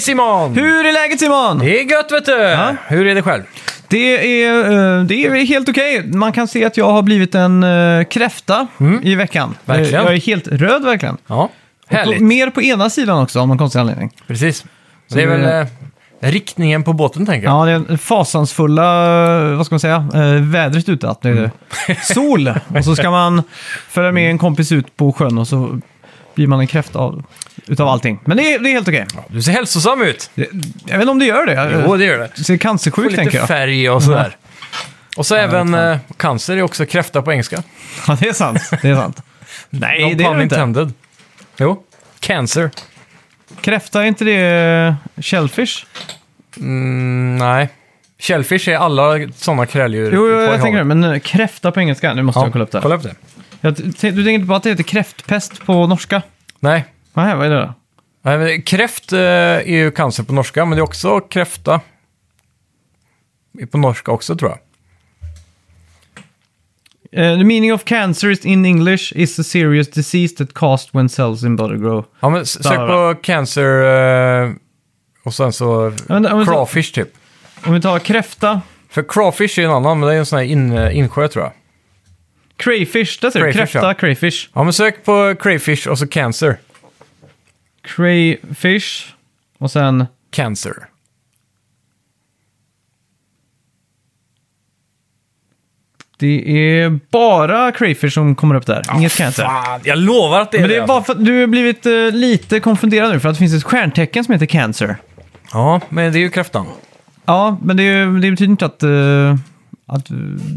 Simon! 0.00 0.54
Hur 0.54 0.86
är 0.86 0.92
läget 0.92 1.20
Simon? 1.20 1.58
Det 1.58 1.80
är 1.80 1.84
gött 1.90 2.12
vet 2.12 2.24
du! 2.26 2.56
Hur 2.86 3.06
är 3.06 3.14
det 3.14 3.22
själv? 3.22 3.42
Det 3.88 4.42
är, 4.44 4.54
eh, 4.98 5.04
det 5.04 5.26
är 5.26 5.44
helt 5.46 5.68
okej. 5.68 6.06
Man 6.06 6.32
kan 6.32 6.48
se 6.48 6.64
att 6.64 6.76
jag 6.76 6.90
har 6.90 7.02
blivit 7.02 7.34
en 7.34 7.62
eh, 7.62 8.04
kräfta 8.04 8.66
i 9.02 9.14
veckan. 9.14 9.44
Mm. 9.44 9.78
Verkligen. 9.78 10.04
Jag 10.04 10.14
är 10.14 10.20
helt 10.20 10.48
röd 10.48 10.84
verkligen. 10.84 11.16
Ja, 11.26 11.50
Och 11.88 11.94
härligt. 11.96 12.20
mer 12.20 12.50
på 12.50 12.62
ena 12.62 12.90
sidan 12.90 13.22
också 13.22 13.40
av 13.40 13.48
någon 13.48 13.58
konstig 13.58 13.78
anledning. 13.80 14.10
Precis. 14.26 14.64
Så 15.08 15.14
det 15.16 15.22
är 15.22 15.26
väl 15.26 15.60
eh, 15.62 15.66
riktningen 16.30 16.82
på 16.82 16.92
båten 16.92 17.26
tänker 17.26 17.48
jag. 17.48 17.68
Ja, 17.68 17.78
det 17.78 17.92
är 17.92 17.96
fasansfulla, 17.96 19.06
eh, 19.50 19.56
vad 19.56 19.66
ska 19.66 19.74
man 19.74 19.80
säga, 19.80 20.08
eh, 20.14 20.42
vädret 20.42 20.88
ute. 20.88 21.08
Att 21.08 21.22
det 21.22 21.28
är 21.28 21.32
Mm. 21.36 21.50
sol. 22.02 22.52
Och 22.76 22.84
så 22.84 22.96
ska 22.96 23.10
man 23.10 23.42
följa 23.88 24.12
med 24.12 24.30
en 24.30 24.38
kompis 24.38 24.72
ut 24.72 24.96
på 24.96 25.12
sjön 25.12 25.38
och 25.38 25.48
så 25.48 25.80
blir 26.34 26.46
man 26.46 26.60
en 26.60 26.66
kräfta 26.66 26.98
av, 26.98 27.22
utav 27.66 27.88
allting. 27.88 28.18
Men 28.24 28.36
det 28.36 28.54
är, 28.54 28.58
det 28.58 28.68
är 28.68 28.72
helt 28.72 28.88
okej. 28.88 29.06
Du 29.28 29.42
ser 29.42 29.52
hälsosam 29.52 30.02
ut. 30.02 30.30
Jag 30.34 30.46
vet 30.86 30.92
inte 31.00 31.08
om 31.10 31.18
det 31.18 31.24
gör 31.24 31.46
det. 31.46 31.82
Jo, 31.86 31.96
det 31.96 32.04
gör 32.04 32.18
det. 32.18 32.30
Jag 32.36 32.46
ser 32.46 32.56
cancersjuk 32.56 33.06
tänker 33.08 33.24
lite 33.24 33.36
jag. 33.36 33.48
färg 33.48 33.90
och 33.90 34.02
sådär. 34.02 34.36
Och 35.16 35.26
så 35.26 35.34
även 35.34 35.74
eh, 35.74 35.98
cancer 36.16 36.56
är 36.56 36.62
också 36.62 36.86
kräfta 36.86 37.22
på 37.22 37.32
engelska. 37.32 37.62
Ja, 38.08 38.16
det 38.20 38.28
är 38.28 38.32
sant. 38.32 38.70
Det 38.82 38.88
är 38.90 38.94
sant. 38.94 39.22
Nej, 39.70 40.02
No 40.10 40.14
det 40.14 40.24
är 40.24 40.28
pun 40.28 40.36
det 40.36 40.42
inte. 40.42 40.54
intended. 40.54 40.92
Jo, 41.56 41.82
cancer. 42.20 42.70
Kräfta, 43.60 44.02
är 44.02 44.06
inte 44.06 44.24
det 44.24 44.96
shellfish? 45.22 45.86
Mm, 46.56 47.36
nej. 47.38 47.68
Shellfish 48.18 48.68
är 48.68 48.76
alla 48.76 49.28
sådana 49.36 49.66
kräldjur. 49.66 50.12
Jo, 50.14 50.20
på 50.20 50.28
jag 50.30 50.46
havet. 50.46 50.62
tänker 50.62 50.78
det. 50.78 50.84
Men 50.84 51.04
eh, 51.04 51.18
kräfta 51.18 51.72
på 51.72 51.80
engelska, 51.80 52.14
nu 52.14 52.22
måste 52.22 52.40
jag 52.40 52.52
kolla 52.52 52.64
upp 52.64 52.72
det. 52.72 52.80
Kolla 52.82 52.94
upp 52.94 53.02
det. 53.02 53.14
Jag, 53.60 53.76
t- 53.76 53.82
du 53.92 53.92
tänker 54.12 54.28
inte 54.30 54.46
på 54.46 54.54
att 54.54 54.62
det 54.62 54.70
heter 54.70 54.82
kräftpest 54.82 55.66
på 55.66 55.86
norska? 55.86 56.22
Nej. 56.60 56.84
Nej, 57.14 57.36
vad 57.36 57.46
är 57.46 57.50
det 57.50 57.60
då? 57.60 57.74
Nej, 58.22 58.38
men 58.38 58.62
Kräft 58.62 59.12
eh, 59.12 59.18
är 59.20 59.64
ju 59.66 59.90
cancer 59.90 60.22
på 60.22 60.32
norska, 60.32 60.64
men 60.64 60.76
det 60.76 60.80
är 60.80 60.84
också 60.84 61.20
kräfta. 61.20 61.80
Är 63.60 63.66
på 63.66 63.78
norska 63.78 64.10
också 64.12 64.36
tror 64.36 64.50
jag. 64.50 64.58
Eh, 67.12 67.38
the 67.38 67.44
meaning 67.44 67.72
of 67.74 67.84
cancer 67.84 68.30
is 68.30 68.44
in 68.44 68.64
English 68.64 69.12
is 69.16 69.38
a 69.38 69.42
serious 69.42 69.90
disease 69.90 70.36
that 70.36 70.54
caused 70.54 70.88
when 70.92 71.08
cells 71.08 71.44
in 71.44 71.56
body 71.56 71.76
grow. 71.76 72.04
Ja, 72.20 72.28
men 72.28 72.46
sök 72.46 72.76
på 72.76 73.14
cancer 73.22 73.82
eh, 74.44 74.50
och 75.24 75.34
sen 75.34 75.52
så 75.52 75.92
men- 76.08 76.22
men 76.22 76.44
crawfish 76.46 76.92
typ. 76.94 77.08
Om 77.64 77.74
vi 77.74 77.80
tar 77.80 77.98
kräfta, 77.98 78.60
För 78.88 79.02
crawfish 79.08 79.58
är 79.58 79.64
en 79.64 79.70
annan, 79.70 80.00
men 80.00 80.08
det 80.08 80.14
är 80.14 80.18
en 80.18 80.26
sån 80.26 80.38
här 80.38 80.46
in, 80.46 80.78
insjö 80.78 81.28
tror 81.28 81.44
jag. 81.44 81.52
crayfish, 82.56 83.18
där 83.20 83.30
ser 83.30 83.46
du. 83.46 83.52
Kräfta, 83.52 83.78
ja. 83.82 83.94
crayfish. 83.94 84.48
Ja, 84.54 84.62
men 84.64 84.72
sök 84.72 85.04
på 85.04 85.34
crayfish 85.40 85.88
och 85.88 85.98
så 85.98 86.06
cancer. 86.06 86.58
Crayfish 87.96 89.14
och 89.58 89.70
sen... 89.70 90.06
Cancer. 90.30 90.74
Det 96.18 96.50
är 96.80 96.98
bara 97.10 97.72
crayfish 97.72 98.12
som 98.12 98.34
kommer 98.34 98.54
upp 98.54 98.66
där, 98.66 98.82
inget 98.94 99.16
cancer. 99.16 99.42
Fan, 99.42 99.80
jag 99.84 99.98
lovar 99.98 100.40
att 100.40 100.50
det 100.50 100.56
är 100.58 100.60
Men 100.60 100.70
det 100.70 100.76
är 100.76 100.86
bara 100.86 101.02
för 101.02 101.12
att 101.12 101.24
du 101.24 101.40
har 101.40 101.46
blivit 101.46 101.86
eh, 101.86 101.92
lite 102.12 102.60
konfunderad 102.60 103.12
nu 103.12 103.20
för 103.20 103.28
att 103.28 103.34
det 103.34 103.38
finns 103.38 103.54
ett 103.54 103.64
stjärntecken 103.64 104.24
som 104.24 104.32
heter 104.32 104.46
cancer. 104.46 104.96
Ja, 105.52 105.80
men 105.88 106.12
det 106.12 106.18
är 106.18 106.20
ju 106.20 106.30
kräftan. 106.30 106.66
Ja, 107.24 107.58
men 107.62 107.76
det, 107.76 108.04
det 108.04 108.30
betyder 108.30 108.50
inte 108.50 108.66
att, 108.66 108.82
eh, 108.82 109.36
att 109.86 110.06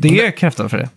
det 0.01 0.25
är 0.25 0.31
kräfta 0.31 0.69
för 0.69 0.77
det. 0.77 0.89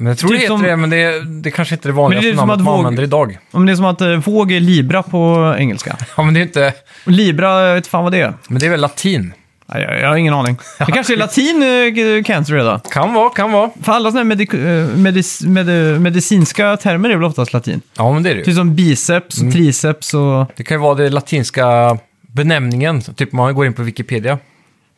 Men 0.00 0.06
jag 0.06 0.18
tror 0.18 0.28
Typ 0.30 0.36
det 0.38 0.42
heter 0.42 0.54
som- 0.54 0.62
det, 0.62 0.76
men 0.76 0.90
det, 0.90 1.24
det 1.42 1.50
kanske 1.50 1.74
inte 1.74 1.88
är 1.88 1.90
det 1.90 1.96
vanligaste 1.96 2.26
Men 2.28 2.36
det 2.36 2.42
är 2.42 2.46
namnet 2.46 2.64
man 2.64 2.74
våg- 2.74 2.78
använder 2.78 3.02
idag. 3.02 3.38
Men 3.50 3.66
det 3.66 3.72
är 3.72 3.76
som 3.76 3.84
att 3.84 4.00
eh, 4.00 4.08
våg 4.16 4.52
är 4.52 4.60
libra 4.60 5.02
på 5.02 5.54
engelska. 5.58 5.96
Ja, 6.16 6.22
men 6.22 6.34
det 6.34 6.40
är 6.40 6.42
inte... 6.42 6.72
Libra, 7.04 7.66
jag 7.66 7.74
vet 7.74 7.86
fan 7.86 8.02
vad 8.04 8.12
det 8.12 8.20
är. 8.20 8.34
Men 8.48 8.58
det 8.60 8.66
är 8.66 8.70
väl 8.70 8.80
latin? 8.80 9.32
Nej, 9.66 9.82
Jag, 9.82 10.00
jag 10.00 10.08
har 10.08 10.16
ingen 10.16 10.34
aning. 10.34 10.56
Det 10.86 10.92
kanske 10.92 11.12
är 11.12 11.16
latin 11.16 11.62
eh, 12.16 12.22
cancer 12.24 12.54
redan. 12.54 12.80
Kan 12.80 13.14
vara, 13.14 13.30
kan 13.30 13.52
vara. 13.52 13.70
För 13.82 13.92
alla 13.92 14.10
sådana 14.10 14.34
här 14.34 14.36
medik- 14.36 14.54
eh, 14.54 14.96
medis, 14.96 15.40
med, 15.42 15.66
medicinska 16.00 16.76
termer 16.76 17.08
är 17.10 17.14
väl 17.16 17.24
oftast 17.24 17.52
latin. 17.52 17.80
Ja, 17.96 18.12
men 18.12 18.22
det 18.22 18.30
är 18.30 18.34
det 18.34 18.38
ju. 18.38 18.44
Typ 18.44 18.54
som 18.54 18.74
biceps, 18.74 19.42
och 19.42 19.52
triceps 19.52 20.14
och... 20.14 20.46
Det 20.56 20.64
kan 20.64 20.76
ju 20.76 20.80
vara 20.80 20.94
det 20.94 21.10
latinska 21.10 21.98
benämningen. 22.22 23.02
Typ 23.02 23.32
man 23.32 23.54
går 23.54 23.66
in 23.66 23.72
på 23.72 23.82
Wikipedia. 23.82 24.38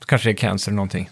Så 0.01 0.07
kanske 0.07 0.29
det 0.29 0.33
är 0.33 0.37
cancer 0.37 0.73
någonting. 0.73 1.09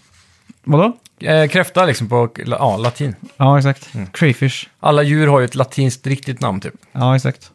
Vadå? 0.63 0.93
Eh, 1.21 1.47
kräfta 1.47 1.85
liksom 1.85 2.09
på 2.09 2.29
ja, 2.45 2.77
latin. 2.77 3.15
Ja, 3.37 3.57
exakt. 3.57 3.89
Crayfish. 4.13 4.67
Alla 4.79 5.03
djur 5.03 5.27
har 5.27 5.39
ju 5.39 5.45
ett 5.45 5.55
latinskt 5.55 6.07
riktigt 6.07 6.41
namn 6.41 6.59
typ. 6.61 6.73
Ja, 6.91 7.15
exakt. 7.15 7.51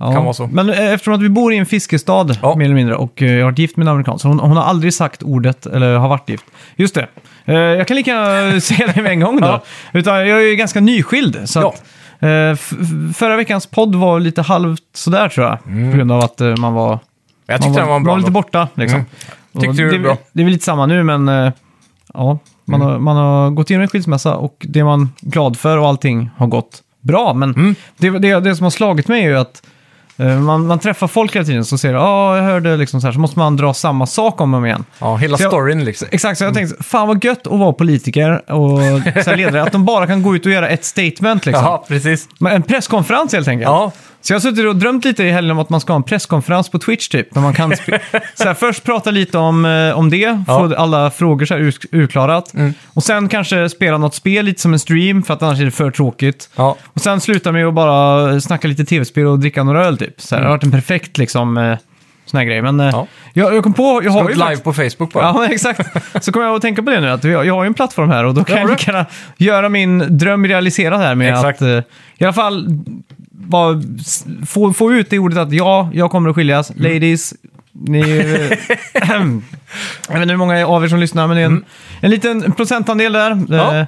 Ja. 0.00 0.12
Kan 0.12 0.22
vara 0.24 0.34
så. 0.34 0.46
Men 0.46 0.70
eh, 0.70 0.92
eftersom 0.92 1.14
att 1.14 1.22
vi 1.22 1.28
bor 1.28 1.52
i 1.52 1.56
en 1.56 1.66
fiskestad, 1.66 2.38
Ja. 2.42 2.56
mer 2.56 2.64
eller 2.64 2.74
mindre, 2.74 2.94
och 2.96 3.22
eh, 3.22 3.32
jag 3.32 3.38
har 3.44 3.50
varit 3.50 3.58
gift 3.58 3.76
med 3.76 3.84
en 3.84 3.88
amerikan, 3.92 4.18
så 4.18 4.28
hon, 4.28 4.40
hon 4.40 4.56
har 4.56 4.64
aldrig 4.64 4.94
sagt 4.94 5.22
ordet, 5.22 5.66
eller 5.66 5.96
har 5.96 6.08
varit 6.08 6.28
gift. 6.28 6.44
Just 6.76 6.94
det. 6.94 7.06
Eh, 7.44 7.54
jag 7.54 7.88
kan 7.88 7.96
lika 7.96 8.10
gärna 8.10 8.60
säga 8.60 8.92
det 8.94 9.02
med 9.02 9.12
en 9.12 9.20
gång 9.20 9.40
då. 9.40 9.46
Ja. 9.46 9.62
Utan 9.92 10.28
jag 10.28 10.38
är 10.42 10.46
ju 10.46 10.56
ganska 10.56 10.80
nyskild, 10.80 11.40
så 11.44 11.60
Ja. 11.60 11.68
att, 11.68 11.82
eh, 12.22 12.28
f- 12.30 12.72
f- 12.80 13.16
förra 13.16 13.36
veckans 13.36 13.66
podd 13.66 13.94
var 13.94 14.20
lite 14.20 14.42
halvt 14.42 14.82
sådär 14.94 15.28
tror 15.28 15.46
jag, 15.46 15.58
på 15.64 15.96
grund 15.96 16.12
av 16.12 16.20
att 16.20 16.40
eh, 16.40 16.56
man 16.56 16.74
var, 16.74 16.98
Jag 17.46 17.54
man 17.54 17.60
tyckte 17.68 17.80
den 17.80 17.88
var 17.88 18.00
bra. 18.00 18.16
lite 18.16 18.30
borta. 18.30 18.68
Liksom. 18.74 19.04
Och 19.52 19.60
Tyckte 19.60 19.76
du 19.76 19.84
det 19.84 19.90
det, 19.92 19.98
var 19.98 20.04
bra? 20.04 20.16
det 20.32 20.40
är 20.40 20.44
väl 20.44 20.52
lite 20.52 20.64
samma 20.64 20.86
nu, 20.86 21.02
men 21.02 21.28
eh, 21.28 21.52
ja, 22.14 22.38
man, 22.64 22.80
Mm. 22.80 22.92
har, 22.92 22.98
man 22.98 23.16
har 23.16 23.50
gått 23.50 23.70
igenom 23.70 23.82
en 23.82 23.88
skilsmässa 23.88 24.34
och 24.36 24.66
det 24.68 24.80
är 24.80 24.84
man 24.84 25.12
glad 25.20 25.56
för 25.56 25.78
och 25.78 25.88
allting 25.88 26.30
har 26.36 26.46
gått 26.46 26.82
bra. 27.00 27.34
Men 27.34 27.50
Mm. 27.54 27.74
det, 27.96 28.10
det, 28.10 28.40
det 28.40 28.56
som 28.56 28.64
har 28.64 28.70
slagit 28.70 29.08
mig 29.08 29.24
är 29.24 29.28
ju 29.28 29.38
att 29.38 29.62
eh, 30.16 30.40
man, 30.40 30.66
man 30.66 30.78
träffar 30.78 31.06
folk 31.06 31.34
hela 31.36 31.44
tiden 31.44 31.64
så 31.64 31.78
säger 31.78 31.94
ja, 31.94 32.36
jag 32.36 32.42
hörde 32.44 32.76
liksom 32.76 33.00
så 33.00 33.06
här, 33.06 33.12
så 33.14 33.20
måste 33.20 33.38
man 33.38 33.56
dra 33.56 33.74
samma 33.74 34.06
sak 34.06 34.40
om 34.40 34.54
och 34.54 34.58
om 34.58 34.66
igen. 34.66 34.84
Ja, 34.98 35.16
hela 35.16 35.36
Så 35.36 35.42
jag- 35.42 35.50
storyn 35.50 35.84
liksom. 35.84 36.08
Exakt, 36.10 36.38
så 36.38 36.44
jag 36.44 36.54
tänkte, 36.54 36.82
fan 36.82 37.08
vad 37.08 37.24
gött 37.24 37.46
att 37.46 37.58
vara 37.58 37.72
politiker 37.72 38.52
och 38.52 38.80
så 39.24 39.34
ledare, 39.36 39.62
att 39.62 39.72
de 39.72 39.84
bara 39.84 40.06
kan 40.06 40.22
gå 40.22 40.36
ut 40.36 40.46
och 40.46 40.52
göra 40.52 40.68
ett 40.68 40.84
statement 40.84 41.46
liksom. 41.46 41.64
Ja, 41.68 41.84
precis. 41.88 42.28
Men 42.40 42.52
En 42.52 42.62
presskonferens 42.62 43.32
helt 43.32 43.48
enkelt. 43.48 43.68
Ja, 43.68 43.92
Så 44.20 44.32
jag 44.32 44.36
har 44.38 44.40
suttit 44.40 44.66
och 44.66 44.76
drömt 44.76 45.04
lite 45.04 45.24
i 45.24 45.30
helgen 45.30 45.50
om 45.50 45.58
att 45.58 45.70
man 45.70 45.80
ska 45.80 45.92
ha 45.92 45.96
en 45.96 46.02
presskonferens 46.02 46.68
på 46.68 46.78
Twitch 46.78 47.08
typ. 47.08 47.34
Där 47.34 47.40
man 47.40 47.54
kan 47.54 47.72
så 48.34 48.44
här, 48.44 48.54
först 48.54 48.84
prata 48.84 49.10
lite 49.10 49.38
om, 49.38 49.64
eh, 49.64 49.98
om 49.98 50.10
det, 50.10 50.16
Ja. 50.16 50.28
Mm. 50.30 50.44
få 50.44 50.74
alla 50.74 51.10
frågor 51.10 51.46
så 51.46 51.54
här 51.54 51.60
ur, 51.60 51.74
urklarat. 51.92 52.52
Och 52.86 53.02
sen 53.04 53.28
kanske 53.28 53.68
spela 53.68 53.98
något 53.98 54.14
spel 54.14 54.44
lite 54.44 54.60
som 54.60 54.72
en 54.72 54.78
stream, 54.78 55.22
för 55.22 55.34
att 55.34 55.42
annars 55.42 55.60
är 55.60 55.64
det 55.64 55.70
för 55.70 55.90
tråkigt. 55.90 56.50
ja. 56.56 56.76
Och 56.84 57.00
sen 57.00 57.20
sluta 57.20 57.52
med 57.52 57.66
att 57.66 57.74
bara 57.74 58.40
snacka 58.40 58.68
lite 58.68 58.84
tv-spel 58.84 59.26
och 59.26 59.38
dricka 59.38 59.62
några 59.64 59.84
öl 59.86 59.98
typ. 59.98 60.20
Så 60.20 60.34
här, 60.34 60.42
Det 60.42 60.48
har 60.48 60.54
varit 60.54 60.64
en 60.64 60.70
perfekt 60.70 61.18
liksom, 61.18 61.56
eh, 61.58 61.76
sån 62.26 62.38
här 62.38 62.44
grej. 62.44 62.62
Men 62.62 62.80
eh, 62.80 62.86
Mm. 62.88 62.96
Ja. 62.98 63.06
jag, 63.42 63.54
jag 63.54 63.62
kom 63.62 63.72
på, 63.74 64.00
jag 64.04 64.10
har 64.10 64.22
ju 64.22 64.28
live 64.28 64.38
faktiskt- 64.44 64.64
på 64.64 64.72
Facebook 64.72 65.12
bara. 65.12 65.24
Ja, 65.24 65.46
exakt. 65.50 65.80
Så 66.24 66.32
kommer 66.32 66.46
jag 66.46 66.54
att 66.56 66.62
tänka 66.62 66.82
på 66.82 66.90
det 66.90 67.00
nu, 67.00 67.10
att 67.10 67.24
jag, 67.24 67.46
jag 67.46 67.54
har 67.54 67.62
ju 67.64 67.66
en 67.66 67.74
plattform 67.74 68.10
här 68.10 68.24
och 68.24 68.34
då 68.34 68.44
kan 68.44 68.56
Ja, 68.56 68.62
jag 68.68 68.80
gärna 68.86 69.06
göra 69.36 69.68
min 69.68 70.18
dröm 70.18 70.46
realiserad 70.46 71.00
här 71.00 71.14
med 71.14 71.32
Exakt. 71.34 71.62
att 71.62 71.84
i 72.18 72.24
alla 72.24 72.32
fall 72.32 72.66
bara 73.40 73.82
få, 74.46 74.72
få 74.72 74.92
ut 74.92 75.10
det 75.10 75.18
ordet 75.18 75.38
att 75.38 75.52
ja, 75.52 75.90
jag 75.92 76.10
kommer 76.10 76.30
att 76.30 76.36
skiljas. 76.36 76.70
Mm. 76.70 76.82
Ladies, 76.92 77.34
ni... 77.72 78.00
eh, 78.00 78.58
jag 80.08 80.14
vet 80.14 80.22
inte 80.22 80.28
hur 80.32 80.36
många 80.36 80.66
av 80.66 80.84
er 80.84 80.88
som 80.88 80.98
lyssnar, 81.00 81.26
men 81.26 81.36
det 81.36 81.42
är 81.42 81.46
en, 81.46 81.64
en 82.00 82.10
liten 82.10 82.52
procentandel 82.52 83.12
där. 83.12 83.30
Mm. 83.30 83.46
Ja. 83.50 83.76
Eh, 83.78 83.86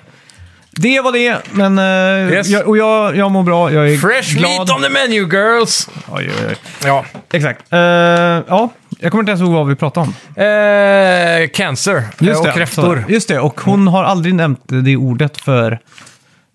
Det 0.71 1.01
var 1.01 1.13
det, 1.13 1.37
men... 1.53 1.79
eh, 1.79 2.33
Yes. 2.33 2.49
jag, 2.49 2.69
och 2.69 2.77
jag, 2.79 3.17
jag 3.17 3.31
mår 3.31 3.43
bra, 3.43 3.73
jag 3.73 3.91
är 3.91 3.97
Fresh 3.99 4.37
glad. 4.37 4.51
meat 4.51 4.71
on 4.71 4.83
the 4.83 4.89
menu 4.89 5.29
girls! 5.29 5.89
Oj, 6.09 6.31
oj, 6.41 6.47
oj. 6.49 6.57
Ja. 6.85 7.05
Exakt. 7.33 7.73
Eh, 7.73 7.79
ja, 7.79 8.69
jag 9.01 9.11
kommer 9.11 9.23
inte 9.23 9.31
ens 9.31 9.41
ihåg 9.43 9.53
vad 9.53 9.67
vi 9.69 9.75
pratade 9.77 10.07
om. 10.07 10.15
Eh, 10.45 11.49
cancer 11.49 12.03
eh, 12.21 12.39
och 12.41 12.55
kräftor. 12.55 13.05
Just 13.09 13.29
det, 13.29 13.39
och 13.41 13.61
hon 13.61 13.89
har 13.89 14.05
aldrig 14.05 14.35
nämnt 14.35 14.61
det 14.67 14.97
ordet 14.97 15.41
för 15.41 15.79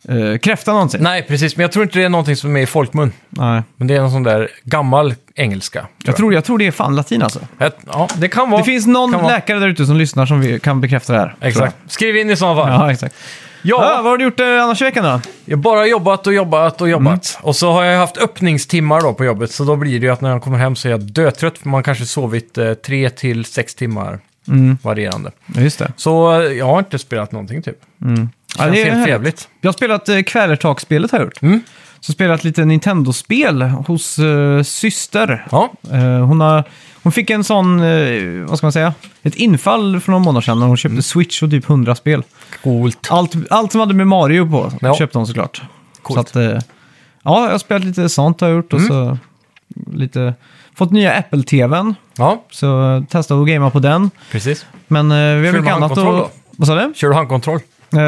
uh, 0.09 0.37
kräfta 0.37 0.71
någonsin. 0.73 1.03
Nej, 1.03 1.23
precis. 1.27 1.57
Men 1.57 1.61
jag 1.61 1.71
tror 1.71 1.83
inte 1.83 1.99
det 1.99 2.05
är 2.05 2.09
någonting 2.09 2.35
som 2.35 2.57
är 2.57 2.61
i 2.61 2.65
folkmun. 2.65 3.11
Nej. 3.29 3.61
Men 3.77 3.87
det 3.87 3.95
är 3.95 4.01
någon 4.01 4.11
sån 4.11 4.23
där 4.23 4.49
gammal 4.63 5.13
engelska. 5.35 5.87
Jag, 6.03 6.15
tror, 6.15 6.33
jag 6.33 6.43
tror 6.45 6.57
det 6.57 6.67
är 6.67 6.71
fan 6.71 6.95
latin 6.95 7.21
alltså. 7.21 7.39
jag. 7.57 7.71
Ja, 7.93 8.07
det 8.17 8.27
kan 8.27 8.49
vara. 8.49 8.61
Det 8.61 8.65
finns 8.65 8.87
någon 8.87 9.11
kan 9.11 9.21
vara. 9.23 9.33
läkare 9.33 9.59
där 9.59 9.67
ute 9.67 9.85
som 9.85 9.97
lyssnar 9.97 10.25
som 10.25 10.39
vi 10.39 10.59
kan 10.59 10.81
bekräfta 10.81 11.13
det 11.13 11.19
här. 11.19 11.35
tror 11.39 11.47
Exakt. 11.49 11.75
Skriv 11.87 12.17
in 12.17 12.29
i 12.29 12.35
sådana 12.35 12.59
jag. 12.59 12.67
fall. 12.67 12.87
Ja, 12.87 12.91
exakt. 12.91 13.15
Ja, 13.61 13.83
Ja, 13.95 14.01
vad 14.01 14.11
har 14.11 14.17
du 14.17 14.23
gjort 14.23 14.39
eh, 14.39 14.63
annars 14.63 14.81
i 14.81 14.85
veckan 14.85 15.03
då? 15.03 15.21
jag 15.45 15.57
har 15.57 15.61
bara 15.61 15.85
jobbat 15.87 16.27
och 16.27 16.33
jobbat 16.33 16.81
och 16.81 16.89
jobbat. 16.89 17.35
Mm. 17.37 17.47
Och 17.47 17.55
så 17.55 17.71
har 17.71 17.83
jag 17.83 17.99
haft 17.99 18.17
öppningstimmar 18.17 19.01
då 19.01 19.13
på 19.13 19.25
jobbet. 19.25 19.51
Så 19.51 19.63
då 19.63 19.75
blir 19.75 19.99
det 19.99 20.05
ju 20.05 20.11
att 20.13 20.21
när 20.21 20.29
jag 20.29 20.41
kommer 20.43 20.57
hem 20.57 20.75
så 20.75 20.87
är 20.87 20.91
jag 20.91 21.01
dötrött. 21.01 21.57
För 21.57 21.69
man 21.69 21.83
kanske 21.83 22.05
sovit 22.05 22.57
eh, 22.57 22.73
tre 22.73 23.09
till 23.09 23.45
sex 23.45 23.75
timmar 23.75 24.19
Mm. 24.47 24.77
varierande. 24.81 25.31
Ja, 25.55 25.61
just 25.61 25.79
det. 25.79 25.91
Så 25.97 26.41
eh, 26.41 26.51
jag 26.51 26.65
har 26.65 26.79
inte 26.79 26.99
spelat 26.99 27.31
någonting 27.31 27.61
typ. 27.61 27.77
Mm. 28.01 28.29
Ja, 28.57 28.65
det 28.67 28.81
är 28.81 28.95
helt 28.95 29.07
jävligt. 29.09 29.49
Jag 29.61 29.67
har 29.67 29.73
spelat 29.73 30.09
uh, 30.09 30.21
Kvälertaksspelet 30.23 31.11
har 31.11 31.19
jag 31.19 31.25
gjort. 31.25 31.41
Mm. 31.41 31.61
Så 31.99 32.11
spelat 32.11 32.43
lite 32.43 32.65
Nintendo-spel 32.65 33.61
hos 33.61 34.19
uh, 34.19 34.63
syster. 34.63 35.47
Ja, 35.51 35.71
Eh, 35.91 36.25
hon, 36.25 36.41
har, 36.41 36.63
hon 37.03 37.11
fick 37.11 37.29
en 37.29 37.43
sån, 37.43 37.79
eh, 37.83 38.45
vad 38.47 38.57
ska 38.57 38.65
man 38.67 38.71
säga, 38.71 38.93
ett 39.23 39.35
infall 39.35 39.99
för 39.99 40.11
några 40.11 40.23
månader 40.23 40.41
sedan 40.45 40.59
när 40.59 40.67
hon 40.67 40.77
köpte 40.77 41.01
Switch 41.01 41.43
och 41.43 41.49
typ 41.49 41.69
100 41.69 41.95
spel. 41.95 42.23
coolt. 42.63 43.07
Allt, 43.11 43.33
allt 43.49 43.71
som 43.71 43.79
hade 43.81 43.93
med 43.93 44.07
Mario 44.07 44.49
på 44.51 44.71
Ja. 44.81 44.95
köpte 44.95 45.17
hon 45.17 45.27
såklart. 45.27 45.61
Coolt. 46.01 46.15
Så 46.15 46.19
att, 46.21 46.35
eh, 46.35 46.59
ja, 47.23 47.43
jag 47.45 47.51
har 47.51 47.57
spelat 47.57 47.83
lite 47.83 48.09
sånt 48.09 48.41
har 48.41 48.47
jag 48.47 48.55
gjort 48.55 48.73
och 48.73 48.81
så 48.81 49.17
lite 49.93 50.33
fått 50.75 50.91
nya 50.91 51.13
Apple-TVn, 51.13 51.95
Ja, 52.17 52.43
så 52.51 52.65
jag 52.65 53.09
testade 53.09 53.41
att 53.41 53.47
gamea 53.47 53.69
på 53.69 53.79
den. 53.79 54.11
precis. 54.31 54.65
Men 54.87 55.11
eh, 55.11 55.17
vi 55.17 55.23
har 55.47 55.53
Kör 55.53 55.59
mycket 55.61 55.75
annat 55.75 55.89
handkontroll 55.89 56.21
att... 56.25 56.31
Vad 56.57 56.67
sa 56.67 56.75
du? 56.75 56.93
Kör 56.95 57.07
du 57.09 57.13
handkontroll? 57.15 57.59
Eh, 57.93 57.99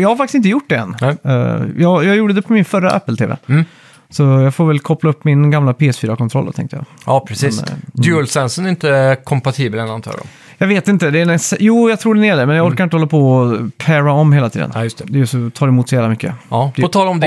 jag 0.00 0.08
har 0.08 0.16
faktiskt 0.16 0.34
inte 0.34 0.48
gjort 0.48 0.68
det 0.68 0.76
än. 0.76 0.96
Eh, 1.02 1.62
jag, 1.78 2.04
jag 2.04 2.16
gjorde 2.16 2.34
det 2.34 2.42
på 2.42 2.52
min 2.52 2.64
förra 2.64 2.90
Apple-TV. 2.90 3.36
Mm. 3.48 3.64
Så 4.10 4.22
jag 4.22 4.54
får 4.54 4.66
väl 4.66 4.80
koppla 4.80 5.10
upp 5.10 5.24
min 5.24 5.50
gamla 5.50 5.72
PS4-kontroll 5.72 6.46
då, 6.46 6.52
tänkte 6.52 6.76
jag. 6.76 6.84
Ja, 7.06 7.24
precis. 7.28 7.60
Men, 7.60 7.68
eh, 7.68 7.74
DualSensen 7.92 8.66
är 8.66 8.70
inte 8.70 9.16
kompatibel 9.24 9.80
än 9.80 9.90
antar 9.90 10.12
jag. 10.16 10.26
Jag 10.58 10.66
vet 10.66 10.88
inte, 10.88 11.10
det 11.10 11.20
är 11.20 11.26
näst... 11.26 11.54
jo 11.60 11.90
jag 11.90 12.00
tror 12.00 12.14
den 12.14 12.24
är 12.24 12.36
det, 12.36 12.46
men 12.46 12.56
jag 12.56 12.66
orkar 12.66 12.84
inte 12.84 12.96
hålla 12.96 13.06
på 13.06 13.32
och 13.32 13.58
para 13.78 14.12
om 14.12 14.32
hela 14.32 14.50
tiden. 14.50 14.70
Mm. 14.70 14.78
Ja, 14.78 14.84
just 14.84 14.98
det. 14.98 15.04
Det 15.08 15.26
så, 15.26 15.50
tar 15.50 15.68
emot 15.68 15.88
så 15.88 15.94
jävla 15.94 16.08
mycket. 16.08 16.34
Ja, 16.50 16.72
Det 16.76 16.82
på 16.82 16.88
tal 16.88 17.08
om 17.08 17.20
det, 17.20 17.26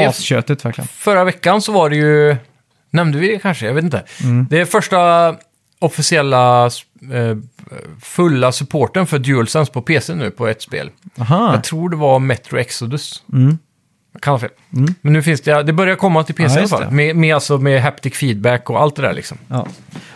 verkligen. 0.64 0.88
förra 0.88 1.24
veckan 1.24 1.62
så 1.62 1.72
var 1.72 1.90
det 1.90 1.96
ju, 1.96 2.36
nämnde 2.92 3.18
vi 3.18 3.28
det 3.28 3.40
kanske? 3.40 3.66
Jag 3.66 3.74
vet 3.74 3.84
inte. 3.84 4.04
Mm. 4.24 4.48
Det 4.50 4.62
är 4.62 4.66
första 4.66 4.98
officiella 5.86 6.66
eh, 6.66 7.38
fulla 8.02 8.52
supporten 8.52 9.08
för 9.08 9.20
DualSense 9.20 9.72
på 9.72 9.82
PC 9.82 10.16
nu 10.16 10.32
på 10.32 10.48
ett 10.48 10.62
spel. 10.62 10.90
Aha. 11.20 11.52
Jag 11.54 11.64
tror 11.64 11.90
det 11.90 11.96
var 11.96 12.20
Metro 12.20 12.58
Exodus. 12.58 13.24
Mm. 13.34 13.58
Jag 14.14 14.22
kan 14.22 14.32
ha 14.34 14.40
fel. 14.40 14.50
Men 15.02 15.14
nu 15.14 15.24
finns 15.24 15.42
det, 15.42 15.64
det 15.64 15.74
börjar 15.74 15.96
komma 15.96 16.24
till 16.24 16.36
PC 16.36 16.54
Ja, 16.54 16.60
i 16.60 16.60
alla 16.60 16.68
fall. 16.68 16.92
Med, 16.92 17.16
med, 17.16 17.36
alltså, 17.36 17.58
med 17.58 17.82
haptic 17.82 18.14
feedback 18.14 18.70
och 18.70 18.82
allt 18.82 18.96
det 18.96 19.02
där 19.02 19.14
liksom. 19.14 19.38
Ja. 19.48 19.68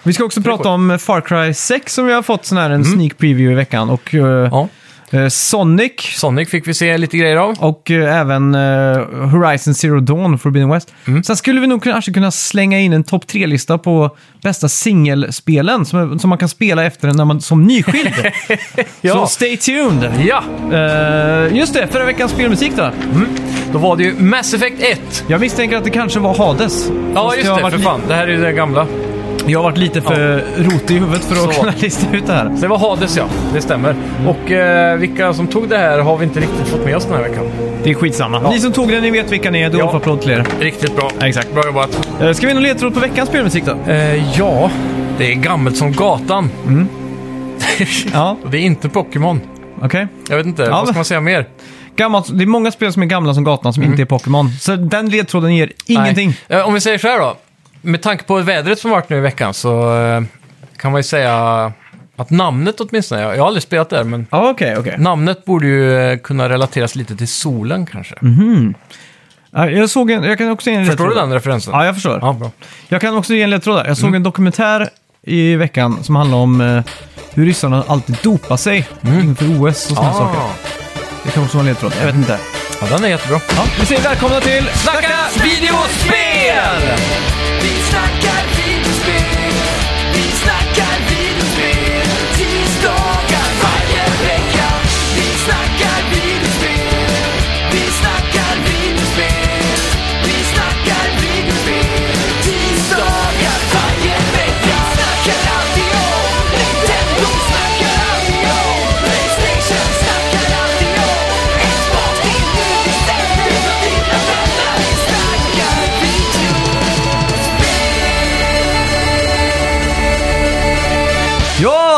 Vi 0.04 0.14
ska 0.14 0.24
också 0.24 0.42
prata 0.42 0.70
om 0.70 1.00
Far 1.00 1.22
Cry 1.22 1.54
6 1.54 1.94
som 1.94 2.06
vi 2.06 2.14
har 2.14 2.22
fått 2.22 2.46
sån 2.46 2.58
här 2.58 2.70
en 2.70 2.86
sneak 2.86 3.18
preview 3.18 3.52
i 3.52 3.56
veckan. 3.56 3.90
Och 3.90 4.16
eh, 4.16 4.24
Mm. 4.24 4.50
Ja. 4.52 4.68
Eh, 5.12 5.28
Sonic 5.28 5.94
Sonic 6.02 6.50
fick 6.50 6.68
vi 6.68 6.74
se 6.74 6.98
lite 6.98 7.18
grejer 7.18 7.38
av. 7.38 7.56
och 7.60 7.92
eh, 7.92 8.20
även 8.20 8.56
eh, 8.56 8.98
Horizon 9.32 9.74
Zero 9.74 10.00
Dawn 10.00 10.40
Forbidden 10.40 10.70
West. 10.70 10.94
Mm. 11.08 11.24
Sen 11.24 11.36
skulle 11.36 11.62
vi 11.62 11.68
nog 11.68 11.84
kanske 11.84 12.14
kunna 12.14 12.32
slänga 12.32 12.80
in 12.80 12.94
en 12.94 13.04
topp 13.04 13.24
3-lista 13.28 13.78
på 13.78 14.16
bästa 14.44 14.70
singelspelen 14.70 15.86
som, 15.86 16.20
som 16.20 16.30
man 16.30 16.38
kan 16.38 16.50
spela 16.50 16.84
efter 16.84 17.14
när 17.14 17.26
man, 17.26 17.42
som 17.42 17.64
nyskild. 17.64 18.14
Ja. 19.02 19.14
Så 19.14 19.28
stay 19.28 19.58
tuned! 19.58 20.12
Ja, 20.28 20.44
Eh, 20.74 21.58
just 21.58 21.74
det, 21.74 21.88
förra 21.88 22.06
veckans 22.06 22.32
spelmusik 22.32 22.72
då. 22.76 22.92
då 23.72 23.78
var 23.80 23.96
det 23.96 24.04
ju 24.04 24.14
Mass 24.20 24.54
Effect 24.54 24.76
1. 24.84 25.24
Jag 25.28 25.42
misstänker 25.42 25.78
att 25.78 25.84
det 25.84 25.90
kanske 25.90 26.20
var 26.20 26.36
Hades. 26.38 26.90
Ja, 27.16 27.36
just 27.36 27.56
det, 27.56 27.72
för 27.72 27.78
fan. 27.78 28.02
Det 28.08 28.14
här 28.14 28.28
är 28.28 28.32
ju 28.32 28.42
det 28.42 28.52
gamla. 28.52 28.88
Jag 29.50 29.60
har 29.60 29.64
varit 29.64 29.78
lite 29.78 30.02
för 30.02 30.44
rotig 30.58 30.96
i 30.96 31.00
huvudet 31.00 31.24
för 31.26 31.36
att 31.36 31.54
Så. 31.56 31.62
kunna 31.62 31.74
lista 31.80 32.16
ut 32.18 32.28
det 32.28 32.34
här. 32.34 32.52
Det 32.62 32.68
var 32.68 32.78
Hades 32.78 33.18
ja, 33.18 33.24
det 33.54 33.62
stämmer. 33.62 33.96
Och 34.28 34.52
eh, 34.52 34.98
vilka 34.98 35.34
som 35.34 35.48
tog 35.48 35.70
det 35.70 35.78
här 35.78 36.00
har 36.00 36.18
vi 36.18 36.24
inte 36.26 36.40
riktigt 36.40 36.68
fått 36.68 36.86
med 36.86 36.96
oss 36.96 37.06
den 37.06 37.14
här 37.14 37.22
veckan. 37.24 37.46
Det 37.84 37.90
är 37.90 37.94
skitsamma. 37.94 38.50
Ni 38.50 38.60
som 38.60 38.72
tog 38.72 38.90
den, 38.90 39.02
ni 39.02 39.10
vet 39.12 39.32
vilka 39.32 39.52
ni 39.52 39.60
är. 39.60 39.64
Ja. 39.64 39.70
Dolph-applåd 39.70 40.22
till 40.22 40.32
er. 40.32 40.46
Riktigt 40.60 40.96
bra. 40.96 41.12
Exakt. 41.22 41.54
Bra 41.54 41.64
jobbat. 41.66 42.10
Eh, 42.22 42.32
Ska 42.32 42.48
vi 42.48 42.54
och 42.54 42.62
ledtråd 42.62 42.94
på 42.94 43.00
veckans 43.00 43.30
spelmusik 43.30 43.64
då? 43.66 43.92
Eh, 43.92 44.38
ja, 44.40 44.72
det 45.18 45.32
är 45.32 45.36
gammalt 45.36 45.78
som 45.78 45.92
gatan. 45.92 46.50
Ja, 48.14 48.38
Och 48.44 48.50
det 48.52 48.58
är 48.58 48.62
inte 48.62 48.90
Pokémon. 48.90 49.42
okej. 49.82 50.08
Jag 50.30 50.38
vet 50.38 50.46
inte, 50.46 50.64
Ja, 50.64 50.70
vad 50.72 50.88
ska 50.88 50.96
man 50.96 51.06
säga 51.06 51.22
mer? 51.22 51.46
Gammalt, 51.96 52.38
det 52.38 52.44
är 52.44 52.48
många 52.48 52.72
spel 52.72 52.94
som 52.94 53.02
är 53.02 53.06
gamla 53.08 53.34
som 53.34 53.44
gatan 53.44 53.74
som 53.74 53.84
inte 53.84 54.02
är 54.02 54.06
Pokémon. 54.06 54.50
Så 54.60 54.76
den 54.76 55.10
ledtråden 55.10 55.56
ger 55.56 55.72
ingenting. 55.86 56.34
Nej. 56.48 56.60
Eh, 56.60 56.68
Om 56.68 56.74
vi 56.74 56.82
säger 56.82 56.98
så 56.98 57.08
här 57.08 57.20
då. 57.20 57.36
Med 57.82 58.02
tanke 58.02 58.24
på 58.24 58.38
vädret 58.38 58.80
som 58.80 58.92
varit 58.92 59.10
nu 59.10 59.18
i 59.18 59.20
veckan 59.20 59.54
så 59.54 59.98
eh, 60.02 60.22
kan 60.78 60.92
man 60.92 61.00
ju 61.00 61.04
säga 61.04 61.34
att 62.16 62.30
namnet 62.30 62.80
åtminstone, 62.80 63.22
jag 63.22 63.36
jag 63.36 63.40
har 63.42 63.48
aldrig 63.48 63.64
spelat 63.64 63.90
där, 63.90 64.04
men 64.04 64.28
Ja, 64.32 64.50
okej, 64.50 64.78
okej. 64.78 64.96
namnet 64.98 65.46
borde 65.46 65.68
ju 65.68 66.00
eh, 66.12 66.18
kunna 66.18 66.50
relateras 66.50 66.96
lite 66.96 67.16
till 67.16 67.28
solen 67.28 67.86
kanske. 67.86 68.16
Ja, 69.52 69.70
Jag 69.70 69.90
såg 69.90 70.12
en, 70.12 70.24
jag 70.24 70.38
kan 70.38 70.50
också 70.52 70.70
ge 70.70 70.76
en 70.76 70.86
Förstår 70.86 71.04
du 71.04 71.10
ledtråd. 71.10 71.28
den 71.30 71.34
referensen? 71.34 71.74
Ja, 71.74 71.86
jag 71.86 71.94
förstår. 71.96 72.20
Ja, 72.22 72.34
bra. 72.34 72.52
Jag 72.88 73.02
kan 73.02 73.18
också 73.18 73.34
ge 73.34 73.42
en 73.42 73.50
ledtråd 73.50 73.78
där. 73.78 73.86
Jag 73.88 73.98
såg 73.98 74.08
Mm. 74.08 74.16
en 74.16 74.24
dokumentär 74.24 74.90
i 75.22 75.56
veckan 75.56 76.04
som 76.04 76.16
handlar 76.16 76.38
om 76.38 76.62
eh, 76.62 76.84
hur 77.34 77.46
ryssarna 77.46 77.84
alltid 77.88 78.18
dopar 78.24 78.58
sig 78.58 78.88
inför 79.04 79.46
OS 79.46 79.90
och 79.92 79.98
sådana 79.98 80.14
saker. 80.14 80.36
Mm. 80.40 80.46
Ah. 80.46 80.54
Det 81.26 81.32
kan 81.32 81.44
också 81.44 81.58
vara 81.58 81.68
en 81.68 81.74
ledtråd. 81.74 81.94
Jag 82.00 82.06
vet 82.06 82.16
inte. 82.16 82.40
Ja, 82.82 82.88
den 82.90 83.04
är 83.04 83.08
jättebra. 83.10 83.40
Ja, 83.56 83.64
vi 83.80 83.86
säger 83.86 84.02
välkomna 84.02 84.40
till 84.42 84.64
Snacka 84.74 85.16
videospel! 85.44 87.00
Vi 88.00 88.06
snackar 88.06 88.29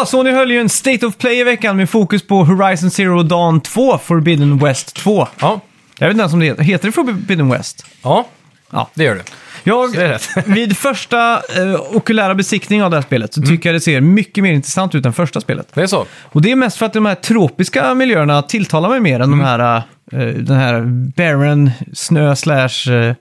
Ja, 0.01 0.05
Sony 0.05 0.31
höll 0.31 0.51
ju 0.51 0.59
en 0.61 0.69
State 0.69 1.05
of 1.05 1.17
Play 1.17 1.39
i 1.39 1.43
veckan 1.43 1.77
med 1.77 1.89
fokus 1.89 2.27
på 2.27 2.43
Horizon 2.43 2.91
Zero 2.91 3.23
Dawn 3.23 3.61
2, 3.61 3.97
Forbidden 3.97 4.57
West 4.57 4.95
2. 4.95 5.27
Ja. 5.39 5.59
Jag 5.99 6.07
vet 6.07 6.13
inte 6.13 6.21
ens 6.21 6.33
om 6.33 6.39
det 6.39 6.45
heter. 6.45 6.63
Heter 6.63 6.85
det 6.87 6.91
Forbidden 6.91 7.49
West? 7.49 7.85
ja, 8.03 8.27
Ja. 8.71 8.89
det 8.93 9.03
gör 9.03 9.15
det. 9.15 9.23
Jag, 9.63 9.93
Det 9.93 10.03
är 10.03 10.09
rätt. 10.09 10.29
vid 10.47 10.77
första 10.77 11.33
eh, 11.33 11.81
okulära 11.95 12.35
besiktning 12.35 12.83
av 12.83 12.89
det 12.91 12.97
här 12.97 13.01
spelet 13.01 13.37
Mm. 13.37 13.45
så 13.47 13.51
tycker 13.51 13.69
jag 13.69 13.75
det 13.75 13.79
ser 13.81 14.01
mycket 14.01 14.43
mer 14.43 14.51
intressant 14.53 14.95
ut 14.95 15.05
än 15.05 15.13
första 15.13 15.41
spelet. 15.41 15.67
Det 15.73 15.81
är 15.81 15.87
så. 15.87 16.05
Och 16.23 16.41
det 16.41 16.51
är 16.51 16.55
mest 16.55 16.77
för 16.77 16.85
att 16.85 16.93
de 16.93 17.05
här 17.05 17.15
tropiska 17.15 17.93
miljöerna 17.93 18.41
tilltalar 18.41 18.89
mig 18.89 18.99
mer 18.99 19.15
än 19.19 19.21
Mm. 19.33 19.39
de 19.39 19.45
här, 19.45 19.77
eh, 20.11 20.19
den 20.27 20.57
här 20.57 20.81
barren 21.15 21.71
snö 21.93 22.35
slash 22.35 22.91
eh, 22.91 23.15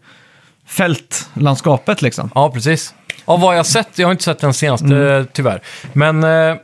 fältlandskapet 0.67 2.03
liksom. 2.03 2.31
Ja, 2.35 2.51
precis. 2.51 2.95
Av 3.25 3.41
vad 3.41 3.55
jag 3.55 3.59
har 3.59 3.65
sett, 3.65 3.89
jag 3.99 4.07
har 4.07 4.13
inte 4.13 4.25
sett 4.25 4.39
den 4.39 4.55
senaste 4.55 4.87
Mm. 4.87 5.27
tyvärr, 5.33 5.61
men 5.93 6.25
eh, 6.25 6.57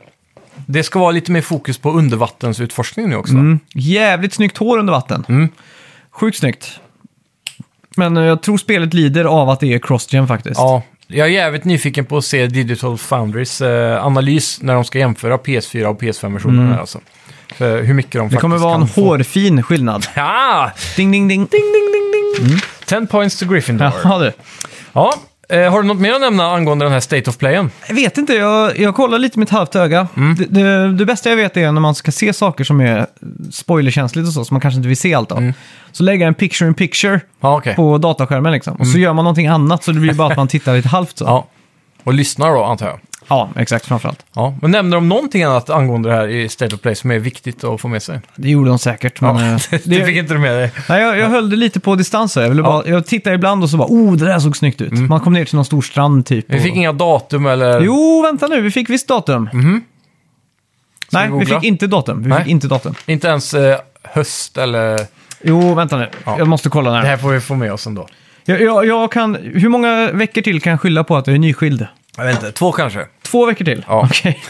det 0.69 0.83
ska 0.83 0.99
vara 0.99 1.11
lite 1.11 1.31
mer 1.31 1.41
fokus 1.41 1.77
på 1.77 1.91
undervattensutforskning 1.91 3.09
nu 3.09 3.15
också. 3.15 3.33
Mm. 3.33 3.59
Jävligt 3.73 4.33
snyggt 4.33 4.57
hår 4.57 4.77
under 4.77 4.93
vatten. 4.93 5.25
Mm. 5.29 5.49
Sjukt 6.11 6.37
snyggt. 6.37 6.79
Men 7.97 8.17
eh, 8.17 8.23
jag 8.23 8.41
tror 8.41 8.57
spelet 8.57 8.93
lider 8.93 9.25
av 9.25 9.49
att 9.49 9.59
det 9.59 9.73
är 9.73 9.79
cross-gen 9.79 10.27
faktiskt. 10.27 10.57
Ja, 10.57 10.81
jag 11.07 11.27
är 11.27 11.31
jävligt 11.31 11.63
nyfiken 11.65 12.05
på 12.05 12.17
att 12.17 12.25
se 12.25 12.47
Digital 12.47 12.97
Foundries 12.97 13.61
eh, 13.61 14.05
analys 14.05 14.59
när 14.61 14.73
de 14.75 14.83
ska 14.85 14.99
jämföra 14.99 15.37
PS4 15.37 15.85
och 15.85 16.01
PS5-versionen 16.01 16.67
här 16.71 16.79
alltså. 16.79 16.99
För 17.55 17.83
hur 17.83 17.93
mycket 17.93 18.11
de 18.11 18.17
Mm. 18.19 18.29
det 18.29 18.35
faktiskt 18.35 18.41
kommer 18.41 18.57
vara 18.57 18.73
en 18.75 18.79
kan 18.81 18.87
få. 18.89 19.01
hårfin 19.01 19.63
skillnad. 19.63 20.05
Ja! 20.15 20.71
Ding, 20.95 21.11
ding, 21.11 21.27
ding. 21.27 21.47
Ding, 21.51 21.61
ding, 21.73 21.91
ding, 22.41 22.49
ding. 22.49 22.59
10 22.85 23.05
points 23.07 23.39
to 23.39 23.45
Gryffindor. 23.45 23.91
Ja, 24.03 24.19
du. 24.19 24.31
Ja, 24.93 25.13
eh, 25.49 25.71
har 25.71 25.81
du 25.81 25.87
något 25.87 25.99
mer 25.99 26.13
att 26.13 26.21
nämna 26.21 26.51
angående 26.53 26.85
den 26.85 26.91
här 26.91 26.99
State 26.99 27.29
of 27.29 27.37
Playen? 27.37 27.71
Jag 27.87 27.95
vet 27.95 28.17
inte, 28.17 28.33
jag, 28.33 28.79
jag 28.79 28.95
kollar 28.95 29.19
lite 29.19 29.39
med 29.39 29.45
ett 29.45 29.51
halvt 29.51 29.75
öga. 29.75 30.07
Mm. 30.17 30.35
Det, 30.35 30.45
det, 30.45 30.93
det 30.93 31.05
bästa 31.05 31.29
jag 31.29 31.35
vet 31.35 31.57
är 31.57 31.71
när 31.71 31.81
man 31.81 31.95
ska 31.95 32.11
se 32.11 32.33
saker 32.33 32.63
som 32.63 32.81
är 32.81 33.07
spoilerkänsligt 33.51 34.27
och 34.27 34.33
så, 34.33 34.45
som 34.45 34.55
man 34.55 34.61
kanske 34.61 34.75
inte 34.77 34.87
vill 34.87 34.97
se 34.97 35.13
allt 35.13 35.31
av. 35.31 35.51
Så 35.91 36.03
lägga 36.03 36.27
en 36.27 36.33
picture 36.33 36.67
in 36.67 36.73
picture 36.73 37.21
Ja, 37.39 37.57
okej. 37.57 37.75
på 37.75 37.97
dataskärmen 37.97 38.51
liksom. 38.51 38.75
Och 38.75 38.87
så 38.87 38.97
gör 38.97 39.13
man 39.13 39.25
någonting 39.25 39.47
annat 39.47 39.83
så 39.83 39.91
det 39.91 39.99
blir 39.99 40.13
bara 40.13 40.27
att 40.31 40.37
man 40.37 40.47
tittar 40.47 40.75
lite 40.75 40.87
halvt 40.89 41.17
så. 41.17 41.25
Ja. 41.27 41.47
Och 42.03 42.13
lyssnar 42.13 42.49
då, 42.49 42.63
antar 42.63 42.87
jag. 42.87 42.99
Exakt 43.55 43.85
framförallt. 43.85 44.25
Ja. 44.33 44.57
Men 44.61 44.71
nämner 44.71 44.97
de 44.97 45.09
någonting 45.09 45.43
annat 45.43 45.69
angående 45.69 46.09
det 46.09 46.15
här 46.15 46.27
i 46.27 46.49
State 46.49 46.75
of 46.75 46.81
Play 46.81 46.95
som 46.95 47.11
är 47.11 47.19
viktigt 47.19 47.63
att 47.63 47.81
få 47.81 47.87
med 47.87 48.03
sig? 48.03 48.19
Det 48.35 48.49
gjorde 48.49 48.69
de 48.69 48.79
säkert. 48.79 49.21
Men, 49.21 49.35
Ja, 49.35 49.53
eh, 49.53 49.61
det, 49.69 49.85
det, 49.85 50.05
fick 50.05 50.17
inte 50.17 50.33
du 50.33 50.39
med 50.39 50.51
dig. 50.55 50.71
nej, 50.89 51.01
jag, 51.01 51.17
jag 51.17 51.29
höll 51.29 51.49
det 51.49 51.55
lite 51.55 51.79
på 51.79 51.95
distans. 51.95 52.35
Jag, 52.37 52.49
ville 52.49 52.63
bara, 52.63 52.87
jag 52.87 53.05
tittar 53.05 53.33
ibland 53.33 53.63
och 53.63 53.69
så 53.69 53.77
bara, 53.77 53.87
oh, 53.87 54.13
det 54.13 54.25
där 54.25 54.39
såg 54.39 54.57
snyggt 54.57 54.81
ut. 54.81 54.93
Man 54.93 55.19
kom 55.19 55.33
ner 55.33 55.45
till 55.45 55.55
någon 55.55 55.65
stor 55.65 55.81
strand 55.81 56.25
typ. 56.25 56.49
Mm. 56.49 56.57
Vi 56.57 56.63
fick 56.63 56.71
och... 56.71 56.77
inga 56.77 56.93
datum 56.93 57.45
eller... 57.45 57.81
Jo, 57.81 58.21
vänta 58.21 58.47
nu, 58.47 58.61
vi 58.61 58.71
fick 58.71 58.89
visst 58.89 59.07
datum. 59.07 59.49
Nej, 61.11 61.31
vi 61.31 61.39
vi 61.39 61.45
fick 61.45 61.63
inte 61.63 61.87
datum. 61.87 62.23
Vi 62.23 62.29
Nej. 62.29 62.39
fick 62.39 62.47
inte 62.47 62.67
datum. 62.67 62.95
Inte 63.05 63.27
ens 63.27 63.53
eh, 63.53 63.79
höst 64.03 64.57
eller... 64.57 64.99
Jo, 65.43 65.73
vänta 65.73 65.97
nu. 65.97 66.09
Ja. 66.25 66.35
Jag 66.37 66.47
måste 66.47 66.69
kolla 66.69 66.91
Det 66.91 66.97
när. 66.97 67.05
här 67.05 67.17
får 67.17 67.29
vi 67.29 67.39
få 67.39 67.55
med 67.55 67.73
oss 67.73 67.87
ändå. 67.87 68.07
Jag, 68.45 68.61
jag, 68.61 68.85
jag 68.85 69.11
kan, 69.11 69.35
hur 69.35 69.69
många 69.69 70.11
veckor 70.11 70.41
till 70.41 70.61
kan 70.61 70.71
jag 70.71 70.81
skylla 70.81 71.03
på 71.03 71.17
att 71.17 71.27
jag 71.27 71.35
är 71.35 71.39
nyskild? 71.39 71.87
Jag 72.17 72.25
vet 72.25 72.35
inte, 72.35 72.51
två 72.51 72.71
kanske? 72.71 73.05
Två 73.31 73.45
veckor 73.45 73.65
till? 73.65 73.85
Ja. 73.87 74.01
Okej. 74.11 74.41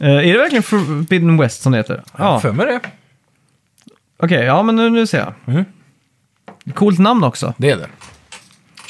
Eh, 0.00 0.08
är 0.10 0.22
det 0.32 0.38
verkligen 0.38 0.62
Forbidden 0.62 1.36
West 1.36 1.62
som 1.62 1.72
det 1.72 1.78
heter? 1.78 2.02
Ja. 2.18 2.40
För 2.40 2.52
mig 2.52 2.66
det. 2.66 2.80
Okej, 4.18 4.44
ja 4.44 4.62
men 4.62 4.76
nu, 4.76 4.90
nu 4.90 5.06
ser 5.06 5.18
jag. 5.18 5.34
Mm. 5.54 5.64
Coolt 6.74 6.98
namn 6.98 7.24
också. 7.24 7.54
Det 7.56 7.70
är 7.70 7.76
det. 7.76 7.86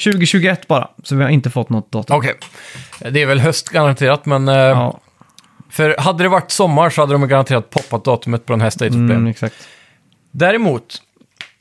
2021 0.03 0.67
bara, 0.67 0.87
så 1.03 1.15
vi 1.15 1.23
har 1.23 1.29
inte 1.29 1.49
fått 1.49 1.69
något 1.69 1.91
datum. 1.91 2.15
Okej. 2.17 2.33
Det 3.11 3.21
är 3.21 3.25
väl 3.25 3.39
höst 3.39 3.69
garanterat, 3.69 4.25
men... 4.25 4.47
Eh, 4.47 4.55
Ja, 4.55 4.99
För 5.69 5.95
hade 5.99 6.23
det 6.23 6.29
varit 6.29 6.51
sommar 6.51 6.89
så 6.89 7.01
hade 7.01 7.13
de 7.13 7.27
garanterat 7.27 7.69
poppat 7.69 8.03
datumet 8.05 8.45
på 8.45 8.53
den 8.53 8.61
här 8.61 8.69
State 8.69 8.85
of 8.85 8.91
Play. 8.93 9.01
mm, 9.11 9.27
exakt. 9.27 9.55
Däremot, 10.31 11.01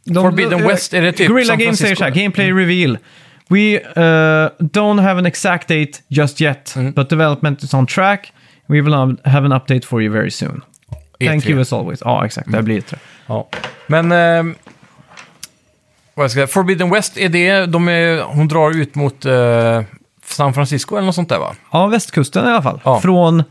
De- 0.04 0.22
Forbidden 0.22 0.60
eh, 0.60 0.66
West, 0.66 0.94
är 0.94 1.02
det 1.02 1.12
typ 1.12 1.28
Gorilla 1.28 1.46
San 1.46 1.58
Games 1.58 1.78
säger 1.78 1.96
Francisco? 1.96 2.14
så 2.14 2.20
här, 2.20 2.22
Gameplay 2.22 2.52
Reveal. 2.52 2.98
We 3.48 3.76
uh, 3.80 4.50
don't 4.58 4.98
have 5.02 5.18
an 5.18 5.26
exact 5.26 5.68
date 5.68 6.02
just 6.08 6.40
yet, 6.40 6.72
Mm. 6.76 6.92
but 6.94 7.08
development 7.10 7.62
is 7.62 7.74
on 7.74 7.86
track. 7.86 8.32
We 8.66 8.80
will 8.80 9.16
have 9.24 9.44
an 9.46 9.52
update 9.52 9.84
for 9.84 10.02
you 10.02 10.12
very 10.12 10.30
soon. 10.30 10.62
Thank 11.20 11.44
E3. 11.44 11.50
you 11.50 11.60
as 11.60 11.72
always. 11.72 12.00
Ja, 12.04 12.24
exakt. 12.26 12.52
Det 12.52 12.62
blir 12.62 12.82
det. 12.90 12.96
Ja. 13.26 13.48
Men... 13.86 14.12
ehm, 14.12 14.54
vad 16.14 16.24
jag 16.24 16.30
ska 16.30 16.36
säga, 16.38 16.46
Forbidden 16.46 16.90
West, 16.90 17.16
är 17.16 17.28
det... 17.28 17.66
De 17.66 17.88
är, 17.88 18.22
hon 18.22 18.48
drar 18.48 18.70
ut 18.76 18.94
mot 18.94 19.24
eh, 19.24 19.82
San 20.24 20.54
Francisco 20.54 20.96
eller 20.96 21.06
något 21.06 21.14
sånt 21.14 21.28
där 21.28 21.38
va? 21.38 21.54
Ja, 21.72 21.86
västkusten 21.86 22.44
i 22.46 22.48
alla 22.50 22.62
fall. 22.62 22.80
Ja. 22.84 23.00
Från 23.00 23.44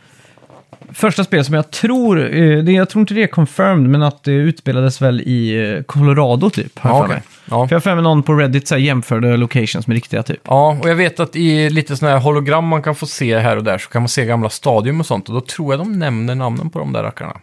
första 0.94 1.24
spelet 1.24 1.46
som 1.46 1.56
jag 1.56 1.72
tror, 1.72 2.36
eh, 2.36 2.58
det, 2.63 2.72
jag 2.72 2.89
tror 2.89 3.00
inte 3.01 3.13
det 3.13 3.24
är 3.24 3.27
confirmed, 3.27 3.89
men 3.89 4.04
att 4.04 4.24
det 4.24 4.32
utspelades 4.32 5.01
väl 5.01 5.22
i 5.22 5.70
eh, 5.77 5.84
Colorado 5.84 6.50
typ. 6.50 6.80
Har 6.80 6.89
jag 6.89 6.96
Ja, 6.96 7.00
för 7.00 7.06
okej. 7.06 7.15
mig. 7.15 7.24
Ja. 7.50 7.68
För 7.68 7.75
jag 7.75 7.80
har 7.80 7.82
för 7.82 7.96
mig 7.96 8.04
någon 8.04 8.24
på 8.24 8.34
Reddit 8.34 8.68
så 8.68 8.75
här, 8.75 8.82
jämförde 8.82 9.38
locations 9.38 9.88
med 9.88 9.96
riktiga 9.96 10.24
typ. 10.24 10.39
Ja, 10.44 10.77
och 10.84 10.89
jag 10.89 10.96
vet 10.96 11.20
att 11.20 11.36
i 11.36 11.70
lite 11.70 11.98
sådana 11.98 12.15
här 12.18 12.24
hologram 12.24 12.68
man 12.68 12.82
kan 12.84 12.96
få 12.96 13.06
se 13.06 13.38
här 13.39 13.58
och 13.58 13.63
där 13.63 13.77
så 13.77 13.89
kan 13.89 14.01
man 14.01 14.10
se 14.10 14.25
gamla 14.25 14.50
stadium 14.50 15.00
och 15.00 15.06
sånt. 15.06 15.30
Och 15.30 15.36
då 15.36 15.42
tror 15.42 15.74
jag 15.74 15.80
de 15.80 16.00
nämner 16.00 16.36
namnen 16.36 16.70
på 16.70 16.80
de 16.80 16.94
där 16.94 17.04
rackarna. 17.04 17.38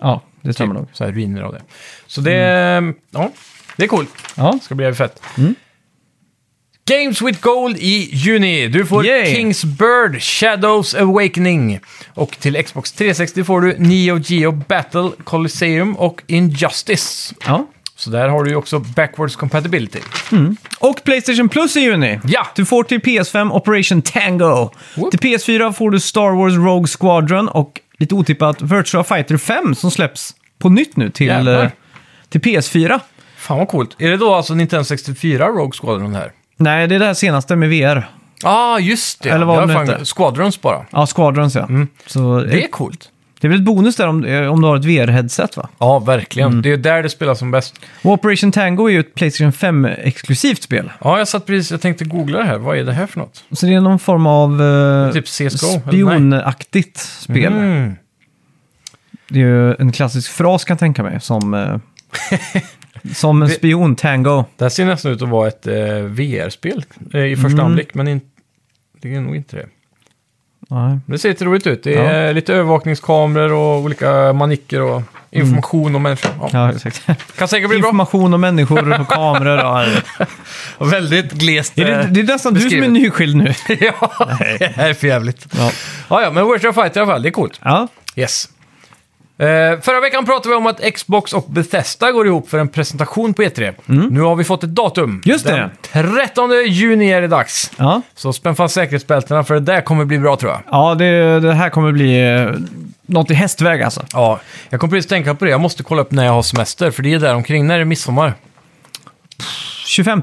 Ja, 0.00 0.20
det 0.42 0.52
stämmer 0.52 0.74
nog. 0.74 0.86
Så 0.92 1.04
här 1.04 1.12
ruiner 1.12 1.42
av 1.42 1.52
det. 1.52 1.62
Så 2.06 2.20
det, 2.20 2.32
ja, 3.10 3.30
det 3.76 3.84
är 3.84 3.88
coolt. 3.88 4.10
Ja, 4.36 4.58
Ska 4.62 4.74
bli 4.74 4.84
jävligt 4.84 4.98
fett. 4.98 5.22
Mm. 5.38 5.54
Games 6.90 7.22
with 7.22 7.40
Gold 7.40 7.76
i 7.76 8.08
juni. 8.12 8.68
Du 8.68 8.86
får 8.86 9.06
Yay! 9.06 9.34
Kings 9.34 9.64
Bird, 9.64 10.22
Shadows 10.22 10.94
Awakening. 10.94 11.80
Och 12.14 12.30
till 12.40 12.64
Xbox 12.64 12.92
360 12.92 13.44
får 13.44 13.60
du 13.60 13.76
Neo 13.78 14.18
Geo 14.18 14.52
Battle 14.52 15.10
Coliseum 15.24 15.96
och 15.96 16.22
Injustice. 16.26 17.34
ja. 17.46 17.66
Så 17.96 18.10
där 18.10 18.28
har 18.28 18.44
du 18.44 18.50
ju 18.50 18.56
också 18.56 18.78
backwards 18.78 19.36
compatibility. 19.36 19.98
Och 20.78 21.04
Playstation 21.04 21.48
Plus 21.48 21.76
i 21.76 21.80
juni. 21.80 22.20
Ja! 22.24 22.46
Du 22.54 22.64
får 22.64 22.84
till 22.84 23.00
PS5 23.00 23.50
Operation 23.52 24.02
Tango. 24.02 24.70
Whoop. 24.94 25.10
Till 25.10 25.20
PS4 25.20 25.72
får 25.72 25.90
du 25.90 26.00
Star 26.00 26.36
Wars 26.36 26.54
Rogue 26.54 26.86
Squadron 26.98 27.48
och 27.48 27.80
lite 27.98 28.14
otippat 28.14 28.62
Virtua 28.62 29.04
Fighter 29.04 29.36
5 29.36 29.74
som 29.74 29.90
släpps 29.90 30.34
på 30.58 30.68
nytt 30.68 30.96
nu 30.96 31.10
till, 31.10 31.26
Jävlar. 31.26 31.62
eh, 31.64 31.70
till 32.28 32.40
PS4. 32.40 33.00
Fan 33.36 33.58
vad 33.58 33.68
coolt. 33.68 33.96
Är 33.98 34.10
det 34.10 34.16
då 34.16 34.34
alltså 34.34 34.54
Nintendo 34.54 34.84
64 34.84 35.48
Rogue 35.48 35.72
Squadron 35.80 36.14
här? 36.14 36.32
Nej, 36.60 36.86
det 36.88 36.94
är 36.94 36.98
det 36.98 37.06
här 37.06 37.14
senaste 37.14 37.56
med 37.56 37.68
VR. 37.68 38.08
Ja, 38.42 38.50
ah, 38.50 38.78
just 38.78 39.22
det. 39.22 39.30
Eller 39.30 39.46
vad 39.46 39.68
det 39.68 39.74
fan-. 39.74 40.04
Squadrons 40.16 40.60
bara. 40.60 40.86
Ja, 40.90 41.06
Squadrons 41.06 41.54
ja. 41.54 41.68
Så 42.06 42.40
Det 42.40 42.46
det 42.46 42.64
är 42.64 42.68
coolt. 42.68 43.10
är 43.40 43.48
väl 43.48 43.58
ett 43.58 43.64
bonus 43.64 43.96
där 43.96 44.08
om, 44.08 44.24
eh, 44.24 44.46
om 44.52 44.60
du 44.62 44.66
har 44.68 44.76
ett 44.76 44.84
VR-headset 44.84 45.56
va? 45.56 45.68
Ja, 45.78 45.98
verkligen. 45.98 46.48
Mm. 46.50 46.62
Det 46.62 46.72
är 46.72 46.76
där 46.76 47.02
det 47.02 47.08
spelas 47.08 47.38
som 47.38 47.50
bäst. 47.50 47.74
Och 48.02 48.12
Operation 48.12 48.52
Tango 48.52 48.86
är 48.88 48.92
ju 48.92 49.00
ett 49.00 49.14
Playstation 49.14 49.52
5-exklusivt 49.52 50.62
spel. 50.62 50.92
Ja, 51.04 51.18
jag 51.18 51.28
satt 51.28 51.46
precis, 51.46 51.70
jag 51.70 51.80
tänkte 51.80 52.04
googla 52.04 52.38
det 52.38 52.44
här. 52.44 52.58
Vad 52.58 52.78
är 52.78 52.84
det 52.84 52.92
här 52.92 53.06
för 53.06 53.18
något? 53.18 53.44
Så 53.52 53.66
det 53.66 53.74
är 53.74 53.80
någon 53.80 53.98
form 53.98 54.26
av 54.26 54.62
eh, 54.62 55.12
Typ 55.12 55.26
CSGO? 55.26 55.80
spionaktigt 55.88 56.98
spel. 56.98 57.52
Mm. 57.52 57.94
Det 59.28 59.40
är 59.40 59.44
ju 59.44 59.74
en 59.74 59.92
klassisk 59.92 60.30
fras 60.32 60.64
kan 60.64 60.74
jag 60.74 60.78
tänka 60.78 61.02
mig, 61.02 61.20
som, 61.20 61.54
eh, 61.54 61.76
som 63.14 63.42
en 63.42 63.48
Det- 63.48 63.54
spion, 63.54 63.96
Tango. 63.96 64.44
Det 64.56 64.64
här 64.64 64.68
ser 64.70 64.84
nästan 64.84 65.12
ut 65.12 65.22
att 65.22 65.28
vara 65.28 65.48
ett 65.48 65.66
eh, 65.66 65.74
VR-spel 66.04 66.84
eh, 67.14 67.20
i 67.24 67.36
första 67.36 67.52
Mm. 67.52 67.64
anblick, 67.66 67.94
men 67.94 68.08
in, 68.08 68.20
det 69.02 69.14
är 69.14 69.20
nog 69.20 69.36
inte 69.36 69.56
det. 69.56 69.66
Nej. 70.72 70.98
Det 71.06 71.18
ser 71.18 71.28
lite 71.28 71.44
roligt 71.44 71.66
ut. 71.66 71.82
Det 71.82 71.94
är 71.94 72.32
lite 72.34 72.54
övervakningskameror 72.54 73.52
och 73.52 73.78
olika 73.80 74.32
manicker 74.32 74.80
och 74.82 75.02
information 75.30 75.96
om 75.96 76.02
människor. 76.02 76.30
Ja. 76.40 76.48
Ja, 76.52 76.72
exakt. 76.72 77.36
Kan 77.36 77.48
säkert 77.48 77.68
bli 77.68 77.78
bra. 77.78 77.88
Information 77.88 78.34
om 78.34 78.40
människor 78.40 79.00
och 79.00 79.08
kameror. 79.08 79.58
Ja. 79.58 79.86
Och 80.78 80.92
väldigt 80.92 81.32
glest. 81.32 81.78
Är 81.78 81.84
det, 81.84 81.92
eh, 82.00 82.06
det 82.06 82.20
är 82.20 82.24
nästan 82.24 82.54
du 82.54 82.60
som 82.60 82.66
är 82.66 82.70
beskrivet. 82.70 82.92
nyskild 82.92 83.36
nu. 83.36 83.54
ja, 83.80 84.10
det 84.58 84.72
här 84.76 84.88
är 84.90 84.94
för 84.94 85.06
jävligt. 85.06 85.46
Ja. 85.58 85.72
Ja, 86.10 86.22
ja, 86.22 86.30
men 86.30 86.46
Virtua 86.52 86.72
Fighter 86.72 87.00
i 87.00 87.02
alla 87.02 87.12
fall, 87.12 87.22
det 87.22 87.28
är 87.28 87.30
coolt. 87.30 87.60
ja. 87.62 87.88
Yes. 88.16 88.48
Eh, 89.40 89.80
förra 89.80 90.00
veckan 90.00 90.26
pratade 90.26 90.48
vi 90.48 90.54
om 90.54 90.66
att 90.66 90.94
Xbox 90.94 91.32
och 91.32 91.44
Bethesda 91.48 92.12
går 92.12 92.26
ihop 92.26 92.48
för 92.50 92.58
en 92.58 92.68
presentation 92.68 93.34
på 93.34 93.42
E3. 93.42 93.74
Nu 94.10 94.20
har 94.20 94.36
vi 94.36 94.44
fått 94.44 94.64
ett 94.64 94.74
datum. 94.74 95.04
Mm. 95.04 95.22
Just 95.24 95.46
det. 95.46 95.70
Den 95.92 96.02
13 96.12 96.50
juni 96.66 97.10
är 97.10 97.20
det 97.20 97.28
dags. 97.28 97.70
Ja, 97.76 98.02
Så 98.14 98.32
spänn 98.32 98.56
fast 98.56 98.74
säkerhetsbältena 98.74 99.44
för 99.44 99.54
det 99.54 99.60
där 99.60 99.80
kommer 99.80 100.04
bli 100.04 100.18
bra 100.18 100.36
tror 100.36 100.52
jag. 100.52 100.60
ja 100.70 100.94
det, 100.94 101.40
det 101.40 101.54
här 101.54 101.70
kommer 101.70 101.92
bli 101.92 102.30
eh, 102.34 102.50
något 103.06 103.30
i 103.30 103.34
hästväg 103.34 103.82
alltså. 103.82 104.02
Ja, 104.12 104.40
jag 104.70 104.80
kom 104.80 104.90
precis 104.90 105.08
tänka 105.08 105.34
på 105.34 105.44
det. 105.44 105.50
Jag 105.50 105.60
måste 105.60 105.82
kolla 105.82 106.02
upp 106.02 106.10
när 106.10 106.24
jag 106.24 106.32
har 106.32 106.42
semester, 106.42 106.90
för 106.90 107.02
det 107.02 107.14
är 107.14 107.18
där 107.18 107.34
omkring. 107.34 107.66
När 107.66 107.74
är 107.74 107.78
det 107.78 107.84
midsommar? 107.84 108.34
25 109.86 110.22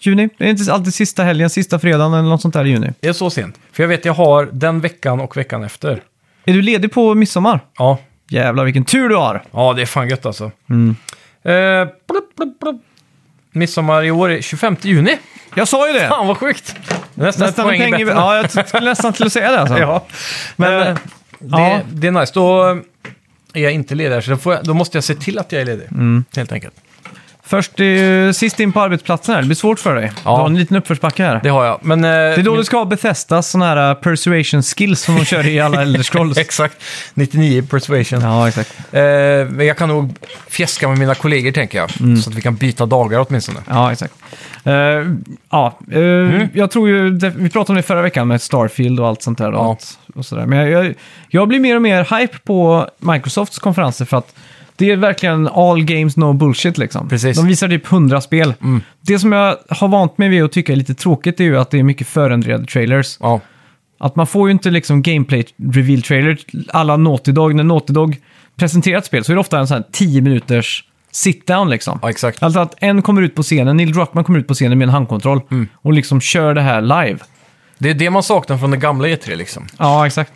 juni. 0.00 0.28
Det 0.38 0.44
är 0.44 0.48
inte 0.48 0.72
alltid 0.72 0.94
sista 0.94 1.24
helgen, 1.24 1.50
sista 1.50 1.78
fredagen 1.78 2.14
eller 2.14 2.28
något 2.28 2.42
sånt 2.42 2.54
där 2.54 2.64
i 2.64 2.68
juni. 2.68 2.90
Det 3.00 3.08
är 3.08 3.12
så 3.12 3.30
sent. 3.30 3.58
För 3.72 3.82
jag 3.82 3.88
vet 3.88 4.04
jag 4.04 4.12
har 4.14 4.48
den 4.52 4.80
veckan 4.80 5.20
och 5.20 5.36
veckan 5.36 5.64
efter. 5.64 6.02
Är 6.44 6.52
du 6.52 6.62
ledig 6.62 6.92
på 6.92 7.14
midsommar? 7.14 7.60
Ja, 7.78 7.98
Jävlar 8.32 8.64
vilken 8.64 8.84
tur 8.84 9.08
du 9.08 9.16
har. 9.16 9.42
ja 9.50 9.72
det 9.72 9.82
är 9.82 9.86
fan 9.86 10.08
gött 10.08 10.26
alltså. 10.26 10.50
Mm. 10.70 10.96
Eh, 11.42 11.88
plupp, 12.08 12.36
plupp, 12.36 12.60
plupp. 12.60 12.82
Midsommar 13.52 14.04
i 14.04 14.10
år 14.10 14.30
är 14.30 14.40
25 14.40 14.76
juni. 14.82 15.18
Jag 15.54 15.68
sa 15.68 15.86
ju 15.86 15.92
det! 15.92 16.08
Fan 16.08 16.26
vad 16.26 16.38
sjukt! 16.38 16.76
Nästan, 17.14 17.46
Nästan 17.46 17.64
poäng 17.64 17.94
i... 18.00 18.04
bättre. 18.04 18.20
Ja, 18.20 18.36
jag 18.36 18.68
skulle 18.68 18.90
nästan 18.90 19.12
till 19.12 19.26
att 19.26 19.32
säga 19.32 19.50
det 19.50 19.60
alltså. 19.60 19.78
Ja, 19.78 20.06
men 20.56 20.78
Men, 20.78 20.88
eh, 20.88 20.94
det, 21.38 21.58
ja. 21.58 21.80
det 21.92 22.06
är 22.06 22.10
nice. 22.10 22.32
Då 22.34 22.70
eh, 22.70 22.76
är 23.54 23.60
jag 23.62 23.72
inte 23.72 23.94
ledig 23.94 24.24
så 24.24 24.30
då, 24.30 24.52
jag, 24.52 24.64
då 24.64 24.74
måste 24.74 24.96
jag 24.96 25.04
se 25.04 25.14
till 25.14 25.38
att 25.38 25.52
jag 25.52 25.60
är 25.60 25.66
ledig. 25.66 25.86
Mm. 25.90 26.24
Helt 26.36 26.52
enkelt. 26.52 26.74
Först 27.44 27.80
eh, 27.80 28.30
sist 28.32 28.60
in 28.60 28.72
på 28.72 28.80
arbetsplatsen 28.80 29.34
här. 29.34 29.42
Det 29.42 29.46
blir 29.46 29.56
svårt 29.56 29.78
för 29.78 29.94
dig. 29.94 30.12
Ja. 30.14 30.20
Du 30.30 30.40
har 30.40 30.46
en 30.46 30.56
liten 30.58 30.76
uppförsbacke 30.76 31.24
här. 31.24 31.40
Det 31.42 31.48
har 31.48 31.64
jag. 31.64 31.78
Men, 31.82 32.04
eh, 32.04 32.10
Det 32.10 32.16
är 32.16 32.42
då 32.42 32.56
du 32.56 32.64
ska 32.64 32.76
ha 32.78 32.84
Bethesdas 32.84 33.50
sådana 33.50 33.66
här 33.74 33.90
uh, 33.90 33.94
persuasion 34.00 34.62
skills 34.62 35.00
som 35.00 35.16
de 35.16 35.24
kör 35.24 35.46
i 35.46 35.60
alla 35.60 35.82
Elder 35.82 36.02
Scrolls. 36.02 36.38
Exakt. 36.38 36.82
99 37.14 37.62
persuasion. 37.70 38.20
ja, 38.20 38.48
exakt. 38.48 38.78
Eh, 38.92 39.02
men 39.50 39.66
jag 39.66 39.76
kan 39.78 39.88
nog 39.88 40.14
fjäska 40.48 40.88
med 40.88 40.98
mina 40.98 41.14
kollegor, 41.14 41.52
tänker 41.52 41.78
jag. 41.78 41.90
Mm. 42.00 42.16
Så 42.16 42.30
att 42.30 42.36
vi 42.36 42.42
kan 42.42 42.54
byta 42.56 42.86
dagar 42.86 43.26
åtminstone. 43.28 43.58
Ja, 43.68 43.92
exakt. 43.92 44.14
Eh, 44.64 44.72
ja, 45.50 45.78
eh, 45.92 45.98
Mm. 45.98 46.48
jag 46.54 46.70
tror 46.70 46.88
ju, 46.88 47.10
det, 47.10 47.30
vi 47.30 47.50
pratade 47.50 47.72
om 47.72 47.76
det 47.76 47.82
förra 47.82 48.02
veckan 48.02 48.28
med 48.28 48.42
Starfield 48.42 49.00
och 49.00 49.08
allt 49.08 49.22
sånt 49.22 49.38
där. 49.38 49.52
Och, 49.52 49.64
Ja. 49.64 49.76
och 50.14 50.26
sådär. 50.26 50.46
Men 50.46 50.58
jag, 50.58 50.84
jag, 50.84 50.94
jag 51.28 51.48
blir 51.48 51.60
mer 51.60 51.76
och 51.76 51.82
mer 51.82 52.18
hype 52.20 52.38
på 52.38 52.88
Microsofts 52.98 53.58
konferenser 53.58 54.04
för 54.04 54.16
att 54.16 54.34
det 54.76 54.90
är 54.90 54.96
verkligen 54.96 55.48
all 55.48 55.84
games, 55.84 56.16
no 56.16 56.32
bullshit 56.32 56.78
liksom. 56.78 57.08
Precis. 57.08 57.36
De 57.36 57.46
visar 57.46 57.68
typ 57.68 57.92
100 57.92 58.20
spel. 58.20 58.54
Mm. 58.62 58.80
Det 59.00 59.18
som 59.18 59.32
jag 59.32 59.56
har 59.68 59.88
vant 59.88 60.18
mig 60.18 60.28
vid 60.28 60.42
att 60.42 60.52
tycka 60.52 60.72
är 60.72 60.76
lite 60.76 60.94
tråkigt 60.94 61.40
är 61.40 61.44
ju 61.44 61.58
att 61.58 61.70
det 61.70 61.78
är 61.78 61.82
mycket 61.82 62.06
förändrade 62.06 62.66
trailers. 62.66 63.16
Ja, 63.20 63.40
Att 63.98 64.16
man 64.16 64.26
får 64.26 64.48
ju 64.48 64.52
inte 64.52 64.70
liksom 64.70 65.02
gameplay 65.02 65.44
reveal 65.72 66.02
trailer 66.02 66.38
alla 66.68 66.96
Naughty 66.96 67.32
Dog. 67.32 67.54
När 67.54 67.64
Naughty 67.64 67.92
Dog 67.92 68.16
presenterar 68.56 68.98
ett 68.98 69.06
spel 69.06 69.24
så 69.24 69.32
är 69.32 69.34
det 69.36 69.40
ofta 69.40 69.58
en 69.58 69.66
sån 69.66 69.74
här 69.76 69.84
10 69.92 70.20
minuters 70.20 70.84
sit 71.10 71.46
down 71.46 71.70
liksom. 71.70 71.98
ja 72.02 72.10
exakt. 72.10 72.42
Alltså 72.42 72.60
att 72.60 72.74
en 72.78 73.02
kommer 73.02 73.22
ut 73.22 73.34
på 73.34 73.42
scenen, 73.42 73.76
Neil 73.76 73.92
Druckmann 73.92 74.24
kommer 74.24 74.38
ut 74.38 74.48
på 74.48 74.54
scenen 74.54 74.78
med 74.78 74.86
en 74.88 74.92
handkontroll 74.94 75.40
Mm. 75.50 75.68
och 75.74 75.92
liksom 75.92 76.20
kör 76.20 76.54
det 76.54 76.60
här 76.62 76.80
live. 76.80 77.18
Det 77.78 77.90
är 77.90 77.94
det 77.94 78.10
man 78.10 78.22
saknar 78.22 78.58
från 78.58 78.70
det 78.70 78.76
gamla 78.76 79.08
E3 79.08 79.36
liksom. 79.36 79.66
Ja, 79.78 80.06
exakt. 80.06 80.32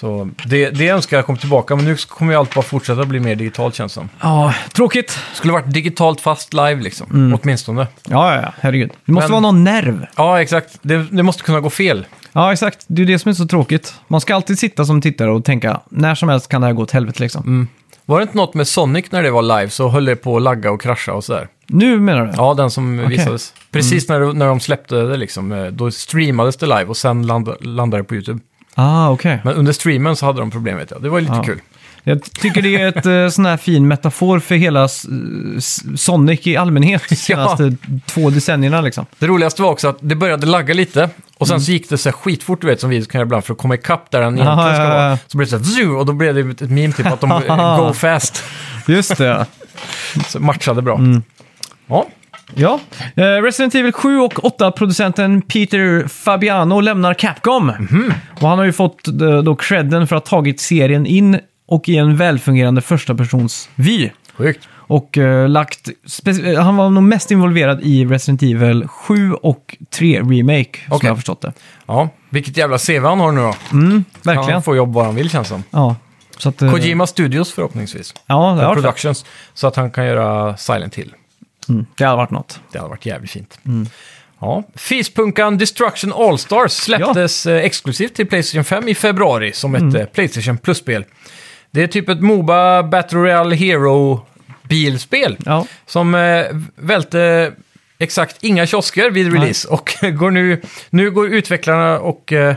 Så 0.00 0.30
det, 0.46 0.70
det 0.70 0.88
önskar 0.88 1.16
jag 1.16 1.26
kom 1.26 1.36
tillbaka, 1.36 1.76
men 1.76 1.84
nu 1.84 1.96
kommer 2.08 2.32
ju 2.32 2.38
allt 2.38 2.54
bara 2.54 2.62
fortsätta 2.62 3.04
bli 3.04 3.20
mer 3.20 3.34
digitalt 3.34 3.74
känns 3.74 3.92
som. 3.92 4.08
Ja, 4.20 4.54
tråkigt. 4.72 5.18
Skulle 5.34 5.52
varit 5.52 5.72
digitalt 5.74 6.20
fast 6.20 6.54
live 6.54 6.76
liksom, 6.82 7.38
åtminstone. 7.42 7.86
Ja, 8.08 8.34
ja, 8.34 8.42
ja, 8.42 8.52
herregud. 8.60 8.90
Det 9.04 9.12
måste 9.12 9.24
Men- 9.24 9.42
vara 9.42 9.52
någon 9.52 9.64
nerv. 9.64 10.06
Ja, 10.16 10.42
exakt. 10.42 10.78
Det, 10.82 11.06
det 11.10 11.22
måste 11.22 11.42
kunna 11.42 11.60
gå 11.60 11.70
fel. 11.70 12.06
Ja, 12.32 12.52
exakt. 12.52 12.84
Det 12.86 13.02
är 13.02 13.06
det 13.06 13.18
som 13.18 13.28
är 13.28 13.34
så 13.34 13.46
tråkigt. 13.46 13.94
Man 14.08 14.20
ska 14.20 14.34
alltid 14.34 14.58
sitta 14.58 14.84
som 14.84 15.00
tittare 15.00 15.30
och 15.30 15.44
tänka, 15.44 15.80
när 15.90 16.14
som 16.14 16.28
helst 16.28 16.48
kan 16.48 16.60
det 16.60 16.66
här 16.66 16.74
gå 16.74 16.82
åt 16.82 16.90
helvete 16.90 17.22
liksom. 17.22 17.42
Mm. 17.42 17.68
Var 18.04 18.18
det 18.18 18.22
inte 18.22 18.36
något 18.36 18.54
med 18.54 18.68
Sonic 18.68 19.04
när 19.10 19.22
det 19.22 19.30
var 19.30 19.42
live 19.42 19.70
så 19.70 19.88
höll 19.88 20.04
det 20.04 20.16
på 20.16 20.36
att 20.36 20.42
lagga 20.42 20.70
och 20.70 20.80
krascha 20.80 21.12
och 21.12 21.24
sådär? 21.24 21.48
Nu 21.66 22.00
menar 22.00 22.26
du? 22.26 22.32
Ja, 22.36 22.54
den 22.54 22.70
som 22.70 23.08
visades. 23.08 23.54
Precis 23.70 24.08
när, 24.08 24.32
när 24.32 24.46
de 24.46 24.60
släppte 24.60 24.96
det 25.02 25.16
liksom, 25.16 25.52
eh, 25.52 25.66
då 25.66 25.90
streamades 25.90 26.56
det 26.56 26.66
live 26.66 26.84
och 26.84 26.96
sen 26.96 27.26
land, 27.26 27.48
landade 27.60 28.02
det 28.02 28.06
på 28.06 28.14
YouTube. 28.14 28.40
Ah, 28.80 29.08
okej. 29.10 29.40
Men 29.44 29.54
under 29.54 29.72
streamen 29.72 30.16
så 30.16 30.26
hade 30.26 30.40
de 30.40 30.50
problem 30.50 30.76
vet 30.78 30.90
jag. 30.90 31.02
Det 31.02 31.08
var 31.08 31.18
ju 31.18 31.24
lite 31.24 31.36
Ja. 31.36 31.42
kul. 31.42 31.60
Jag 32.04 32.22
tycker 32.22 32.62
det 32.62 32.76
är 32.76 32.88
ett 32.88 33.06
eh, 33.06 33.28
sån 33.28 33.46
här 33.46 33.56
fin 33.56 33.88
metafor 33.88 34.40
för 34.40 34.54
hela 34.54 34.84
s- 34.84 35.06
s- 35.56 36.00
Sonic 36.02 36.46
i 36.46 36.56
allmänhet 36.56 37.02
de 37.08 37.16
senaste 37.16 37.76
två 38.06 38.30
decennierna 38.30 38.80
liksom. 38.80 39.06
Det 39.18 39.26
roligaste 39.26 39.62
var 39.62 39.70
också 39.70 39.88
att 39.88 39.96
det 40.00 40.14
började 40.14 40.46
lagga 40.46 40.74
lite 40.74 41.10
och 41.38 41.48
sen 41.48 41.60
så 41.60 41.72
gick 41.72 41.88
det 41.88 41.98
så 41.98 42.08
här 42.08 42.12
skitfort, 42.16 42.60
du 42.60 42.66
vet, 42.66 42.80
som 42.80 42.90
vi 42.90 43.04
kan 43.04 43.18
göra 43.18 43.26
ibland 43.26 43.44
för 43.44 43.52
att 43.52 43.58
komma 43.58 43.74
ikapp 43.74 44.10
där 44.10 44.20
den 44.20 44.34
egentligen 44.34 44.58
Aha, 44.58 44.74
ska 44.74 44.82
ja, 44.82 44.88
ja, 44.88 44.94
ja. 45.02 45.08
vara. 45.08 45.18
Så 45.26 45.36
blev 45.38 45.46
det 45.46 45.50
så 45.50 45.56
här, 45.56 45.64
"Zoo", 45.64 45.98
och 45.98 46.06
då 46.06 46.12
blev 46.12 46.34
det 46.34 46.40
ett 46.64 46.70
meme 46.70 46.92
typ 46.92 47.06
att 47.06 47.20
de 47.20 47.30
eh, 47.32 47.76
go 47.86 47.92
fast. 47.92 48.44
Just 48.86 49.18
det. 49.18 49.46
Så 50.28 50.40
matchade 50.40 50.82
bra. 50.82 50.94
Mm. 50.98 51.22
Ja, 51.86 52.06
Ja, 52.54 52.80
eh, 53.16 53.22
Resident 53.22 53.74
Evil 53.74 53.92
7 53.92 54.18
och 54.18 54.32
8-producenten 54.34 55.42
Peter 55.42 56.08
Fabiano 56.08 56.80
lämnar 56.80 57.14
Capcom. 57.14 57.66
Mhm. 57.66 58.12
Och 58.40 58.48
han 58.48 58.58
har 58.58 58.64
ju 58.64 58.72
fått 58.72 59.08
eh, 59.08 59.38
då 59.42 59.56
credden 59.56 60.06
för 60.06 60.16
att 60.16 60.28
ha 60.28 60.38
tagit 60.38 60.60
serien 60.60 61.06
in 61.06 61.38
och 61.68 61.88
i 61.88 61.96
en 61.96 62.16
välfungerande 62.16 62.80
första 62.80 63.14
persons 63.14 63.68
vy. 63.74 64.10
Sjukt. 64.36 64.68
Och 64.76 65.18
eh, 65.18 65.48
lagt... 65.48 65.88
eh, 66.26 66.62
han 66.62 66.76
var 66.76 66.90
nog 66.90 67.02
mest 67.02 67.30
involverad 67.30 67.80
i 67.82 68.04
Resident 68.04 68.42
Evil 68.42 68.88
7 68.88 69.32
och 69.32 69.76
3 69.90 70.20
Remake, 70.20 70.78
som 70.86 70.96
Okej. 70.96 71.06
jag 71.06 71.10
har 71.10 71.16
förstått 71.16 71.40
det. 71.40 71.52
Ja, 71.86 72.08
vilket 72.30 72.56
jävla 72.56 72.78
CV 72.78 73.04
han 73.04 73.20
har 73.20 73.32
nu 73.32 73.40
då. 73.40 73.54
Verkligen. 74.22 74.52
Han 74.52 74.62
får 74.62 74.76
jobb 74.76 74.92
var 74.94 75.04
han 75.04 75.14
vill 75.14 75.30
känns 75.30 75.48
som. 75.48 75.62
Ja. 75.70 75.96
Så 76.38 76.48
att, 76.48 76.62
eh, 76.62 76.70
Kojima 76.72 77.06
Studios 77.06 77.52
förhoppningsvis. 77.52 78.14
Ja, 78.26 78.34
det 78.34 78.40
har 78.40 78.56
varit 78.56 78.74
Productions. 78.74 79.24
Så 79.54 79.66
att 79.66 79.76
han 79.76 79.90
kan 79.90 80.06
göra 80.06 80.56
Silent 80.56 80.94
Hill. 80.94 81.14
Mm, 81.68 81.86
Det 81.96 82.04
hade 82.04 82.16
varit 82.16 82.30
något. 82.30 82.60
Det 82.72 82.78
hade 82.78 82.90
varit 82.90 83.06
jävligt 83.06 83.30
fint. 83.30 83.58
Mm. 83.66 83.88
Ja. 84.40 84.62
Fispunkan 84.74 85.58
Destruction 85.58 86.12
All-Stars 86.12 86.72
släpptes 86.72 87.46
eh, 87.46 87.56
exklusivt 87.64 88.14
till 88.14 88.26
Playstation 88.26 88.64
5 88.64 88.88
i 88.88 88.94
februari 88.94 89.52
som 89.52 89.74
ett 89.74 89.80
Mm. 89.82 89.96
eh, 89.96 90.06
Playstation 90.06 90.58
Plus-spel. 90.58 91.04
Det 91.70 91.82
är 91.82 91.86
typ 91.86 92.08
ett 92.08 92.20
Moba 92.20 92.82
Battle 92.82 93.18
Royale 93.18 93.56
Hero-bilspel 93.56 95.36
Ja. 95.44 95.66
som 95.86 96.14
eh, 96.14 96.44
välte 96.76 97.52
exakt 97.98 98.36
inga 98.44 98.66
kiosker 98.66 99.10
vid 99.10 99.32
release. 99.32 99.68
Och 99.68 99.94
går 100.18 100.30
nu, 100.30 100.62
nu 100.90 101.10
går 101.10 101.26
utvecklarna 101.28 101.98
och 101.98 102.32
eh, 102.32 102.54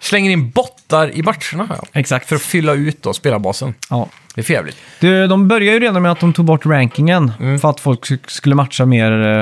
slänger 0.00 0.30
in 0.30 0.50
bottar 0.50 1.10
i 1.10 1.22
matcherna 1.22 1.66
här, 1.68 1.80
Exakt. 1.92 2.28
för 2.28 2.36
att 2.36 2.42
fylla 2.42 2.72
ut 2.74 3.02
då 3.02 3.12
spelarbasen. 3.12 3.74
Ja. 3.90 4.08
Det 4.36 4.40
är 4.40 4.44
för 4.44 4.52
jävligt. 4.54 4.76
Det, 5.00 5.26
de 5.26 5.48
började 5.48 5.72
ju 5.72 5.80
redan 5.80 6.02
med 6.02 6.12
att 6.12 6.20
de 6.20 6.32
tog 6.32 6.44
bort 6.44 6.66
rankingen 6.66 7.32
Mm. 7.40 7.58
för 7.58 7.70
att 7.70 7.80
folk 7.80 8.00
sk- 8.00 8.18
skulle 8.30 8.54
matcha 8.54 8.86
mer 8.86 9.12
eh, 9.26 9.40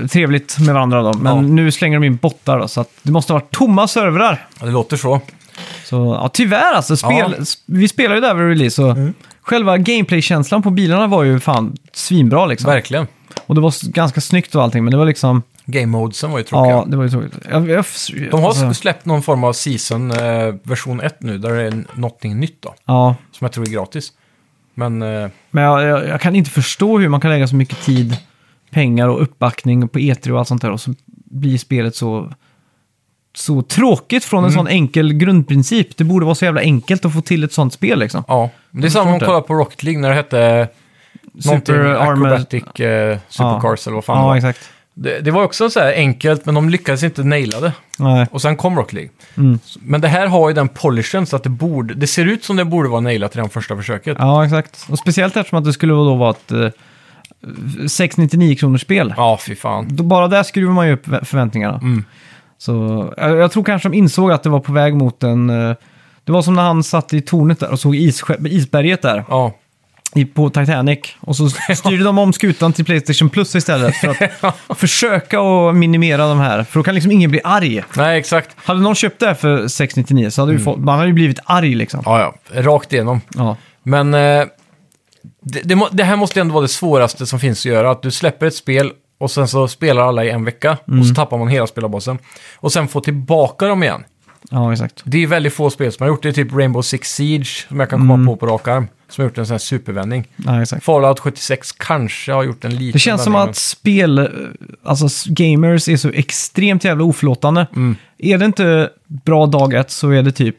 eh, 0.00 0.06
trevligt 0.06 0.58
med 0.58 0.74
varandra. 0.74 1.02
Då. 1.02 1.12
Men 1.12 1.36
Ja. 1.36 1.40
nu 1.42 1.70
slänger 1.72 2.00
de 2.00 2.06
in 2.06 2.16
bottar 2.16 2.58
då, 2.58 2.68
så 2.68 2.80
att 2.80 2.90
det 3.02 3.12
måste 3.12 3.32
ha 3.32 3.40
varit 3.40 3.50
tomma 3.50 3.88
servrar. 3.88 4.46
Ja, 4.60 4.66
det 4.66 4.72
låter 4.72 4.96
så. 4.96 5.20
Så 5.84 5.96
ja, 6.20 6.28
tyvärr 6.32 6.72
alltså. 6.74 6.96
Spel, 6.96 7.10
Ja. 7.18 7.26
Mm. 7.26 7.42
s- 7.42 7.54
Vi 7.66 7.88
spelade 7.88 8.14
ju 8.14 8.20
där 8.20 8.34
vid 8.34 8.48
release 8.48 8.82
och 8.82 8.96
själva 9.42 9.78
gameplay-känslan 9.78 10.62
på 10.62 10.70
bilarna 10.70 11.06
var 11.06 11.22
ju 11.22 11.40
fan 11.40 11.76
svinbra 11.92 12.46
liksom. 12.46 12.70
Verkligen. 12.70 13.06
Och 13.46 13.54
det 13.54 13.60
var 13.60 13.68
s- 13.68 13.82
ganska 13.82 14.20
snyggt 14.20 14.54
och 14.54 14.62
allting, 14.62 14.84
men 14.84 14.90
det 14.90 14.96
var 14.96 15.06
liksom... 15.06 15.42
Game 15.64 15.86
modesen 15.86 16.30
var 16.30 16.38
ju 16.38 16.44
tråkiga. 16.44 16.70
Ja, 16.72 16.84
det 16.88 16.96
var 16.96 17.04
ju 17.04 17.10
tråkigt. 17.10 17.32
Jag, 17.50 17.68
jag, 17.70 17.84
De 18.30 18.40
har 18.40 18.48
alltså, 18.48 18.74
släppt 18.74 19.06
någon 19.06 19.22
form 19.22 19.44
av 19.44 19.52
season 19.52 20.10
eh, 20.10 20.54
version 20.62 21.00
1 21.00 21.16
nu, 21.22 21.38
där 21.38 21.54
det 21.54 21.62
är 21.62 21.84
någonting 21.94 22.40
nytt 22.40 22.62
då. 22.62 22.74
Ja, 22.84 23.16
Som 23.32 23.44
jag 23.44 23.52
tror 23.52 23.68
är 23.68 23.72
gratis. 23.72 24.12
Men 24.74 25.02
eh, 25.02 25.28
men 25.50 25.64
jag, 25.64 25.82
jag, 25.82 26.08
jag 26.08 26.20
kan 26.20 26.36
inte 26.36 26.50
förstå 26.50 26.98
hur 26.98 27.08
man 27.08 27.20
kan 27.20 27.30
lägga 27.30 27.48
så 27.48 27.56
mycket 27.56 27.80
tid, 27.82 28.16
pengar 28.70 29.08
och 29.08 29.22
uppbackning 29.22 29.88
på 29.88 29.98
E3 29.98 30.30
och 30.30 30.38
allt 30.38 30.48
sånt 30.48 30.62
där 30.62 30.70
och 30.70 30.80
så 30.80 30.94
blir 31.24 31.58
spelet 31.58 31.96
så, 31.96 32.32
så 33.34 33.62
tråkigt 33.62 34.24
från 34.24 34.44
en 34.44 34.50
Mm. 34.50 34.58
sån 34.58 34.68
enkel 34.68 35.12
grundprincip. 35.12 35.96
Det 35.96 36.04
borde 36.04 36.24
vara 36.24 36.34
så 36.34 36.44
jävla 36.44 36.60
enkelt 36.60 37.04
att 37.04 37.12
få 37.14 37.20
till 37.20 37.44
ett 37.44 37.52
sånt 37.52 37.72
spel 37.72 37.98
liksom. 37.98 38.24
ja, 38.28 38.50
det 38.70 38.86
är 38.86 38.90
samma 38.90 39.02
om 39.04 39.10
man 39.10 39.20
förstår 39.20 39.26
kollar 39.34 39.40
på 39.40 39.54
Rocket 39.54 39.82
League 39.82 40.00
när 40.00 40.08
det 40.08 40.14
hette 40.14 40.68
någonting 41.32 41.74
Super 41.74 41.84
Armored... 41.84 42.32
Acrobatic 42.32 42.80
eh, 42.80 43.18
Supercars 43.28 43.86
eller 43.86 43.94
vad 43.94 44.04
fan 44.04 44.16
det 44.16 44.22
Ja, 44.22 44.26
var. 44.26 44.36
exakt. 44.36 44.60
Det, 44.94 45.20
det 45.20 45.30
var 45.30 45.42
också 45.44 45.70
så 45.70 45.80
här 45.80 45.92
enkelt, 45.92 46.46
men 46.46 46.54
de 46.54 46.68
lyckades 46.68 47.02
inte 47.02 47.24
naila 47.24 47.60
det. 47.60 47.72
Nej. 47.98 48.26
Och 48.30 48.42
sen 48.42 48.56
kom 48.56 48.76
Rocket 48.76 48.92
League. 48.92 49.10
Mm. 49.36 49.58
Men 49.82 50.00
det 50.00 50.08
här 50.08 50.26
har 50.26 50.48
ju 50.48 50.54
den 50.54 50.68
polishen 50.68 51.26
så 51.26 51.36
att 51.36 51.42
det 51.42 51.48
borde, 51.50 51.94
det 51.94 52.06
ser 52.06 52.24
ut 52.26 52.44
som 52.44 52.56
det 52.56 52.64
borde 52.64 52.88
vara 52.88 53.00
nailat 53.00 53.36
redan 53.36 53.50
första 53.50 53.76
försöket. 53.76 54.16
Ja, 54.20 54.44
exakt. 54.44 54.86
Och 54.90 54.98
speciellt 54.98 55.36
eftersom 55.36 55.58
att 55.58 55.64
det 55.64 55.72
skulle 55.72 55.92
då 55.92 56.14
vara 56.14 56.30
ett 56.30 56.52
eh, 56.52 56.68
699 57.88 58.56
kronors 58.56 58.80
spel. 58.82 59.14
Ja, 59.16 59.38
fy 59.46 59.54
fan. 59.54 59.86
Då 59.90 60.02
Bara 60.02 60.28
där 60.28 60.42
skruvar 60.42 60.72
man 60.72 60.86
ju 60.86 60.92
upp 60.92 61.04
förväntningarna. 61.22 61.74
Mm. 61.82 62.04
Så 62.58 62.72
jag, 63.16 63.36
jag 63.36 63.52
tror 63.52 63.64
kanske 63.64 63.88
de 63.88 63.94
insåg 63.96 64.32
att 64.32 64.42
det 64.42 64.48
var 64.50 64.60
på 64.60 64.72
väg 64.72 64.94
mot 64.94 65.22
en... 65.22 65.50
eh, 65.50 65.74
Det 66.24 66.32
var 66.32 66.42
som 66.42 66.54
när 66.54 66.62
han 66.62 66.82
satt 66.82 67.14
i 67.14 67.20
tornet 67.20 67.60
där 67.60 67.70
och 67.70 67.80
såg 67.80 67.94
isskepp- 67.94 68.48
isberget 68.48 69.02
där 69.02 69.24
Ja, 69.28 69.52
i, 70.14 70.24
på 70.24 70.50
Titanic. 70.50 70.98
Och 71.20 71.36
så 71.36 71.48
styrde 71.76 72.04
de 72.04 72.18
om 72.18 72.32
skutan 72.32 72.72
till 72.72 72.84
Playstation 72.84 73.30
Plus 73.30 73.54
istället 73.54 73.96
för 73.96 74.16
att 74.40 74.56
försöka 74.78 75.40
att 75.40 75.74
minimera 75.74 76.28
de 76.28 76.40
här. 76.40 76.64
För 76.64 76.80
då 76.80 76.84
kan 76.84 76.94
liksom 76.94 77.12
ingen 77.12 77.30
bli 77.30 77.40
arg. 77.44 77.82
nej 77.96 78.18
exakt. 78.18 78.50
Hade 78.56 78.80
någon 78.80 78.94
köpt 78.94 79.20
det 79.20 79.26
här 79.26 79.34
för 79.34 79.68
699 79.68 80.30
så 80.30 80.42
hade 80.42 80.52
ju 80.52 80.58
folk, 80.58 80.78
man 80.78 80.94
hade 80.98 81.08
ju 81.08 81.14
blivit 81.14 81.38
arg 81.44 81.74
liksom. 81.74 82.02
Ja, 82.04 82.34
ja, 82.54 82.62
rakt 82.62 82.92
igenom. 82.92 83.20
Ja, 83.34 83.56
Men 83.82 84.14
eh, 84.14 84.44
det, 85.42 85.60
det, 85.64 85.74
må- 85.76 85.88
det 85.92 86.04
här 86.04 86.16
måste 86.16 86.38
ju 86.38 86.40
ändå 86.40 86.54
vara 86.54 86.62
det 86.62 86.68
svåraste 86.68 87.26
som 87.26 87.40
finns 87.40 87.60
att 87.60 87.64
göra. 87.72 87.90
Att 87.90 88.02
du 88.02 88.10
släpper 88.10 88.46
ett 88.46 88.54
spel 88.54 88.92
och 89.18 89.30
sen 89.30 89.48
så 89.48 89.68
spelar 89.68 90.02
alla 90.08 90.24
i 90.24 90.30
en 90.30 90.44
vecka 90.44 90.76
och 90.84 90.88
Mm. 90.92 91.04
så 91.04 91.14
tappar 91.14 91.38
man 91.38 91.48
hela 91.48 91.66
spelarbasen. 91.66 92.18
Och 92.56 92.72
sen 92.72 92.88
få 92.88 93.00
tillbaka 93.00 93.66
dem 93.66 93.82
igen. 93.82 94.04
ja 94.50 94.72
exakt. 94.72 95.00
Det 95.04 95.22
är 95.22 95.26
väldigt 95.26 95.54
få 95.54 95.70
spel 95.70 95.92
som 95.92 96.04
har 96.04 96.08
gjort 96.08 96.22
det. 96.22 96.32
Typ 96.32 96.52
Rainbow 96.52 96.82
Six 96.82 97.14
Siege 97.14 97.66
som 97.68 97.80
jag 97.80 97.90
kan 97.90 97.98
komma 97.98 98.14
Mm. 98.14 98.26
på 98.26 98.36
på 98.36 98.46
rak 98.46 98.68
arm. 98.68 98.88
Som 99.12 99.22
har 99.22 99.28
gjort 99.28 99.38
en 99.38 99.46
sån 99.46 99.54
här 99.54 99.58
supervändning. 99.58 100.28
Ja, 100.36 100.62
exakt. 100.62 100.84
Fallout 100.84 101.20
76 101.20 101.72
kanske 101.72 102.32
har 102.32 102.42
gjort 102.42 102.64
en 102.64 102.70
liten 102.70 102.92
Det 102.92 102.98
känns 102.98 103.24
som 103.24 103.32
vändning, 103.32 103.50
att 103.50 103.56
spel, 103.56 104.28
alltså 104.84 105.08
gamers 105.26 105.88
är 105.88 105.96
så 105.96 106.08
extremt 106.08 106.84
jävla 106.84 107.04
oförlåtande. 107.04 107.66
Mm. 107.76 107.96
Är 108.18 108.38
det 108.38 108.44
inte 108.44 108.90
bra 109.06 109.46
dag 109.46 109.74
ett 109.74 109.90
så 109.90 110.10
är 110.10 110.22
det 110.22 110.32
typ 110.32 110.56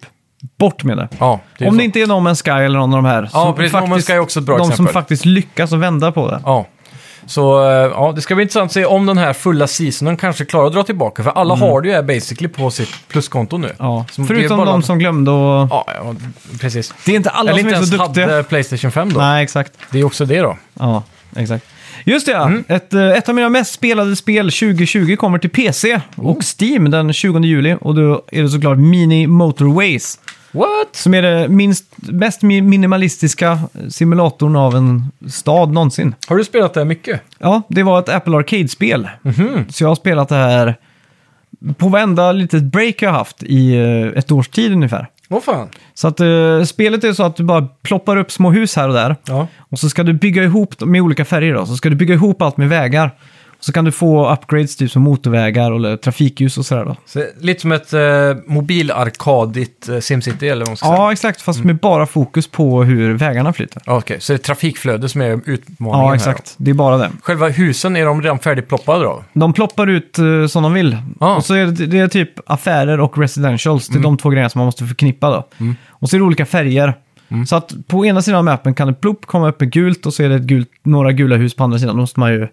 bort 0.57 0.83
med 0.83 0.97
det. 0.97 1.07
Ja, 1.19 1.39
det 1.57 1.65
Om 1.67 1.73
så. 1.73 1.77
det 1.77 1.83
inte 1.83 2.01
är 2.01 2.07
Man's 2.07 2.43
Sky 2.43 2.65
eller 2.65 2.79
någon 2.79 2.93
av 2.93 3.03
de 3.03 3.09
här. 3.09 3.23
Ja, 3.23 3.29
som 3.29 3.55
precis. 3.55 3.73
Man's 3.73 4.01
Sky 4.01 4.13
är 4.13 4.19
också 4.19 4.39
ett 4.39 4.45
bra 4.45 4.57
De 4.57 4.63
som 4.63 4.71
exempel. 4.71 4.93
faktiskt 4.93 5.25
lyckas 5.25 5.73
att 5.73 5.79
vända 5.79 6.11
på 6.11 6.31
det. 6.31 6.41
Ja. 6.45 6.67
Så 7.25 7.63
eh, 7.69 7.71
ja, 7.71 8.11
det 8.15 8.21
ska 8.21 8.35
bli 8.35 8.41
intressant 8.41 8.65
att 8.69 8.73
se 8.73 8.85
om 8.85 9.05
den 9.05 9.17
här 9.17 9.33
fulla 9.33 9.67
seasonen 9.67 10.17
kanske 10.17 10.45
klarar 10.45 10.67
att 10.67 10.73
dra 10.73 10.83
tillbaka. 10.83 11.23
För 11.23 11.31
alla 11.31 11.55
har 11.55 11.81
det 11.81 11.87
ju 11.87 11.93
här 11.93 12.03
basically 12.03 12.47
på 12.47 12.71
sitt 12.71 12.89
pluskonto 13.07 13.57
nu. 13.57 13.67
Mm. 13.67 13.75
Ja. 13.79 14.05
Så 14.11 14.21
det 14.21 14.25
är 14.25 14.27
Förutom 14.27 14.57
bara- 14.57 14.69
de 14.71 14.83
som 14.83 14.99
glömde 14.99 15.31
och... 15.31 15.67
Ja, 15.69 15.85
ja, 15.87 16.15
precis. 16.61 16.93
Det 17.05 17.11
är 17.11 17.15
inte 17.15 17.29
alla 17.29 17.51
Eller 17.51 17.59
som 17.61 17.69
inte 17.69 17.79
är 17.79 17.85
så 17.97 18.03
duktiga. 18.05 18.27
hade 18.29 18.43
Playstation 18.43 18.91
5 18.91 19.13
då. 19.13 19.19
Nej, 19.19 19.43
exakt. 19.43 19.71
Det 19.91 19.99
är 19.99 20.03
också 20.03 20.25
det 20.25 20.39
då. 20.39 20.57
Ja, 20.79 21.03
exakt. 21.35 21.65
Just 22.05 22.25
det, 22.25 22.31
ja. 22.31 22.45
Mm. 22.45 22.63
ett, 22.67 22.93
eh, 22.93 23.09
ett 23.11 23.29
av 23.29 23.35
mina 23.35 23.49
mest 23.49 23.73
spelade 23.73 24.15
spel 24.15 24.45
2020 24.51 25.15
kommer 25.15 25.37
till 25.39 25.49
PC 25.49 25.95
Oh. 26.15 26.27
och 26.27 26.37
Steam 26.61 26.91
den 26.91 27.13
20 27.13 27.39
juli. 27.39 27.75
Och 27.81 27.95
då 27.95 28.23
är 28.31 28.41
det 28.43 28.49
såklart 28.49 28.77
Mini 28.77 29.27
Motorways. 29.27 30.19
What? 30.53 30.87
Som 30.91 31.13
är 31.13 31.21
det 31.21 31.47
minst, 31.49 31.85
mest 31.95 32.41
mi- 32.41 32.61
minimalistiska 32.61 33.59
simulatorn 33.89 34.55
av 34.55 34.75
en 34.75 35.11
stad 35.29 35.71
någonsin. 35.71 36.15
Har 36.27 36.37
du 36.37 36.43
spelat 36.43 36.73
det 36.73 36.79
här 36.79 36.85
mycket? 36.85 37.21
Ja, 37.39 37.61
det 37.69 37.83
var 37.83 37.99
ett 37.99 38.09
Apple 38.09 38.37
Arcade-spel. 38.37 39.09
Mhm. 39.21 39.65
Så 39.69 39.83
jag 39.83 39.89
har 39.89 39.95
spelat 39.95 40.29
det 40.29 40.35
här 40.35 40.75
på 41.77 41.87
varenda 41.87 42.31
litet 42.31 42.63
break 42.63 43.01
jag 43.01 43.09
har 43.09 43.17
haft 43.17 43.43
i 43.43 43.75
eh, 43.75 44.19
ett 44.19 44.31
års 44.31 44.47
tid 44.49 44.71
ungefär. 44.71 45.07
Vad 45.27 45.43
fan? 45.43 45.67
Så 45.93 46.07
att 46.07 46.19
eh, 46.19 46.63
spelet 46.65 47.03
är 47.03 47.13
så 47.13 47.23
att 47.23 47.35
du 47.35 47.43
bara 47.43 47.67
ploppar 47.81 48.17
upp 48.17 48.31
små 48.31 48.51
hus 48.51 48.75
här 48.75 48.87
och 48.87 48.93
där. 48.93 49.15
Ja. 49.27 49.47
Och 49.57 49.79
så 49.79 49.89
ska 49.89 50.03
du 50.03 50.13
bygga 50.13 50.43
ihop 50.43 50.77
dem 50.77 50.91
med 50.91 51.01
olika 51.01 51.25
färger 51.25 51.53
då. 51.53 51.65
Så 51.65 51.75
ska 51.75 51.89
du 51.89 51.95
bygga 51.95 52.13
ihop 52.13 52.41
allt 52.41 52.57
med 52.57 52.69
vägar. 52.69 53.11
Och 53.63 53.65
så 53.65 53.73
kan 53.73 53.85
du 53.85 53.91
få 53.91 54.33
upgrades 54.33 54.75
typ 54.75 54.91
som 54.91 55.01
motorvägar 55.01 55.71
eller 55.71 55.97
trafikljus 55.97 56.57
och 56.57 56.65
sådär 56.65 56.85
då. 56.85 56.95
Så, 57.05 57.25
lite 57.39 57.61
som 57.61 57.71
ett 57.71 57.93
eh, 57.93 58.01
mobilarkadigt 58.45 59.89
eh, 59.89 59.99
SimCity 59.99 60.47
eller 60.47 60.61
vad 60.61 60.69
man 60.69 60.77
ska 60.77 60.85
säga. 60.85 60.97
Ja, 60.97 61.11
exakt. 61.11 61.41
Fast 61.41 61.63
med 61.63 61.77
bara 61.77 62.05
fokus 62.05 62.47
på 62.47 62.83
hur 62.83 63.13
vägarna 63.13 63.53
flyter. 63.53 63.81
Okej, 63.85 64.21
så 64.21 64.33
det 64.33 64.37
är 64.37 64.43
trafikflöde 64.43 65.09
som 65.09 65.21
är 65.21 65.41
utmaningen 65.45 65.99
Ja, 65.99 66.07
här 66.07 66.15
exakt. 66.15 66.55
Det 66.57 66.71
är 66.71 66.75
bara 66.75 66.97
det. 66.97 67.11
Själva 67.21 67.49
husen, 67.49 67.95
är 67.95 68.05
de 68.05 68.21
redan 68.21 68.39
färdigploppade 68.39 69.03
då? 69.03 69.23
De 69.33 69.53
ploppar 69.53 69.87
ut 69.87 70.19
eh, 70.19 70.47
som 70.47 70.63
de 70.63 70.73
vill. 70.73 70.97
Ah. 71.19 71.35
Och 71.35 71.45
så 71.45 71.53
är 71.53 71.65
det, 71.65 71.85
det 71.85 71.99
är 71.99 72.07
typ 72.07 72.29
affärer 72.45 72.99
och 72.99 73.17
residentials. 73.17 73.87
Det 73.87 73.99
är 73.99 74.03
de 74.03 74.17
två 74.17 74.29
grejerna 74.29 74.49
som 74.49 74.59
man 74.59 74.65
måste 74.65 74.85
förknippa 74.85 75.29
då. 75.29 75.47
Och 75.89 76.09
så 76.09 76.15
är 76.15 76.19
det 76.19 76.25
olika 76.25 76.45
färger. 76.45 76.93
Så 77.47 77.55
att 77.55 77.73
på 77.87 78.05
ena 78.05 78.21
sidan 78.21 78.37
av 78.37 78.43
mappen 78.43 78.73
kan 78.73 78.87
det 78.87 78.93
plopp 78.93 79.25
komma 79.25 79.49
upp 79.49 79.59
med 79.59 79.71
gult 79.71 80.05
och 80.05 80.13
så 80.13 80.23
är 80.23 80.29
det 80.29 80.39
gult, 80.39 80.69
några 80.83 81.11
gula 81.11 81.35
hus 81.35 81.55
på 81.55 81.63
andra 81.63 81.79
sidan. 81.79 81.95
Då 81.95 82.01
måste 82.01 82.19
man 82.19 82.33
ju 82.33 82.47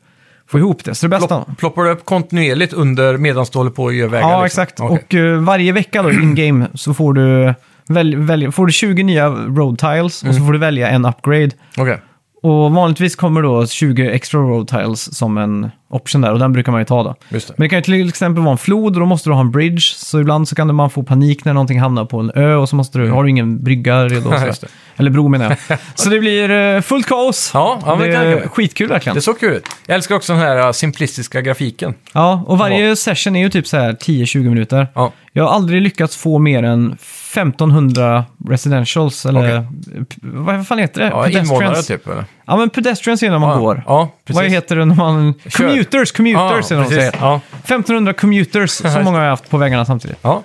få 0.50 0.58
ihop 0.58 0.84
det. 0.84 0.94
Så 0.94 1.06
det 1.06 1.10
bästa. 1.10 1.26
Plopp, 1.26 1.58
ploppar 1.58 1.84
du 1.84 1.90
upp 1.90 2.04
kontinuerligt 2.04 2.72
under 2.72 3.16
medan 3.16 3.46
du 3.52 3.58
håller 3.58 3.70
på 3.70 3.84
och 3.84 3.94
gör 3.94 4.08
vägar? 4.08 4.30
Ja, 4.30 4.44
liksom? 4.44 4.62
exakt. 4.62 4.80
Okej. 4.80 4.98
Och 4.98 5.14
eh, 5.14 5.40
varje 5.40 5.72
vecka 5.72 6.02
då 6.02 6.10
in-game 6.10 6.66
så 6.74 6.94
får 6.94 7.14
du, 7.14 7.54
välj, 7.88 8.16
välj, 8.16 8.52
får 8.52 8.66
du 8.66 8.72
20 8.72 9.02
nya 9.02 9.28
road 9.28 9.78
tiles 9.78 10.22
och 10.22 10.34
så 10.34 10.44
får 10.44 10.52
du 10.52 10.58
välja 10.58 10.88
en 10.88 11.04
upgrade. 11.04 11.50
Okej. 11.76 12.00
Och 12.42 12.72
vanligtvis 12.72 13.16
kommer 13.16 13.42
då 13.42 13.66
20 13.66 14.10
extra 14.10 14.40
road 14.40 14.68
tiles 14.68 15.16
som 15.16 15.38
en 15.38 15.70
option 15.90 16.20
där 16.20 16.32
och 16.32 16.38
den 16.38 16.52
brukar 16.52 16.72
man 16.72 16.80
ju 16.80 16.84
ta 16.84 17.02
då. 17.02 17.14
Just 17.28 17.48
det. 17.48 17.54
Men 17.56 17.64
det 17.64 17.68
kan 17.68 17.78
ju 17.78 17.82
till 17.82 18.08
exempel 18.08 18.42
vara 18.42 18.52
en 18.52 18.58
flod 18.58 18.94
och 18.94 19.00
då 19.00 19.06
måste 19.06 19.30
du 19.30 19.34
ha 19.34 19.40
en 19.40 19.50
bridge. 19.50 19.80
Så 19.80 20.20
ibland 20.20 20.48
så 20.48 20.54
kan 20.54 20.74
man 20.74 20.90
få 20.90 21.02
panik 21.02 21.44
när 21.44 21.54
någonting 21.54 21.80
hamnar 21.80 22.04
på 22.04 22.20
en 22.20 22.30
ö 22.34 22.54
och 22.54 22.68
så 22.68 22.76
måste 22.76 22.98
du, 22.98 23.10
har 23.10 23.24
du 23.24 23.30
ingen 23.30 23.64
brygga 23.64 24.04
redo. 24.04 24.30
det. 24.60 24.68
Eller 24.96 25.10
bro 25.10 25.28
menar 25.28 25.56
jag. 25.68 25.78
så 25.94 26.08
det 26.08 26.20
blir 26.20 26.50
eh, 26.50 26.80
fullt 26.80 27.06
kaos. 27.06 27.50
Ja, 27.54 27.78
ja, 27.86 27.94
men 27.94 27.98
det 27.98 28.06
det 28.06 28.12
kan 28.12 28.22
jag 28.22 28.32
är 28.32 28.34
tänka 28.34 28.46
mig. 28.46 28.54
skitkul 28.54 28.88
verkligen. 28.88 29.14
Det 29.14 29.22
såg 29.22 29.40
kul 29.40 29.52
ut. 29.52 29.64
Jag 29.86 29.94
älskar 29.94 30.14
också 30.14 30.32
den 30.32 30.42
här 30.42 30.66
uh, 30.66 30.72
simplistiska 30.72 31.40
grafiken. 31.40 31.94
Ja, 32.12 32.44
och 32.46 32.58
varje 32.58 32.96
session 32.96 33.36
är 33.36 33.40
ju 33.40 33.50
typ 33.50 33.66
så 33.66 33.76
här 33.76 33.92
10-20 33.92 34.38
minuter. 34.38 34.88
Ja. 34.94 35.12
Jag 35.32 35.44
har 35.44 35.54
aldrig 35.54 35.82
lyckats 35.82 36.16
få 36.16 36.38
mer 36.38 36.62
än 36.62 36.92
1500 36.92 38.24
residentials, 38.48 39.26
eller 39.26 39.60
p- 40.08 40.16
vad 40.22 40.66
fan 40.66 40.78
heter 40.78 41.00
det? 41.00 41.06
Ja, 41.06 41.28
invånare 41.28 41.82
typ, 41.82 42.06
eller? 42.06 42.24
Ja, 42.46 42.56
men 42.56 42.70
pedestrians 42.70 43.22
är 43.22 43.30
när 43.30 43.38
man 43.38 43.50
ja, 43.50 43.56
går. 43.56 43.82
Ja, 43.86 44.12
precis. 44.24 44.42
vad 44.42 44.50
heter 44.50 44.76
det 44.76 44.84
när 44.84 44.94
man... 44.94 45.34
Kör. 45.46 45.79
Commuters, 45.84 46.12
commuters 46.12 46.40
ja, 46.40 46.56
är 46.56 46.68
det 46.68 46.74
de 46.74 46.82
precis. 46.82 46.96
säger. 46.96 47.14
Ja. 47.20 47.40
1500 47.52 48.12
commuters, 48.12 48.70
så 48.70 49.00
många 49.04 49.18
har 49.18 49.24
jag 49.24 49.30
haft 49.30 49.50
på 49.50 49.56
vägarna 49.58 49.84
samtidigt. 49.84 50.18
ja. 50.22 50.42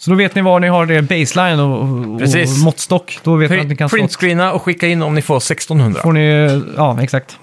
Så 0.00 0.10
då 0.10 0.16
vet 0.16 0.34
ni 0.34 0.42
var 0.42 0.60
ni 0.60 0.68
har 0.68 0.86
det 0.86 1.02
baseline 1.02 1.60
och, 1.60 1.82
och 2.14 2.18
Precis. 2.18 2.64
måttstock. 2.64 3.18
Då 3.22 3.36
vet 3.36 3.50
ni 3.50 3.60
att 3.60 3.66
ni 3.66 3.76
kan 3.76 3.88
slå. 3.88 3.96
Printscreena 3.96 4.52
och 4.52 4.62
skicka 4.62 4.86
in 4.86 5.02
om 5.02 5.14
ni 5.14 5.22
får 5.22 5.36
1600. 5.36 6.02
Får 6.02 6.12
ni, 6.12 6.62
ja 6.76 6.98
exakt. 7.02 7.38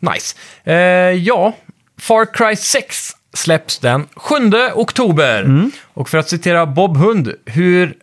Nice. 0.00 0.36
Eh, 0.64 0.74
ja, 1.12 1.52
Far 2.00 2.34
Cry 2.34 2.56
6 2.56 3.10
släpps 3.34 3.78
den 3.78 4.06
7 4.16 4.34
oktober. 4.74 5.40
Mm. 5.40 5.70
Och 5.94 6.08
för 6.08 6.18
att 6.18 6.28
citera 6.28 6.66
Bob 6.66 6.96
Hund, 6.96 7.32
hur 7.46 7.94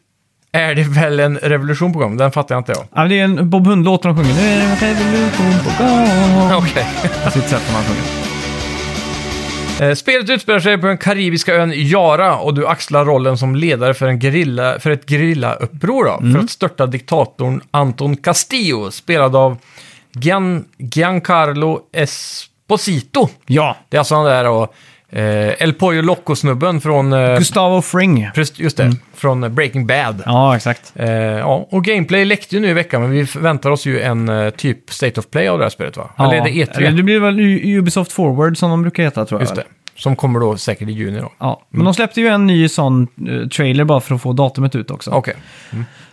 är 0.51 0.75
det 0.75 0.83
väl 0.83 1.19
en 1.19 1.37
revolution 1.37 1.93
på 1.93 1.99
gång? 1.99 2.17
Den 2.17 2.31
fattar 2.31 2.55
jag 2.55 2.59
inte 2.59 2.71
jag. 2.71 2.87
Ja, 2.95 3.07
det 3.07 3.19
är 3.19 3.23
en 3.23 3.49
Bob 3.49 3.67
Hund-låt 3.67 4.03
de 4.03 4.15
sjunger. 4.15 4.33
Nu 4.33 4.41
är 4.41 4.57
det 4.57 4.63
en 4.63 4.95
revolution 4.95 5.53
på 5.63 5.83
gång. 5.83 6.53
Okej. 6.63 6.87
På 7.23 7.31
sitt 7.31 7.47
sätt 7.47 7.61
som 7.65 7.75
han 7.75 7.83
sjunger. 7.83 8.24
Eh, 9.81 9.93
Spelet 9.93 10.29
utspelar 10.29 10.59
sig 10.59 10.77
på 10.77 10.87
den 10.87 10.97
karibiska 10.97 11.55
ön 11.55 11.73
Jara 11.75 12.37
och 12.37 12.53
du 12.53 12.67
axlar 12.67 13.05
rollen 13.05 13.37
som 13.37 13.55
ledare 13.55 13.93
för, 13.93 14.05
en 14.07 14.19
gerilla, 14.19 14.79
för 14.79 14.89
ett 14.89 15.09
gerillauppror 15.09 16.05
då, 16.05 16.11
Mm. 16.21 16.33
för 16.33 16.39
att 16.39 16.49
störta 16.49 16.85
diktatorn 16.85 17.61
Anton 17.71 18.17
Castillo, 18.17 18.91
spelad 18.91 19.35
av 19.35 19.57
Gian, 20.11 20.65
Giancarlo 20.77 21.79
Esposito. 21.93 23.29
Ja, 23.45 23.77
Det 23.89 23.97
är 23.97 23.99
alltså 23.99 24.15
han 24.15 24.25
där 24.25 24.47
och 24.49 24.73
eh, 25.15 25.61
El 25.63 25.73
Pollo 25.73 26.01
Loco-snubben 26.01 26.81
från, 26.81 27.13
eh, 27.13 27.37
Gustavo 27.37 27.81
Fring. 27.81 28.29
just 28.35 28.59
just 28.59 28.77
det, 28.77 28.91
från 29.13 29.43
eh, 29.43 29.49
Breaking 29.49 29.87
Bad. 29.87 30.23
Ja. 30.25 30.31
Ja, 30.31 30.55
exakt. 30.55 30.93
Eh, 30.95 31.09
ja, 31.11 31.67
och 31.71 31.83
Gameplay 31.83 32.25
läckte 32.25 32.55
ju 32.55 32.61
nu 32.61 32.69
i 32.69 32.73
veckan, 32.73 33.01
men 33.01 33.11
vi 33.11 33.25
förväntar 33.25 33.69
oss 33.69 33.85
ju 33.85 34.01
en 34.01 34.29
eh, 34.29 34.49
typ 34.49 34.91
State 34.91 35.19
of 35.19 35.29
Play 35.29 35.47
av 35.47 35.57
det 35.57 35.65
här 35.65 35.69
spelet 35.69 35.97
va? 35.97 36.09
Eller 36.17 36.33
är 36.33 36.43
det 36.43 36.49
E3? 36.49 36.77
Eller 36.77 36.91
det 36.97 37.03
blir 37.03 37.19
väl 37.19 37.39
Ubisoft 37.79 38.11
Forward 38.11 38.57
som 38.57 38.69
de 38.69 38.81
brukar 38.81 39.03
heta 39.03 39.25
tror 39.25 39.39
jag. 39.41 39.43
Just 39.43 39.55
det. 39.55 39.63
Som 39.97 40.15
kommer 40.15 40.39
då 40.39 40.57
säkert 40.57 40.87
i 40.89 40.91
juni 40.91 41.19
då. 41.19 41.31
Ja, 41.39 41.61
men 41.69 41.85
de 41.85 41.93
släppte 41.93 42.21
ju 42.21 42.27
en 42.27 42.47
ny 42.47 42.67
sån 42.69 43.07
eh, 43.27 43.47
trailer 43.47 43.83
bara 43.83 43.99
för 43.99 44.15
att 44.15 44.21
få 44.21 44.33
datumet 44.33 44.75
ut 44.75 44.91
också. 44.91 45.11
Okej. 45.11 45.35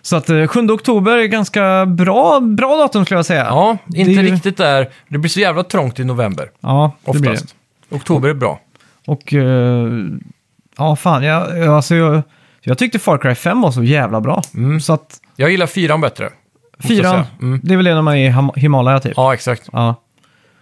Så 0.03 0.17
att 0.17 0.31
eh, 0.31 0.47
7 0.47 0.61
oktober 0.71 1.17
är 1.19 1.25
ganska 1.27 1.87
bra, 1.87 2.41
bra 2.41 2.77
datum 2.77 3.05
skulle 3.05 3.19
jag 3.19 3.27
säga. 3.27 3.45
Ja, 3.45 3.77
inte 3.95 4.11
ju- 4.13 4.23
riktigt 4.23 4.57
där. 4.57 4.89
Det 5.09 5.19
blir 5.19 5.29
så 5.31 5.41
jävla 5.41 5.63
trångt 5.65 5.99
i 6.01 6.05
november. 6.05 6.51
Ja, 6.61 6.93
det 7.05 7.13
blir 7.13 7.23
det. 7.23 7.31
Oftast. 7.31 7.55
Oktober 7.91 8.29
är 8.29 8.35
bra. 8.35 8.61
Och 9.07 9.35
eh, 9.35 9.89
ja, 10.79 10.97
fan, 10.97 11.23
jag, 11.23 11.59
jag- 11.59 11.69
alltså, 11.75 11.95
jag, 11.95 12.23
jag 12.61 12.79
tyckte 12.79 12.99
Far 12.99 13.19
Cry 13.19 13.35
5 13.35 13.61
var 13.61 13.71
så 13.71 13.85
jävla 13.85 14.21
bra. 14.21 14.43
Så 14.83 14.93
att 14.93 15.21
Jag 15.37 15.51
gillar 15.51 15.67
fyran 15.67 16.01
bättre. 16.01 16.25
måste 16.25 16.95
jag 16.95 16.99
fyran, 17.03 17.13
säga. 17.13 17.27
Mm. 17.43 17.61
det 17.63 17.73
är 17.73 17.77
väl 17.77 17.85
det 17.85 17.95
när 17.95 18.03
man 18.03 18.15
är 18.17 18.27
i 18.29 18.31
Ham- 18.33 18.57
Himalaya 18.59 19.01
typ. 19.01 19.13
Ja, 19.17 19.35
exakt. 19.35 19.69
Ja, 19.73 19.95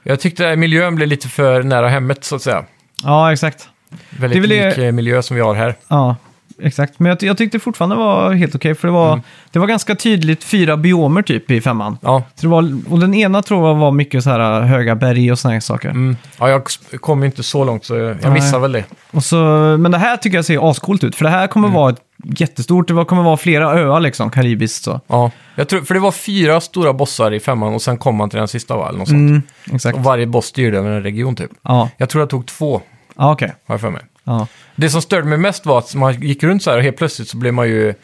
Jag 0.03 0.21
tyckte 0.21 0.57
miljön 0.57 0.95
blev 0.95 1.09
lite 1.09 1.29
för 1.29 1.63
nära 1.63 1.89
hemmet, 1.89 2.25
så 2.25 2.37
att 2.37 2.43
säga. 2.43 2.65
ja 3.05 3.33
exakt. 3.33 3.69
Väldigt 4.11 4.43
Det 4.43 4.55
är 4.55 4.59
väl 4.61 4.67
lik 4.69 4.77
det- 4.77 4.87
eh, 4.87 4.93
miljö 4.93 5.23
som 5.23 5.35
vi 5.37 5.43
har 5.43 5.55
här. 5.55 5.75
Ja, 5.89 6.17
exakt. 6.63 6.99
Men 6.99 7.09
jag, 7.11 7.23
jag 7.23 7.39
tyckte 7.39 7.59
fortfarande 7.59 7.97
det 7.97 8.01
var 8.01 8.33
helt 8.33 8.55
okej, 8.55 8.75
för 8.75 8.89
det 8.89 8.95
var, 8.95 9.13
Mm. 9.13 9.23
det 9.51 9.59
var 9.59 9.67
ganska 9.67 9.95
tydligt 9.95 10.45
fyra 10.45 10.77
biomer 10.77 11.23
typ 11.23 11.51
i 11.51 11.61
femman. 11.61 11.99
Ja, 12.03 12.23
Så 12.35 12.43
det 12.43 12.49
var, 12.49 12.81
och 12.93 12.99
den 12.99 13.15
ena 13.15 13.43
tror 13.43 13.69
jag 13.69 13.75
var 13.75 13.91
mycket 13.93 14.25
så 14.25 14.31
här 14.31 14.61
höga 14.61 14.95
berg 14.95 15.33
och 15.33 15.39
såna 15.39 15.53
här 15.55 15.61
saker. 15.61 15.89
mm. 15.89 16.17
ja 16.39 16.49
jag 16.49 16.63
kom 17.01 17.21
ju 17.23 17.27
inte 17.27 17.43
så 17.43 17.65
långt, 17.65 17.85
så 17.85 17.95
jag 17.97 18.17
Nej. 18.23 18.31
missade 18.31 18.63
väl 18.63 18.73
det. 18.73 18.85
Och 19.11 19.25
så, 19.25 19.37
men 19.81 19.91
det 19.93 19.99
här 19.99 20.17
tycker 20.17 20.39
jag 20.39 20.45
ser 20.45 20.71
ascoolt 20.71 21.05
ut, 21.05 21.17
för 21.17 21.25
det 21.25 21.31
här 21.31 21.47
kommer 21.47 21.69
Mm. 21.69 21.77
vara 21.81 21.91
ett 21.93 22.01
jättestort, 22.41 22.89
det 22.89 23.05
kommer 23.05 23.23
vara 23.23 23.37
flera 23.37 23.73
öar 23.81 24.01
liksom, 24.01 24.31
karibiskt 24.31 24.85
så. 24.85 25.01
Ja, 25.07 25.31
jag 25.55 25.69
tror, 25.69 25.81
för 25.81 25.95
det 25.95 26.01
var 26.01 26.13
fyra 26.13 26.61
stora 26.61 26.93
bossar 26.93 27.33
i 27.35 27.41
femman 27.41 27.75
och 27.75 27.83
sen 27.83 27.99
kom 27.99 28.17
man 28.17 28.31
till 28.31 28.39
den 28.39 28.49
sista, 28.49 28.77
va? 28.77 28.89
Eller 28.89 28.99
något 28.99 29.09
sånt. 29.09 29.19
Mm, 29.31 29.43
exakt. 29.73 29.99
Och 29.99 30.05
varje 30.05 30.27
boss 30.27 30.47
styrde 30.47 30.79
över 30.79 30.91
en 30.91 31.03
region, 31.03 31.37
typ. 31.37 31.51
Ja, 31.63 31.89
Jag 31.97 32.09
tror 32.09 32.23
jag 32.23 32.31
tog 32.31 32.47
två, 32.47 32.81
ja 33.17 33.33
okej. 33.33 33.53
har 33.67 33.75
jag 33.75 33.81
för 33.81 33.91
mig. 33.91 34.03
Ja. 34.25 34.47
Det 34.77 34.91
som 34.91 35.03
störde 35.03 35.27
mig 35.27 35.39
mest 35.39 35.67
var 35.67 35.79
att 35.79 35.95
man 35.95 36.21
gick 36.21 36.43
runt 36.43 36.63
så 36.63 36.71
här 36.71 36.77
och 36.77 36.83
helt 36.83 36.97
plötsligt 36.97 37.29
så 37.29 37.37
blev 37.37 37.55
man 37.55 37.69
ju... 37.69 37.95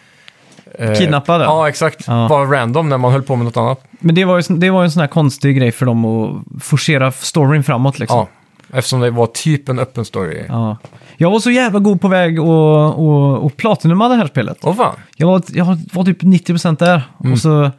eh, 0.78 0.94
Kidnappade? 0.94 1.44
Ja, 1.44 1.68
exakt. 1.68 2.04
Ja. 2.06 2.26
Bara 2.28 2.44
random 2.60 2.88
när 2.88 2.98
man 2.98 3.12
höll 3.12 3.22
på 3.22 3.36
med 3.36 3.44
något 3.44 3.56
annat. 3.56 3.84
Men 3.90 4.14
det 4.14 4.24
var, 4.24 4.36
ju, 4.36 4.56
det 4.56 4.70
var 4.70 4.80
ju 4.82 4.84
en 4.84 4.90
sån 4.90 5.00
här 5.00 5.08
konstig 5.08 5.56
grej 5.56 5.72
för 5.72 5.86
dem 5.86 6.04
att 6.04 6.62
forcera 6.64 7.12
storyn 7.12 7.64
framåt 7.64 7.98
liksom. 7.98 8.18
Ja, 8.18 8.28
eftersom 8.78 9.00
det 9.00 9.10
var 9.10 9.26
typ 9.26 9.68
en 9.68 9.78
öppen 9.78 10.04
story. 10.04 10.44
Ja. 10.48 10.76
Jag 11.16 11.30
var 11.30 11.38
så 11.40 11.50
jävla 11.50 11.78
god 11.78 12.00
på 12.00 12.08
väg 12.08 12.40
och, 12.42 12.98
och, 12.98 13.44
och 13.44 13.56
platinuma 13.56 14.08
det 14.08 14.14
här 14.14 14.26
spelet. 14.26 14.58
Åh 14.62 14.74
fan. 14.76 14.94
Jag 15.16 15.26
var, 15.26 15.42
jag 15.48 15.64
var 15.92 16.04
typ 16.04 16.22
90% 16.22 16.76
där. 16.78 17.02
Mm. 17.20 17.32
Och 17.32 17.38
så... 17.38 17.70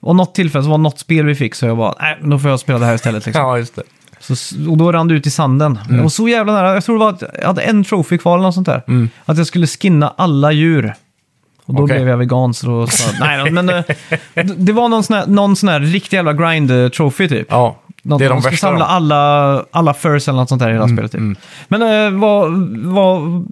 Och 0.00 0.16
något 0.16 0.34
tillfälle 0.34 0.64
så 0.64 0.70
var 0.70 0.78
något 0.78 0.98
spel 0.98 1.26
vi 1.26 1.34
fick 1.34 1.54
så 1.54 1.66
jag 1.66 1.76
bara, 1.76 1.94
nej, 2.00 2.18
då 2.22 2.38
får 2.38 2.50
jag 2.50 2.60
spela 2.60 2.78
det 2.78 2.86
här 2.86 2.94
istället. 2.94 3.26
Liksom. 3.26 3.42
Ja, 3.46 3.58
just 3.58 3.76
det. 3.76 3.82
Så, 4.20 4.34
och 4.70 4.76
då 4.76 4.92
rann 4.92 5.08
det 5.08 5.14
ut 5.14 5.26
i 5.26 5.30
sanden. 5.30 5.78
Mm. 5.84 5.96
Jag 5.96 6.02
var 6.02 6.10
så 6.10 6.28
jävla 6.28 6.52
nära. 6.52 6.74
Jag 6.74 6.84
tror 6.84 6.98
det 6.98 7.04
var 7.04 7.10
att 7.12 7.22
jag 7.40 7.46
hade 7.46 7.62
en 7.62 7.84
trophy 7.84 8.18
kvar 8.18 8.34
eller 8.34 8.42
något 8.46 8.54
sånt 8.54 8.66
där. 8.66 8.82
Mm. 8.88 9.08
Att 9.24 9.38
jag 9.38 9.46
skulle 9.46 9.66
skinna 9.66 10.14
alla 10.16 10.52
djur. 10.52 10.94
Och 11.66 11.74
då 11.74 11.82
Okej. 11.82 11.96
blev 11.96 12.08
jag 12.08 12.16
vegan 12.16 12.54
så 12.54 12.66
då 12.66 12.86
sa 12.86 13.10
nej 13.20 13.50
men 13.50 13.68
eh, 13.68 13.82
det- 14.34 14.42
det 14.42 14.72
var 14.72 14.88
någon 14.88 15.02
sån 15.04 15.16
här, 15.16 15.26
någon 15.26 15.56
sån 15.56 15.68
här 15.68 15.80
riktig 15.80 16.16
jävla 16.16 16.32
grind-trophy 16.32 17.28
typ. 17.28 17.46
Ja, 17.50 17.76
Något, 18.08 18.18
det 18.18 18.24
är 18.24 18.28
de 18.28 18.34
man 18.34 18.42
ska 18.42 18.50
värsta. 18.50 18.66
samla. 18.66 18.84
Mm, 18.84 18.96
alla, 18.96 19.64
alla 19.70 19.94
furs 19.94 20.28
eller 20.28 20.38
något 20.38 20.48
sånt 20.48 20.62
där 20.62 20.70
i 20.70 20.72
hela 20.72 20.88
spelet. 20.88 21.12
Typ. 21.12 21.20
Men 21.68 21.82
eh, 21.82 22.20
vad, 22.20 22.52
vad, 22.84 23.46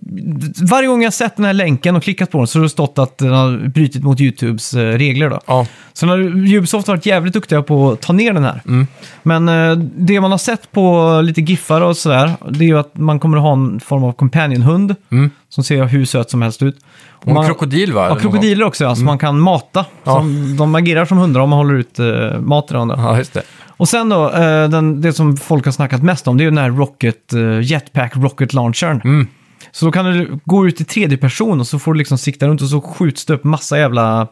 varje 0.71 0.89
gång 0.89 1.03
jag 1.03 1.13
sett 1.13 1.37
den 1.37 1.45
här 1.45 1.53
länken 1.53 1.97
och 1.97 2.03
klickat 2.03 2.31
på 2.31 2.39
den 2.39 2.47
så 2.47 2.59
har 2.59 2.63
det 2.63 2.69
stått 2.69 2.99
att 2.99 3.19
den 3.19 3.31
har 3.33 3.69
brutit 3.69 4.03
mot 4.05 4.21
YouTubes 4.21 4.75
eh, 4.75 4.79
regler. 4.99 5.31
Då. 5.31 5.41
Ja, 5.47 5.67
Så 5.93 6.07
när 6.07 6.19
Ubisoft 6.57 6.87
har 6.87 6.95
varit 6.95 7.07
jävligt 7.07 7.35
duktiga 7.35 7.63
på 7.63 7.93
att 7.93 8.01
ta 8.01 8.13
ner 8.13 8.33
den 8.33 8.45
här. 8.45 8.63
Mm. 8.67 8.87
Men 9.23 9.49
eh, 9.49 9.77
det 9.97 10.21
man 10.21 10.31
har 10.31 10.39
sett 10.39 10.73
på 10.73 11.21
lite 11.25 11.41
giffar 11.41 11.81
och 11.81 11.97
sådär, 11.97 12.33
det 12.51 12.65
är 12.65 12.69
ju 12.69 12.79
att 12.79 12.97
man 12.97 13.21
kommer 13.21 13.37
att 13.37 13.43
ha 13.43 13.53
en 13.53 13.81
form 13.81 14.05
av 14.05 14.13
companion-hund 14.13 14.95
Mm. 15.11 15.31
som 15.49 15.65
ser 15.65 15.85
hur 15.85 16.05
söt 16.05 16.31
som 16.31 16.43
helst 16.43 16.63
ut. 16.63 16.77
och 17.13 17.29
man, 17.29 17.47
krokodil 17.47 17.93
va? 17.93 18.07
Ja, 18.09 18.15
krokodiler 18.17 18.65
också, 18.67 18.87
alltså 18.87 19.05
man 19.05 19.19
kan 19.19 19.41
mata. 19.41 19.81
Mm. 19.81 19.91
Ja. 20.05 20.15
Som, 20.15 20.57
de 20.57 20.75
agerar 20.75 21.05
som 21.05 21.19
hundar 21.19 21.41
om 21.41 21.51
man 21.51 21.59
håller 21.59 21.75
ut 21.75 22.01
uh, 22.01 22.41
mat 22.41 22.71
i 22.71 22.75
dem. 22.75 22.95
Ja, 22.97 23.19
just 23.19 23.33
det. 23.35 23.43
Och 23.85 23.89
sen 23.89 24.09
då, 24.09 24.31
eh, 24.31 24.69
den, 24.69 25.01
det 25.01 25.13
som 25.13 25.37
folk 25.37 25.65
har 25.65 25.73
snackat 25.73 26.03
mest 26.03 26.29
om, 26.29 26.37
det 26.37 26.43
är 26.43 26.45
ju 26.45 26.51
den 26.51 26.59
här 26.59 26.71
Rocket, 26.71 27.33
eh, 27.33 27.61
Jetpack 27.61 28.17
Rocket 28.17 28.53
Launchern. 28.55 29.01
Mm. 29.05 29.27
Så 29.73 29.87
då 29.87 29.93
kan 29.93 30.05
du 30.05 30.39
gå 30.45 30.67
ut 30.67 30.81
i 30.81 30.85
tredje 30.85 31.19
person 31.19 31.61
och 31.61 31.67
så 31.67 31.79
får 31.79 31.95
du 31.95 31.99
liksom 31.99 32.19
sikta 32.19 32.49
runt 32.49 32.63
och 32.63 32.69
så 32.69 32.81
skjuts 32.81 33.25
det 33.25 33.35
upp 33.35 33.45
massa 33.45 33.79
jävla 33.79 34.29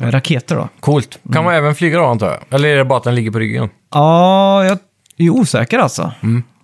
eh, 0.00 0.10
raketer 0.10 0.56
då. 0.56 0.68
Coolt. 0.80 1.18
Kan 1.32 1.44
man 1.44 1.54
även 1.54 1.74
flyga 1.74 1.98
då 1.98 2.04
antar 2.04 2.26
jag? 2.26 2.38
Eller 2.50 2.68
är 2.68 2.76
det 2.76 2.84
bara 2.84 2.98
att 2.98 3.04
den 3.04 3.14
ligger 3.14 3.30
på 3.30 3.38
ryggen? 3.38 3.68
Ja, 3.94 4.64
jag 4.64 4.78
är 5.16 5.30
osäker 5.30 5.78
alltså. 5.78 6.12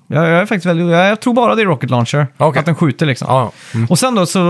Jag, 0.07 0.25
jag 0.25 0.41
är 0.41 0.47
faktiskt 0.47 0.67
väldigt, 0.67 0.87
jag, 0.87 1.07
jag 1.07 1.21
tror 1.21 1.35
bara 1.35 1.55
det 1.55 1.63
är 1.63 1.67
Rocket 1.67 1.91
Launcher. 1.91 2.27
Okej. 2.37 2.61
Att 2.61 2.67
den 2.67 2.75
skjuter 2.75 3.07
liksom. 3.07 3.29
Ja. 3.31 3.53
Mm. 3.75 3.87
Och 3.87 3.99
sen 3.99 4.15
då 4.15 4.27
så, 4.27 4.41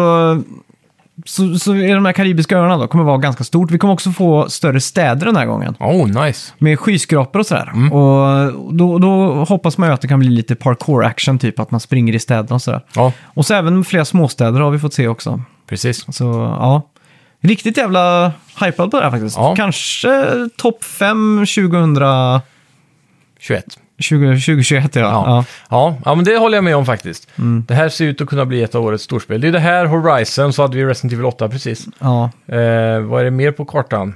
så, 1.25 1.59
så 1.59 1.75
är 1.75 1.95
de 1.95 2.05
här 2.05 2.13
karibiska 2.13 2.59
öarna 2.59 2.77
då, 2.77 2.87
kommer 2.89 3.05
vara 3.05 3.19
ganska 3.19 3.45
stort. 3.45 3.71
Vi 3.71 3.79
kommer 3.79 3.95
också 3.95 4.11
få 4.11 4.49
större 4.49 4.81
städer 4.81 5.27
den 5.27 5.37
här 5.37 5.47
gången. 5.47 5.77
Oh, 5.81 6.25
nice. 6.25 6.53
Med 6.59 6.79
skyskrapor 6.81 7.41
och 7.41 7.47
sådär. 7.47 7.71
Mm. 7.75 7.93
Och 7.93 8.53
då, 8.75 8.99
då 8.99 9.45
hoppas 9.45 9.79
man 9.79 9.89
ju 9.89 9.95
att 9.95 10.01
det 10.01 10.09
kan 10.09 10.19
bli 10.19 10.29
lite 10.29 10.55
parkour-action, 10.55 11.39
typ 11.39 11.59
att 11.61 11.71
man 11.71 11.81
springer 11.81 12.15
i 12.15 12.19
städerna 12.19 12.55
och 12.55 12.63
sådär. 12.63 12.81
Ja, 12.95 13.13
Och 13.25 13.47
så 13.47 13.55
även 13.55 13.85
flera 13.85 14.05
småstäder 14.05 14.61
har 14.61 14.71
vi 14.71 14.79
fått 14.79 14.95
se 14.95 15.09
också. 15.09 15.43
precis. 15.69 16.15
Så 16.17 16.25
ja, 16.61 16.83
riktigt 17.41 17.77
jävla 17.77 18.33
hypad 18.61 18.91
på 18.91 18.97
det 18.97 19.03
här 19.05 19.11
faktiskt. 19.11 19.37
Ja. 19.37 19.55
Kanske 19.57 20.25
topp 20.57 20.85
5 20.85 21.39
2000, 21.39 21.97
21. 23.39 23.65
20, 23.69 23.82
2021 23.97 24.97
ja. 24.97 25.01
Ja. 25.03 25.45
ja. 25.71 25.97
Ja, 26.05 26.15
men 26.15 26.25
det 26.25 26.37
håller 26.37 26.57
jag 26.57 26.65
med 26.65 26.77
om 26.77 26.87
faktiskt. 26.87 27.29
Mm. 27.39 27.65
Det 27.69 27.75
här 27.75 27.89
ser 27.89 28.05
ut 28.05 28.21
att 28.21 28.29
kunna 28.29 28.47
bli 28.47 28.63
ett 28.63 28.75
av 28.75 28.85
årets 28.85 29.05
storspel. 29.05 29.41
Det 29.41 29.49
är 29.49 29.53
det 29.53 29.59
här, 29.61 29.85
Horizon, 29.87 30.53
så 30.53 30.63
hade 30.63 30.77
vi 30.77 30.85
Resident 30.85 31.13
Evil 31.13 31.25
8 31.27 31.49
precis. 31.49 31.87
ja. 31.99 32.31
Eh, 32.47 33.01
vad 33.01 33.21
är 33.21 33.25
det 33.25 33.31
mer 33.31 33.53
på 33.53 33.65
kartan? 33.65 34.15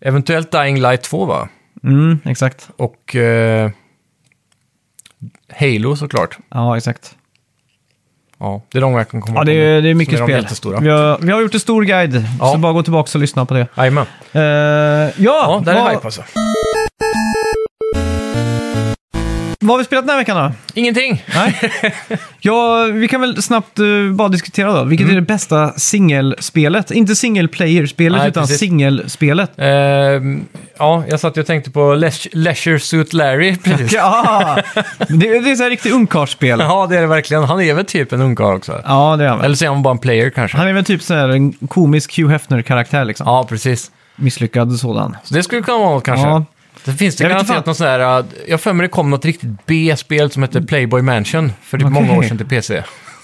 Eventuellt 0.00 0.50
Dying 0.52 0.80
Light 0.80 1.02
2 1.02 1.24
va? 1.24 1.48
Mm, 1.84 2.18
exakt. 2.24 2.68
Och 2.76 3.16
eh, 3.16 3.70
Halo 5.60 5.96
såklart. 5.96 6.38
Ja, 6.50 6.76
exakt. 6.76 7.14
Ja, 8.38 8.62
det 8.72 8.78
är 8.78 8.82
de 8.82 8.92
jag 8.92 9.08
kan 9.08 9.20
komma 9.20 9.40
Ja, 9.40 9.44
det 9.44 9.52
är, 9.52 9.82
det 9.82 9.88
är 9.90 9.94
mycket 9.94 10.20
är 10.20 10.24
spel. 10.54 10.76
Vi 10.80 10.88
har, 10.88 11.18
vi 11.20 11.32
har 11.32 11.40
gjort 11.40 11.54
en 11.54 11.60
stor 11.60 11.82
guide, 11.82 12.24
Ja. 12.40 12.52
så 12.52 12.58
bara 12.58 12.72
gå 12.72 12.82
tillbaka 12.82 13.10
och 13.14 13.20
lyssna 13.20 13.46
på 13.46 13.54
det. 13.54 13.66
Jajamän. 13.76 14.06
Eh, 14.32 14.40
ja, 14.42 15.10
Ja, 15.18 15.62
där 15.64 15.74
är 15.74 15.80
vad, 15.82 15.92
hype 15.92 16.04
alltså. 16.04 16.22
Vad 19.62 19.70
har 19.74 19.78
vi 19.78 19.84
spelat 19.84 20.04
den 20.04 20.10
här 20.10 20.18
veckan 20.18 20.36
då? 20.36 20.52
Ingenting. 20.80 21.24
Nej. 21.34 21.72
ja, 22.40 22.84
vi 22.92 23.08
kan 23.08 23.20
väl 23.20 23.42
snabbt 23.42 23.78
eh, 23.78 23.86
bara 24.12 24.28
diskutera 24.28 24.72
då. 24.72 24.84
Vilket 24.84 25.08
är 25.10 25.14
det 25.14 25.20
bästa 25.20 25.72
singelspelet? 25.72 26.90
Inte 26.90 27.16
single 27.16 27.48
player-spelet, 27.48 28.18
Nej, 28.18 28.28
utan 28.28 28.42
precis. 28.42 28.58
singelspelet. 28.58 29.50
Ehm, 29.56 30.44
ja, 30.78 31.04
jag 31.08 31.20
satt 31.20 31.36
och 31.38 31.46
tänkte 31.46 31.70
på 31.70 31.94
Les- 31.94 32.28
Leisure 32.32 32.78
Suit 32.80 33.12
Larry 33.12 33.56
precis. 33.64 33.92
Ja, 33.92 34.56
det, 35.08 35.16
det 35.40 35.50
är 35.50 35.54
så 35.56 35.62
här 35.62 35.70
riktigt 35.70 35.92
ungkarlsspel. 35.92 36.60
Ja, 36.60 36.86
det 36.90 36.96
är 36.96 37.00
det 37.00 37.06
verkligen. 37.06 37.44
Han 37.44 37.60
är 37.62 37.74
väl 37.74 37.84
typ 37.84 38.12
en 38.12 38.20
ungkarl 38.20 38.56
också. 38.56 38.80
Ja, 38.84 39.16
det 39.16 39.24
är 39.24 39.28
han 39.28 39.38
väl. 39.38 39.44
Eller 39.44 39.56
så 39.56 39.64
är 39.64 39.68
han 39.68 39.82
bara 39.82 39.90
en 39.90 39.98
player 39.98 40.30
kanske. 40.30 40.56
Han 40.58 40.68
är 40.68 40.72
väl 40.72 40.84
typ 40.84 41.02
så 41.02 41.14
här 41.14 41.28
en 41.28 41.52
komisk 41.52 42.18
Hugh 42.18 42.30
Hefner-karaktär 42.30 43.04
liksom. 43.04 43.26
Ja, 43.26 43.46
precis. 43.48 43.90
Misslyckad 44.16 44.72
sådan. 44.78 45.16
Så 45.24 45.34
det 45.34 45.42
skulle 45.42 45.62
kunna 45.62 45.78
vara 45.78 45.90
något 45.90 46.04
kanske. 46.04 46.26
Ja. 46.28 46.44
Det 46.84 46.92
finns 46.92 47.16
det 47.16 47.24
Jag 47.24 47.30
garanterat 47.30 47.66
något 47.66 47.76
sånt 47.76 47.88
här, 47.88 48.18
uh, 48.20 48.26
jag 48.48 48.60
för 48.60 48.72
mig 48.72 48.84
det 48.84 48.88
kom 48.90 49.10
något 49.10 49.24
riktigt 49.24 49.66
B-spel 49.66 50.30
som 50.30 50.42
hette 50.42 50.62
Playboy 50.62 51.02
Mansion 51.02 51.52
för 51.62 51.78
typ 51.78 51.86
Okej. 51.86 52.02
många 52.02 52.18
år 52.18 52.22
sedan 52.22 52.36
till 52.38 52.46
PC. 52.46 52.82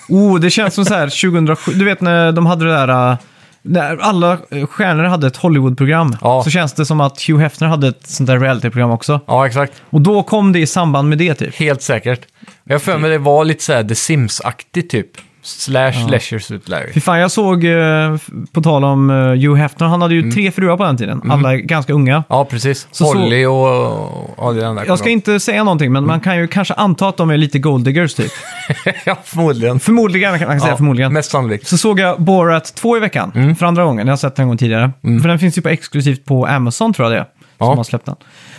Oh, 0.08 0.40
det 0.40 0.50
känns 0.50 0.74
som 0.74 0.84
så 0.84 0.94
här 0.94 1.30
2007. 1.30 1.72
Du 1.72 1.84
vet 1.84 2.00
när 2.00 2.32
de 2.32 2.46
hade 2.46 2.64
det 2.64 2.72
där... 2.72 3.10
äh, 3.12 3.18
När 3.62 3.96
alla 3.96 4.38
äh, 4.50 4.66
stjärnor 4.66 5.04
hade 5.04 5.26
ett 5.26 5.36
Hollywood-program. 5.36 6.16
Ja. 6.20 6.42
Så 6.44 6.50
känns 6.50 6.72
det 6.72 6.86
som 6.86 7.00
att 7.00 7.22
Hugh 7.22 7.40
Hefner 7.40 7.68
hade 7.68 7.88
ett 7.88 8.06
sånt 8.06 8.26
där 8.26 8.38
reality-program 8.40 8.90
också. 8.90 9.20
Ja, 9.26 9.46
exakt. 9.46 9.72
Och 9.90 10.00
då 10.00 10.22
kom 10.22 10.52
det 10.52 10.58
i 10.58 10.66
samband 10.66 11.08
med 11.08 11.18
det 11.18 11.34
typ. 11.34 11.54
Helt 11.54 11.82
säkert. 11.82 12.20
Jag 12.64 12.82
för 12.82 12.98
mig 12.98 13.10
det 13.10 13.18
var 13.18 13.44
lite 13.44 13.64
så 13.64 13.72
här 13.72 13.84
The 13.84 13.94
Sims-aktigt 13.94 14.90
typ. 14.90 15.10
Slash 15.48 15.92
Leisure 16.10 16.40
Suit 16.40 16.68
Larry. 16.68 16.92
Fy 16.92 17.00
fan, 17.00 17.18
jag 17.18 17.30
såg, 17.30 17.64
eh, 17.64 18.16
på 18.52 18.62
tal 18.62 18.84
om 18.84 19.10
eh, 19.10 19.16
Hugh 19.16 19.54
Hefner, 19.54 19.86
han 19.86 20.02
hade 20.02 20.14
ju 20.14 20.20
Mm. 20.20 20.32
tre 20.34 20.50
fruar 20.50 20.76
på 20.76 20.84
den 20.84 20.96
tiden. 20.96 21.30
Alla 21.30 21.52
är 21.52 21.56
ganska 21.56 21.92
unga. 21.92 22.24
Ja, 22.28 22.44
precis. 22.44 22.88
Så- 22.90 23.04
Holly 23.04 23.46
och... 23.46 24.34
Ja, 24.38 24.52
det 24.52 24.60
är 24.60 24.64
den 24.64 24.76
där 24.76 24.84
Jag 24.86 24.98
ska 24.98 25.08
inte 25.08 25.40
säga 25.40 25.64
någonting, 25.64 25.92
men 25.92 26.06
man 26.06 26.20
kan 26.20 26.36
ju 26.38 26.46
kanske 26.48 26.74
anta 26.74 27.08
att 27.08 27.16
de 27.16 27.30
är 27.30 27.36
lite 27.36 27.58
golddiggers 27.58 28.14
typ. 28.14 28.32
ja, 29.04 29.16
förmodligen. 29.24 29.80
Förmodligen 29.80 30.38
kan 30.38 30.48
man 30.48 30.60
säga 30.60 30.72
Ja, 30.72 30.76
förmodligen. 30.76 31.12
Mest 31.12 31.30
sannolikt. 31.30 31.66
Så 31.66 31.78
såg 31.78 32.00
jag 32.00 32.20
Borat 32.22 32.74
2 32.74 32.96
i 32.96 33.00
veckan, 33.00 33.32
Mm. 33.34 33.56
för 33.56 33.66
andra 33.66 33.84
gången. 33.84 34.06
Jag 34.06 34.12
har 34.12 34.16
sett 34.16 34.36
den 34.36 34.42
en 34.42 34.48
gång 34.48 34.56
tidigare. 34.58 34.90
För 35.22 35.28
den 35.28 35.38
finns 35.38 35.58
ju 35.58 35.62
på 35.62 35.68
exklusivt 35.68 36.24
på 36.24 36.46
Amazon 36.46 36.92
tror 36.92 37.06
jag 37.12 37.12
det 37.16 37.18
är, 37.20 37.26
Ja. 37.58 37.66
som 37.66 37.76
har 37.76 37.84
släppt 37.84 38.06
den. 38.06 38.16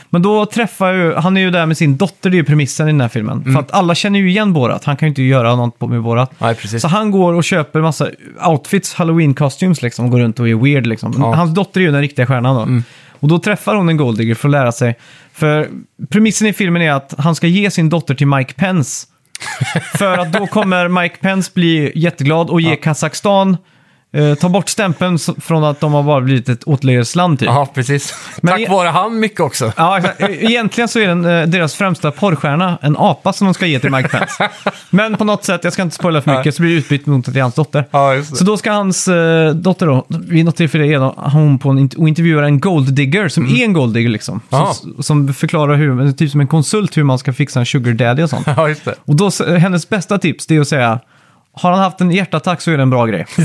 Men 0.09 0.21
då 0.21 0.45
träffar 0.45 0.93
ju, 0.93 1.13
han 1.15 1.37
är 1.37 1.41
ju 1.41 1.51
där 1.51 1.65
med 1.65 1.77
sin 1.77 1.97
dotter, 1.97 2.29
det 2.29 2.35
är 2.35 2.39
ju 2.39 2.43
premissen 2.43 2.87
i 2.87 2.91
den 2.91 3.01
här 3.01 3.07
filmen. 3.07 3.37
Mm. 3.41 3.53
För 3.53 3.59
att 3.59 3.71
alla 3.71 3.95
känner 3.95 4.19
ju 4.19 4.29
igen 4.29 4.53
Borat, 4.53 4.83
han 4.83 4.97
kan 4.97 5.07
ju 5.07 5.09
inte 5.09 5.23
göra 5.23 5.55
något 5.55 5.79
på- 5.79 5.87
med 5.87 6.01
Borat. 6.01 6.31
Nej, 6.39 6.55
precis. 6.55 6.81
Så 6.81 6.87
han 6.87 7.11
går 7.11 7.33
och 7.33 7.43
köper 7.43 7.81
massa 7.81 8.07
outfits, 8.47 8.93
halloween 8.93 9.33
costumes 9.33 9.81
liksom, 9.81 10.05
och 10.05 10.11
går 10.11 10.19
runt 10.19 10.39
och 10.39 10.49
är 10.49 10.55
weird 10.55 10.87
liksom. 10.87 11.13
Ja. 11.17 11.25
Mm. 11.25 11.37
Hans 11.39 11.53
dotter 11.53 11.79
är 11.81 11.85
ju 11.85 11.91
den 11.91 12.01
riktiga 12.01 12.25
stjärnan 12.25 12.55
då. 12.55 12.81
Och 13.19 13.27
då 13.27 13.39
träffar 13.39 13.75
hon 13.75 13.89
en 13.89 13.97
golddigger 13.97 14.35
för 14.35 14.47
att 14.47 14.51
lära 14.51 14.71
sig. 14.71 14.95
För 15.33 15.67
premissen 16.09 16.47
i 16.47 16.53
filmen 16.53 16.81
är 16.81 16.91
att 16.91 17.13
han 17.17 17.35
ska 17.35 17.47
ge 17.47 17.71
sin 17.71 17.89
dotter 17.89 18.15
till 18.15 18.27
Mike 18.27 18.53
Pence. 18.53 19.07
för 19.97 20.17
att 20.17 20.33
då 20.33 20.47
kommer 20.47 20.87
Mike 20.87 21.15
Pence 21.21 21.51
bli 21.53 21.91
jätteglad 21.95 22.49
och 22.49 22.61
ge 22.61 22.75
Kazakstan, 22.75 23.57
eh, 24.13 24.35
ta 24.35 24.49
bort 24.49 24.69
stämpeln 24.69 25.17
från 25.41 25.63
att 25.63 25.79
de 25.79 25.93
har 25.93 26.03
bara 26.03 26.21
blivit 26.21 26.49
ett 26.49 26.63
åtläggsland 26.63 27.39
typ. 27.39 27.45
Ja, 27.47 27.67
precis. 27.73 28.13
Men 28.41 28.51
Tack 28.51 28.61
i- 28.61 28.65
vare 28.65 28.87
han 28.89 29.19
mycket 29.19 29.39
också. 29.39 29.71
Ja. 29.77 29.99
E- 29.99 30.37
Egentligen 30.39 30.87
så 30.87 30.99
är 30.99 31.07
den, 31.07 31.25
eh, 31.25 31.47
deras 31.47 31.75
främsta 31.75 32.11
porrstjärna 32.11 32.77
en 32.81 32.97
apa 32.97 33.33
som 33.33 33.45
de 33.47 33.53
ska 33.53 33.65
ge 33.65 33.79
till 33.79 33.91
Mike 33.91 34.09
Pence. 34.09 34.49
Men 34.89 35.17
på 35.17 35.23
något 35.23 35.43
sätt, 35.45 35.63
jag 35.63 35.73
ska 35.73 35.81
inte 35.81 35.95
spoila 35.95 36.21
för 36.21 36.31
Nej. 36.31 36.39
mycket, 36.39 36.55
så 36.55 36.61
blir 36.61 36.71
det 36.71 36.77
utbytt 36.77 37.05
mot 37.05 37.27
att 37.27 37.33
det 37.33 37.39
är 37.39 37.41
hans 37.41 37.55
dotter. 37.55 37.85
Ja. 37.91 38.23
Så 38.33 38.43
då 38.43 38.57
ska 38.57 38.71
hans 38.71 39.07
eh, 39.07 39.49
dotter 39.53 39.85
då, 39.85 40.05
vid 40.07 40.45
något 40.45 40.55
tillfälle 40.55 40.85
är 40.95 41.29
hon 41.29 41.59
på 41.59 41.69
en, 41.69 41.89
och 41.97 42.07
intervjuar 42.07 42.43
en 42.43 42.59
golddigger 42.59 43.27
som 43.29 43.45
är 43.55 43.63
en 43.63 43.73
golddigger 43.73 44.09
liksom. 44.09 44.41
Som, 44.49 45.03
som 45.03 45.33
förklarar 45.33 45.75
hur, 45.75 46.11
typ 46.11 46.31
som 46.31 46.41
en 46.41 46.47
konsult 46.47 46.97
hur 46.97 47.03
man 47.03 47.19
ska 47.19 47.33
fixa 47.33 47.59
en 47.59 47.65
sugar 47.65 47.93
daddy 47.93 48.23
och 48.23 48.29
sånt. 48.29 48.47
Ja, 48.57 48.69
just 48.69 48.85
det. 48.85 48.95
Och 49.05 49.15
då, 49.15 49.29
hennes 49.57 49.89
bästa 49.89 50.17
tips 50.17 50.45
det 50.45 50.55
är 50.55 50.61
att 50.61 50.67
säga 50.67 50.99
har 51.53 51.71
han 51.71 51.79
haft 51.79 52.01
en 52.01 52.11
hjärtattack 52.11 52.61
så 52.61 52.71
är 52.71 52.77
det 52.77 52.83
en 52.83 52.89
bra 52.89 53.05
grej. 53.05 53.25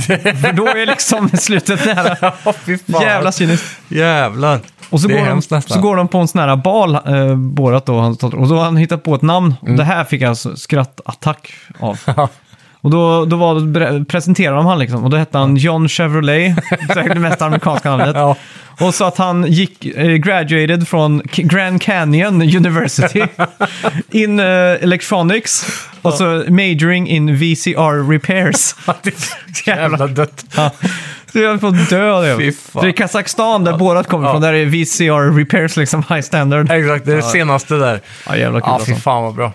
För 0.40 0.52
då 0.52 0.66
är 0.66 0.86
liksom 0.86 1.28
slutet 1.28 1.84
nära. 1.86 2.32
Fan. 2.32 3.02
Jävla 3.02 3.32
cyniskt. 3.32 3.80
Jävlar. 3.88 4.60
Och 4.90 5.00
så 5.00 5.08
det 5.08 5.14
är 5.14 5.18
går, 5.18 5.24
de, 5.24 5.30
hemskt 5.30 5.50
nästan. 5.50 5.76
så 5.76 5.82
går 5.82 5.96
de 5.96 6.08
på 6.08 6.18
en 6.18 6.28
sån 6.28 6.40
här 6.40 6.56
bal, 6.56 6.94
eh, 6.94 7.36
Borat 7.36 7.86
då, 7.86 7.94
och 8.22 8.48
då 8.48 8.56
har 8.56 8.64
han 8.64 8.76
hittat 8.76 9.02
på 9.02 9.14
ett 9.14 9.22
namn. 9.22 9.54
Mm. 9.62 9.76
Det 9.76 9.84
här 9.84 10.04
fick 10.04 10.22
jag 10.22 10.28
alltså 10.28 10.56
skrattattack 10.56 11.52
av. 11.78 12.00
Och 12.84 12.90
då, 12.90 13.24
då 13.24 13.36
var, 13.36 14.04
presenterade 14.04 14.56
de 14.56 14.66
han 14.66 14.78
liksom, 14.78 15.04
och 15.04 15.10
då 15.10 15.16
hette 15.16 15.38
han 15.38 15.56
John 15.56 15.88
Chevrolet, 15.88 16.56
säkert 16.94 17.14
det 17.14 17.20
mest 17.20 17.42
amerikanska 17.42 17.90
namnet. 17.90 18.16
Ja. 18.16 18.36
Och 18.80 18.94
så 18.94 19.04
att 19.04 19.16
han 19.18 19.44
gick, 19.52 19.84
eh, 19.84 20.06
graduated 20.12 20.88
från 20.88 21.20
K- 21.20 21.42
Grand 21.44 21.82
Canyon 21.82 22.42
University 22.42 23.22
in 24.10 24.40
eh, 24.40 24.46
electronics 24.46 25.66
och 26.02 26.14
så 26.14 26.44
majoring 26.48 27.08
in 27.08 27.36
VCR 27.36 28.10
repairs. 28.12 28.74
Jävla 29.66 30.06
dött. 30.06 30.44
Ja. 30.56 30.70
Så 31.32 31.38
jag 31.38 31.48
höll 31.48 31.58
på 31.58 31.66
att 31.66 31.90
dö 31.90 32.12
av 32.12 32.38
Fy 32.38 32.46
det. 32.46 32.52
fan. 32.52 32.82
För 32.82 32.88
i 32.88 32.92
Kazakstan, 32.92 33.64
där 33.64 33.72
Borat 33.78 34.06
kommer 34.08 34.28
ifrån, 34.28 34.42
där 34.42 34.52
är 34.52 34.64
VCR 34.64 35.38
repairs 35.38 35.76
liksom 35.76 36.04
high 36.08 36.20
standard. 36.20 36.70
Exakt, 36.70 37.04
det 37.06 37.12
är 37.12 37.16
det 37.16 37.22
senaste 37.22 37.74
där. 37.74 38.00
Ja, 38.26 38.36
jävla 38.36 38.60
kul 38.60 38.68
Ja, 38.70 38.80
fy 38.86 38.92
alltså. 38.92 39.02
fan 39.02 39.22
vad 39.22 39.34
bra. 39.34 39.52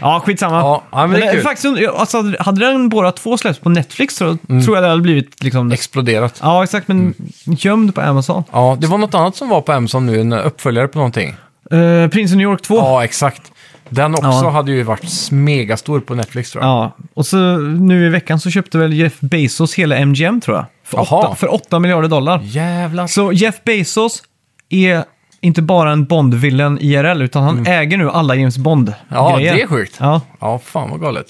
Ja, 0.00 0.22
skitsamma. 0.26 0.58
Ja, 0.58 0.82
ja, 0.92 1.06
men 1.06 1.20
det 1.20 1.26
är 1.26 1.32
kul. 1.32 1.42
faktiskt, 1.42 1.88
alltså, 1.96 2.22
hade 2.40 2.60
den 2.66 2.88
Borat 2.88 3.16
2 3.16 3.38
släppts 3.38 3.60
på 3.60 3.68
Netflix 3.68 4.16
så 4.16 4.36
Mm. 4.48 4.64
tror 4.64 4.76
jag 4.76 4.84
det 4.84 4.88
hade 4.88 5.02
blivit 5.02 5.42
liksom... 5.44 5.72
Exploderat. 5.72 6.38
Ja, 6.42 6.64
exakt, 6.64 6.88
men 6.88 7.14
gömd 7.44 7.94
på 7.94 8.00
Amazon. 8.00 8.44
Ja, 8.52 8.76
det 8.80 8.86
var 8.86 8.98
något 8.98 9.14
annat 9.14 9.36
som 9.36 9.48
var 9.48 9.60
på 9.60 9.72
Amazon 9.72 10.06
nu, 10.06 10.20
en 10.20 10.32
uppföljare 10.32 10.88
på 10.88 10.98
någonting. 10.98 11.34
Uh, 11.72 12.08
Prince 12.08 12.34
of 12.34 12.36
New 12.38 12.44
York 12.50 12.62
2. 12.62 12.76
Ja, 12.76 13.04
exakt. 13.04 13.42
Den 13.88 14.14
också 14.14 14.26
Ja. 14.28 14.50
hade 14.50 14.72
ju 14.72 14.82
varit 14.82 15.30
megastor 15.30 16.00
på 16.00 16.14
Netflix 16.14 16.50
tror 16.52 16.64
jag. 16.64 16.70
Ja, 16.70 16.96
och 17.14 17.26
så 17.26 17.36
nu 17.58 18.06
i 18.06 18.08
veckan 18.08 18.40
så 18.40 18.50
köpte 18.50 18.78
väl 18.78 18.92
Jeff 18.92 19.20
Bezos 19.20 19.74
hela 19.74 19.96
MGM 19.96 20.40
tror 20.40 20.56
jag. 20.56 20.66
För 20.84 20.98
Jaha. 20.98 21.26
8, 21.28 21.34
för 21.34 21.54
8 21.54 21.78
miljarder 21.78 22.08
dollar. 22.08 22.40
Jävlar. 22.42 23.06
Så 23.06 23.32
Jeff 23.32 23.54
Bezos 23.64 24.22
är 24.68 25.04
inte 25.40 25.62
bara 25.62 25.92
en 25.92 26.04
Bond-villen 26.06 26.78
IRL, 26.80 27.22
utan 27.22 27.42
han 27.42 27.66
äger 27.66 27.96
nu 27.96 28.10
alla 28.10 28.34
James 28.34 28.58
Bond-grejer. 28.58 29.28
Mm. 29.34 29.44
Ja, 29.46 29.52
det 29.54 29.62
är 29.62 29.66
sjukt. 29.66 29.96
Ja, 30.00 30.20
Ja, 30.40 30.60
fan 30.64 30.90
vad 30.90 31.00
galet. 31.00 31.26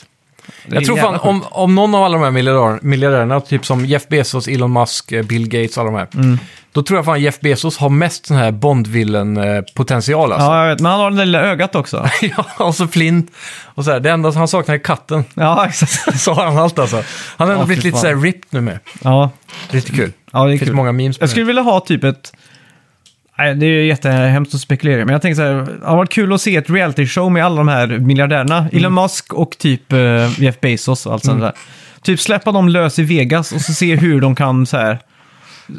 det 0.66 0.72
är 0.72 0.74
Jag 0.74 0.84
tror 0.84 0.96
fan, 0.96 1.16
om, 1.20 1.44
om 1.50 1.74
någon 1.74 1.94
av 1.94 2.02
alla 2.04 2.18
de 2.18 2.24
här 2.24 2.30
miljardär, 2.30 2.78
miljardärerna, 2.82 3.40
typ 3.40 3.66
som 3.66 3.86
Jeff 3.86 4.08
Bezos, 4.08 4.48
Elon 4.48 4.72
Musk, 4.72 5.12
eh, 5.12 5.22
Bill 5.22 5.48
Gates 5.48 5.78
alla 5.78 5.90
de 5.90 5.96
här, 5.98 6.08
Mm. 6.14 6.38
då 6.72 6.82
tror 6.82 6.98
jag 6.98 7.04
fan 7.04 7.20
Jeff 7.20 7.40
Bezos 7.40 7.78
har 7.78 7.88
mest 7.88 8.26
sån 8.26 8.36
här 8.36 8.50
Bondvillen-potential 8.52 10.32
alltså. 10.32 10.46
Ja, 10.46 10.62
jag 10.62 10.68
vet. 10.74 10.80
Men 10.80 10.90
han 10.92 11.00
har 11.00 11.10
det 11.10 11.16
där 11.16 11.24
lilla 11.24 11.40
ögat 11.42 11.74
också. 11.74 12.08
Ja, 12.22 12.44
och 12.66 12.74
så 12.74 12.86
flint. 12.88 13.30
Och 13.64 13.84
så 13.84 13.90
här, 13.90 14.00
det 14.00 14.10
enda 14.10 14.32
som 14.32 14.38
han 14.38 14.48
saknar 14.48 14.74
är 14.74 14.78
katten. 14.78 15.24
Ja, 15.34 15.66
exakt. 15.66 16.20
Så 16.20 16.32
har 16.32 16.44
han 16.46 16.58
allt 16.58 16.78
alltså. 16.78 16.96
Han 17.36 17.48
har 17.48 17.52
ändå 17.54 17.62
Ja, 17.62 17.66
blivit 17.66 17.84
lite 17.84 17.94
fan. 17.94 18.00
så 18.00 18.06
här 18.06 18.16
ripped 18.16 18.44
nu 18.50 18.60
med. 18.60 18.78
Ja, 19.02 19.30
Lite 19.70 19.92
kul. 19.92 20.12
ja 20.32 20.38
det 20.44 20.48
är 20.48 20.52
Det 20.52 20.58
finns 20.58 20.68
kul. 20.68 20.76
många 20.76 20.92
memes 20.92 21.18
på 21.18 21.22
Jag 21.22 21.28
det. 21.28 21.30
skulle 21.30 21.46
vilja 21.46 21.62
ha 21.62 21.80
typ 21.80 22.04
ett... 22.04 22.32
Nej, 23.40 23.54
det 23.54 23.66
är 23.66 23.82
jättehemskt 23.84 24.54
att 24.54 24.60
spekulera, 24.60 25.04
men 25.04 25.12
jag 25.12 25.22
tänker 25.22 25.34
så 25.36 25.42
här, 25.42 25.52
det 25.80 25.86
har 25.86 25.96
varit 25.96 26.10
kul 26.10 26.32
att 26.32 26.40
se 26.40 26.56
ett 26.56 26.70
reality-show 26.70 27.30
med 27.32 27.44
alla 27.44 27.56
de 27.56 27.68
här 27.68 27.86
miljardärerna. 27.86 28.58
Mm. 28.58 28.76
Elon 28.76 28.94
Musk 28.94 29.32
och 29.32 29.50
typ 29.58 29.92
eh, 29.92 30.40
Jeff 30.42 30.60
Bezos 30.60 31.06
och 31.06 31.12
allt 31.12 31.24
sånt 31.24 31.40
där. 31.40 31.52
Typ 32.02 32.20
släppa 32.20 32.52
dem 32.52 32.68
lös 32.68 32.98
i 32.98 33.02
Vegas 33.02 33.52
och 33.52 33.60
så 33.60 33.72
se 33.72 33.96
hur 33.96 34.20
de 34.20 34.34
kan 34.34 34.66
så 34.66 34.76
här 34.76 34.98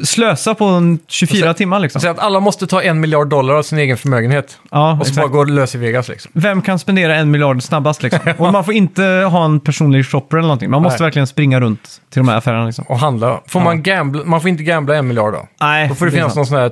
slösa 0.04 0.54
på 0.54 0.64
en 0.64 0.98
24 1.08 1.54
timmar 1.54 1.78
liksom. 1.78 2.00
Så 2.00 2.08
att 2.08 2.18
alla 2.18 2.40
måste 2.40 2.66
ta 2.66 2.82
en 2.82 3.00
miljard 3.00 3.28
dollar 3.28 3.54
av 3.54 3.62
sin 3.62 3.78
egen 3.78 3.96
förmögenhet. 3.96 4.58
Ja, 4.70 4.92
Och 4.92 5.06
så 5.06 5.10
exakt. 5.10 5.16
bara 5.32 5.44
gå 5.44 5.44
lös 5.44 5.74
i 5.74 5.78
Vegas 5.78 6.08
liksom. 6.08 6.30
Vem 6.34 6.62
kan 6.62 6.78
spendera 6.78 7.16
en 7.16 7.30
miljard 7.30 7.62
snabbast 7.62 8.02
liksom? 8.02 8.20
Och 8.38 8.52
man 8.52 8.64
får 8.64 8.74
inte 8.74 9.02
ha 9.04 9.44
en 9.44 9.60
personlig 9.60 10.06
shopper 10.06 10.36
eller 10.36 10.48
någonting. 10.48 10.70
Man 10.70 10.82
måste 10.82 11.02
Nej. 11.02 11.06
verkligen 11.06 11.26
springa 11.26 11.60
runt 11.60 12.00
till 12.10 12.20
de 12.20 12.28
här 12.28 12.36
affärerna 12.36 12.66
liksom. 12.66 12.84
Och 12.88 12.98
handla. 12.98 13.40
Får 13.46 13.60
man 13.60 13.82
gambla? 13.82 14.24
Man 14.24 14.40
får 14.40 14.50
inte 14.50 14.62
gambla 14.62 14.96
en 14.96 15.08
miljard 15.08 15.32
då. 15.32 15.48
Nej, 15.60 15.88
Då 15.88 15.94
får 15.94 16.06
det 16.06 16.10
är 16.10 16.14
finnas 16.14 16.36
någon 16.36 16.46
sån 16.46 16.58
här... 16.58 16.70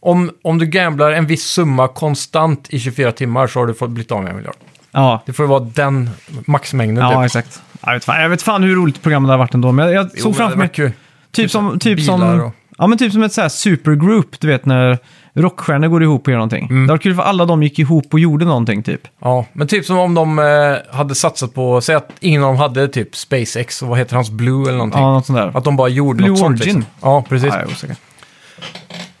Om, 0.00 0.30
om 0.44 0.58
du 0.58 0.66
gamblar 0.66 1.10
en 1.12 1.26
viss 1.26 1.44
summa 1.44 1.88
konstant 1.88 2.66
i 2.70 2.78
24 2.80 3.12
timmar 3.12 3.46
så 3.46 3.58
har 3.58 3.66
du 3.66 3.74
fått 3.74 3.90
blivit 3.90 4.12
av 4.12 4.22
med 4.22 4.30
en 4.30 4.36
miljard. 4.36 4.54
Ja, 4.90 5.22
Det 5.26 5.32
får 5.32 5.44
ju 5.44 5.50
vara 5.50 5.60
den 5.74 6.10
maxmängden. 6.46 7.04
ja 7.04 7.16
typ. 7.22 7.26
exakt. 7.26 7.62
Jag 7.86 7.92
vet, 7.94 8.04
fan, 8.04 8.20
jag 8.22 8.28
vet 8.28 8.42
fan 8.42 8.62
hur 8.62 8.76
roligt 8.76 9.02
programmet 9.02 9.30
har 9.30 9.38
varit 9.38 9.54
ändå, 9.54 9.72
men 9.72 9.84
jag, 9.86 9.94
jag 9.94 10.10
Jo, 10.14 10.22
såg 10.22 10.32
det 10.32 10.36
framför 10.36 10.44
hade 10.44 10.56
mig... 10.56 10.66
varit 10.66 10.76
kul. 10.76 10.92
Typ 11.32 11.50
som, 11.50 11.78
typ 11.78 11.96
bilar 11.96 12.18
som, 12.18 12.40
och- 12.40 12.52
ja, 12.78 12.86
men 12.86 12.98
typ 12.98 13.12
som 13.12 13.22
ett 13.22 13.32
så 13.32 13.40
här 13.40 13.48
supergroup, 13.48 14.40
du 14.40 14.46
vet 14.46 14.66
när 14.66 14.98
rockstjärnor 15.34 15.88
går 15.88 16.02
ihop 16.02 16.22
och 16.26 16.28
gör 16.30 16.36
någonting. 16.38 16.66
Mm. 16.70 16.86
Det 16.86 16.92
var 16.92 16.98
kul 16.98 17.14
för 17.14 17.22
alla 17.22 17.44
de 17.44 17.62
gick 17.62 17.78
ihop 17.78 18.06
och 18.12 18.20
gjorde 18.20 18.44
någonting 18.44 18.82
typ. 18.82 19.00
Ja, 19.20 19.46
men 19.52 19.66
typ 19.68 19.84
som 19.84 19.98
om 19.98 20.14
de 20.14 20.38
eh, 20.38 20.96
hade 20.96 21.14
satsat 21.14 21.54
på, 21.54 21.80
säg 21.80 21.94
att 21.96 22.10
ingen 22.20 22.42
av 22.42 22.48
dem 22.48 22.56
hade 22.56 22.88
typ 22.88 23.16
SpaceX 23.16 23.82
och 23.82 23.88
vad 23.88 23.98
heter 23.98 24.14
hans 24.16 24.30
Blue 24.30 24.62
eller 24.62 24.78
någonting. 24.78 25.00
Ja, 25.00 25.12
något 25.12 25.26
sånt 25.26 25.38
där. 25.38 25.58
Att 25.58 25.64
de 25.64 25.76
bara 25.76 25.88
gjorde 25.88 26.16
Blue 26.16 26.28
något 26.28 26.38
sånt. 26.38 26.60
Origin. 26.60 26.76
Liksom. 26.76 26.92
Ja, 27.02 27.24
precis. 27.28 27.48
Ja, 27.48 27.54
jag 27.60 27.68
är 27.68 27.72
osäker. 27.72 27.96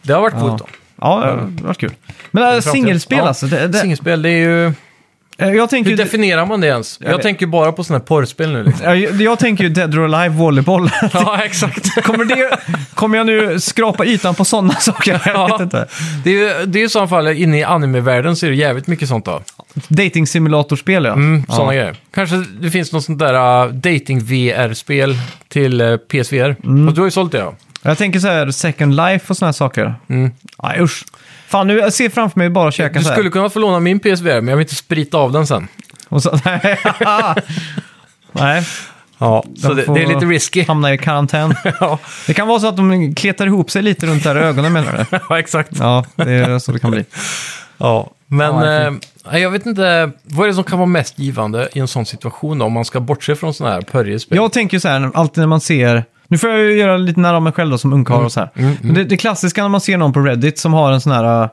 Det 0.08 0.14
har 0.14 0.20
varit 0.20 0.34
Ja. 0.34 0.40
coolt 0.40 0.58
då. 0.58 0.66
Ja, 1.00 1.38
det 1.48 1.64
var 1.64 1.74
kul. 1.74 1.92
Men 2.30 2.42
det 2.42 2.48
här 2.48 2.60
singelspel 2.60 3.18
Ja. 3.18 3.28
alltså. 3.28 3.46
Det, 3.46 3.66
det, 3.68 3.78
Singelspel, 3.78 4.22
det 4.22 4.30
är 4.30 4.38
ju... 4.38 4.66
eh, 5.38 5.48
jag, 5.52 5.70
tänker 5.70 5.90
Hur 5.90 5.96
ju, 5.98 6.04
definierar 6.04 6.46
man 6.46 6.60
det 6.60 6.66
ens? 6.66 6.98
Jag, 7.00 7.12
vet. 7.12 7.22
tänker 7.22 7.46
bara 7.46 7.72
på 7.72 7.84
sådana 7.84 7.98
här 7.98 8.06
porrspel 8.06 8.52
nu 8.52 8.64
liksom. 8.64 8.84
jag, 8.86 8.98
jag 9.22 9.38
tänker 9.38 9.64
ju 9.64 9.70
Dead 9.70 9.94
or 9.98 10.04
Alive 10.14 10.34
volleyboll. 10.34 10.90
ja, 11.12 11.40
exakt. 11.44 12.02
kommer, 12.04 12.24
det, 12.24 12.50
kommer 12.94 13.18
jag 13.18 13.26
nu 13.26 13.60
skrapa 13.60 14.04
ytan 14.04 14.34
på 14.34 14.44
sådana 14.44 14.74
saker? 14.80 15.12
Jag 15.12 15.18
vet 15.18 15.34
Ja. 15.34 15.62
inte. 15.62 15.86
Det 16.24 16.30
är 16.48 16.66
det 16.66 16.80
är 16.80 16.84
i 16.84 16.88
så 16.88 17.06
fall 17.06 17.28
inne 17.28 17.58
i 17.60 17.64
anime-världen 17.64 18.36
så 18.36 18.46
är 18.46 18.50
det 18.50 18.56
jävligt 18.56 18.86
mycket 18.86 19.08
sånt 19.08 19.24
då. 19.24 19.42
Dating 19.88 20.26
simulatorspel 20.26 21.04
ja. 21.04 21.12
Mm, 21.12 21.44
sådana 21.48 21.74
ja. 21.74 21.80
grejer. 21.80 21.96
Kanske 22.14 22.36
det 22.60 22.70
finns 22.70 22.92
något 22.92 23.04
sånt 23.04 23.18
där 23.18 23.64
uh, 23.66 23.72
dating-VR-spel 23.72 25.16
till 25.48 25.80
uh, 25.80 25.96
PSVR. 25.96 26.56
Mm. 26.64 26.86
Fast 26.86 26.94
du 26.94 27.00
har 27.00 27.06
ju 27.06 27.10
sålt 27.10 27.32
det 27.32 27.38
ja. 27.38 27.54
Jag 27.88 27.98
tänker 27.98 28.20
så 28.20 28.28
här 28.28 28.50
Second 28.50 28.96
Life 28.96 29.24
och 29.28 29.36
sådana 29.36 29.48
här 29.48 29.52
saker. 29.52 29.94
Mm. 30.08 30.30
Nej 30.62 30.80
usch. 30.80 31.04
Fan 31.48 31.66
nu, 31.66 31.78
jag 31.78 31.92
ser 31.92 32.08
framför 32.08 32.38
mig 32.40 32.50
bara 32.50 32.70
käka 32.72 32.98
Du 32.98 33.04
så 33.04 33.08
här. 33.08 33.16
skulle 33.16 33.30
kunna 33.30 33.50
få 33.50 33.58
låna 33.58 33.80
min 33.80 33.98
PSVR, 34.00 34.40
men 34.40 34.48
jag 34.48 34.56
vill 34.56 34.64
inte 34.64 34.74
sprita 34.74 35.18
av 35.18 35.32
den 35.32 35.46
sen. 35.46 35.68
Och 36.08 36.22
så, 36.22 36.40
Nej, 38.32 38.64
Ja, 39.20 39.44
så 39.62 39.68
De 39.68 39.74
det, 39.74 39.94
det 39.94 40.02
är 40.02 40.06
lite 40.06 40.26
risky. 40.26 40.64
hamna 40.64 40.92
i 40.94 40.98
karantän. 40.98 41.54
ja, 41.80 41.98
Det 42.26 42.34
kan 42.34 42.48
vara 42.48 42.60
så 42.60 42.68
att 42.68 42.76
de 42.76 43.14
kletar 43.14 43.46
ihop 43.46 43.70
sig 43.70 43.82
lite 43.82 44.06
runt 44.06 44.24
där 44.24 44.36
i 44.36 44.40
ögonen 44.40 44.72
menar 44.72 45.06
du? 45.10 45.18
ja, 45.28 45.38
exakt. 45.38 45.70
Ja, 45.78 46.04
det 46.16 46.32
är 46.32 46.58
så 46.58 46.72
det 46.72 46.78
kan 46.78 46.90
bli. 46.90 47.04
Ja. 47.78 48.10
Men 48.26 48.54
Ja, 48.54 48.98
eh, 49.32 49.38
jag 49.38 49.50
vet 49.50 49.66
inte, 49.66 50.10
vad 50.22 50.44
är 50.44 50.48
det 50.48 50.54
som 50.54 50.64
kan 50.64 50.78
vara 50.78 50.86
mest 50.86 51.18
givande 51.18 51.68
i 51.72 51.78
en 51.78 51.88
sån 51.88 52.06
situation 52.06 52.58
då, 52.58 52.64
om 52.64 52.72
man 52.72 52.84
ska 52.84 53.00
bortse 53.00 53.34
från 53.36 53.54
sådana 53.54 53.74
här 53.74 53.82
pörjespel? 53.82 54.36
Jag 54.36 54.52
tänker 54.52 54.78
så 54.78 54.88
här, 54.88 55.10
alltid 55.14 55.38
när 55.42 55.46
man 55.48 55.60
ser... 55.60 56.04
Nu 56.28 56.38
får 56.38 56.50
jag 56.50 56.60
ju 56.60 56.72
göra 56.78 56.96
lite 56.96 57.20
nära 57.20 57.40
mig 57.40 57.52
själv 57.52 57.70
då, 57.70 57.78
som 57.78 57.92
ungkarl 57.92 58.24
och 58.24 58.32
så 58.32 58.40
här. 58.40 58.50
Mm, 58.54 58.76
Men 58.82 58.94
det, 58.94 59.04
det 59.04 59.16
klassiska 59.16 59.62
när 59.62 59.68
man 59.68 59.80
ser 59.80 59.96
någon 59.96 60.12
på 60.12 60.20
Reddit 60.20 60.58
som 60.58 60.72
har 60.74 60.92
en 60.92 61.00
sån 61.00 61.12
här... 61.12 61.42
eh, 61.42 61.48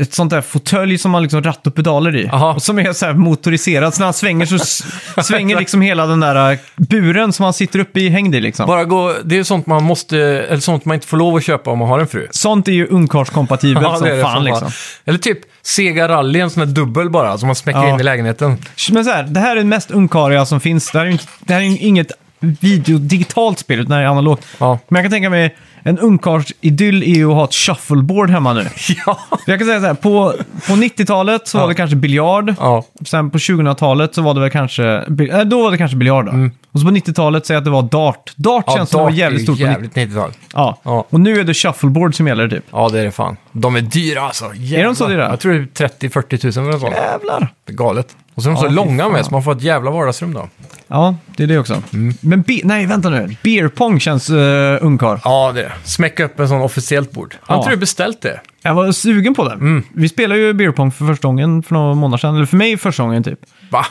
Ett 0.00 0.14
sånt 0.14 0.30
där 0.30 0.40
fåtölj 0.40 0.98
som 0.98 1.10
man 1.10 1.22
liksom 1.22 1.42
ratt 1.42 1.66
och 1.66 1.74
pedaler 1.74 2.16
i. 2.16 2.28
Aha. 2.32 2.54
Och 2.54 2.62
som 2.62 2.78
är 2.78 2.92
så 2.92 3.06
här 3.06 3.12
motoriserad. 3.14 3.94
Så 3.94 4.00
när 4.00 4.06
han 4.06 4.14
svänger 4.14 4.46
så 4.46 4.58
svänger 5.22 5.58
liksom 5.58 5.80
hela 5.80 6.06
den 6.06 6.20
där 6.20 6.52
eh, 6.52 6.58
buren 6.76 7.32
som 7.32 7.44
han 7.44 7.52
sitter 7.52 7.78
uppe 7.78 8.00
i 8.00 8.08
hängd 8.08 8.34
i 8.34 8.40
liksom. 8.40 8.66
Bara 8.66 8.84
gå, 8.84 9.14
det 9.24 9.34
är 9.34 9.36
ju 9.36 9.44
sånt 9.44 9.66
man 9.66 9.82
måste, 9.84 10.18
eller 10.18 10.60
sånt 10.60 10.84
man 10.84 10.94
inte 10.94 11.06
får 11.06 11.16
lov 11.16 11.36
att 11.36 11.44
köpa 11.44 11.70
om 11.70 11.78
man 11.78 11.88
har 11.88 11.98
en 12.00 12.06
fru. 12.08 12.26
Sånt 12.30 12.68
är 12.68 12.72
ju 12.72 12.86
ungkarlskompatibelt 12.86 13.86
som 13.98 14.08
det 14.08 14.22
fan 14.22 14.34
som 14.34 14.44
liksom. 14.44 14.68
Eller 15.04 15.18
typ 15.18 15.38
Sega 15.64 16.08
Rally, 16.08 16.40
en 16.40 16.50
sån 16.50 16.60
här 16.66 16.74
dubbel 16.74 17.10
bara, 17.10 17.38
som 17.38 17.46
man 17.46 17.56
smäcker 17.56 17.80
Ja. 17.82 17.94
in 17.94 18.00
i 18.00 18.02
lägenheten. 18.02 18.56
Men 18.92 19.04
så 19.04 19.10
här, 19.10 19.22
det 19.22 19.40
här 19.40 19.50
är 19.50 19.56
det 19.60 19.64
mest 19.64 19.90
ungkariga 19.90 20.46
som 20.46 20.60
finns. 20.60 20.90
Det 20.92 20.98
här 20.98 21.04
är, 21.04 21.08
ju 21.08 21.12
inte, 21.12 21.24
det 21.40 21.54
här 21.54 21.60
är 21.60 21.82
inget 21.86 22.12
video, 22.60 22.98
digitalt 22.98 23.58
spel, 23.58 23.80
utan 23.80 23.96
det 23.98 24.02
är 24.04 24.06
analogt. 24.06 24.46
Ja. 24.58 24.78
Men 24.88 24.96
jag 24.96 25.04
kan 25.04 25.10
tänka 25.12 25.30
mig, 25.30 25.56
en 25.84 25.98
ungkarlsidyll 25.98 27.02
är 27.02 27.06
ju 27.06 27.28
att 27.30 27.34
ha 27.34 27.44
ett 27.44 27.54
shuffleboard 27.54 28.30
hemma 28.30 28.52
nu. 28.52 28.66
ja. 29.06 29.18
Jag 29.46 29.58
kan 29.58 29.68
säga 29.68 29.80
så 29.80 29.86
här, 29.86 29.94
på, 29.94 30.34
på 30.66 30.72
90-talet 30.72 31.48
så 31.48 31.58
var 31.58 31.68
det 31.68 31.74
kanske 31.74 31.96
biljard. 31.96 32.54
Ja, 32.60 32.84
Sen 33.06 33.30
på 33.30 33.38
2000-talet 33.38 34.14
så 34.14 34.22
var 34.22 34.34
det 34.34 34.40
väl 34.40 34.50
kanske, 34.50 34.84
äh, 35.32 35.40
då 35.44 35.62
var 35.62 35.70
det 35.70 35.78
kanske 35.78 35.96
biljard 35.96 36.26
då. 36.26 36.50
Och 36.72 36.80
så 36.80 36.86
på 36.86 36.92
90-talet 36.92 37.46
säger 37.46 37.56
jag 37.56 37.60
att 37.60 37.64
det 37.64 37.70
var 37.70 37.82
dart. 37.82 38.32
Dart 38.36 38.72
känns 38.72 38.90
som 38.90 38.98
det 38.98 39.04
var 39.04 39.10
jävligt 39.10 39.42
stort 39.42 39.58
på 39.58 39.64
90 39.66 39.72
jävligt 39.72 39.94
90-tal. 39.94 40.30
ja. 40.54 40.78
Ja. 40.82 41.06
Och 41.10 41.20
nu 41.20 41.40
är 41.40 41.44
det 41.44 41.54
shuffleboard 41.54 42.14
som 42.14 42.26
gäller 42.26 42.48
typ. 42.48 42.64
Ja, 42.72 42.88
det 42.88 43.00
är 43.00 43.04
det 43.04 43.10
fan. 43.10 43.36
De 43.52 43.76
är 43.76 43.80
dyra 43.80 44.20
alltså. 44.22 44.50
Jävlar. 44.54 44.78
Är 44.80 44.84
de 44.84 44.96
så 44.96 45.08
dyra? 45.08 45.28
Jag 45.30 45.40
tror 45.40 45.52
det 45.52 45.84
är 45.84 45.88
30-40 45.88 46.36
tusen 46.36 46.62
eller 46.62 46.72
något 46.72 46.80
sånt. 46.80 46.94
Jävlar. 46.96 47.48
Det 47.66 47.72
är 47.72 47.76
galet. 47.76 48.16
Och 48.34 48.42
så 48.42 48.48
är 48.50 48.52
de 48.52 48.56
Ja, 48.56 48.62
så 48.62 48.68
fy 48.68 48.74
långa 48.74 49.02
fan. 49.02 49.12
med, 49.12 49.24
så 49.26 49.30
man 49.30 49.42
får 49.42 49.52
ett 49.52 49.62
jävla 49.62 49.90
vardagsrum 49.90 50.34
då. 50.34 50.48
Ja, 50.88 51.14
det 51.36 51.42
är 51.42 51.46
det 51.46 51.58
också. 51.58 51.82
Mm. 51.92 52.14
Men 52.20 52.42
be- 52.42 52.60
nej, 52.64 52.86
vänta 52.86 53.10
nu. 53.10 53.36
Beer 53.42 53.68
pong 53.68 54.00
känns 54.00 54.30
uh, 54.30 54.38
ungkarl. 54.80 55.18
Ja, 55.24 55.52
det 55.54 55.62
är. 55.64 55.72
Smäcka 55.84 56.24
upp 56.24 56.40
en 56.40 56.48
sån 56.48 56.60
officiellt 56.62 57.12
bord. 57.12 57.36
Har 57.40 57.54
Ja. 57.56 57.58
inte 57.60 57.70
du 57.70 57.76
beställt 57.76 58.20
det? 58.20 58.40
Jag 58.62 58.74
var 58.74 58.92
sugen 58.92 59.34
på 59.34 59.44
det. 59.48 59.54
Mm. 59.54 59.82
Vi 59.94 60.08
spelade 60.08 60.40
ju 60.40 60.52
beer 60.52 60.70
pong 60.70 60.92
för 60.92 61.06
första 61.06 61.28
gången 61.28 61.62
för 61.62 61.74
några 61.74 61.94
månader 61.94 62.18
sedan. 62.18 62.36
Eller 62.36 62.46
för 62.46 62.56
mig 62.56 62.76
första 62.76 63.02
gången 63.02 63.22
typ. 63.22 63.38
Va? 63.70 63.86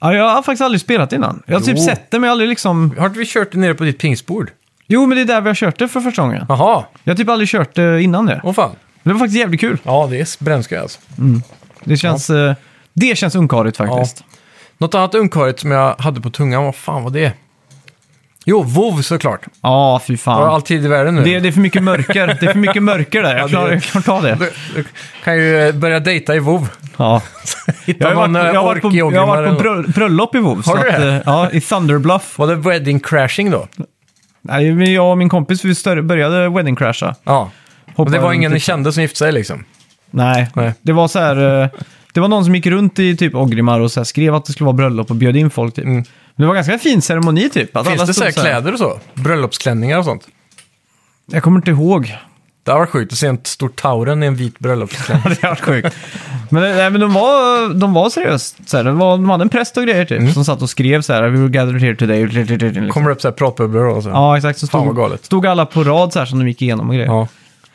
Ja, 0.00 0.14
jag 0.14 0.28
har 0.28 0.42
faktiskt 0.42 0.62
aldrig 0.62 0.80
spelat 0.80 1.12
innan. 1.12 1.42
Jag 1.46 1.54
har 1.54 1.60
typ 1.60 1.76
Jo. 1.78 1.84
sett 1.84 2.10
det, 2.10 2.18
men 2.18 2.22
jag 2.26 2.28
har 2.28 2.32
aldrig 2.32 2.48
liksom... 2.48 2.94
Har 2.98 3.06
inte 3.06 3.18
vi 3.18 3.26
kört 3.26 3.52
det 3.52 3.58
nere 3.58 3.74
på 3.74 3.84
ditt 3.84 3.98
pingsbord? 3.98 4.50
Jo, 4.86 5.06
men 5.06 5.16
det 5.16 5.22
är 5.22 5.26
där 5.26 5.40
vi 5.40 5.48
har 5.48 5.54
kört 5.54 5.78
det 5.78 5.88
för 5.88 6.00
första 6.00 6.22
gången. 6.22 6.46
Jaha, 6.48 6.84
Jag 7.04 7.12
har 7.12 7.16
typ 7.16 7.28
aldrig 7.28 7.48
kört 7.48 7.74
det 7.74 8.02
innan 8.02 8.26
det. 8.26 8.40
åh 8.44 8.52
fan. 8.52 8.70
Det 9.02 9.12
var 9.12 9.18
faktiskt 9.18 9.38
jävligt 9.38 9.60
kul. 9.60 9.78
Ja, 9.82 10.06
det 10.10 10.20
är 10.20 10.44
brännskoj 10.44 10.78
alltså. 10.78 10.98
Det 11.84 11.96
känns, 11.96 12.30
eh, 12.30 12.54
det 12.94 13.18
känns 13.18 13.34
ungkarligt 13.34 13.76
faktiskt. 13.76 14.24
Något 14.78 14.94
annat 14.94 15.14
ungkarligt 15.14 15.60
som 15.60 15.70
jag 15.70 15.94
hade 15.98 16.20
på 16.20 16.30
tungan, 16.30 16.64
vad 16.64 16.74
fan 16.74 17.02
var 17.02 17.10
det? 17.10 17.32
Jo, 18.46 18.62
WoW 18.62 19.02
såklart. 19.02 19.40
Ja, 19.62 20.00
fy 20.06 20.12
Jag 20.24 20.32
har 20.32 20.40
fan. 20.42 20.54
all 20.54 20.62
tid 20.62 20.84
i 20.84 20.88
världen 20.88 21.14
nu. 21.14 21.24
Det, 21.24 21.40
det 21.40 21.48
är 21.48 21.52
för 21.52 21.60
mycket 21.60 21.82
mörker. 21.82 22.26
Det 22.40 22.46
är 22.46 22.52
för 22.52 22.58
mycket 22.58 22.82
mörker 22.82 23.22
där. 23.22 23.32
Ja, 23.34 23.38
Jag 23.40 23.50
klarar, 23.50 23.70
jag 23.72 23.82
klarar 23.82 24.02
ta 24.02 24.20
det. 24.20 24.34
Du, 24.34 24.52
du 24.74 24.84
kan 25.24 25.36
ju 25.36 25.68
eh, 25.68 25.74
börja 25.74 26.00
dejta 26.00 26.34
i 26.34 26.38
WoW. 26.38 26.68
Ja. 26.96 27.22
Hitta 27.86 28.08
Jag 28.08 28.16
har, 28.16 28.28
någon 28.28 28.32
varit, 28.32 28.46
eh, 28.46 28.52
jag, 28.54 28.82
på, 28.82 28.88
ork 28.88 28.94
i 28.94 28.98
jag 28.98 29.26
har 29.26 29.26
varit 29.26 29.84
på 29.86 29.92
bröllop 29.92 30.34
i 30.34 30.38
WoW. 30.38 30.62
Har 30.66 30.76
du 30.84 30.90
att, 30.90 31.00
det? 31.00 31.08
eh, 31.14 31.20
Ja, 31.26 31.50
i 31.50 31.60
Thunderbluff. 31.60 32.38
Var 32.38 32.46
det 32.46 32.54
wedding 32.54 33.00
crashing 33.00 33.50
då? 33.50 33.68
Nej, 34.40 34.72
men 34.72 34.92
jag 34.92 35.10
och 35.10 35.18
min 35.18 35.28
kompis 35.28 35.64
vi 35.64 35.74
större, 35.74 36.02
började 36.02 36.48
wedding 36.48 36.76
crasha. 36.76 37.14
Ja. 37.24 37.50
Hoppade 37.96 38.16
det 38.16 38.22
var 38.22 38.32
ingen 38.32 38.52
ni 38.52 38.60
kände 38.60 38.92
som 38.92 39.02
gifte 39.02 39.18
sig 39.18 39.32
liksom? 39.32 39.64
Nej. 40.10 40.48
Nej. 40.54 40.72
det 40.82 40.92
var 40.92 41.08
så 41.08 41.18
här... 41.18 41.70
eh, 42.14 42.16
Det 42.16 42.20
var 42.20 42.28
någon 42.28 42.44
som 42.44 42.54
gick 42.54 42.66
runt 42.66 42.98
i 42.98 43.16
typ 43.16 43.34
Ogrimmar 43.34 43.80
och 43.80 43.92
så 43.92 44.00
här 44.00 44.04
skrev 44.04 44.34
att 44.34 44.44
det 44.44 44.52
skulle 44.52 44.64
vara 44.64 44.76
bröllop 44.76 45.10
och 45.10 45.16
bjöd 45.16 45.36
in 45.36 45.50
folk 45.50 45.74
typ. 45.74 45.84
Mm. 45.84 45.96
Men 45.96 46.04
det 46.36 46.46
var 46.46 46.54
ganska 46.54 46.78
fin 46.78 47.02
ceremoni 47.02 47.50
typ. 47.50 47.76
Att 47.76 47.86
Finns 47.86 48.00
alla 48.00 48.06
det 48.06 48.14
så 48.14 48.20
stod 48.20 48.24
här 48.24 48.42
kläder 48.42 48.72
och 48.72 48.78
så? 48.78 49.00
Bröllopsklänningar 49.14 49.98
och 49.98 50.04
sånt? 50.04 50.28
Jag 51.26 51.42
kommer 51.42 51.58
inte 51.58 51.70
ihåg. 51.70 52.16
Det 52.64 52.72
varit 52.72 52.90
sjukt 52.90 53.12
att 53.12 53.18
se 53.18 53.26
en 53.26 53.38
stor 53.44 53.68
tauren 53.68 54.22
i 54.22 54.26
en 54.26 54.34
vit 54.34 54.58
bröllopsklänning. 54.58 55.24
det 55.40 55.48
var 55.48 55.56
sjukt. 55.56 55.96
Men, 56.50 56.62
nej, 56.62 56.90
men 56.90 57.00
de 57.00 57.12
var, 57.12 57.74
de 57.74 57.92
var 57.94 58.10
seriöst. 58.10 58.56
Så 58.66 58.76
här, 58.76 58.84
det 58.84 58.92
var, 58.92 59.10
de 59.10 59.30
hade 59.30 59.42
en 59.42 59.48
präst 59.48 59.76
och 59.76 59.82
grejer 59.82 60.04
typ. 60.04 60.18
Mm. 60.18 60.32
Som 60.32 60.44
satt 60.44 60.62
och 60.62 60.70
skrev 60.70 61.02
så 61.02 61.12
här, 61.12 61.22
we 61.22 61.38
were 61.38 61.48
gathered 61.48 61.82
here 61.82 61.96
today. 61.96 62.26
Liksom. 62.26 62.90
Kommer 62.90 63.10
upp 63.10 63.20
så 63.20 63.28
här 63.28 63.32
pratbubblor 63.32 63.84
och 63.84 64.02
så. 64.02 64.08
Ja, 64.08 64.36
exakt. 64.36 64.58
Så 64.58 64.66
Fan 64.66 64.80
vad 64.80 64.88
stod, 64.88 64.96
galet. 64.96 65.24
stod 65.24 65.46
alla 65.46 65.66
på 65.66 65.84
rad 65.84 66.12
så 66.12 66.18
här 66.18 66.26
som 66.26 66.38
de 66.38 66.48
gick 66.48 66.62
igenom 66.62 66.88
och 66.88 66.94
grejer. 66.94 67.08
Ja. 67.08 67.28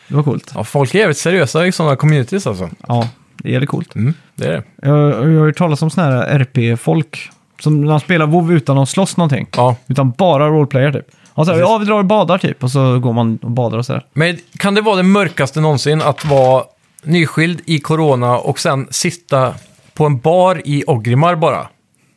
Det 0.08 0.16
var 0.16 0.24
coolt. 0.24 0.52
ja, 0.56 0.64
folk 0.64 0.96
är 0.96 1.00
jävligt 1.00 1.18
seriösa 1.18 1.68
i 1.68 1.72
sådana 1.72 1.96
communities 1.96 2.48
alltså. 2.48 2.70
Ja, 2.88 3.08
det 3.44 3.50
är 3.50 3.52
jävligt 3.54 3.70
coolt. 3.70 3.96
Mm, 3.96 4.14
det 4.36 4.46
är 4.46 4.52
det. 4.52 4.64
Jag, 4.88 4.98
jag 4.98 5.16
har 5.16 5.46
hört 5.46 5.58
talas 5.58 5.82
om 5.82 5.90
sådana 5.90 6.16
här 6.16 6.40
RP-folk. 6.40 7.30
Som 7.60 7.82
när 7.82 7.92
de 7.92 8.00
spelar 8.00 8.26
WoW 8.28 8.54
utan 8.54 8.78
att 8.78 8.90
slåss 8.90 9.18
någonting. 9.18 9.48
Ja. 9.56 9.76
Utan 9.88 10.12
bara 10.12 10.48
roleplayer 10.48 10.92
typ. 10.92 11.08
Och 11.34 11.46
så 11.46 11.52
här, 11.52 11.60
Precis. 11.60 11.70
ja, 11.72 11.78
vi 11.78 11.86
drar 11.86 11.98
och 12.00 12.06
badar 12.06 12.38
typ. 12.38 12.64
Och 12.64 12.72
så 12.72 13.00
går 13.00 13.14
man 13.14 13.38
och 13.42 13.52
badar 13.52 13.78
och 13.78 13.86
sådär. 13.86 14.06
Men 14.14 14.38
kan 14.58 14.76
det 14.76 14.82
vara 14.82 14.96
det 14.96 15.04
mörkaste 15.04 15.62
någonsin 15.62 16.02
att 16.02 16.26
vara 16.26 16.64
nyskild 17.04 17.62
i 17.66 17.80
corona 17.80 18.38
och 18.38 18.60
sen 18.60 18.88
sitta 18.90 19.54
på 19.94 20.06
en 20.06 20.20
bar 20.20 20.62
i 20.66 20.84
Ogrimmar 20.88 21.36
bara? 21.36 21.68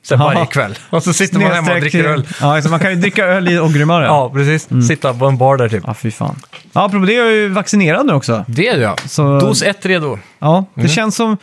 Så 0.02 0.16
här 0.16 0.24
Ja. 0.24 0.28
varje 0.34 0.46
kväll. 0.46 0.74
Och 0.90 1.02
så 1.02 1.12
sitter 1.12 1.38
man 1.38 1.52
hemma 1.52 1.74
och 1.74 1.80
dricker 1.80 2.04
öl. 2.04 2.26
Ja, 2.40 2.58
exakt, 2.58 2.70
man 2.70 2.80
kan 2.80 2.90
ju 2.90 2.96
dricka 2.96 3.24
öl 3.24 3.48
i 3.48 3.58
Ogrimmar. 3.58 4.02
Ja. 4.02 4.06
Ja, 4.08 4.30
precis. 4.34 4.68
Sitta 4.88 5.14
på 5.14 5.26
en 5.26 5.36
bar 5.38 5.56
där 5.56 5.68
typ. 5.68 5.84
ja, 5.86 5.94
fy 5.94 6.10
fan. 6.10 6.36
Ja, 6.72 6.84
apropå 6.84 7.06
det, 7.06 7.12
jag 7.12 7.26
är 7.26 7.30
ju 7.30 7.48
vaccinerad 7.48 8.06
nu 8.06 8.12
också. 8.12 8.44
Det 8.48 8.68
är 8.68 8.76
det 8.76 8.82
ja. 8.82 8.96
Så- 9.06 9.38
Dos 9.40 9.62
1 9.62 9.86
redo. 9.86 10.18
Ja, 10.38 10.64
det 10.74 10.88
känns 10.88 11.16
som 11.16 11.36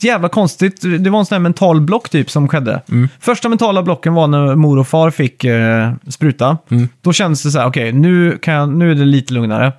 jävla 0.00 0.28
konstigt. 0.28 0.80
Det 0.98 1.10
var 1.10 1.18
en 1.20 1.26
sån 1.26 1.34
här 1.34 1.40
mental 1.40 1.80
block 1.80 2.08
typ 2.08 2.30
som 2.30 2.48
skedde. 2.48 2.82
Första 3.20 3.48
mentala 3.48 3.82
blocken 3.82 4.14
var 4.14 4.26
när 4.26 4.54
mor 4.54 4.78
och 4.78 4.88
far 4.88 5.10
fick 5.10 5.44
eh, 5.44 5.92
spruta. 6.08 6.58
Då 7.02 7.12
kändes 7.12 7.42
det 7.42 7.50
så 7.50 7.58
här, 7.58 7.66
okej, 7.66 7.92
nu, 7.92 8.38
kan 8.42 8.54
jag, 8.54 8.68
nu 8.68 8.90
är 8.90 8.94
det 8.94 9.04
lite 9.04 9.34
lugnare. 9.34 9.72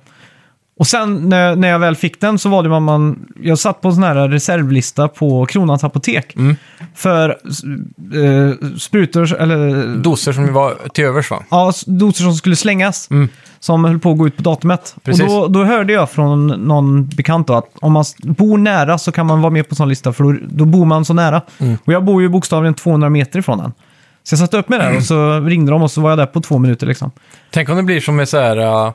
Och 0.78 0.86
sen 0.86 1.28
när, 1.28 1.56
när 1.56 1.68
jag 1.68 1.78
väl 1.78 1.96
fick 1.96 2.20
den 2.20 2.38
så 2.38 2.48
var 2.48 2.62
det 2.62 2.68
vad 2.68 2.82
man... 2.82 3.28
Jag 3.42 3.58
satt 3.58 3.80
på 3.80 3.88
en 3.88 3.94
sån 3.94 4.04
här 4.04 4.28
reservlista 4.28 5.08
på 5.08 5.46
Kronans 5.46 5.84
apotek. 5.84 6.34
För 6.94 7.28
eh, 7.28 8.76
sprutor, 8.78 9.34
eller 9.34 9.86
Doser 9.96 10.32
som 10.32 10.52
var 10.52 10.74
till 10.94 11.04
övers 11.04 11.30
va? 11.30 11.42
ja, 11.50 11.72
doser 11.86 12.22
som 12.22 12.34
skulle 12.34 12.56
slängas. 12.56 13.08
Som 13.60 13.84
höll 13.84 13.98
på 13.98 14.10
att 14.10 14.18
gå 14.18 14.26
ut 14.26 14.36
på 14.36 14.42
datumet. 14.42 14.94
Precis. 15.02 15.22
Och 15.22 15.28
då, 15.28 15.48
då 15.48 15.64
hörde 15.64 15.92
jag 15.92 16.10
från 16.10 16.46
någon 16.46 17.06
bekant 17.06 17.46
då 17.46 17.54
att 17.54 17.70
om 17.80 17.92
man 17.92 18.04
bor 18.18 18.58
nära 18.58 18.98
så 18.98 19.12
kan 19.12 19.26
man 19.26 19.42
vara 19.42 19.50
med 19.50 19.68
på 19.68 19.72
en 19.72 19.76
sån 19.76 19.88
lista 19.88 20.12
för 20.12 20.24
då, 20.24 20.34
då 20.48 20.64
bor 20.64 20.84
man 20.84 21.04
så 21.04 21.14
nära. 21.14 21.42
Och 21.84 21.92
jag 21.92 22.04
bor 22.04 22.22
ju 22.22 22.28
bokstavligen 22.28 22.74
200 22.74 23.08
meter 23.08 23.38
ifrån 23.38 23.58
den. 23.58 23.72
Så 24.22 24.32
jag 24.32 24.38
satte 24.38 24.58
upp 24.58 24.68
mig 24.68 24.78
där 24.78 24.96
och 24.96 25.02
så 25.02 25.40
ringde 25.40 25.72
de 25.72 25.82
och 25.82 25.90
så 25.90 26.00
var 26.00 26.10
jag 26.10 26.18
där 26.18 26.26
på 26.26 26.40
två 26.40 26.58
minuter 26.58 26.86
liksom. 26.86 27.10
Tänk 27.50 27.68
om 27.68 27.76
det 27.76 27.82
blir 27.82 28.00
som 28.00 28.16
med 28.16 28.28
så 28.28 28.38
här... 28.38 28.56
äh, 28.56 28.92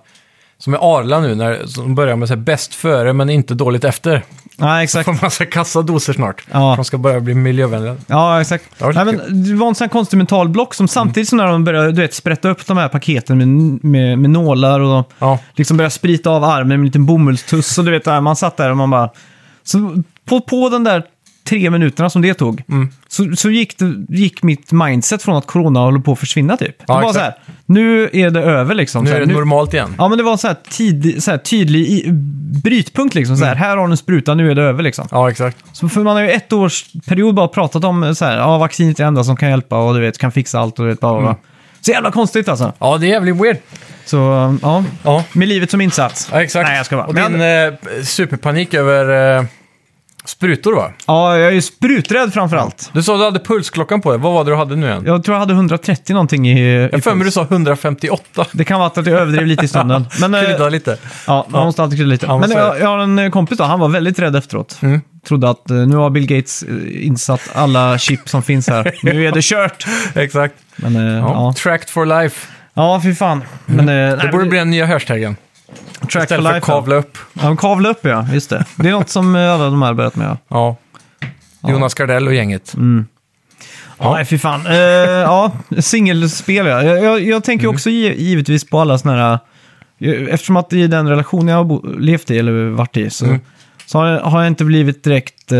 som 0.57 0.71
med 0.71 0.79
Arla 0.83 1.19
nu, 1.19 1.35
när 1.35 1.61
de 1.77 1.95
börjar 1.95 2.15
med 2.15 2.27
så 2.27 2.33
här 2.33 2.41
bäst 2.41 2.75
före 2.75 3.13
men 3.13 3.29
inte 3.29 3.53
dåligt 3.53 3.83
efter. 3.83 4.23
Nej, 4.57 4.83
exakt. 4.83 5.05
Får 5.05 5.17
man 5.21 5.51
kassa 5.51 5.81
doser 5.81 6.13
snart. 6.13 6.43
Ja. 6.51 6.73
De 6.75 6.85
ska 6.85 6.97
börja 6.97 7.19
bli 7.19 7.33
miljövänliga. 7.33 7.97
Ja, 8.07 8.41
exakt. 8.41 8.65
Det 8.77 8.85
var 8.85 8.93
Nej, 8.93 9.05
men 9.05 9.43
det 9.43 9.55
var 9.55 9.67
en 9.67 9.75
sån 9.75 9.85
här 9.85 9.89
konstig 9.89 10.17
mental 10.17 10.49
block 10.49 10.73
som 10.73 10.87
samtidigt 10.87 11.29
som 11.29 11.37
när 11.37 11.47
de 11.47 11.63
började 11.63 11.91
du 11.91 12.01
vet, 12.01 12.13
sprätta 12.13 12.49
upp 12.49 12.67
de 12.67 12.77
här 12.77 12.87
paketen 12.89 13.37
med, 13.37 13.47
med, 13.83 14.19
med 14.19 14.29
nålar 14.29 14.79
och 14.79 15.11
Ja. 15.19 15.39
liksom 15.55 15.77
började 15.77 15.93
sprita 15.93 16.29
av 16.29 16.43
armen 16.43 16.67
med 16.67 16.75
en 16.79 16.85
liten 16.85 17.05
bomullstuss 17.05 17.77
och 17.77 17.85
du 17.85 17.91
vet, 17.91 18.03
där, 18.03 18.21
man 18.21 18.35
satt 18.35 18.57
där 18.57 18.69
och 18.71 18.77
man 18.77 18.89
bara... 18.89 19.09
Så 19.63 20.03
på, 20.25 20.41
på 20.41 20.69
den 20.69 20.83
där 20.83 21.03
tre 21.49 21.69
minuterna 21.69 22.09
som 22.09 22.21
det 22.21 22.33
tog 22.33 22.63
Mm. 22.69 22.89
så, 23.07 23.31
så 23.35 23.49
gick, 23.49 23.77
det, 23.79 24.15
gick 24.17 24.43
mitt 24.43 24.71
mindset 24.71 25.23
från 25.23 25.35
att 25.35 25.47
corona 25.47 25.79
håller 25.79 25.99
på 25.99 26.11
att 26.11 26.19
försvinna 26.19 26.57
typ. 26.57 26.79
Det 26.79 26.85
Ja, 26.87 26.93
var 26.93 27.01
exakt. 27.01 27.15
så 27.15 27.19
här, 27.21 27.33
nu 27.65 28.09
är 28.13 28.29
det 28.29 28.41
över 28.41 28.75
liksom. 28.75 29.03
Nu 29.03 29.11
är 29.11 29.19
det 29.19 29.25
normalt 29.33 29.73
igen. 29.73 29.95
Ja, 29.97 30.07
men 30.07 30.17
det 30.17 30.23
var 30.23 30.37
så 30.37 30.47
här, 30.47 30.55
tid, 30.69 31.23
så 31.23 31.31
här 31.31 31.37
tydlig 31.37 31.81
i, 31.87 32.11
brytpunkt 32.63 33.15
liksom. 33.15 33.37
Så 33.37 33.45
här, 33.45 33.55
här 33.55 33.77
har 33.77 33.87
du 33.87 33.91
en 33.91 33.97
spruta, 33.97 34.33
nu 34.33 34.51
är 34.51 34.55
det 34.55 34.61
över 34.63 34.83
liksom. 34.83 35.07
Ja, 35.11 35.29
exakt. 35.31 35.57
Så 35.71 35.89
för 35.89 36.03
man 36.03 36.15
har 36.15 36.23
ju 36.23 36.29
ett 36.29 36.53
års 36.53 36.85
period 37.07 37.35
bara 37.35 37.47
pratat 37.47 37.83
om 37.83 38.15
så 38.15 38.25
här, 38.25 38.37
ja, 38.37 38.57
vaccinet 38.57 38.99
är 38.99 39.03
det 39.03 39.07
enda 39.07 39.23
som 39.23 39.35
kan 39.37 39.49
hjälpa 39.49 39.77
och 39.77 39.93
du 39.93 39.99
vet, 40.01 40.17
kan 40.17 40.31
fixa 40.31 40.59
allt 40.59 40.79
och 40.79 40.85
du 40.85 40.89
vet, 40.89 40.99
bla, 40.99 41.19
bla. 41.21 41.35
Så 41.81 41.91
jävla 41.91 42.11
konstigt 42.11 42.49
alltså. 42.49 42.73
Ja, 42.79 42.97
det 42.97 43.07
är 43.07 43.09
jävligt 43.09 43.35
weird. 43.35 43.57
Så 44.05 44.17
ja, 44.61 44.83
Ja, 45.03 45.23
med 45.33 45.47
livet 45.47 45.71
som 45.71 45.81
insats. 45.81 46.29
ja 46.31 46.43
exakt. 46.43 46.67
Nej, 46.67 46.77
jag 46.77 46.85
ska 46.85 46.95
bara. 46.97 47.05
Och 47.07 47.13
Men 47.13 47.31
din 47.31 47.41
eh, 47.41 48.03
superpanik 48.03 48.73
över 48.73 49.37
eh, 49.39 49.45
sprutor 50.25 50.75
va? 50.75 50.91
Ja, 51.07 51.37
jag 51.37 51.47
är 51.47 51.51
ju 51.51 51.61
spruträdd 51.61 52.33
framför 52.33 52.57
allt. 52.57 52.89
Du 52.93 53.03
sa 53.03 53.13
att 53.13 53.19
du 53.19 53.23
hade 53.25 53.39
pulsklockan 53.39 54.01
på 54.01 54.11
dig. 54.11 54.19
Vad 54.19 54.33
var 54.33 54.43
det 54.43 54.51
du 54.51 54.55
hade 54.55 54.75
nu 54.75 54.87
igen? 54.87 55.03
Jag 55.05 55.23
tror 55.23 55.35
jag 55.35 55.39
hade 55.39 55.53
130 55.53 56.13
någonting 56.13 56.47
i... 56.49 56.59
i 56.59 56.81
Jag 56.81 56.91
har 56.91 56.99
för 56.99 57.11
mig 57.11 57.17
du 57.19 57.23
puls. 57.23 57.33
sa 57.33 57.41
158. 57.43 58.45
Det 58.51 58.65
kan 58.65 58.79
vara 58.79 58.87
att 58.87 58.97
jag 58.97 59.07
överdrev 59.07 59.45
lite 59.47 59.65
i 59.65 59.67
stunden. 59.67 60.05
Men, 60.21 60.33
eh, 60.33 60.41
Krydda 60.41 60.69
lite. 60.69 60.97
ja, 61.27 61.45
man 61.49 61.65
måste 61.65 61.83
alltid 61.83 61.97
krydda 61.99 62.09
lite. 62.11 62.25
Ja, 62.25 62.37
Men 62.37 62.49
det. 62.49 62.55
jag, 62.55 62.79
jag 62.79 62.87
har 62.87 62.99
en 62.99 63.31
kompis 63.31 63.57
då, 63.57 63.63
han 63.63 63.79
var 63.79 63.89
väldigt 63.89 64.19
rädd 64.19 64.35
efteråt. 64.35 64.77
Mm. 64.81 65.01
Trodde 65.27 65.49
att 65.49 65.69
eh, 65.69 65.75
nu 65.77 65.95
har 65.95 66.09
Bill 66.09 66.27
Gates 66.27 66.63
eh, 66.63 67.05
insatt 67.07 67.41
alla 67.53 67.97
chip 67.97 68.29
som 68.29 68.43
finns 68.43 68.67
här. 68.69 68.91
Nu 69.03 69.27
är 69.27 69.31
det 69.31 69.41
kört. 69.43 69.85
Exakt. 70.15 70.55
Men 70.75 70.95
eh, 70.95 71.01
Ja. 71.13 71.19
ja. 71.19 71.53
Tracked 71.57 71.89
for 71.89 72.05
life. 72.05 72.47
ja, 72.73 73.01
fy 73.03 73.15
fan. 73.15 73.43
Men, 73.65 73.79
eh, 73.79 73.85
Det 73.95 74.15
nej, 74.15 74.27
borde 74.31 74.37
men- 74.37 74.49
bli 74.49 74.59
den 74.59 74.69
nya 74.69 74.85
hashtaggen. 74.85 75.35
Track 76.11 76.23
Istället 76.23 76.45
för 76.45 76.53
life. 76.53 76.65
kavla 76.65 76.95
upp. 76.95 77.17
Ja, 77.33 77.55
kavla 77.55 77.89
upp 77.89 77.99
ja, 78.05 78.27
just 78.33 78.49
det. 78.49 78.65
Det 78.75 78.87
är 78.87 78.91
något 78.91 79.09
som 79.09 79.35
eh, 79.35 79.53
alla 79.53 79.63
de 79.69 79.81
här 79.81 79.93
börjat 79.93 80.15
med. 80.15 80.37
Ja. 80.47 80.77
Ja. 81.61 81.71
Jonas 81.71 81.93
Gardell 81.93 82.27
och 82.27 82.33
gänget. 82.33 82.75
Ja, 83.99 84.13
nej, 84.13 84.25
fy 84.25 84.37
fan. 84.37 84.67
Eh, 84.67 84.73
ja, 84.75 85.51
singelspel 85.79 86.65
ja. 86.65 86.83
Jag, 86.83 87.03
jag, 87.03 87.21
jag 87.21 87.43
tänker 87.43 87.65
Mm. 87.65 87.75
också 87.75 87.89
gi- 87.89 88.15
givetvis 88.17 88.69
på 88.69 88.79
alla 88.79 88.97
sådana 88.97 89.21
här... 89.21 89.39
eh, 90.13 90.33
Eftersom 90.33 90.57
att 90.57 90.73
i 90.73 90.87
den 90.87 91.09
relation 91.09 91.47
jag 91.47 91.63
har 91.63 91.97
levt 91.99 92.31
i, 92.31 92.37
eller 92.39 92.69
varit 92.69 92.97
i, 92.97 93.09
så, 93.09 93.25
Mm. 93.25 93.39
så 93.85 93.97
har, 93.99 94.07
jag, 94.07 94.19
har 94.21 94.39
jag 94.41 94.47
inte 94.47 94.65
blivit 94.65 95.03
direkt... 95.03 95.51
Eh, 95.51 95.59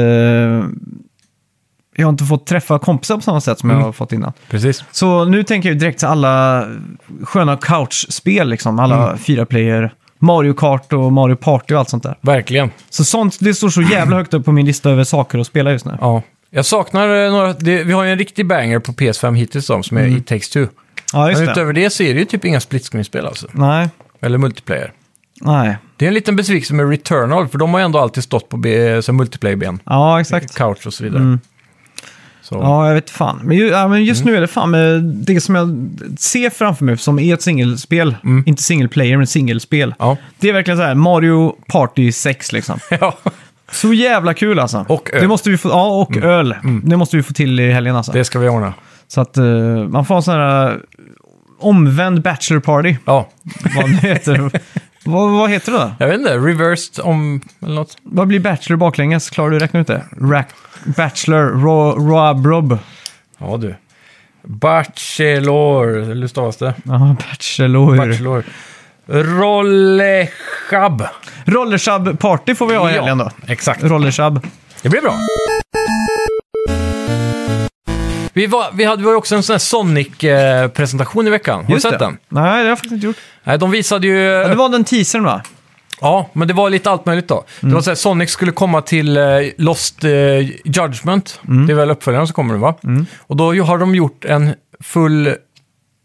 jag 1.95 2.05
har 2.05 2.09
inte 2.09 2.23
fått 2.25 2.45
träffa 2.45 2.79
kompisar 2.79 3.15
på 3.15 3.21
samma 3.21 3.41
sätt 3.41 3.59
som 3.59 3.69
Mm. 3.69 3.79
jag 3.79 3.87
har 3.87 3.93
fått 3.93 4.11
innan. 4.11 4.33
Precis. 4.49 4.83
Så 4.91 5.25
nu 5.25 5.43
tänker 5.43 5.69
jag 5.69 5.79
direkt 5.79 5.99
till 5.99 6.07
alla 6.07 6.67
sköna 7.23 7.57
couchspel, 7.57 8.49
liksom. 8.49 8.79
Alla 8.79 9.03
Mm. 9.07 9.17
fyra 9.17 9.45
player 9.45 9.93
Mario 10.23 10.53
Kart 10.53 10.93
och 10.93 11.13
Mario 11.13 11.35
Party 11.35 11.73
och 11.73 11.79
allt 11.79 11.89
sånt 11.89 12.03
där. 12.03 12.17
Verkligen. 12.21 12.71
Så 12.89 13.03
sånt, 13.03 13.37
det 13.39 13.53
står 13.53 13.69
så 13.69 13.81
jävla 13.81 14.15
högt 14.15 14.33
upp 14.33 14.45
på 14.45 14.51
min 14.51 14.65
lista 14.65 14.89
över 14.89 15.03
saker 15.03 15.39
att 15.39 15.47
spela 15.47 15.71
just 15.71 15.85
nu. 15.85 15.97
Ja. 16.01 16.21
Jag 16.49 16.65
saknar 16.65 17.25
eh, 17.25 17.31
några... 17.31 17.53
Det, 17.53 17.83
vi 17.83 17.93
har 17.93 18.03
ju 18.03 18.11
en 18.11 18.17
riktig 18.17 18.47
banger 18.47 18.79
på 18.79 18.91
PS5 18.91 19.35
hittills 19.35 19.67
då, 19.67 19.83
som 19.83 19.97
är 19.97 20.07
It 20.07 20.27
takes 20.27 20.49
two. 20.49 20.65
Ja, 21.13 21.29
just 21.29 21.39
Men 21.39 21.45
det. 21.45 21.51
utöver 21.51 21.73
det 21.73 21.89
så 21.89 22.03
är 22.03 22.13
det 22.13 22.19
ju 22.19 22.25
typ 22.25 22.45
inga 22.45 22.59
split 22.59 22.85
screen-spel 22.89 23.25
alltså. 23.25 23.47
Nej, 23.51 23.89
Eller 24.21 24.37
multiplayer. 24.37 24.91
nej. 25.41 25.77
Det 25.97 26.05
är 26.05 26.07
en 26.07 26.13
liten 26.13 26.35
besvikelse 26.35 26.73
med 26.73 26.89
Returnal, 26.89 27.47
för 27.47 27.57
de 27.57 27.73
har 27.73 27.79
ju 27.79 27.85
ändå 27.85 27.99
alltid 27.99 28.23
stått 28.23 28.49
på 28.49 28.57
multiplayer-ben. 29.11 29.79
Ja, 29.85 30.21
exakt. 30.21 30.55
Couch 30.55 30.87
och 30.87 30.93
så 30.93 31.03
vidare. 31.03 31.21
Mm. 31.21 31.39
Så. 32.43 32.55
Ja, 32.55 32.87
jag 32.87 32.93
vet 32.93 33.09
fan. 33.09 33.39
Men, 33.43 33.57
ju, 33.57 33.67
ja, 33.67 33.87
men 33.87 34.03
just 34.05 34.21
Mm. 34.21 34.31
nu 34.31 34.37
är 34.37 34.41
det 34.41 34.47
fan 34.47 34.71
det 35.25 35.41
som 35.41 35.55
jag 35.55 35.89
ser 36.19 36.49
framför 36.49 36.85
mig 36.85 36.97
som 36.97 37.19
är 37.19 37.33
ett 37.33 37.41
singelspel. 37.41 38.15
Mm. 38.23 38.43
Inte 38.45 38.63
single 38.63 38.87
player, 38.87 39.17
men 39.17 39.27
singelspel. 39.27 39.95
Ja. 39.99 40.17
Det 40.39 40.49
är 40.49 40.53
verkligen 40.53 40.77
så 40.77 40.83
här 40.83 40.95
Mario 40.95 41.55
Party 41.67 42.11
6 42.11 42.51
liksom. 42.51 42.79
ja. 42.99 43.17
Så 43.71 43.93
jävla 43.93 44.33
kul 44.33 44.59
alltså. 44.59 44.85
Och 44.89 45.09
öl. 45.09 45.13
Mm. 45.13 45.21
Det 45.21 45.27
måste 45.27 45.49
vi 45.49 45.57
få, 45.57 45.69
ja, 45.69 45.85
och 46.01 46.17
öl. 46.17 46.55
Det 46.83 46.97
måste 46.97 47.17
vi 47.17 47.23
få 47.23 47.33
till 47.33 47.59
i 47.59 47.71
helgen 47.71 47.95
alltså. 47.95 48.11
Det 48.11 48.23
ska 48.25 48.39
vi 48.39 48.49
ordna. 48.49 48.73
Så 49.07 49.21
att 49.21 49.37
eh, 49.37 49.45
man 49.87 50.05
får 50.05 50.15
en 50.15 50.23
sån 50.23 50.33
här 50.33 50.67
eh, 50.71 50.77
omvänd 51.59 52.21
bachelor 52.21 52.59
party. 52.59 52.95
Ja, 53.05 53.29
Vad 53.75 53.89
det 53.89 54.07
heter. 54.07 54.51
vad, 55.05 55.31
vad 55.31 55.49
heter 55.49 55.71
det 55.71 55.77
då? 55.77 55.91
jag 55.99 56.07
vet 56.07 56.19
inte. 56.19 56.37
Reversed 56.37 57.05
om... 57.05 57.41
Eller 57.61 57.75
något. 57.75 57.97
Vad 58.03 58.27
blir 58.27 58.39
bachelor 58.39 58.77
baklänges? 58.77 59.29
Klarar 59.29 59.49
du 59.49 59.59
räkna 59.59 59.79
ut 59.79 59.87
det? 59.87 60.03
Rack, 60.21 60.49
bachelor, 60.85 61.43
ro, 61.43 61.91
rob, 62.09 62.45
rob. 62.45 62.77
Ja, 63.37 63.57
du. 63.57 63.75
Bachelor. 64.43 66.01
Hur 66.01 66.27
stavas 66.27 66.57
det? 66.57 66.73
Ja, 66.83 67.15
bachelor. 67.29 67.97
Bachelor. 67.97 68.43
Rollechab. 69.07 71.03
Rollershab 71.45 72.19
party 72.19 72.55
får 72.55 72.67
vi 72.67 72.75
ha 72.75 72.89
i 72.89 72.93
helgen 72.93 73.17
då. 73.17 73.29
exakt. 73.47 73.83
Rollershab. 73.83 74.47
Det 74.81 74.89
blir 74.89 75.01
bra. 75.01 75.13
Vi, 78.33 78.45
var, 78.47 78.71
vi 78.73 78.83
hade 78.83 79.03
ju 79.03 79.15
också 79.15 79.35
en 79.35 79.43
sån 79.43 79.53
här 79.53 79.59
Sonic-presentation 79.59 81.27
i 81.27 81.29
veckan. 81.29 81.55
Har 81.59 81.67
du 81.67 81.73
Just 81.73 81.83
sett 81.83 81.91
det. 81.91 82.05
den? 82.05 82.17
Nej, 82.29 82.43
det 82.43 82.49
har 82.49 82.63
jag 82.65 82.77
faktiskt 82.77 82.93
inte 82.93 83.05
gjort. 83.05 83.17
Nej, 83.43 83.57
de 83.57 83.71
visade 83.71 84.07
ju... 84.07 84.17
Ja, 84.19 84.47
det 84.47 84.55
var 84.55 84.69
den 84.69 84.83
teasern 84.83 85.23
va? 85.23 85.41
Ja, 86.01 86.29
men 86.33 86.47
det 86.47 86.53
var 86.53 86.69
lite 86.69 86.89
allt 86.91 87.05
möjligt 87.05 87.27
då. 87.27 87.43
Det 87.59 87.63
Mm. 87.65 87.75
var 87.75 87.81
så 87.81 87.89
här, 87.89 87.95
Sonic 87.95 88.29
skulle 88.29 88.51
komma 88.51 88.81
till 88.81 89.17
eh, 89.17 89.23
Lost 89.57 90.03
eh, 90.03 90.11
Judgment. 90.65 91.39
Mm. 91.47 91.67
Det 91.67 91.73
är 91.73 91.75
väl 91.75 91.91
uppföljaren 91.91 92.27
som 92.27 92.33
kommer 92.33 92.53
nu 92.53 92.59
va? 92.59 92.75
Och 93.19 93.37
då 93.37 93.55
ju- 93.55 93.61
har 93.61 93.77
de 93.77 93.95
gjort 93.95 94.25
en 94.25 94.53
full 94.79 95.35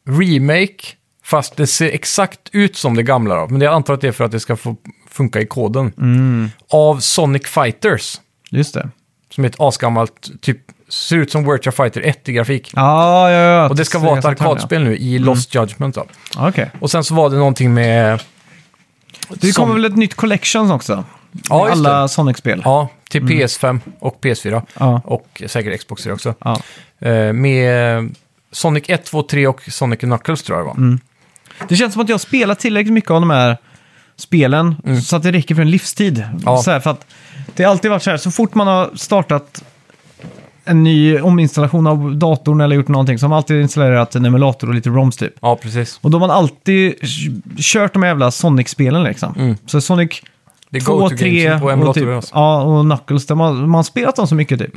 remake, 0.09 0.85
fast 1.25 1.57
det 1.57 1.67
ser 1.67 1.91
exakt 1.91 2.41
ut 2.53 2.77
som 2.77 2.97
det 2.97 3.03
gamla 3.03 3.35
då. 3.35 3.47
Men 3.49 3.61
jag 3.61 3.75
antar 3.75 3.95
att 3.95 4.01
det 4.01 4.09
är 4.09 4.13
för 4.13 4.25
att 4.25 4.31
det 4.33 4.41
ska 4.41 4.57
få 4.57 4.77
funka 5.11 5.41
i 5.41 5.47
koden. 5.47 5.93
Mm. 5.99 6.51
Av 6.71 7.01
Sonic 7.01 7.47
Fighters, 7.47 8.21
Just 8.51 8.75
det. 8.75 8.89
som 9.35 9.45
är 9.45 9.49
ett 9.49 9.57
asgammalt, 9.61 10.31
typ 10.43 10.59
ser 10.89 11.17
ut 11.17 11.31
som 11.31 11.53
Virtua 11.53 11.73
Fighter 11.73 12.01
1 12.01 12.29
i 12.29 12.33
grafik. 12.33 12.73
Ja, 12.77 13.31
ja, 13.31 13.39
ja. 13.39 13.69
Och 13.69 13.77
det 13.77 13.85
ska 13.85 13.99
vara 13.99 14.19
ett 14.19 14.25
arkadspel 14.25 14.85
nu 14.85 14.97
i 14.97 15.19
Lost 15.19 15.55
Judgment 15.55 15.95
då. 15.95 16.07
Okej. 16.37 16.71
Och 16.81 16.91
sen 16.91 17.05
så 17.05 17.15
var 17.15 17.31
det 17.31 17.37
någonting 17.37 17.75
med... 17.75 18.23
Det 19.29 19.53
kommer 19.53 19.75
väl 19.75 19.85
ett 19.85 19.97
nytt 19.97 20.15
collection 20.15 20.71
också? 20.71 21.05
Ja, 21.49 21.71
alla 21.71 22.09
Sonic-spel. 22.09 22.63
Ja, 22.65 22.89
till 23.11 23.23
PS5 23.23 23.81
och 23.99 24.19
PS4. 24.21 24.63
Ja. 24.79 25.01
Och 25.05 25.43
säkert 25.47 25.81
Xbox 25.81 26.03
Series 26.03 26.27
också. 26.27 26.35
Ja. 26.45 26.61
Eh, 27.09 27.33
med 27.33 28.15
Sonic 28.53 28.85
1, 28.89 29.05
2, 29.05 29.23
3 29.23 29.47
och 29.47 29.63
Sonic 29.63 30.01
Knuckles 30.01 30.43
tror 30.43 30.59
jag 30.59 30.67
det 30.67 30.69
var. 30.69 30.77
Mm. 30.77 31.01
Det 31.69 31.77
känns 31.77 31.93
som 31.93 32.03
att 32.03 32.09
jag 32.09 32.21
spelat 32.21 32.59
tillräckligt 32.59 32.93
mycket 32.93 33.11
av 33.11 33.21
de 33.21 33.31
här 33.31 33.57
spelen 34.17 34.77
så 35.05 35.17
att 35.17 35.23
det 35.23 35.33
räcker 35.33 35.55
för 35.55 35.63
en 35.63 35.71
livstid. 35.71 36.19
Mm. 36.19 36.41
Ja. 36.45 36.63
Så 36.63 36.71
här, 36.71 36.81
för 36.81 36.91
att 36.91 37.07
det 37.55 37.65
har 37.65 37.71
alltid 37.71 37.91
varit 37.91 38.03
så 38.03 38.11
här, 38.11 38.17
så 38.17 38.31
fort 38.31 38.55
man 38.55 38.67
har 38.67 38.91
startat 38.95 39.63
en 40.69 40.85
ny 40.85 41.19
ominstallation 41.21 41.87
av 41.87 42.17
datorn 42.17 42.61
eller 42.61 42.77
gjort 42.77 42.89
någonting 42.89 43.19
så 43.19 43.25
har 43.25 43.29
man 43.29 43.37
alltid 43.37 43.61
installerat 43.63 44.15
en 44.15 44.25
emulator 44.25 44.69
och 44.69 44.75
lite 44.75 44.89
ROMs 44.91 45.17
typ. 45.17 45.33
Ja, 45.43 45.57
precis. 45.63 45.99
Och 46.03 46.11
då 46.11 46.19
har 46.19 46.27
man 46.29 46.37
alltid 46.37 46.95
kört 47.59 47.93
de 47.93 48.03
jävla 48.03 48.31
Sonic-spelen 48.31 49.03
liksom. 49.05 49.35
Mm. 49.39 49.57
Så 49.67 49.81
Sonic 49.81 50.23
Det 50.71 50.79
är 50.79 50.81
2, 50.81 50.97
go-to 50.99 51.17
3 51.17 51.45
gamesen 51.45 51.81
på 51.81 51.87
och, 51.87 51.95
typ, 51.95 52.09
alltså. 52.09 52.35
ja, 52.35 52.63
och 52.63 52.85
Knuckles, 52.85 53.27
där 53.27 53.35
man, 53.35 53.57
man 53.61 53.75
har 53.75 53.83
spelat 53.83 54.17
dem 54.17 54.27
så 54.27 54.35
mycket 54.35 54.59
typ. 54.59 54.75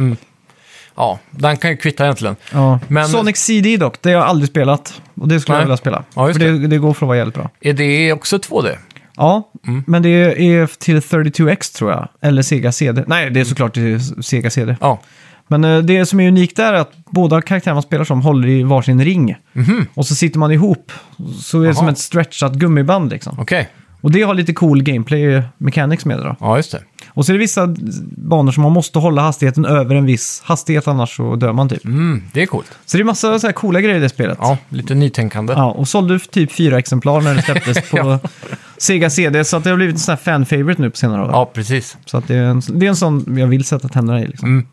Ja, 0.96 1.20
den 1.32 1.58
kan 1.58 1.70
ju 1.72 1.78
kvitta 1.78 2.04
egentligen. 2.04 2.36
Ja. 2.54 2.80
Men- 2.88 3.08
Sonic 3.08 3.38
CD 3.38 3.78
dock, 3.78 4.02
det 4.02 4.10
har 4.10 4.16
jag 4.18 4.26
aldrig 4.26 4.50
spelat. 4.50 5.02
Och 5.16 5.28
det 5.28 5.40
skulle 5.40 5.56
Nej. 5.56 5.62
jag 5.62 5.66
vilja 5.66 5.78
spela. 5.78 6.04
Ja, 6.16 6.28
just 6.28 6.40
för 6.40 6.48
det, 6.48 6.68
det 6.68 6.78
går 6.78 6.94
för 6.94 7.06
att 7.06 7.08
vara 7.08 7.18
jävligt 7.18 7.36
bra. 7.36 7.50
Är 7.62 7.74
det 7.74 8.14
också 8.14 8.38
2D? 8.38 8.76
Ja, 9.18 9.52
Mm. 9.68 9.84
men 9.88 10.02
det 10.04 10.10
är 10.10 10.68
till 10.80 11.00
32X 11.02 11.72
tror 11.76 11.92
jag. 11.92 12.08
Eller 12.22 12.42
Sega 12.42 12.72
CD. 12.72 13.04
Nej, 13.08 13.30
det 13.30 13.40
är 13.40 13.44
såklart 13.46 13.74
till 13.74 14.24
Sega 14.24 14.50
CD. 14.50 14.76
Ja. 14.82 15.00
Men 15.52 15.64
eh, 15.64 15.78
det 15.80 16.06
som 16.06 16.20
är 16.20 16.28
unikt 16.28 16.56
där 16.58 16.74
är 16.74 16.78
att 16.78 16.92
båda 17.10 17.42
karaktärerna 17.42 17.76
man 17.76 17.84
spelar 17.84 18.04
som 18.06 18.22
håller 18.22 18.48
i 18.48 18.64
varsin 18.64 19.04
ring. 19.04 19.36
Och 19.94 20.06
så 20.08 20.16
sitter 20.16 20.40
man 20.40 20.52
ihop. 20.52 20.92
Så 21.42 21.58
är 21.58 21.62
det 21.62 21.68
Mhm. 21.68 21.74
Jaha. 21.74 21.74
som 21.76 21.88
ett 21.88 21.98
stretchat 22.00 22.54
gummiband 22.54 23.12
liksom. 23.12 23.40
Okej. 23.40 23.70
Och 24.02 24.12
det 24.12 24.22
har 24.22 24.34
lite 24.34 24.54
cool 24.54 24.84
gameplay 24.84 25.42
mechanics 25.58 26.06
med 26.06 26.18
det 26.18 26.24
då. 26.24 26.36
Ja, 26.40 26.58
just 26.58 26.72
det. 26.72 26.80
Och 27.10 27.26
så 27.26 27.32
är 27.32 27.34
det 27.34 27.40
vissa 27.40 27.76
banor 28.18 28.52
som 28.52 28.64
man 28.64 28.72
måste 28.72 29.00
hålla 29.00 29.22
hastigheten 29.22 29.66
över 29.66 29.96
en 29.96 30.06
viss 30.06 30.42
hastighet 30.46 30.88
annars 30.88 31.16
så 31.18 31.36
dör 31.36 31.54
man 31.54 31.70
typ. 31.70 31.86
Mm, 31.86 32.24
det 32.34 32.42
är 32.42 32.46
coolt. 32.46 32.72
Så 32.86 32.98
det 32.98 33.04
är 33.04 33.06
massa 33.06 33.40
så 33.40 33.48
här 33.48 33.54
coola 33.54 33.82
grejer 33.82 33.98
i 33.98 34.00
det 34.00 34.10
spelet. 34.10 34.38
Ja, 34.42 34.58
lite 34.70 34.96
nytänkande. 34.96 35.54
Ja, 35.54 35.72
och 35.72 35.88
sålde 35.88 36.20
typ 36.20 36.52
fyra 36.52 36.80
exemplar 36.80 37.22
när 37.22 37.36
det 37.36 37.42
släpptes 37.42 37.90
på. 37.92 38.20
Sega 38.78 39.10
CD. 39.10 39.44
Så 39.44 39.58
att 39.58 39.64
det 39.64 39.70
har 39.70 39.78
blivit 39.78 39.96
en 39.96 40.00
sån 40.00 40.12
här 40.12 40.18
fan-favorite 40.24 40.82
nu 40.82 40.90
på 40.90 40.98
senare 40.98 41.22
år. 41.26 41.30
Ja, 41.32 41.52
precis. 41.54 41.98
Så 42.06 42.18
att 42.18 42.28
det, 42.28 42.36
är 42.36 42.44
en, 42.44 42.62
det 42.68 42.86
är 42.86 42.90
en 42.90 42.96
sån 42.96 43.38
jag 43.38 43.48
vill 43.48 43.64
sätta 43.64 43.88
tänderna 43.88 44.22
i. 44.22 44.28
Liksom. 44.28 44.50
Mm. 44.50 44.66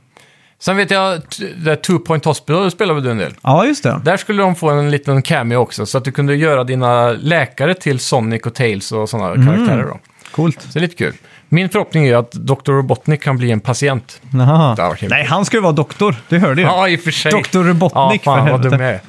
Sen 0.60 0.76
vet 0.76 0.90
jag, 0.90 1.20
det 1.56 1.76
Two 1.76 1.98
Point 1.98 2.24
Hospital 2.24 2.70
spelar 2.70 2.94
väl 2.94 3.02
du 3.04 3.10
en 3.10 3.18
del? 3.18 3.34
Ja, 3.42 3.66
just 3.66 3.82
det. 3.82 4.00
Där 4.04 4.16
skulle 4.16 4.42
de 4.42 4.54
få 4.54 4.70
en 4.70 4.90
liten 4.90 5.22
cameo 5.22 5.56
också, 5.58 5.86
så 5.86 5.98
att 5.98 6.04
du 6.04 6.12
kunde 6.12 6.34
göra 6.36 6.64
dina 6.64 7.08
läkare 7.12 7.74
till 7.74 7.98
Sonic 7.98 8.42
och 8.46 8.54
Tails 8.54 8.92
och 8.92 9.08
sådana 9.08 9.32
Mm. 9.34 9.46
karaktärer 9.46 9.82
då. 9.86 9.98
Coolt. 10.30 10.62
Så 10.62 10.68
det 10.72 10.78
är 10.78 10.80
lite 10.80 10.96
kul. 10.96 11.14
Min 11.48 11.68
förhoppning 11.68 12.06
är 12.06 12.16
att 12.16 12.32
Dr. 12.32 12.72
Robotnik 12.72 13.22
kan 13.22 13.36
bli 13.38 13.50
en 13.50 13.60
patient. 13.60 14.20
Jaha. 14.32 14.94
Nej, 15.08 15.24
han 15.24 15.44
ska 15.44 15.56
ju 15.56 15.60
vara 15.60 15.72
doktor. 15.72 16.14
Det 16.28 16.38
hörde 16.38 16.60
ju. 16.62 16.66
Ja, 16.66 16.88
i 16.88 16.96
och 16.96 17.00
för 17.00 17.10
sig. 17.10 17.32
Dr. 17.32 17.58
Robotnik, 17.58 18.20
Ja, 18.24 18.24
fan 18.24 18.46
för 18.46 18.52
vad 18.52 18.60
helvete. 18.64 18.68
dum 18.76 18.80
jag 18.80 18.90
är. 18.94 19.00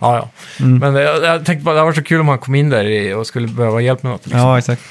Ja, 0.00 0.16
ja. 0.16 0.28
Mm. 0.64 0.78
Men 0.78 1.02
jag, 1.02 1.24
jag 1.24 1.44
tänkte 1.44 1.64
bara, 1.64 1.74
det 1.74 1.82
var 1.82 1.92
så 1.92 2.02
kul 2.02 2.20
om 2.20 2.28
han 2.28 2.38
kom 2.38 2.54
in 2.54 2.70
där 2.70 2.84
i- 2.84 3.14
och 3.14 3.26
skulle 3.26 3.48
behöva 3.48 3.80
hjälp 3.80 4.02
med 4.02 4.12
något. 4.12 4.26
Liksom. 4.26 4.40
Ja, 4.40 4.58
exakt. 4.58 4.82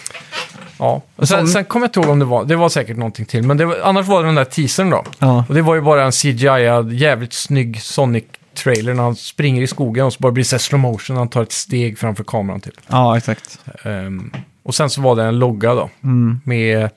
Ja. 0.84 1.02
Och 1.16 1.28
sen, 1.28 1.48
sen 1.48 1.66
kommer 1.66 1.84
jag 1.86 1.90
inte 1.90 2.00
ihåg 2.00 2.10
om 2.10 2.20
det 2.20 2.26
var, 2.26 2.46
det 2.46 2.56
var 2.56 2.70
säkert 2.70 2.98
någonting 2.98 3.26
till, 3.26 3.44
men 3.44 3.58
det 3.58 3.66
var, 3.66 3.78
annars 3.84 4.08
var 4.08 4.22
det 4.22 4.28
den 4.28 4.36
där 4.36 4.46
teasern 4.46 4.90
då. 4.90 5.04
Ja. 5.20 5.46
Och 5.50 5.56
det 5.56 5.62
var 5.62 5.76
ju 5.76 5.82
bara 5.82 6.04
en 6.04 6.12
CGI-ad, 6.12 6.94
jävligt 6.94 7.34
snygg 7.34 7.76
Sonic-trailer 7.82 8.94
när 8.94 9.04
han 9.04 9.16
springer 9.16 9.62
i 9.62 9.68
skogen 9.68 10.06
och 10.06 10.14
så 10.14 10.20
bara 10.20 10.32
blir 10.32 10.44
det 10.44 10.48
så 10.48 10.56
här 10.56 10.60
slow 10.60 10.80
motion, 10.80 11.18
han 11.18 11.28
tar 11.30 11.44
ett 11.44 11.52
steg 11.52 12.00
framför 12.00 12.24
kameran 12.24 12.62
typ. 12.62 12.74
ja, 12.88 13.18
exakt. 13.18 13.60
Ehm, 13.84 14.32
och 14.64 14.76
sen 14.76 14.90
så 14.90 15.02
var 15.02 15.16
det 15.16 15.24
en 15.24 15.40
logga 15.40 15.74
då, 15.76 15.90
Mm. 16.04 16.40
med, 16.44 16.90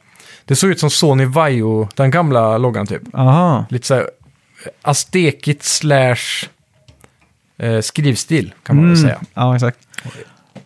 det 0.44 0.56
såg 0.56 0.70
ut 0.70 0.80
som 0.80 0.90
Sony 0.90 1.24
Vaio, 1.24 1.88
den 1.94 2.10
gamla 2.10 2.58
loggan 2.58 2.86
typ. 2.86 3.02
Aha. 3.14 3.64
Lite 3.70 3.86
så 3.86 3.94
här 3.94 4.06
aztekigt 4.82 5.62
slash 5.64 6.46
eh, 7.58 7.80
skrivstil 7.80 8.54
kan 8.62 8.76
man 8.76 8.84
väl 8.84 8.94
Mm. 8.98 9.08
säga. 9.08 9.20
Ja, 9.34 9.54
exakt. 9.54 9.78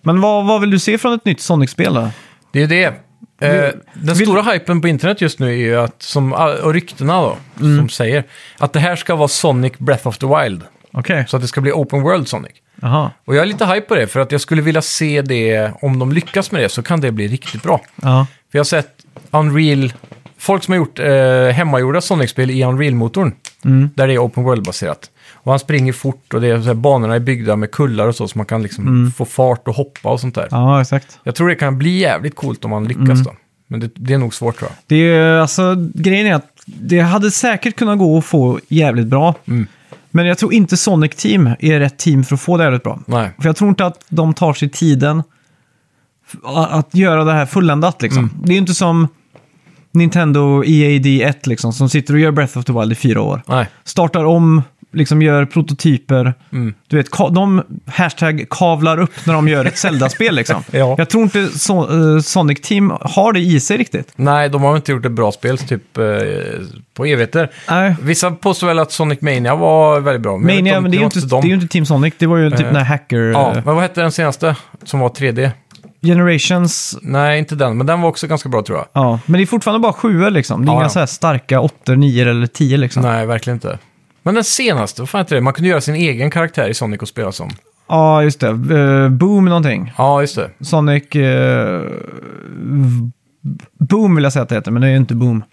Men 0.03 0.21
vad, 0.21 0.47
vad 0.47 0.61
vill 0.61 0.71
du 0.71 0.79
se 0.79 0.99
från 0.99 1.13
ett 1.15 1.25
nytt 1.25 1.41
Sonic-spel 1.41 1.95
då? 1.95 2.09
Det 2.53 2.63
är 2.63 2.67
det. 2.67 2.95
Eh, 3.41 3.51
den 3.95 4.15
vill- 4.15 4.17
stora 4.27 4.43
hypen 4.43 4.81
på 4.81 4.89
internet 4.89 5.21
just 5.21 5.39
nu 5.39 5.49
är 5.49 5.57
ju 5.57 5.77
att, 5.77 6.03
som, 6.03 6.33
och 6.63 6.73
ryktena 6.75 7.21
då, 7.21 7.37
Mm. 7.61 7.79
som 7.79 7.89
säger 7.89 8.25
att 8.59 8.73
det 8.73 8.81
här 8.81 8.97
ska 8.97 9.15
vara 9.17 9.29
Sonic 9.29 9.73
Breath 9.79 10.07
of 10.09 10.19
the 10.19 10.27
Wild. 10.27 10.63
Okej. 10.93 11.25
Så 11.29 11.37
att 11.37 11.43
det 11.43 11.49
ska 11.49 11.61
bli 11.61 11.73
Open 11.73 12.03
World 12.03 12.29
Sonic. 12.29 12.53
Jaha. 12.83 13.11
Och 13.25 13.35
jag 13.35 13.43
är 13.43 13.47
lite 13.47 13.67
hype 13.67 13.81
på 13.87 13.95
det, 13.95 14.07
för 14.07 14.21
att 14.21 14.33
jag 14.33 14.41
skulle 14.41 14.63
vilja 14.63 14.83
se 14.83 15.23
det, 15.23 15.73
om 15.83 15.99
de 15.99 16.13
lyckas 16.13 16.53
med 16.53 16.63
det 16.63 16.69
så 16.69 16.83
kan 16.83 17.01
det 17.01 17.13
bli 17.13 17.29
riktigt 17.29 17.63
bra. 17.63 17.81
Ja. 18.03 18.27
För 18.51 18.59
jag 18.59 18.61
har 18.61 18.65
sett 18.65 18.89
Unreal, 19.31 19.93
folk 20.39 20.65
som 20.65 20.73
har 20.73 20.77
gjort 20.79 20.99
eh, 20.99 21.55
hemmagjorda 21.55 22.01
Sonic-spel 22.01 22.51
i 22.51 22.63
Unreal-motorn, 22.65 23.33
Mm. 23.65 23.91
där 23.95 24.07
det 24.07 24.13
är 24.15 24.19
Open 24.19 24.45
World-baserat. 24.45 25.11
Och 25.43 25.53
han 25.53 25.59
springer 25.59 25.93
fort 25.93 26.35
och 26.35 26.41
det 26.41 26.49
är 26.49 26.59
så 26.61 26.67
här, 26.67 26.75
banorna 26.75 27.15
är 27.15 27.21
byggda 27.21 27.57
med 27.57 27.71
kullar 27.71 28.07
och 28.09 28.15
så, 28.15 28.29
så 28.29 28.39
man 28.39 28.47
kan 28.47 28.63
liksom 28.63 28.87
Mm. 28.87 29.13
få 29.13 29.25
fart 29.25 29.69
och 29.69 29.75
hoppa 29.75 30.09
och 30.09 30.21
sånt 30.21 30.35
där. 30.35 30.49
ja, 30.51 30.81
exakt. 30.81 31.19
Jag 31.25 31.35
tror 31.35 31.49
det 31.49 31.55
kan 31.55 31.79
bli 31.79 31.99
jävligt 31.99 32.35
coolt 32.37 32.65
om 32.65 32.71
man 32.71 32.85
lyckas 32.89 33.01
Mm. 33.09 33.23
då. 33.25 33.33
Men 33.67 33.81
det, 33.81 33.91
det 33.95 34.15
är 34.15 34.19
nog 34.19 34.35
svårt 34.35 34.59
tror 34.59 34.71
jag. 34.71 34.77
Det 34.87 34.97
är, 34.97 35.35
alltså, 35.39 35.75
grejen 35.95 36.27
är 36.27 36.35
att 36.35 36.47
det 36.67 37.01
hade 37.01 37.31
säkert 37.31 37.77
kunnat 37.77 37.99
gå 37.99 38.19
att 38.19 38.25
få 38.25 38.61
jävligt 38.69 39.07
bra. 39.07 39.35
Mm. 39.47 39.67
Men 40.11 40.27
jag 40.27 40.39
tror 40.39 40.53
inte 40.55 40.77
Sonic 40.77 41.15
Team 41.17 41.51
är 41.61 41.79
rätt 41.81 41.99
team 41.99 42.25
för 42.25 42.35
att 42.35 42.41
få 42.41 42.57
det 42.57 42.65
jävligt 42.65 42.83
bra. 42.83 43.01
Nej. 43.07 43.31
För 43.39 43.49
jag 43.49 43.57
tror 43.57 43.69
inte 43.71 43.87
att 43.87 44.05
de 44.09 44.35
tar 44.35 44.55
sig 44.55 44.69
tiden 44.71 45.23
att 46.45 46.95
göra 46.95 47.25
det 47.25 47.33
här 47.33 47.47
fulländat 47.47 48.03
liksom. 48.03 48.25
Mm. 48.25 48.37
Det 48.45 48.51
är 48.51 48.53
ju 48.55 48.59
inte 48.59 48.75
som 48.75 49.09
Nintendo 49.93 50.65
E 50.65 50.99
EAD1 50.99 51.35
liksom, 51.49 51.73
som 51.73 51.89
sitter 51.89 52.15
och 52.15 52.21
gör 52.21 52.31
Breath 52.31 52.59
of 52.59 52.65
the 52.65 52.73
Wild 52.73 52.93
i 52.93 52.95
fyra 52.95 53.21
år. 53.23 53.43
Nej. 53.47 53.67
Startar 53.85 54.25
om, 54.25 54.63
liksom 54.93 55.23
gör 55.23 55.45
prototyper. 55.45 56.35
Mm. 56.53 56.75
Du 56.89 56.97
vet, 56.97 57.11
de 57.33 57.63
hashtag 57.87 58.47
kavlar 58.51 59.01
upp 59.01 59.13
när 59.27 59.35
de 59.35 59.49
gör 59.49 59.65
ett 59.65 59.79
Zelda-spel 59.79 60.35
liksom. 60.35 60.63
Ja. 60.71 60.95
Jag 60.99 61.09
tror 61.09 61.23
inte 61.23 61.39
so- 61.39 62.15
eh, 62.17 62.21
Sonic 62.21 62.61
Team 62.61 62.93
har 63.01 63.33
det 63.33 63.41
i 63.41 63.61
sig 63.61 63.77
riktigt. 63.77 64.13
Nej, 64.17 64.49
de 64.49 64.63
har 64.63 64.77
inte 64.77 64.93
gjort 64.93 65.07
ett 65.07 65.13
bra 65.13 65.33
spel 65.33 65.59
typ 65.59 65.99
eh, 65.99 66.05
på 66.95 67.05
evigheter. 67.05 67.51
Nej. 67.71 67.97
Vissa 68.03 68.31
påstår 68.31 68.67
väl 68.67 68.79
att 68.79 68.93
Sonic 68.93 69.21
Mania 69.21 69.55
var 69.55 70.01
väldigt 70.01 70.23
bra. 70.23 70.37
vet 70.37 70.47
Mania, 70.57 70.77
om- 70.77 70.83
men 70.83 70.91
det 70.93 70.97
är, 70.97 70.99
ju 70.99 71.05
var 71.05 71.17
inte, 71.17 71.21
de. 71.27 71.41
det 71.41 71.47
är 71.47 71.49
ju 71.49 71.55
inte 71.55 71.69
Team 71.69 71.87
Sonic. 71.87 72.15
Det 72.19 72.27
var 72.27 72.37
ju 72.37 72.51
typ 72.51 72.61
Eh, 72.61 72.67
den 72.67 72.77
här 72.77 72.85
hacker... 72.85 73.17
Ja, 73.19 73.49
eh, 73.51 73.55
men 73.65 73.75
vad 73.75 73.83
hette 73.83 74.01
den 74.01 74.13
senaste 74.13 74.57
som 74.85 75.01
var 75.01 75.09
3D? 75.09 75.51
Generations... 76.03 76.99
Nej, 77.03 77.39
inte 77.39 77.55
den, 77.55 77.77
men 77.79 77.87
den 77.87 78.01
var 78.01 78.09
också 78.09 78.27
ganska 78.27 78.49
bra 78.49 78.63
tror 78.63 78.79
jag. 78.79 78.87
Ja, 78.93 79.19
men 79.27 79.39
det 79.39 79.45
är 79.45 79.47
fortfarande 79.47 79.81
bara 79.83 79.93
sjuor 79.93 80.31
liksom. 80.31 80.65
Det 80.65 80.71
är 80.71 80.73
Ja, 80.73 80.77
inga 80.77 80.85
ja. 80.85 80.89
så 80.89 80.99
här 80.99 81.07
starka 81.07 81.61
åttor, 81.61 81.97
nior 81.97 82.27
eller 82.27 82.47
tio 82.47 82.77
liksom. 82.77 83.03
Nej, 83.03 83.27
verkligen 83.27 83.57
inte. 83.57 83.79
Men 84.23 84.35
den 84.35 84.45
senaste, 84.45 85.03
vad 85.03 85.09
fan 85.09 85.19
heter 85.19 85.35
det? 85.37 85.41
Man 85.43 85.53
kunde 85.53 85.69
göra 85.71 85.81
sin 85.81 85.95
egen 85.95 86.31
karaktär 86.31 86.69
i 86.69 86.75
Sonic 86.75 87.01
och 87.03 87.09
spela 87.09 87.33
som. 87.33 87.51
Ja, 87.89 88.23
just 88.23 88.41
det. 88.41 88.49
Eh, 88.49 89.09
Boom 89.09 89.45
någonting. 89.45 89.93
Ja, 89.99 90.21
just 90.21 90.37
det. 90.37 90.51
Sonic... 90.61 91.15
eh, 91.17 91.81
v- 92.57 93.11
Boom 93.79 94.15
vill 94.15 94.25
jag 94.25 94.33
säga 94.33 94.43
att 94.43 94.49
det 94.49 94.55
heter, 94.55 94.71
men 94.71 94.83
det 94.83 94.89
är 94.89 94.91
ju 94.91 94.97
inte 94.97 95.15
Boom. 95.15 95.45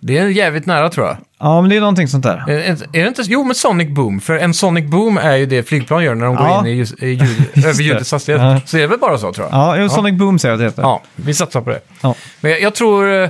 Det 0.00 0.18
är 0.18 0.26
jävligt 0.28 0.66
nära 0.66 0.88
tror 0.90 1.06
jag. 1.06 1.16
Ja, 1.38 1.60
men 1.60 1.70
det 1.70 1.76
är 1.76 1.80
någonting 1.80 2.08
sånt 2.08 2.24
där. 2.24 2.44
Är, 2.48 2.52
är 2.58 2.70
är 2.70 3.02
det 3.02 3.08
inte? 3.08 3.22
Jo, 3.26 3.44
men 3.44 3.54
Sonic 3.54 3.88
Boom. 3.88 4.20
För 4.20 4.34
en 4.38 4.54
Sonic 4.54 4.84
Boom 4.90 5.18
är 5.18 5.36
ju 5.36 5.46
det 5.46 5.62
flygplan 5.62 6.04
gör 6.04 6.14
när 6.14 6.26
de 6.26 6.34
går 6.36 6.46
Ja. 6.46 6.60
in 6.60 6.66
i, 6.66 6.70
ljus, 6.76 6.94
i 7.02 7.06
ljud, 7.08 7.20
över 7.56 7.74
det. 7.78 7.82
ljudets 7.84 8.12
hastighet. 8.12 8.42
Ja. 8.42 8.60
Så 8.66 8.76
är 8.76 8.80
det 8.80 8.86
väl 8.86 8.98
bara 8.98 9.18
så 9.18 9.32
tror 9.32 9.46
jag. 9.50 9.54
Ja, 9.58 9.76
jo, 9.76 9.88
Sonic 9.88 10.14
Boom 10.18 10.38
säger 10.38 10.50
jag 10.52 10.56
att 10.56 10.60
det 10.60 10.64
heter. 10.82 10.82
Ja, 10.82 11.02
vi 11.16 11.34
satsar 11.34 11.60
på 11.60 11.70
det. 11.70 11.80
Ja. 12.00 12.14
Men 12.40 12.50
jag, 12.50 12.60
jag 12.60 12.74
tror 12.74 13.12
eh, 13.22 13.28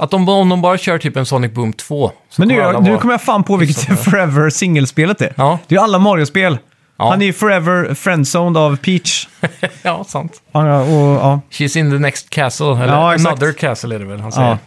att 0.00 0.14
om, 0.14 0.28
om 0.28 0.48
de 0.48 0.62
bara 0.62 0.78
kör 0.78 0.98
typ 0.98 1.16
en 1.16 1.26
Sonic 1.26 1.52
Boom 1.52 1.72
2. 1.72 2.12
Så 2.28 2.40
Men 2.42 2.48
nu, 2.48 2.54
kommer 2.54 2.68
alla 2.68 2.80
nu 2.80 2.90
vara- 2.90 3.00
kommer 3.00 3.14
jag 3.14 3.22
fan 3.22 3.44
på 3.44 3.56
vilket 3.56 3.98
Forever 4.04 4.50
singelspelet 4.50 5.20
är. 5.22 5.32
Ja. 5.36 5.58
Det 5.66 5.74
är 5.74 5.78
ju 5.78 5.84
alla 5.84 5.98
Mario-spel. 5.98 6.58
Ja. 6.96 7.10
Han 7.10 7.22
är 7.22 7.26
ju 7.26 7.32
Forever 7.32 7.94
friendzoned 7.94 8.56
av 8.56 8.76
Peach. 8.76 9.28
ja, 9.82 10.04
sant. 10.04 10.42
Ja, 10.52 10.80
och, 10.82 10.88
ja. 11.16 11.40
She's 11.50 11.78
in 11.78 11.90
the 11.90 11.98
next 11.98 12.30
castle. 12.30 12.66
Eller 12.66 12.86
Ja, 12.92 13.14
exakt. 13.14 13.30
another 13.42 13.52
castle 13.52 13.94
är 13.94 13.98
det 13.98 14.04
väl 14.04 14.20
han 14.20 14.32
säger. 14.32 14.48
Ja. 14.48 14.58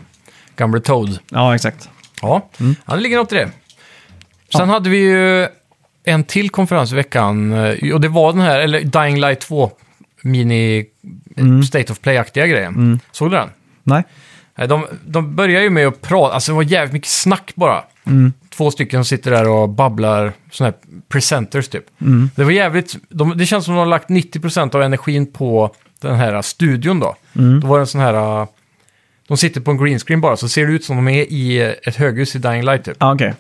Gamle 0.55 0.79
Toad. 0.81 1.19
ja, 1.29 1.55
exakt. 1.55 1.89
Ja, 2.21 2.49
ja 2.86 2.95
det 2.95 3.01
ligger 3.01 3.17
något 3.17 3.31
i 3.31 3.36
det. 3.36 3.49
Sen 4.57 4.69
hade 4.69 4.89
vi 4.89 4.97
ju 4.97 5.47
en 6.03 6.23
till 6.23 6.49
konferens 6.49 6.91
i 6.91 6.95
veckan. 6.95 7.53
eh, 7.53 7.93
Och 7.93 8.01
det 8.01 8.07
var 8.07 8.34
den 8.34 8.41
här, 8.41 8.59
eller 8.59 8.79
Dying 8.81 9.19
Light 9.19 9.39
2, 9.39 9.71
mini 10.21 10.86
Mm. 11.38 11.63
State 11.63 11.91
of 11.91 11.99
Play-aktiga 11.99 12.47
grejen. 12.47 12.99
Såg 13.11 13.31
du 13.31 13.38
den? 13.38 13.49
Nej. 13.84 14.03
De, 14.56 14.86
de 15.06 15.36
börjar 15.36 15.62
ju 15.62 15.70
med 15.70 15.88
att 15.88 16.01
prata, 16.01 16.34
alltså 16.34 16.51
det 16.51 16.56
var 16.56 16.64
jävligt 16.64 16.93
mycket 16.93 17.10
snack 17.10 17.51
bara. 17.56 17.84
Mm. 18.06 18.34
Två 18.49 18.72
stycken 18.72 18.97
som 18.97 19.06
sitter 19.06 19.32
där 19.32 19.49
och 19.49 19.70
babblar, 19.70 20.34
sådana 20.51 20.74
här 20.74 20.97
presenters 21.10 21.68
typ. 21.68 21.86
Mm. 22.01 22.30
Det 22.36 22.43
var 22.43 22.51
jävligt, 22.51 22.95
de, 23.10 23.38
det 23.38 23.45
känns 23.45 23.66
som 23.66 23.74
de 23.74 23.80
har 23.80 23.86
lagt 23.86 24.10
90% 24.10 24.76
av 24.76 24.82
energin 24.82 25.26
på 25.26 25.76
den 26.01 26.16
här 26.16 26.41
studion 26.41 26.99
då. 26.99 27.16
Mm. 27.36 27.60
Då 27.60 27.68
var 27.68 27.78
det 27.78 27.84
en 27.84 27.88
sån 27.88 28.01
här, 28.01 28.47
de 29.28 29.38
sitter 29.38 29.62
på 29.62 29.72
en 29.72 29.78
green 29.78 29.99
screen 29.99 30.22
bara, 30.22 30.38
så 30.38 30.49
ser 30.49 30.68
det 30.68 30.74
ut 30.74 30.86
som 30.86 30.95
de 30.95 31.08
är 31.08 31.24
i 31.24 31.62
ett 31.84 31.95
höghus 31.95 32.36
i 32.36 32.39
Dying 32.39 32.64
Light 32.64 32.86
typ. 32.86 32.97
Ja, 32.99 33.14
okej. 33.14 33.34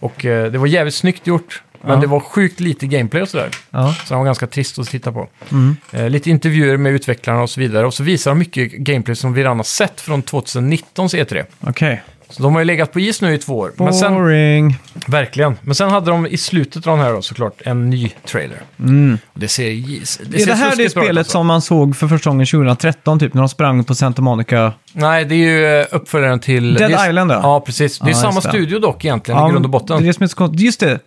Och 0.00 0.24
eh, 0.24 0.52
det 0.52 0.58
var 0.58 0.66
jävligt 0.66 0.94
snyggt 0.94 1.26
gjort, 1.26 1.62
men 1.82 1.90
Ja. 1.90 1.96
det 1.96 2.06
var 2.06 2.20
sjukt 2.20 2.60
lite 2.60 2.86
gameplay 2.86 3.22
och 3.22 3.28
sådär. 3.28 3.50
Ja. 3.70 3.94
Så 4.06 4.14
det 4.14 4.18
var 4.18 4.24
ganska 4.24 4.46
trist 4.46 4.78
att 4.78 4.88
titta 4.88 5.12
på. 5.12 5.28
Mm. 5.50 5.76
Eh, 5.92 6.10
lite 6.10 6.30
intervjuer 6.30 6.76
med 6.76 6.92
utvecklarna 6.92 7.42
och 7.42 7.50
så 7.50 7.60
vidare. 7.60 7.86
Och 7.86 7.94
så 7.94 8.02
visar 8.02 8.30
de 8.30 8.38
mycket 8.38 8.72
gameplay 8.72 9.16
som 9.16 9.32
vi 9.32 9.40
redan 9.40 9.56
har 9.56 9.64
sett 9.64 10.00
från 10.00 10.22
2019 10.22 11.08
E3. 11.08 11.44
Okej. 11.60 12.02
Så 12.30 12.42
de 12.42 12.52
har 12.52 12.60
ju 12.60 12.64
legat 12.64 12.92
på 12.92 13.00
is 13.00 13.20
nu 13.22 13.34
i 13.34 13.38
två 13.38 13.58
år. 13.58 13.72
Men 13.76 13.94
sen, 13.94 14.14
Boring. 14.14 14.78
verkligen. 15.06 15.56
Men 15.62 15.74
sen 15.74 15.90
hade 15.90 16.10
de 16.10 16.26
i 16.26 16.36
slutet 16.36 16.86
av 16.86 16.96
den 16.96 17.06
här 17.06 17.12
då 17.12 17.22
såklart 17.22 17.60
en 17.64 17.90
ny 17.90 18.08
trailer. 18.26 18.58
Mm. 18.78 19.18
Och 19.32 19.40
det 19.40 19.48
ser, 19.48 19.70
det 19.70 20.06
ser 20.06 20.42
är 20.42 20.46
det 20.46 20.54
här 20.54 20.66
det 20.70 20.74
snuskigt 20.74 20.94
bra 20.94 21.02
ut, 21.02 21.06
spelet 21.06 21.18
alltså. 21.20 21.32
som 21.32 21.46
man 21.46 21.62
såg 21.62 21.96
för 21.96 22.08
första 22.08 22.30
gången 22.30 22.46
2013, 22.46 23.18
typ 23.18 23.34
när 23.34 23.42
de 23.42 23.48
sprang 23.48 23.84
på 23.84 23.94
Santa 23.94 24.22
Monica? 24.22 24.72
Nej, 24.92 25.24
det 25.24 25.34
är 25.34 25.38
ju 25.38 25.80
eh, 25.80 25.86
uppföljaren 25.90 26.40
till... 26.40 26.74
Dead 26.74 26.90
det 26.90 26.96
är, 26.96 27.08
Island, 27.08 27.30
ja. 27.30 27.40
Ja, 27.42 27.60
precis. 27.60 27.98
Det 27.98 28.04
är 28.06 28.08
Ja, 28.08 28.14
samma 28.16 28.34
just 28.34 28.42
det. 28.42 28.48
studio 28.50 28.78
dock 28.78 29.04
egentligen 29.04 29.46
i 29.46 29.50
grund 29.50 29.64
och 29.64 29.70
botten. 29.70 29.96
Det 29.96 30.04
är 30.04 30.06
det 30.06 30.14
som 30.14 30.22
är 30.24 30.28
så 30.28 30.36
konstigt. 30.36 30.60
Just 30.60 30.80
det. 30.80 30.98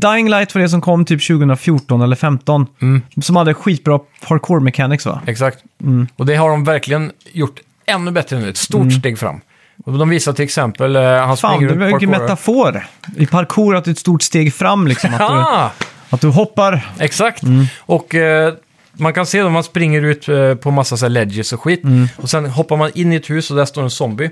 Dying 0.00 0.28
Light 0.28 0.54
var 0.54 0.62
det 0.62 0.68
som 0.68 0.80
kom 0.80 1.04
typ 1.04 1.26
2014 1.26 2.02
eller 2.02 2.16
2015. 2.16 2.66
Mm. 2.82 3.02
Som 3.22 3.36
hade 3.36 3.54
skitbra 3.54 4.00
parkour 4.28 4.60
mechanics 4.60 5.06
va? 5.06 5.20
Exakt. 5.26 5.58
Mm. 5.82 6.06
Och 6.16 6.26
det 6.26 6.36
har 6.36 6.48
de 6.50 6.64
verkligen 6.64 7.12
gjort 7.32 7.60
ännu 7.86 8.10
bättre 8.10 8.38
nu. 8.38 8.48
Ett 8.48 8.56
stort 8.56 8.92
steg 8.92 9.18
fram. 9.18 9.40
Och 9.84 9.98
de 9.98 10.08
visar 10.08 10.32
till 10.32 10.44
exempel, 10.44 10.96
eh, 10.96 11.02
han 11.02 11.36
Fan, 11.36 11.56
springer 11.56 11.74
det 11.74 11.84
var 11.84 11.90
parkour. 11.90 12.08
metafor. 12.08 12.86
I 13.16 13.26
parkour 13.26 13.76
att 13.76 13.84
det 13.84 13.88
är 13.88 13.92
ett 13.92 13.98
stort 13.98 14.22
steg 14.22 14.54
fram 14.54 14.86
liksom. 14.86 15.14
Att, 15.14 15.18
du, 15.18 15.84
att 16.10 16.20
du 16.20 16.28
hoppar. 16.28 16.90
Exakt. 16.98 17.42
Mm. 17.42 17.66
Och 17.80 18.14
eh, 18.14 18.54
man 18.92 19.14
kan 19.14 19.26
se 19.26 19.40
att 19.40 19.52
man 19.52 19.64
springer 19.64 20.02
ut 20.02 20.28
eh, 20.28 20.54
på 20.54 20.70
massa 20.70 20.96
så 20.96 21.04
här 21.04 21.10
ledges 21.10 21.52
och 21.52 21.62
skit. 21.62 21.84
Mm. 21.84 22.08
Och 22.16 22.30
sen 22.30 22.46
hoppar 22.46 22.76
man 22.76 22.90
in 22.94 23.12
i 23.12 23.16
ett 23.16 23.30
hus 23.30 23.50
och 23.50 23.56
där 23.56 23.64
står 23.64 23.82
en 23.82 23.90
zombie. 23.90 24.30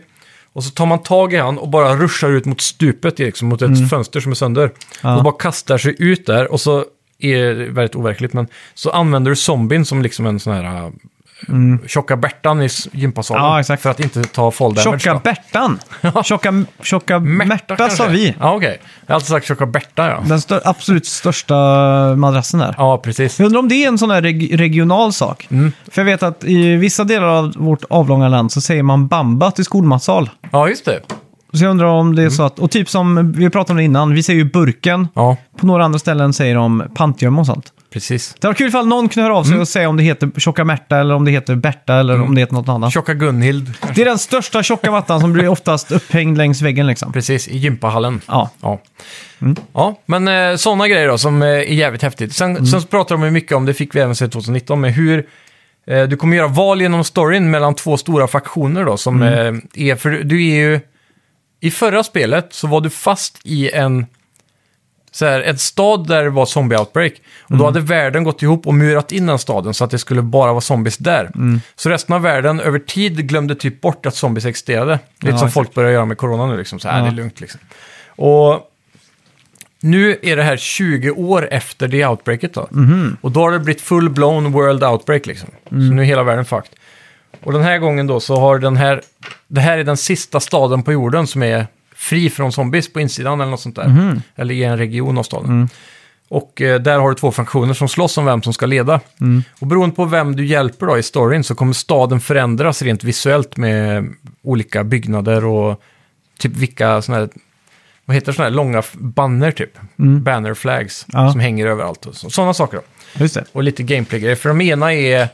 Och 0.56 0.64
så 0.64 0.70
tar 0.70 0.86
man 0.86 0.98
tag 1.02 1.32
i 1.32 1.36
han 1.36 1.58
och 1.58 1.68
bara 1.68 1.96
ruschar 1.96 2.30
ut 2.30 2.44
mot 2.44 2.60
stupet, 2.60 3.18
liksom, 3.18 3.48
mot 3.48 3.62
ett 3.62 3.68
Mm. 3.76 3.88
fönster 3.88 4.20
som 4.20 4.32
är 4.32 4.36
sönder. 4.36 4.70
Ja. 5.02 5.16
Och 5.16 5.24
bara 5.24 5.34
kastar 5.38 5.78
sig 5.78 5.94
ut 5.98 6.26
där 6.26 6.52
och 6.52 6.60
så 6.60 6.84
är 7.18 7.54
det 7.54 7.68
väldigt 7.70 7.96
overkligt, 7.96 8.32
men 8.32 8.46
så 8.74 8.90
använder 8.90 9.30
du 9.30 9.36
zombien 9.36 9.84
som 9.84 10.02
liksom 10.02 10.26
en 10.26 10.40
sån 10.40 10.52
här 10.52 10.92
uh, 11.48 11.86
tjocka 11.86 12.16
Bertan 12.16 12.62
i 12.62 12.68
gympasalen. 12.92 13.42
Mm. 13.44 13.52
Ja, 13.54 13.60
exakt. 13.60 13.82
För 13.82 13.90
att 13.90 14.00
inte 14.00 14.24
ta 14.24 14.50
fall 14.50 14.74
damage. 14.74 15.00
Tjocka 15.00 15.14
då. 15.14 15.20
Bertan. 15.24 15.78
Tjocka, 16.24 16.64
tjocka 16.82 17.18
Märta, 17.18 17.76
kanske? 17.76 17.96
sa 17.96 18.06
vi. 18.06 18.34
Ja, 18.40 18.54
okej. 18.54 18.78
Jag 19.06 19.12
har 19.12 19.14
alltid 19.14 19.28
sagt 19.28 19.46
tjocka 19.46 19.66
Berta, 19.66 20.08
ja. 20.08 20.22
Den 20.26 20.38
stö- 20.38 20.60
absolut 20.64 21.06
största 21.06 21.54
madrassen 22.16 22.60
där. 22.60 22.74
Ja, 22.78 22.98
precis. 22.98 23.38
Jag 23.38 23.46
undrar 23.46 23.58
om 23.60 23.68
det 23.68 23.74
är 23.84 23.88
en 23.88 23.98
sån 23.98 24.10
här 24.10 24.22
reg- 24.22 24.56
regional 24.56 25.12
sak. 25.12 25.46
Mm. 25.50 25.72
För 25.90 26.00
jag 26.00 26.06
vet 26.06 26.22
att 26.22 26.44
i 26.44 26.76
vissa 26.76 27.04
delar 27.04 27.26
av 27.26 27.52
vårt 27.56 27.84
avlånga 27.90 28.28
land 28.28 28.52
så 28.52 28.60
säger 28.60 28.82
man 28.82 29.06
bamba 29.08 29.50
till 29.50 29.64
skolmatsal. 29.64 30.30
Ja, 30.50 30.68
just 30.68 30.84
det. 30.84 31.00
Så 31.52 31.64
jag 31.64 31.70
undrar 31.70 31.86
om 31.86 32.14
det 32.16 32.22
Mm. 32.22 32.32
är 32.32 32.36
så 32.36 32.42
att, 32.42 32.58
och 32.58 32.70
typ 32.70 32.88
som 32.90 33.32
vi 33.32 33.50
pratade 33.50 33.72
om 33.72 33.76
det 33.76 33.82
innan, 33.84 34.14
vi 34.14 34.22
säger 34.22 34.38
ju 34.38 34.44
burken. 34.44 35.08
Ja, 35.14 35.36
På 35.60 35.66
några 35.66 35.84
andra 35.84 35.98
ställen 35.98 36.32
säger 36.32 36.54
de 36.54 36.82
pantgömma 36.94 37.40
och 37.40 37.46
sånt. 37.46 37.72
Precis. 37.90 38.34
Det 38.40 38.46
var 38.46 38.54
kul 38.54 38.68
ifall 38.68 38.86
någon 38.86 39.08
kunde 39.08 39.24
höra 39.28 39.36
av 39.38 39.42
sig 39.44 39.50
Mm. 39.52 39.60
och 39.60 39.68
säga 39.68 39.88
om 39.88 39.96
det 39.96 40.02
heter 40.02 40.30
tjocka 40.36 40.64
Märta 40.64 40.98
eller 41.00 41.14
om 41.14 41.24
det 41.24 41.30
heter 41.30 41.54
Berta 41.54 41.94
eller 41.94 42.20
om 42.22 42.34
det 42.34 42.40
heter 42.40 42.54
något 42.54 42.68
annat. 42.68 42.92
Tjocka 42.92 43.14
Gunhild. 43.14 43.72
Det 43.94 44.00
är 44.00 44.04
den 44.04 44.18
största 44.18 44.62
tjocka 44.62 44.90
mattan 44.90 45.20
som 45.20 45.32
blir 45.32 45.48
oftast 45.48 45.92
upphängd 45.92 46.38
längs 46.38 46.62
väggen 46.62 46.86
liksom. 46.86 47.12
Precis, 47.12 47.48
i 47.48 47.58
gympahallen. 47.58 48.20
Ja. 48.26 48.50
Ja, 48.60 48.80
ja 49.72 50.00
men 50.06 50.28
eh, 50.28 50.56
sådana 50.56 50.88
grejer 50.88 51.08
då 51.08 51.18
som 51.18 51.42
eh, 51.42 51.48
är 51.48 51.62
jävligt 51.62 52.02
häftigt. 52.02 52.34
Sen, 52.34 52.66
sen 52.66 52.80
så 52.80 52.86
pratar 52.86 53.14
de 53.14 53.24
ju 53.24 53.30
mycket 53.30 53.52
om, 53.52 53.66
det 53.66 53.74
fick 53.74 53.94
vi 53.94 54.00
även 54.00 54.14
se 54.16 54.28
2019, 54.28 54.80
med 54.80 54.94
hur 54.94 55.26
eh, 55.86 56.02
du 56.02 56.16
kommer 56.16 56.36
göra 56.36 56.48
val 56.48 56.80
genom 56.82 57.04
storyn 57.04 57.50
mellan 57.50 57.74
två 57.74 57.96
stora 57.96 58.26
faktioner 58.28 58.84
då. 58.84 58.96
Som 58.96 59.22
eh, 59.22 59.52
är, 59.74 59.96
för 59.96 60.10
du 60.10 60.46
är 60.46 60.54
ju, 60.56 60.80
i 61.60 61.70
förra 61.70 62.04
spelet 62.04 62.48
så 62.50 62.66
var 62.66 62.80
du 62.80 62.90
fast 62.90 63.40
i 63.44 63.70
en, 63.70 64.06
så 65.16 65.26
här, 65.26 65.40
en 65.40 65.58
stad 65.58 66.06
där 66.08 66.24
det 66.24 66.30
var 66.30 66.44
zombie-outbreak. 66.44 67.12
Och 67.42 67.56
då 67.56 67.64
hade 67.64 67.80
världen 67.80 68.24
gått 68.24 68.42
ihop 68.42 68.66
och 68.66 68.74
murat 68.74 69.12
in 69.12 69.26
den 69.26 69.38
staden 69.38 69.74
så 69.74 69.84
att 69.84 69.90
det 69.90 69.98
skulle 69.98 70.22
bara 70.22 70.52
vara 70.52 70.60
zombies 70.60 70.96
där. 70.96 71.30
Så 71.76 71.90
resten 71.90 72.14
av 72.14 72.22
världen 72.22 72.60
över 72.60 72.78
tid 72.78 73.28
glömde 73.28 73.54
typ 73.54 73.80
bort 73.80 74.06
att 74.06 74.14
zombies 74.14 74.44
existerade. 74.44 74.98
Lite 75.20 75.34
Ja, 75.34 75.38
som 75.38 75.50
folk 75.50 75.74
börjar 75.74 75.90
göra 75.90 76.04
med 76.04 76.18
corona 76.18 76.46
nu, 76.46 76.56
liksom. 76.56 76.78
Så 76.78 76.88
här, 76.88 76.98
Ja. 76.98 77.04
det 77.04 77.10
är 77.10 77.14
lugnt 77.14 77.40
liksom. 77.40 77.60
Och 78.08 78.70
nu 79.80 80.18
är 80.22 80.36
det 80.36 80.42
här 80.42 80.56
20 80.56 81.10
år 81.10 81.48
efter 81.50 81.88
det 81.88 82.06
outbreaket 82.06 82.54
då. 82.54 82.68
Mhm. 82.70 83.16
Och 83.20 83.30
då 83.32 83.40
har 83.40 83.52
det 83.52 83.58
blivit 83.58 83.82
full-blown 83.82 84.52
world 84.52 84.84
outbreak 84.84 85.26
liksom. 85.26 85.50
Mm. 85.70 85.88
Så 85.88 85.94
nu 85.94 86.02
är 86.02 86.06
hela 86.06 86.22
världen 86.22 86.44
fucked. 86.44 86.70
Och 87.44 87.52
den 87.52 87.62
här 87.62 87.78
gången 87.78 88.06
då 88.06 88.20
så 88.20 88.36
har 88.36 88.58
den 88.58 88.76
här, 88.76 89.02
det 89.48 89.60
här 89.60 89.78
är 89.78 89.84
den 89.84 89.96
sista 89.96 90.40
staden 90.40 90.82
på 90.82 90.92
jorden 90.92 91.26
som 91.26 91.42
är 91.42 91.66
fri 91.96 92.30
från 92.30 92.52
zombies 92.52 92.92
på 92.92 93.00
insidan 93.00 93.40
eller 93.40 93.50
något 93.50 93.60
sånt 93.60 93.76
där. 93.76 93.88
Mhm. 93.88 94.22
Eller 94.36 94.54
i 94.54 94.64
en 94.64 94.78
region 94.78 95.18
av 95.18 95.22
staden. 95.22 95.50
Mm. 95.50 95.68
Och 96.28 96.60
eh, 96.62 96.80
där 96.80 96.98
har 96.98 97.08
du 97.08 97.14
två 97.14 97.32
funktioner 97.32 97.74
som 97.74 97.88
slåss 97.88 98.18
om 98.18 98.24
vem 98.24 98.42
som 98.42 98.52
ska 98.52 98.66
leda. 98.66 99.00
Mm. 99.20 99.42
Och 99.60 99.66
beroende 99.66 99.96
på 99.96 100.04
vem 100.04 100.36
du 100.36 100.46
hjälper 100.46 100.86
då 100.86 100.98
i 100.98 101.02
storyn 101.02 101.44
så 101.44 101.54
kommer 101.54 101.72
staden 101.72 102.20
förändras 102.20 102.82
rent 102.82 103.04
visuellt 103.04 103.56
med 103.56 104.08
olika 104.42 104.84
byggnader 104.84 105.44
och 105.44 105.82
typ 106.38 106.52
vilka 106.56 107.02
sådana 107.02 107.20
här, 107.20 107.30
vad 108.04 108.14
heter 108.14 108.32
sådana 108.32 108.50
här 108.50 108.56
långa 108.56 108.82
banner 108.92 109.50
typ? 109.52 109.78
Banner 109.96 110.54
flags 110.54 111.06
Mm. 111.14 111.24
Ja. 111.24 111.32
som 111.32 111.40
hänger 111.40 111.66
överallt 111.66 112.06
och 112.06 112.14
så, 112.14 112.30
sådana 112.30 112.54
saker 112.54 112.76
då. 112.76 112.82
Just 113.22 113.34
det. 113.34 113.44
Och 113.52 113.62
lite 113.62 113.82
gameplay-grejer, 113.82 114.36
för 114.36 114.48
de 114.48 114.60
ena 114.60 114.94
är 114.94 115.28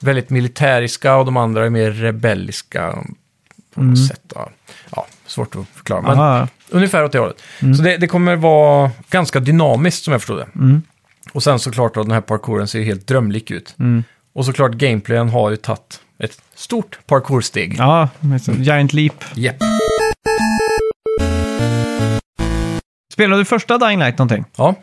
väldigt 0.00 0.30
militäriska 0.30 1.16
och 1.16 1.24
de 1.24 1.36
andra 1.36 1.66
är 1.66 1.70
mer 1.70 1.90
rebelliska 1.90 2.98
på 3.74 3.82
något 3.82 4.06
sätt. 4.08 4.20
Då. 4.26 4.48
Ja, 4.96 5.06
svårt 5.32 5.56
att 5.56 5.66
förklara. 5.74 6.02
Men 6.02 6.10
Aha, 6.10 6.48
ungefär 6.70 7.04
åt 7.04 7.12
det 7.12 7.18
hållet. 7.18 7.42
Så 7.76 7.82
det, 7.82 7.96
det 7.96 8.06
kommer 8.06 8.36
vara 8.36 8.90
ganska 9.10 9.40
dynamiskt 9.40 10.04
som 10.04 10.12
jag 10.12 10.20
förstod 10.20 10.38
det. 10.38 10.80
Och 11.32 11.42
sen 11.42 11.58
såklart 11.58 11.94
då, 11.94 12.02
den 12.02 12.12
här 12.12 12.20
parkouren 12.20 12.68
ser 12.68 12.78
ju 12.78 12.84
helt 12.84 13.06
drömlik 13.06 13.50
ut. 13.50 13.76
Och 14.34 14.44
såklart 14.44 14.72
gameplayen 14.72 15.28
har 15.28 15.50
ju 15.50 15.56
tagit 15.56 16.00
ett 16.18 16.40
stort 16.54 16.98
parkoursteg. 17.06 17.76
ja, 17.78 18.08
Giant 18.58 18.92
Leap. 18.92 19.24
Japp. 19.34 19.56
Spelade 23.12 23.40
du 23.40 23.44
första 23.44 23.78
Dying 23.78 23.98
Light 23.98 24.18
någonting? 24.18 24.44
Ja. 24.56 24.74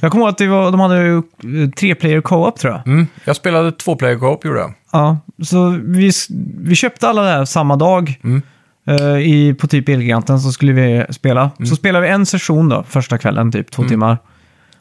Jag 0.00 0.10
kommer 0.12 0.24
ihåg 0.24 0.30
att 0.30 0.38
det 0.38 0.46
var, 0.46 0.70
de 0.70 0.80
hade 0.80 1.08
eh, 1.08 1.70
tre 1.76 1.94
player 1.94 2.20
co-op 2.20 2.58
tror 2.58 2.72
jag. 2.72 2.86
Mm. 2.86 3.06
Jag 3.24 3.36
spelade 3.36 3.72
två 3.72 3.96
player 3.96 4.18
co-op 4.18 4.44
gjorde 4.44 4.58
jag. 4.60 4.74
Ja, 4.92 5.18
så 5.44 5.78
vi, 5.84 6.10
vi 6.58 6.74
köpte 6.74 7.08
alla 7.08 7.22
det 7.22 7.30
här 7.30 7.44
samma 7.44 7.76
dag. 7.76 8.20
Mm. 8.24 8.42
Eh, 8.88 9.16
i, 9.18 9.54
på 9.60 9.66
typ 9.66 9.88
Elgiganten 9.88 10.40
så 10.40 10.52
skulle 10.52 10.72
vi 10.72 11.04
spela. 11.10 11.50
Så 11.68 11.76
spelade 11.76 12.06
vi 12.06 12.12
en 12.12 12.26
session 12.26 12.68
då, 12.68 12.84
första 12.88 13.18
kvällen, 13.18 13.52
typ 13.52 13.70
två 13.70 13.84
timmar. 13.84 14.18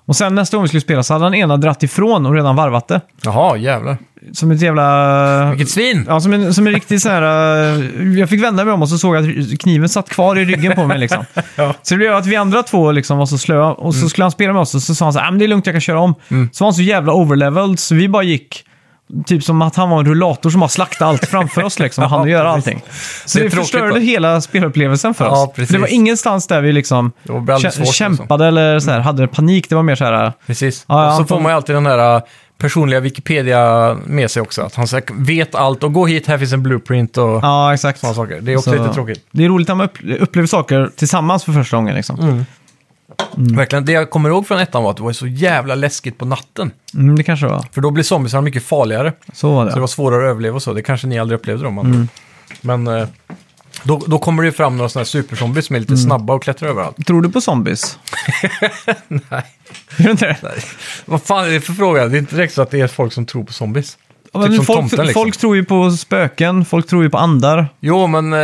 Och 0.06 0.16
sen 0.16 0.36
nästa 0.36 0.58
gång 0.58 0.64
vi 0.64 0.68
skulle 0.68 0.82
spela 0.82 1.04
så 1.04 1.14
hade 1.14 1.26
den 1.26 1.34
ena 1.34 1.58
dratt 1.58 1.84
ifrån 1.84 2.26
och 2.26 2.34
redan 2.34 2.56
varvat 2.56 2.88
det. 2.88 3.02
Jaha, 3.24 3.58
jävlar. 3.58 3.98
Som 4.34 4.52
ett 4.52 4.62
jävla... 4.62 5.50
Vilket 5.50 5.70
svin! 5.70 6.06
Ja, 6.08 6.20
som 6.20 6.34
en, 6.34 6.54
som 6.54 6.68
en 6.68 6.74
riktig 6.74 7.02
sån 7.02 7.12
här... 7.12 7.22
eh, 7.76 8.20
jag 8.20 8.30
fick 8.30 8.44
vända 8.44 8.66
mig 8.66 8.74
om 8.74 8.82
och 8.82 8.90
så 8.90 8.98
såg 8.98 9.16
jag 9.16 9.30
att 9.30 9.60
kniven 9.60 9.90
satt 9.90 10.10
kvar 10.10 10.38
i 10.40 10.46
ryggen 10.46 10.76
på 10.76 10.88
mig 10.88 11.00
liksom. 11.00 11.26
Ja. 11.56 11.74
Så 11.84 11.94
det 11.94 11.98
blev 11.98 12.16
att 12.16 12.26
vi 12.26 12.36
andra 12.36 12.64
två 12.64 12.92
liksom 12.92 13.18
var 13.18 13.26
så 13.26 13.38
slöa 13.38 13.72
och 13.74 13.96
så 13.96 14.10
skulle 14.10 14.24
han 14.24 14.32
spela 14.32 14.54
med 14.54 14.62
oss 14.62 14.76
och 14.76 14.82
så 14.82 14.96
sa 14.96 15.06
han 15.06 15.14
så 15.14 15.20
här, 15.20 15.28
"Ah, 15.28 15.32
men 15.32 15.40
det 15.40 15.46
är 15.46 15.48
lugnt, 15.48 15.66
jag 15.66 15.74
kan 15.74 15.82
köra 15.82 16.00
om. 16.00 16.14
Så 16.52 16.64
var 16.64 16.68
han 16.68 16.74
så 16.74 16.82
jävla 16.82 17.14
overleveled 17.14 17.80
så 17.80 17.96
vi 17.96 18.10
bara 18.10 18.24
gick 18.24 18.64
Typ 19.26 19.44
som 19.44 19.62
att 19.62 19.76
han 19.76 19.90
var 19.90 20.00
en 20.00 20.06
rullator 20.06 20.50
som 20.50 20.60
bara 20.60 20.70
slaktade 20.70 21.10
allt 21.10 21.26
framför 21.26 21.64
oss 21.64 21.80
liksom 21.80 22.04
och 22.04 22.10
han 22.10 22.20
Ja, 22.22 22.28
göra 22.28 22.54
precis. 22.54 22.68
allting. 22.68 22.84
Så 23.26 23.38
Det 23.40 23.44
det, 23.44 23.50
förstörde 23.50 23.92
va? 23.94 24.00
hela 24.00 24.42
spelupplevelsen 24.42 25.14
för 25.14 25.26
Ja, 25.26 25.44
oss. 25.44 25.54
precis. 25.56 25.74
Det 25.74 25.78
var 25.82 25.88
ingenstans 25.88 26.48
där 26.48 26.62
vi 26.62 26.72
liksom 26.74 27.12
Det 27.24 27.32
var 27.32 27.40
väldigt 27.40 27.72
kä- 27.72 27.76
svårt, 27.76 27.86
liksom. 27.88 27.94
kämpade 28.18 28.46
eller 28.48 28.80
så 28.80 28.92
här, 28.92 29.00
hade 29.00 29.28
panik. 29.28 29.70
Det 29.70 29.76
var 29.76 29.84
mer 29.84 29.96
så 29.96 30.04
här, 30.06 30.34
Precis. 30.48 30.86
Ja, 30.88 31.02
ja, 31.04 31.08
och 31.08 31.12
så 31.14 31.18
han 31.18 31.28
får 31.28 31.40
man 31.40 31.52
ju 31.52 31.56
alltid 31.56 31.76
den 31.76 31.84
där 31.84 32.16
äh, 32.16 32.22
personliga 32.58 33.00
Wikipedia 33.00 33.94
med 34.06 34.32
sig 34.32 34.42
också. 34.42 34.62
Att 34.62 34.76
han 34.76 34.88
här 34.92 35.04
vet 35.14 35.56
allt 35.56 35.84
och 35.84 35.94
gå 35.94 36.06
hit, 36.06 36.28
här 36.28 36.38
finns 36.38 36.54
en 36.54 36.64
blueprint 36.64 37.18
och 37.18 37.40
ja 37.44 37.74
exakt. 37.74 38.00
sådana 38.00 38.16
saker. 38.16 38.40
Det 38.42 38.54
är 38.54 38.58
också 38.58 38.70
Så- 38.72 38.82
lite 38.84 38.94
tråkigt. 38.94 39.26
Det 39.32 39.46
är 39.46 39.50
roligt 39.50 39.70
att 39.70 39.78
man 39.78 39.86
upp- 39.86 40.22
upplever 40.22 40.48
saker 40.48 40.90
tillsammans 40.96 41.44
för 41.44 41.52
första 41.52 41.78
gången 41.78 41.96
liksom. 41.96 42.46
Verkligen. 43.36 43.86
Det 43.86 43.92
jag 43.92 44.10
kommer 44.10 44.30
ihåg 44.30 44.48
från 44.48 44.60
ettan 44.60 44.84
var 44.84 44.92
att 44.92 44.98
det 44.98 45.04
var 45.04 45.14
så 45.14 45.28
jävla 45.28 45.76
läskigt 45.76 46.18
på 46.18 46.26
natten. 46.26 46.72
Mm, 46.94 47.16
det 47.16 47.24
kanske 47.24 47.48
var. 47.48 47.66
För 47.72 47.82
då 47.82 47.92
blir 47.92 48.04
zombiesarna 48.04 48.42
mycket 48.42 48.64
farligare. 48.64 49.14
Så 49.34 49.56
var 49.56 49.66
det. 49.66 49.72
Så 49.72 49.76
det 49.76 49.82
var 49.82 49.88
svårare 49.88 50.26
att 50.26 50.30
överleva 50.32 50.56
och 50.56 50.64
så. 50.64 50.74
Det 50.74 50.82
kanske 50.82 51.08
ni 51.08 51.20
aldrig 51.20 51.40
upplevde 51.40 51.64
då. 51.64 51.72
Man. 51.72 52.10
Men 52.62 52.88
eh, 52.88 53.08
då, 53.84 54.02
då 54.08 54.20
kommer 54.20 54.44
det 54.44 54.48
ju 54.48 54.52
fram 54.52 54.78
några 54.78 54.90
sådana 54.90 55.02
här 55.02 55.06
superzombies 55.06 55.66
som 55.66 55.76
är 55.76 55.80
lite 55.80 55.98
snabba 55.98 56.34
och 56.34 56.44
klättrar 56.44 56.70
överallt. 56.70 57.08
Tror 57.08 57.22
du 57.22 57.30
på 57.30 57.42
zombies? 57.42 58.00
Nej. 59.08 59.44
Gör 59.98 60.06
du 60.06 60.12
inte 60.12 60.26
det? 60.26 60.38
Vad 61.06 61.22
fan 61.22 61.46
är 61.46 61.50
det 61.50 61.62
för 61.62 61.74
fråga? 61.74 62.08
Det 62.08 62.18
är 62.18 62.20
inte 62.20 62.36
direkt 62.36 62.54
så 62.54 62.62
att 62.62 62.72
det 62.72 62.82
är 62.82 62.88
folk 62.88 63.14
som 63.14 63.26
tror 63.26 63.44
på 63.44 63.54
zombies. 63.54 63.98
Ja, 64.34 64.48
Typ 64.48 64.56
folk, 64.66 64.80
tomten 64.80 65.06
liksom. 65.06 65.24
folk 65.24 65.38
tror 65.38 65.56
ju 65.56 65.66
på 65.66 65.92
spöken, 65.92 66.66
folk 66.66 66.88
tror 66.88 67.04
ju 67.04 67.10
på 67.10 67.18
andar. 67.18 67.68
Jo, 67.80 68.08
men 68.08 68.34
eh, 68.34 68.40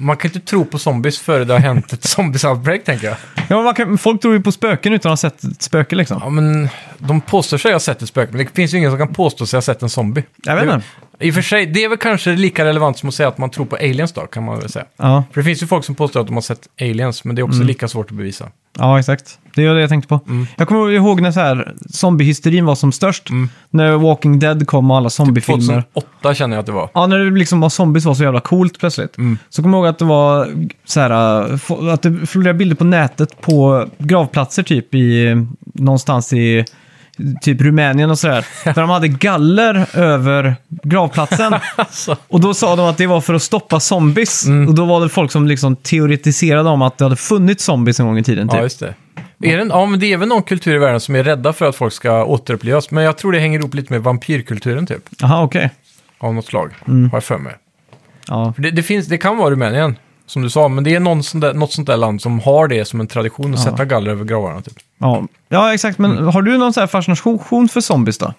man 0.00 0.16
kan 0.16 0.30
inte 0.30 0.40
tro 0.40 0.64
på 0.64 0.78
zombies 0.78 1.18
före 1.18 1.44
det 1.44 1.52
har 1.52 1.60
hänt 1.60 1.92
ett 1.92 2.04
zombies-outbreak, 2.04 2.84
tänker 2.84 3.06
jag. 3.06 3.16
Ja, 3.36 3.56
men 3.56 3.64
man 3.64 3.74
kan, 3.74 3.98
folk 3.98 4.20
tror 4.20 4.34
ju 4.34 4.42
på 4.42 4.52
spöken 4.52 4.92
utan 4.92 5.12
att 5.12 5.22
ha 5.22 5.30
sett 5.30 5.44
ett 5.44 5.62
spöke 5.62 5.96
liksom. 5.96 6.20
Ja, 6.24 6.30
men 6.30 6.68
de 6.98 7.20
påstår 7.20 7.58
sig 7.58 7.72
ha 7.72 7.80
sett 7.80 8.02
ett 8.02 8.08
spöke, 8.08 8.32
men 8.32 8.46
det 8.46 8.54
finns 8.54 8.74
ju 8.74 8.78
ingen 8.78 8.90
som 8.90 8.98
kan 8.98 9.14
påstå 9.14 9.46
sig 9.46 9.56
ha 9.56 9.62
sett 9.62 9.82
en 9.82 9.90
zombie. 9.90 10.24
Jag 10.44 10.54
vet 10.54 10.64
inte. 10.64 10.82
I 11.20 11.30
och 11.30 11.34
för 11.34 11.42
sig, 11.42 11.66
det 11.66 11.84
är 11.84 11.88
väl 11.88 11.98
kanske 11.98 12.30
lika 12.36 12.64
relevant 12.64 12.98
som 12.98 13.08
att 13.08 13.14
säga 13.14 13.28
att 13.28 13.38
man 13.38 13.50
tror 13.50 13.66
på 13.66 13.76
aliens 13.76 14.12
då, 14.12 14.20
kan 14.20 14.44
man 14.44 14.58
väl 14.60 14.68
säga. 14.68 14.84
Ja, 14.96 15.24
För 15.32 15.40
det 15.40 15.44
finns 15.44 15.62
ju 15.62 15.66
folk 15.66 15.84
som 15.84 15.94
påstår 15.94 16.20
att 16.20 16.26
de 16.26 16.34
har 16.34 16.40
sett 16.42 16.68
aliens, 16.80 17.24
men 17.24 17.36
det 17.36 17.40
är 17.40 17.44
också 17.44 17.62
lika 17.62 17.88
svårt 17.88 18.10
att 18.10 18.16
bevisa. 18.16 18.48
ja, 18.78 18.98
exakt. 18.98 19.38
Det 19.54 19.64
är 19.64 19.74
det 19.74 19.80
jag 19.80 19.90
tänkte 19.90 20.08
på. 20.08 20.20
Mm. 20.28 20.46
Jag 20.56 20.68
kommer 20.68 20.90
ihåg 20.90 21.20
när 21.20 21.30
så 21.32 21.40
här, 21.40 21.74
zombiehysterin 21.90 22.64
var 22.64 22.74
som 22.74 22.92
störst. 22.92 23.28
När 23.70 23.92
Walking 23.92 24.38
Dead 24.38 24.66
kom 24.66 24.90
och 24.90 24.96
alla 24.96 25.10
zombiefilmer. 25.10 25.82
2008 25.94 26.34
känner 26.34 26.56
jag 26.56 26.60
att 26.60 26.66
det 26.66 26.72
var. 26.72 26.90
Ja, 26.94 27.06
när 27.06 27.18
det 27.18 27.30
liksom 27.38 27.60
var 27.60 27.68
zombies 27.68 28.04
var 28.04 28.14
så 28.14 28.22
jävla 28.22 28.40
coolt 28.40 28.78
plötsligt. 28.80 29.18
Mm. 29.18 29.38
Så 29.48 29.62
kommer 29.62 29.78
jag 29.78 29.82
ihåg 29.84 29.90
att 29.90 29.98
det 29.98 30.04
var 30.04 30.48
så 30.84 31.00
här, 31.00 31.40
äh, 31.52 31.56
få- 31.56 31.88
att 31.90 32.02
det 32.02 32.26
florerar 32.26 32.54
bilder 32.54 32.76
på 32.76 32.84
nätet 32.84 33.40
på 33.40 33.86
gravplatser 33.98 34.62
typ 34.62 34.94
i 34.94 35.34
någonstans 35.74 36.32
i 36.32 36.64
typ 37.42 37.60
Rumänien 37.60 38.10
och 38.10 38.18
sådär. 38.18 38.46
där 38.64 38.72
de 38.74 38.90
hade 38.90 39.08
galler 39.08 39.86
över 39.98 40.56
gravplatsen. 40.68 41.54
Alltså. 41.76 42.16
Och 42.28 42.40
då 42.40 42.54
sa 42.54 42.76
de 42.76 42.86
att 42.86 42.96
det 42.98 43.06
var 43.06 43.20
för 43.20 43.34
att 43.34 43.42
stoppa 43.42 43.80
zombies. 43.80 44.46
Mm. 44.46 44.68
Och 44.68 44.74
då 44.74 44.84
var 44.84 45.00
det 45.00 45.08
folk 45.08 45.32
som 45.32 45.46
liksom 45.46 45.76
teoretiserade 45.76 46.68
om 46.68 46.82
att 46.82 46.98
det 46.98 47.04
hade 47.04 47.16
funnits 47.16 47.64
zombies 47.64 48.00
en 48.00 48.06
gång 48.06 48.18
i 48.18 48.22
tiden. 48.24 48.46
Ja, 48.46 48.54
Typ. 48.54 48.62
just 48.62 48.80
det. 48.80 48.94
Är 49.42 49.56
det, 49.58 49.64
ja, 49.70 49.86
men 49.86 50.00
det 50.00 50.12
är 50.12 50.16
väl 50.16 50.28
någon 50.28 50.42
kultur 50.42 50.74
i 50.74 50.78
världen 50.78 51.00
som 51.00 51.14
är 51.16 51.24
rädda 51.24 51.52
för 51.52 51.68
att 51.68 51.76
folk 51.76 51.92
ska 51.92 52.24
återupplivas. 52.24 52.90
Men 52.90 53.04
jag 53.04 53.18
tror 53.18 53.32
det 53.32 53.38
hänger 53.38 53.58
ihop 53.58 53.74
lite 53.74 53.92
med 53.92 54.02
vampyrkulturen 54.02 54.86
typ. 54.86 55.02
Jaha, 55.20 55.42
okej. 55.42 55.70
Av 56.18 56.34
något 56.34 56.46
slag, 56.46 56.70
Mm. 56.88 57.10
har 57.10 57.16
jag 57.16 57.24
för 57.24 57.38
mig. 57.38 57.52
Ja. 58.28 58.52
För 58.52 58.62
det, 58.62 58.70
det, 58.70 58.82
finns, 58.82 59.06
det 59.06 59.18
kan 59.18 59.36
vara 59.36 59.50
Rumänien, 59.50 59.96
som 60.28 60.42
du 60.42 60.50
sa, 60.50 60.68
men 60.68 60.84
det 60.84 60.94
är 60.94 61.00
någon 61.00 61.22
sån 61.22 61.40
där, 61.40 61.54
något 61.54 61.72
sånt 61.72 61.86
där 61.86 61.96
land 61.96 62.22
som 62.22 62.40
har 62.40 62.68
det 62.68 62.84
som 62.84 63.00
en 63.00 63.06
tradition 63.06 63.54
att 63.54 63.60
Ja. 63.64 63.70
sätta 63.70 63.84
galler 63.84 64.10
över 64.10 64.24
gravarna. 64.24 64.62
Typ. 64.62 64.74
Ja. 64.98 65.24
ja, 65.48 65.74
exakt. 65.74 65.98
Men 65.98 66.12
Mm. 66.12 66.26
har 66.28 66.42
du 66.42 66.58
någon 66.58 66.72
så 66.72 66.80
här 66.80 66.86
fascination 66.86 67.68
för 67.68 67.80
zombies 67.80 68.18
då? 68.18 68.34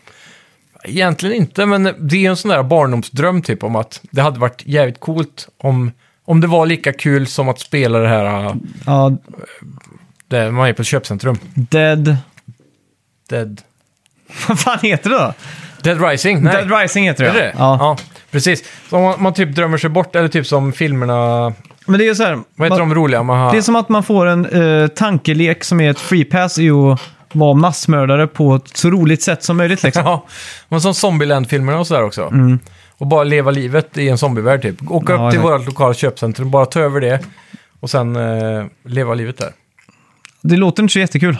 Egentligen 0.83 1.35
inte, 1.35 1.65
men 1.65 1.83
det 1.99 2.25
är 2.25 2.29
en 2.29 2.37
sån 2.37 2.49
där 2.49 2.63
barndomsdröm 2.63 3.41
typ 3.41 3.63
om 3.63 3.75
att 3.75 3.99
det 4.11 4.21
hade 4.21 4.39
varit 4.39 4.61
jävligt 4.65 4.99
coolt 4.99 5.47
om, 5.57 5.91
om 6.25 6.41
det 6.41 6.47
var 6.47 6.65
lika 6.65 6.93
kul 6.93 7.27
som 7.27 7.49
att 7.49 7.59
spela 7.59 7.99
det 7.99 8.07
här, 8.07 8.45
äh, 8.45 8.53
Ja, 8.85 9.17
det, 10.27 10.51
man 10.51 10.67
är 10.69 10.73
på 10.73 10.81
ett 10.81 10.87
köpcentrum. 10.87 11.37
Dead... 11.53 12.17
Dead, 13.29 13.61
Vad 14.47 14.59
fan 14.59 14.79
heter 14.81 15.09
det 15.09 15.15
då? 15.17 15.33
Dead 15.83 16.01
Rising? 16.09 16.43
Nej. 16.43 16.53
Dead 16.53 16.79
Rising 16.81 17.05
heter 17.05 17.23
det, 17.23 17.29
Är 17.29 17.33
det 17.33 17.53
Ja. 17.57 17.77
ja. 17.79 17.97
precis. 18.31 18.63
Så 18.89 18.97
om 18.97 19.03
man, 19.03 19.21
man 19.23 19.33
typ 19.33 19.55
drömmer 19.55 19.77
sig 19.77 19.89
bort, 19.89 20.15
eller 20.15 20.27
typ 20.27 20.47
som 20.47 20.73
filmerna, 20.73 21.53
Men 21.89 21.99
det 21.99 22.07
är 22.07 22.13
så 22.13 22.23
här... 22.23 22.39
vad 22.55 22.67
heter 22.67 22.79
man, 22.79 22.89
de 22.89 22.95
roliga? 22.95 23.23
Man 23.23 23.39
har, 23.39 23.51
Det 23.51 23.57
är 23.57 23.61
som 23.61 23.75
att 23.75 23.89
man 23.89 24.03
får 24.03 24.25
en 24.25 24.45
eh, 24.45 24.87
tankelek 24.87 25.63
som 25.63 25.81
är 25.81 25.91
ett 25.91 25.99
free 25.99 26.25
pass 26.25 26.59
i 26.59 26.69
att 26.69 26.99
vara 27.31 27.53
massmördare 27.53 28.27
på 28.27 28.55
ett 28.55 28.77
så 28.77 28.89
roligt 28.89 29.21
sätt 29.21 29.43
som 29.43 29.57
möjligt 29.57 29.83
liksom. 29.83 30.03
Ja, 30.05 30.25
men 30.69 30.81
som 30.81 30.93
Zombieland-filmerna 30.93 31.79
och 31.79 31.87
sådär 31.87 32.03
också. 32.03 32.33
Och 32.97 33.07
bara 33.07 33.23
leva 33.23 33.51
livet 33.51 33.97
i 33.97 34.09
en 34.09 34.17
zombievärld 34.17 34.61
typ. 34.61 34.91
Åka 34.91 35.13
Ja, 35.13 35.25
upp 35.27 35.31
till 35.31 35.39
vårt 35.39 35.65
lokala 35.65 35.93
köpcentrum, 35.93 36.51
bara 36.51 36.65
ta 36.65 36.79
över 36.79 37.01
det 37.01 37.19
och 37.79 37.89
sen 37.89 38.15
eh, 38.15 38.65
leva 38.85 39.13
livet 39.13 39.37
där. 39.37 39.49
Det 40.41 40.57
låter 40.57 40.83
inte 40.83 40.93
så 40.93 40.99
jättekul. 40.99 41.37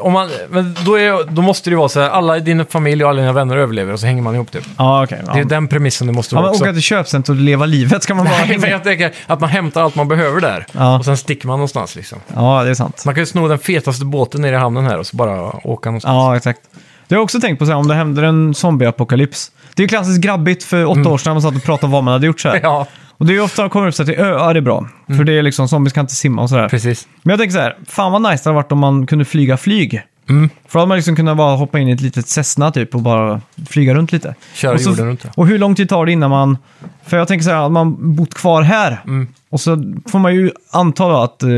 Om 0.00 0.12
man, 0.12 0.28
men 0.50 0.76
då, 0.84 0.98
är, 0.98 1.30
då 1.30 1.42
måste 1.42 1.70
det 1.70 1.72
ju 1.72 1.78
vara 1.78 1.88
så 1.88 2.00
här, 2.00 2.10
alla 2.10 2.36
i 2.36 2.40
din 2.40 2.66
familj 2.66 3.04
och 3.04 3.10
alla 3.10 3.20
dina 3.20 3.32
vänner 3.32 3.56
överlever 3.56 3.92
och 3.92 4.00
så 4.00 4.06
hänger 4.06 4.22
man 4.22 4.34
ihop 4.34 4.50
typ. 4.52 4.64
Ja, 4.78 5.04
okej. 5.04 5.22
Ja. 5.26 5.32
Det 5.32 5.40
är 5.40 5.44
den 5.44 5.68
premissen 5.68 6.06
det 6.06 6.12
måste 6.12 6.34
Ja, 6.34 6.40
vara 6.40 6.46
men 6.46 6.50
också. 6.54 6.64
åka 6.64 6.72
till 6.72 6.82
köpcentrum 6.82 7.36
och 7.38 7.42
leva 7.44 7.66
livet 7.66 8.02
ska 8.02 8.14
man 8.14 8.24
bara... 8.26 8.36
Nej, 8.48 8.58
men 8.60 8.70
jag 8.70 8.84
tänker 8.84 9.12
att 9.26 9.40
man 9.40 9.50
hämtar 9.50 9.82
allt 9.82 9.94
man 9.94 10.08
behöver 10.08 10.40
där 10.40 10.66
Ja. 10.72 10.98
och 10.98 11.04
sen 11.04 11.16
sticker 11.16 11.46
man 11.46 11.58
någonstans 11.58 11.96
liksom. 11.96 12.18
Ja, 12.34 12.62
det 12.64 12.70
är 12.70 12.74
sant. 12.74 13.02
Man 13.04 13.14
kan 13.14 13.22
ju 13.22 13.26
sno 13.26 13.48
den 13.48 13.58
fetaste 13.58 14.04
båten 14.04 14.40
nere 14.42 14.54
i 14.56 14.58
hamnen 14.58 14.84
här 14.84 14.98
och 14.98 15.06
så 15.06 15.16
bara 15.16 15.42
åka 15.66 15.90
någonstans. 15.90 16.14
Ja, 16.14 16.36
exakt. 16.36 16.60
Det 17.08 17.14
har 17.14 17.18
jag 17.18 17.24
också 17.24 17.40
tänkt 17.40 17.58
på 17.58 17.66
så 17.66 17.72
här, 17.72 17.78
om 17.78 17.88
det 17.88 17.94
händer 17.94 18.22
en 18.22 18.54
zombieapokalyps. 18.54 19.50
Det 19.74 19.80
är 19.80 19.84
ju 19.84 19.88
klassiskt 19.88 20.20
grabbigt 20.20 20.64
för 20.64 20.84
åtta 20.84 21.08
år 21.08 21.18
sedan 21.18 21.32
man 21.32 21.42
satt 21.42 21.56
och 21.56 21.62
pratade 21.64 21.86
om 21.86 21.90
vad 21.92 22.04
man 22.04 22.12
hade 22.12 22.26
gjort 22.26 22.40
så 22.40 22.48
här. 22.48 22.60
Ja, 22.62 22.86
Och 23.18 23.26
det 23.26 23.36
är 23.36 23.42
ofta 23.42 23.68
kommer 23.68 23.88
upp 23.88 23.94
så 23.94 24.04
till 24.04 24.14
öar, 24.14 24.54
det 24.54 24.60
är 24.60 24.62
bra. 24.62 24.88
För 25.06 25.24
det 25.24 25.32
är 25.32 25.42
liksom, 25.42 25.68
zombies 25.68 25.92
kan 25.92 26.02
inte 26.04 26.14
simma 26.14 26.42
och 26.42 26.48
sådär. 26.48 26.68
precis. 26.68 27.08
Men 27.22 27.30
jag 27.30 27.40
tänker 27.40 27.52
så 27.52 27.60
här, 27.60 27.76
fan 27.86 28.12
vad 28.12 28.22
nice 28.22 28.44
det 28.44 28.50
hade 28.50 28.54
varit 28.54 28.72
om 28.72 28.78
man 28.78 29.06
kunde 29.06 29.24
flyga 29.24 29.56
flyg. 29.56 30.02
Mm. 30.28 30.50
För 30.68 30.72
då 30.72 30.78
hade 30.78 30.88
man 30.88 30.96
liksom 30.96 31.16
kunnat 31.16 31.36
bara 31.36 31.56
hoppa 31.56 31.78
in 31.78 31.88
i 31.88 31.92
ett 31.92 32.00
litet 32.00 32.28
Cessna 32.28 32.70
typ 32.70 32.94
och 32.94 33.00
bara 33.00 33.40
flyga 33.68 33.94
runt 33.94 34.12
lite. 34.12 34.34
Köra 34.54 34.74
och, 34.74 34.80
så, 34.80 34.90
jorden 34.90 35.06
runt. 35.06 35.20
ja. 35.24 35.30
och 35.34 35.46
hur 35.46 35.58
lång 35.58 35.74
tid 35.74 35.88
tar 35.88 36.06
det 36.06 36.12
innan 36.12 36.30
man... 36.30 36.58
För 37.06 37.16
jag 37.16 37.28
tänker 37.28 37.44
så 37.44 37.50
här, 37.50 37.66
att 37.66 37.72
man 37.72 38.16
bott 38.16 38.34
kvar 38.34 38.62
här. 38.62 39.02
Mm. 39.06 39.28
Och 39.50 39.60
så 39.60 39.94
får 40.06 40.18
man 40.18 40.34
ju 40.34 40.50
anta 40.70 41.08
då 41.08 41.16
att 41.16 41.42
eh, 41.42 41.48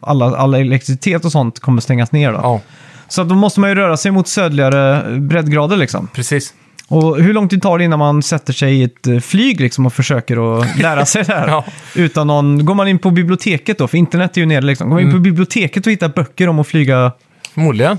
alla, 0.00 0.36
alla 0.36 0.58
elektricitet 0.58 1.24
och 1.24 1.32
sånt 1.32 1.60
kommer 1.60 1.80
stängas 1.80 2.12
ner 2.12 2.32
då. 2.32 2.38
Ja, 2.42 2.60
Så 3.08 3.24
då 3.24 3.34
måste 3.34 3.60
man 3.60 3.70
ju 3.70 3.76
röra 3.76 3.96
sig 3.96 4.10
mot 4.10 4.28
sydligare 4.28 5.18
breddgrader 5.18 5.76
liksom. 5.76 6.08
precis. 6.12 6.54
Och 6.88 7.16
hur 7.22 7.34
lång 7.34 7.48
tid 7.48 7.62
tar 7.62 7.78
det 7.78 7.84
innan 7.84 7.98
man 7.98 8.22
sätter 8.22 8.52
sig 8.52 8.74
i 8.74 8.82
ett 8.84 9.06
eh, 9.06 9.18
flyg 9.20 9.60
liksom 9.60 9.86
och 9.86 9.92
försöker 9.92 10.60
att 10.60 10.78
lära 10.78 11.06
sig 11.06 11.24
det 11.24 11.32
här? 11.34 11.48
Ja. 11.48 11.64
Utan 11.94 12.26
någon... 12.26 12.64
Går 12.64 12.74
man 12.74 12.88
in 12.88 12.98
på 12.98 13.10
biblioteket 13.10 13.78
då, 13.78 13.88
för 13.88 13.98
internet 13.98 14.36
är 14.36 14.40
ju 14.40 14.46
nere 14.46 14.60
liksom. 14.60 14.88
Går 14.88 14.94
man 14.96 15.02
in 15.02 15.08
Mm. 15.08 15.18
på 15.20 15.22
biblioteket 15.22 15.86
och 15.86 15.92
hittar 15.92 16.08
böcker 16.08 16.48
om 16.48 16.58
att 16.58 16.66
flyga... 16.66 17.12
Förmodligen. 17.54 17.98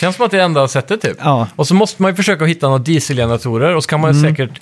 Känns 0.00 0.16
som 0.16 0.24
att 0.24 0.30
det 0.30 0.38
är 0.40 0.44
enda 0.44 0.68
sättet 0.68 1.02
typ. 1.02 1.16
Ja, 1.20 1.46
Och 1.56 1.66
så 1.68 1.74
måste 1.74 2.02
man 2.02 2.10
ju 2.10 2.16
försöka 2.16 2.44
hitta 2.44 2.66
några 2.66 2.78
dieselgeneratorer 2.78 3.76
och 3.76 3.84
så 3.84 3.90
kan 3.90 4.00
man 4.00 4.10
Mm. 4.10 4.22
säkert 4.30 4.60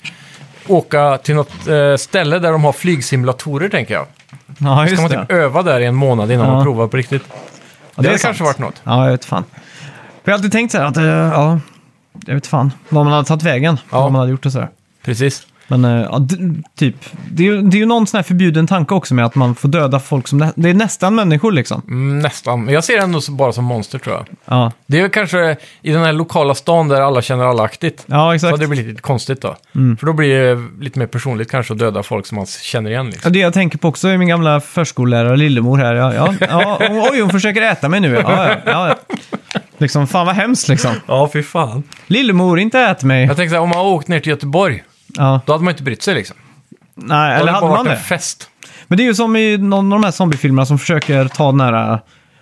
åka 0.67 1.17
till 1.17 1.35
något 1.35 1.67
eh, 1.67 1.95
ställe 1.97 2.39
där 2.39 2.51
de 2.51 2.63
har 2.63 2.71
flygsimulatorer 2.73 3.69
tänker 3.69 3.93
jag. 3.93 4.05
ja 4.57 4.75
Så 4.77 4.83
just 4.83 4.95
kan 4.95 5.01
man 5.03 5.11
det. 5.11 5.21
typ 5.21 5.31
öva 5.31 5.63
där 5.63 5.79
i 5.79 5.85
en 5.85 5.95
månad 5.95 6.31
innan 6.31 6.45
Ja. 6.47 6.53
man 6.53 6.63
provar 6.63 6.87
på 6.87 6.97
riktigt. 6.97 7.23
det 7.23 8.01
det 8.01 8.07
är 8.07 8.11
hade 8.11 8.19
kanske 8.23 8.43
varit 8.43 8.59
något. 8.59 8.81
Ja, 8.83 9.03
jag 9.05 9.11
vet 9.11 9.25
fan. 9.25 9.43
Jag 10.23 10.31
har 10.31 10.37
alltid 10.37 10.51
tänkt 10.51 10.71
så 10.71 10.77
här 10.77 10.85
att, 10.85 10.97
eh, 10.97 11.03
ja, 11.05 11.59
jag 12.25 12.33
vet 12.35 12.47
fan, 12.47 12.71
vad 12.89 13.05
man 13.05 13.13
hade 13.13 13.27
tagit 13.27 13.43
vägen. 13.43 13.77
Ja. 13.91 14.01
Vad 14.01 14.11
man 14.11 14.19
hade 14.19 14.31
gjort 14.31 14.45
och 14.45 14.51
så 14.51 14.59
här. 14.59 14.69
Precis. 15.05 15.45
Men 15.71 15.85
eh, 15.85 15.91
ja, 16.11 16.19
d- 16.19 16.35
typ, 16.75 16.95
det 17.31 17.43
är, 17.43 17.47
ju- 17.47 17.61
det 17.61 17.77
är 17.77 17.79
ju 17.79 17.85
någon 17.85 18.07
sån 18.07 18.17
här 18.17 18.23
förbjuden 18.23 18.67
tanke 18.67 18.93
också 18.93 19.13
med 19.13 19.25
att 19.25 19.35
man 19.35 19.55
får 19.55 19.69
döda 19.69 19.99
folk 19.99 20.27
som... 20.27 20.37
nä- 20.39 20.51
Det 20.55 20.69
är 20.69 20.73
nästan 20.73 21.15
människor 21.15 21.51
liksom. 21.51 21.81
Mm, 21.87 22.19
nästan. 22.19 22.63
Men 22.65 22.73
jag 22.73 22.83
ser 22.83 22.97
det 22.97 23.03
ändå 23.03 23.21
så- 23.21 23.31
bara 23.31 23.51
som 23.51 23.63
monster 23.65 23.99
tror 23.99 24.15
jag. 24.15 24.25
Ja, 24.45 24.71
Det 24.87 24.97
är 24.97 25.01
väl 25.01 25.11
kanske 25.11 25.57
i 25.81 25.91
den 25.91 26.03
här 26.03 26.13
lokala 26.13 26.55
stan 26.55 26.87
där 26.87 27.01
alla 27.01 27.21
känner 27.21 27.45
alla-aktigt. 27.45 28.03
ja 28.05 28.29
Så 28.29 28.31
exakt. 28.31 28.59
det 28.59 28.67
blir 28.67 28.83
lite 28.83 29.01
konstigt 29.01 29.41
då. 29.41 29.55
För 29.99 30.05
då 30.05 30.13
blir 30.13 30.39
det 30.55 30.83
lite 30.83 30.99
mer 30.99 31.07
personligt 31.07 31.51
kanske 31.51 31.73
att 31.73 31.79
döda 31.79 32.03
folk 32.03 32.25
som 32.25 32.35
man 32.35 32.45
känner 32.45 32.89
igen. 32.89 33.05
Ja, 33.05 33.11
Liksom. 33.11 33.31
det 33.33 33.39
jag 33.39 33.53
tänker 33.53 33.77
på 33.77 33.87
också 33.87 34.07
är 34.07 34.17
min 34.17 34.27
gamla 34.27 34.59
förskollärare 34.61 35.37
Lillemor 35.37 35.77
här. 35.77 35.95
Ja, 35.95 36.13
ja, 36.13 36.33
ja, 36.49 36.77
oj, 37.11 37.21
hon 37.21 37.29
försöker 37.29 37.61
äta 37.61 37.89
mig 37.89 37.99
nu. 37.99 38.13
Ja, 38.15 38.49
ja, 38.65 38.87
ja. 38.89 38.95
Liksom, 39.79 40.07
fan 40.07 40.25
vad 40.25 40.35
hemskt 40.35 40.67
liksom. 40.67 40.91
Ja, 41.07 41.29
fy 41.33 41.43
fan. 41.43 41.83
Lillemor, 42.07 42.59
inte 42.59 42.79
ät 42.79 43.03
mig. 43.03 43.25
Jag 43.25 43.37
tänkte 43.37 43.49
så 43.49 43.55
här, 43.55 43.63
om 43.63 43.69
man 43.69 43.77
har 43.77 43.85
åkt 43.85 44.07
ner 44.07 44.19
till 44.19 44.29
Göteborg, 44.29 44.83
Ja, 45.17 45.41
då 45.45 45.51
hade 45.53 45.63
man 45.63 45.71
inte 45.71 45.83
brytt 45.83 46.01
sig 46.03 46.15
liksom. 46.15 46.37
nej, 46.95 47.29
Då 47.29 47.35
eller 47.35 47.45
det 47.45 47.51
hade 47.51 47.61
bara 47.61 47.69
man 47.75 47.77
varit 47.85 47.85
det? 47.85 47.91
en 47.95 48.03
fest. 48.03 48.49
Men 48.87 48.97
det 48.97 49.03
är 49.03 49.05
ju 49.05 49.15
som 49.15 49.35
i 49.35 49.57
någon 49.57 49.93
av 49.93 49.99
de 49.99 50.03
här 50.05 50.11
zombiefilmerna 50.11 50.65
som 50.65 50.79
försöker 50.79 51.25
ta 51.27 51.51
den 51.51 51.61
här 51.61 51.91
äh, 51.93 51.99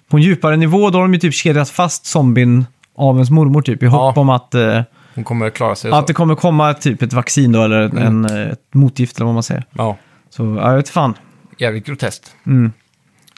på 0.09 0.17
en 0.17 0.23
djupare 0.23 0.55
nivå. 0.57 0.89
Då 0.89 0.97
har 0.97 1.03
de 1.03 1.13
ju 1.13 1.19
typ 1.19 1.33
kedjat 1.33 1.69
fast 1.69 2.05
zombien 2.05 2.65
av 2.97 3.15
ens 3.15 3.29
mormor 3.29 3.61
typ 3.61 3.83
i 3.83 3.85
hopp 3.85 4.13
Ja. 4.15 4.21
om 4.21 4.29
att, 4.29 4.55
eh, 4.55 4.81
Hon 5.15 5.23
kommer 5.23 5.49
klara 5.49 5.75
sig. 5.75 5.91
att 5.91 5.99
Så. 5.99 6.05
det 6.07 6.13
kommer 6.13 6.35
komma 6.35 6.73
typ 6.73 7.01
ett 7.01 7.13
vaccin 7.13 7.51
då 7.51 7.63
eller 7.63 7.97
en, 7.99 8.25
eh, 8.25 8.51
ett 8.51 8.59
motgift 8.73 9.15
eller 9.17 9.25
vad 9.25 9.33
man 9.33 9.43
säger. 9.43 9.63
Ja, 9.71 9.97
Så 10.29 10.43
ja, 10.61 10.69
jag 10.69 10.75
vet 10.77 10.89
fan. 10.89 11.13
jävligt 11.57 11.85
groteskt. 11.85 12.31
Mm. 12.45 12.71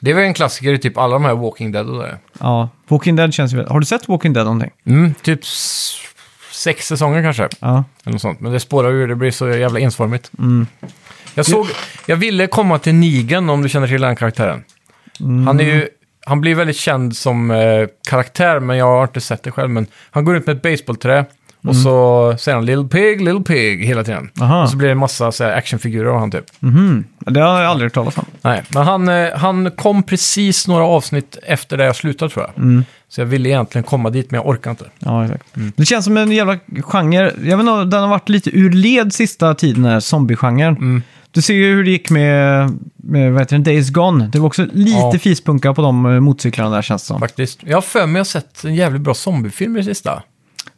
Det 0.00 0.10
är 0.10 0.14
väl 0.14 0.24
en 0.24 0.34
klassiker 0.34 0.72
i 0.72 0.78
typ 0.78 0.98
alla 0.98 1.12
de 1.14 1.24
här 1.24 1.34
Walking 1.34 1.72
Dead 1.72 1.88
och 1.90 1.98
där. 1.98 2.18
Ja, 2.40 2.68
Walking 2.88 3.16
Dead 3.16 3.34
känns 3.34 3.52
ju... 3.52 3.56
väl- 3.56 3.68
Har 3.68 3.80
du 3.80 3.86
sett 3.86 4.08
Walking 4.08 4.32
Dead 4.32 4.46
någonting? 4.46 4.70
Mm, 4.86 5.14
typ 5.22 5.40
s- 5.42 5.96
sex 6.52 6.86
säsonger 6.86 7.22
kanske. 7.22 7.48
Ja. 7.60 7.84
Eller 8.04 8.12
något 8.12 8.22
sånt. 8.22 8.40
Men 8.40 8.52
det 8.52 8.60
spårar 8.60 8.90
ur, 8.90 9.08
det 9.08 9.14
blir 9.14 9.30
så 9.30 9.48
jävla 9.48 9.80
ensformigt. 9.80 10.30
Mm. 10.38 10.66
Jag 11.34 11.46
såg, 11.46 11.66
jag 12.06 12.16
ville 12.16 12.46
komma 12.46 12.78
till 12.78 12.94
Negan 12.94 13.50
om 13.50 13.62
du 13.62 13.68
känner 13.68 13.86
till 13.88 14.00
den 14.00 14.16
karaktären. 14.16 14.64
Mm. 15.20 15.46
Han 15.46 15.60
är 15.60 15.64
ju, 15.64 15.88
han 16.26 16.40
blir 16.40 16.54
väldigt 16.54 16.76
känd 16.76 17.16
som 17.16 17.50
eh, 17.50 17.86
karaktär, 18.08 18.60
men 18.60 18.76
jag 18.76 18.86
har 18.86 19.02
inte 19.04 19.20
sett 19.20 19.42
det 19.42 19.50
själv. 19.50 19.70
Men 19.70 19.86
han 20.10 20.24
går 20.24 20.36
ut 20.36 20.46
med 20.46 20.56
ett 20.56 20.62
baseballträ 20.62 21.24
och 21.62 21.76
så 21.76 22.34
säger 22.38 22.56
han 22.56 22.66
Little 22.66 22.84
Pig, 22.88 23.20
Little 23.20 23.40
Pig 23.42 23.84
hela 23.84 24.04
tiden. 24.04 24.30
Mm. 24.36 24.50
Aha. 24.50 24.62
Och 24.62 24.70
så 24.70 24.76
blir 24.76 24.88
det 24.88 24.92
en 24.92 24.98
massa 24.98 25.32
så 25.32 25.44
här, 25.44 25.52
actionfigurer 25.56 26.06
av 26.10 26.18
han 26.20 26.30
typ. 26.30 26.44
Mhm. 26.60 27.04
Det 27.18 27.40
har 27.40 27.60
jag 27.62 27.70
aldrig 27.70 27.86
hört 27.86 27.94
talas 27.94 28.18
om. 28.18 28.24
Nej, 28.42 28.62
men 28.74 28.82
han, 28.82 29.08
eh, 29.08 29.28
han 29.36 29.70
kom 29.70 30.02
precis 30.02 30.68
några 30.68 30.84
avsnitt 30.84 31.38
efter 31.46 31.76
det 31.76 31.84
jag 31.84 31.96
slutade 31.96 32.30
tror 32.32 32.46
jag. 32.54 32.64
Mm. 32.64 32.84
Så 33.08 33.20
jag 33.20 33.26
ville 33.26 33.48
egentligen 33.48 33.84
komma 33.84 34.10
dit, 34.10 34.30
men 34.30 34.38
jag 34.40 34.48
orkar 34.48 34.70
inte. 34.70 34.84
Ja, 34.98 35.24
exakt. 35.24 35.44
Det 35.76 35.84
känns 35.86 36.04
som 36.04 36.16
en 36.16 36.32
jävla 36.32 36.58
genre. 36.82 37.32
Jag 37.44 37.56
vet 37.56 37.60
inte, 37.66 37.84
den 37.84 38.00
har 38.02 38.08
varit 38.08 38.28
lite 38.28 38.50
ur 38.50 38.70
led 38.72 39.12
sista 39.12 39.54
tiden, 39.54 39.82
den 39.82 39.92
här 39.92 40.00
zombie-genren. 40.00 41.02
Du 41.32 41.42
ser 41.42 41.54
ju 41.54 41.74
hur 41.74 41.84
det 41.84 41.90
gick 41.90 42.10
med, 42.10 42.70
med 42.96 43.32
vad 43.32 43.42
heter 43.42 43.58
det, 43.58 43.64
Days 43.64 43.90
Gone. 43.90 44.26
Det 44.32 44.38
var 44.38 44.46
också 44.46 44.66
lite 44.72 44.90
Ja. 44.90 45.12
fispunka 45.20 45.74
på 45.74 45.82
de 45.82 46.06
eh, 46.06 46.20
motorcyklarna 46.20 46.70
där 46.70 46.82
känns 46.82 47.02
det 47.02 47.06
som. 47.06 47.20
Faktiskt. 47.20 47.60
Jag 47.64 47.76
har 47.76 47.82
för 47.82 48.06
mig 48.06 48.20
att 48.20 48.34
jag 48.34 48.40
har 48.40 48.46
sett 48.46 48.64
en 48.64 48.74
jävligt 48.74 49.02
bra 49.02 49.14
zombiefilm 49.14 49.76
i 49.76 49.80
det 49.80 49.84
sista. 49.84 50.22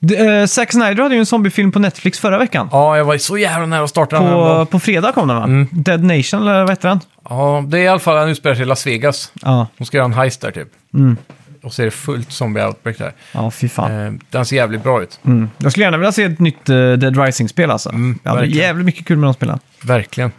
D- 0.04 0.16
eh, 0.16 0.46
Zack 0.46 0.72
Snyder 0.72 1.02
hade 1.02 1.14
ju 1.14 1.18
en 1.18 1.26
zombiefilm 1.26 1.72
på 1.72 1.78
Netflix 1.78 2.18
förra 2.18 2.38
veckan. 2.38 2.68
Ja, 2.72 2.96
jag 2.96 3.04
var 3.04 3.18
så 3.18 3.38
jävla 3.38 3.66
nära 3.66 3.84
att 3.84 3.90
starta 3.90 4.16
den 4.16 4.24
här 4.26 4.32
På, 4.34 4.40
dagen. 4.48 4.66
på 4.66 4.80
fredag 4.80 5.12
kom 5.12 5.28
den 5.28 5.36
va? 5.36 5.44
Mm. 5.44 5.68
Dead 5.70 6.04
Nation 6.04 6.42
eller 6.42 6.60
vad 6.60 6.70
heter 6.70 6.88
den? 6.88 7.00
Ja, 7.28 7.64
det 7.68 7.78
är 7.78 7.82
i 7.82 7.88
alla 7.88 8.00
fall, 8.00 8.16
han 8.16 8.28
utspelar 8.28 8.54
sig 8.54 8.62
i 8.62 8.66
Las 8.66 8.86
Vegas. 8.86 9.32
Ja, 9.42 9.66
De 9.78 9.84
ska 9.84 9.96
göra 9.96 10.04
en 10.04 10.12
heist 10.12 10.40
där 10.40 10.50
typ. 10.50 10.68
Mm. 10.94 11.16
Och 11.62 11.72
så 11.72 11.82
är 11.82 11.84
det 11.86 11.90
fullt 11.90 12.28
zombie-outbreak 12.32 12.98
där. 12.98 13.12
ja 13.32 13.50
fy 13.50 13.68
fan. 13.68 14.06
Eh, 14.06 14.12
den 14.30 14.46
ser 14.46 14.56
jävligt 14.56 14.82
bra 14.82 15.02
ut. 15.02 15.20
Mm. 15.24 15.50
Jag 15.58 15.70
skulle 15.72 15.84
gärna 15.84 15.96
vilja 15.96 16.12
se 16.12 16.22
ett 16.24 16.38
nytt 16.40 16.68
eh, 16.68 16.74
Dead 16.76 17.24
Rising-spel 17.24 17.70
alltså. 17.70 17.88
Mm, 17.88 18.18
jag 18.22 18.30
hade 18.30 18.42
verkligen. 18.42 18.66
jävligt 18.66 18.86
mycket 18.86 19.06
kul 19.06 19.16
med 19.18 19.26
de 19.28 19.34
spelen. 19.34 19.58
Verkligen. 19.84 20.32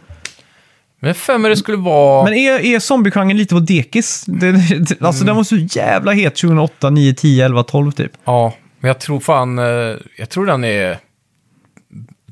Men 1.00 1.40
mig 1.40 1.50
det 1.50 1.56
skulle 1.56 1.76
vara... 1.76 2.24
Men 2.24 2.34
är, 2.34 2.64
är 2.64 2.78
zombie-genren 2.78 3.36
lite 3.36 3.54
på 3.54 3.60
dekis? 3.60 4.24
Det, 4.26 4.52
det, 4.52 5.02
alltså 5.02 5.24
den 5.24 5.36
var 5.36 5.44
så 5.44 5.56
jävla 5.56 6.12
het 6.12 6.36
2008, 6.36 6.90
9, 6.90 7.14
10, 7.14 7.44
11, 7.44 7.62
12 7.62 7.92
typ. 7.92 8.12
Ja, 8.24 8.54
men 8.84 8.88
jag 8.88 8.98
tror 8.98 9.20
fan... 9.20 9.58
eh, 9.58 9.96
jag 10.16 10.30
tror 10.30 10.46
den 10.46 10.64
är 10.64 10.98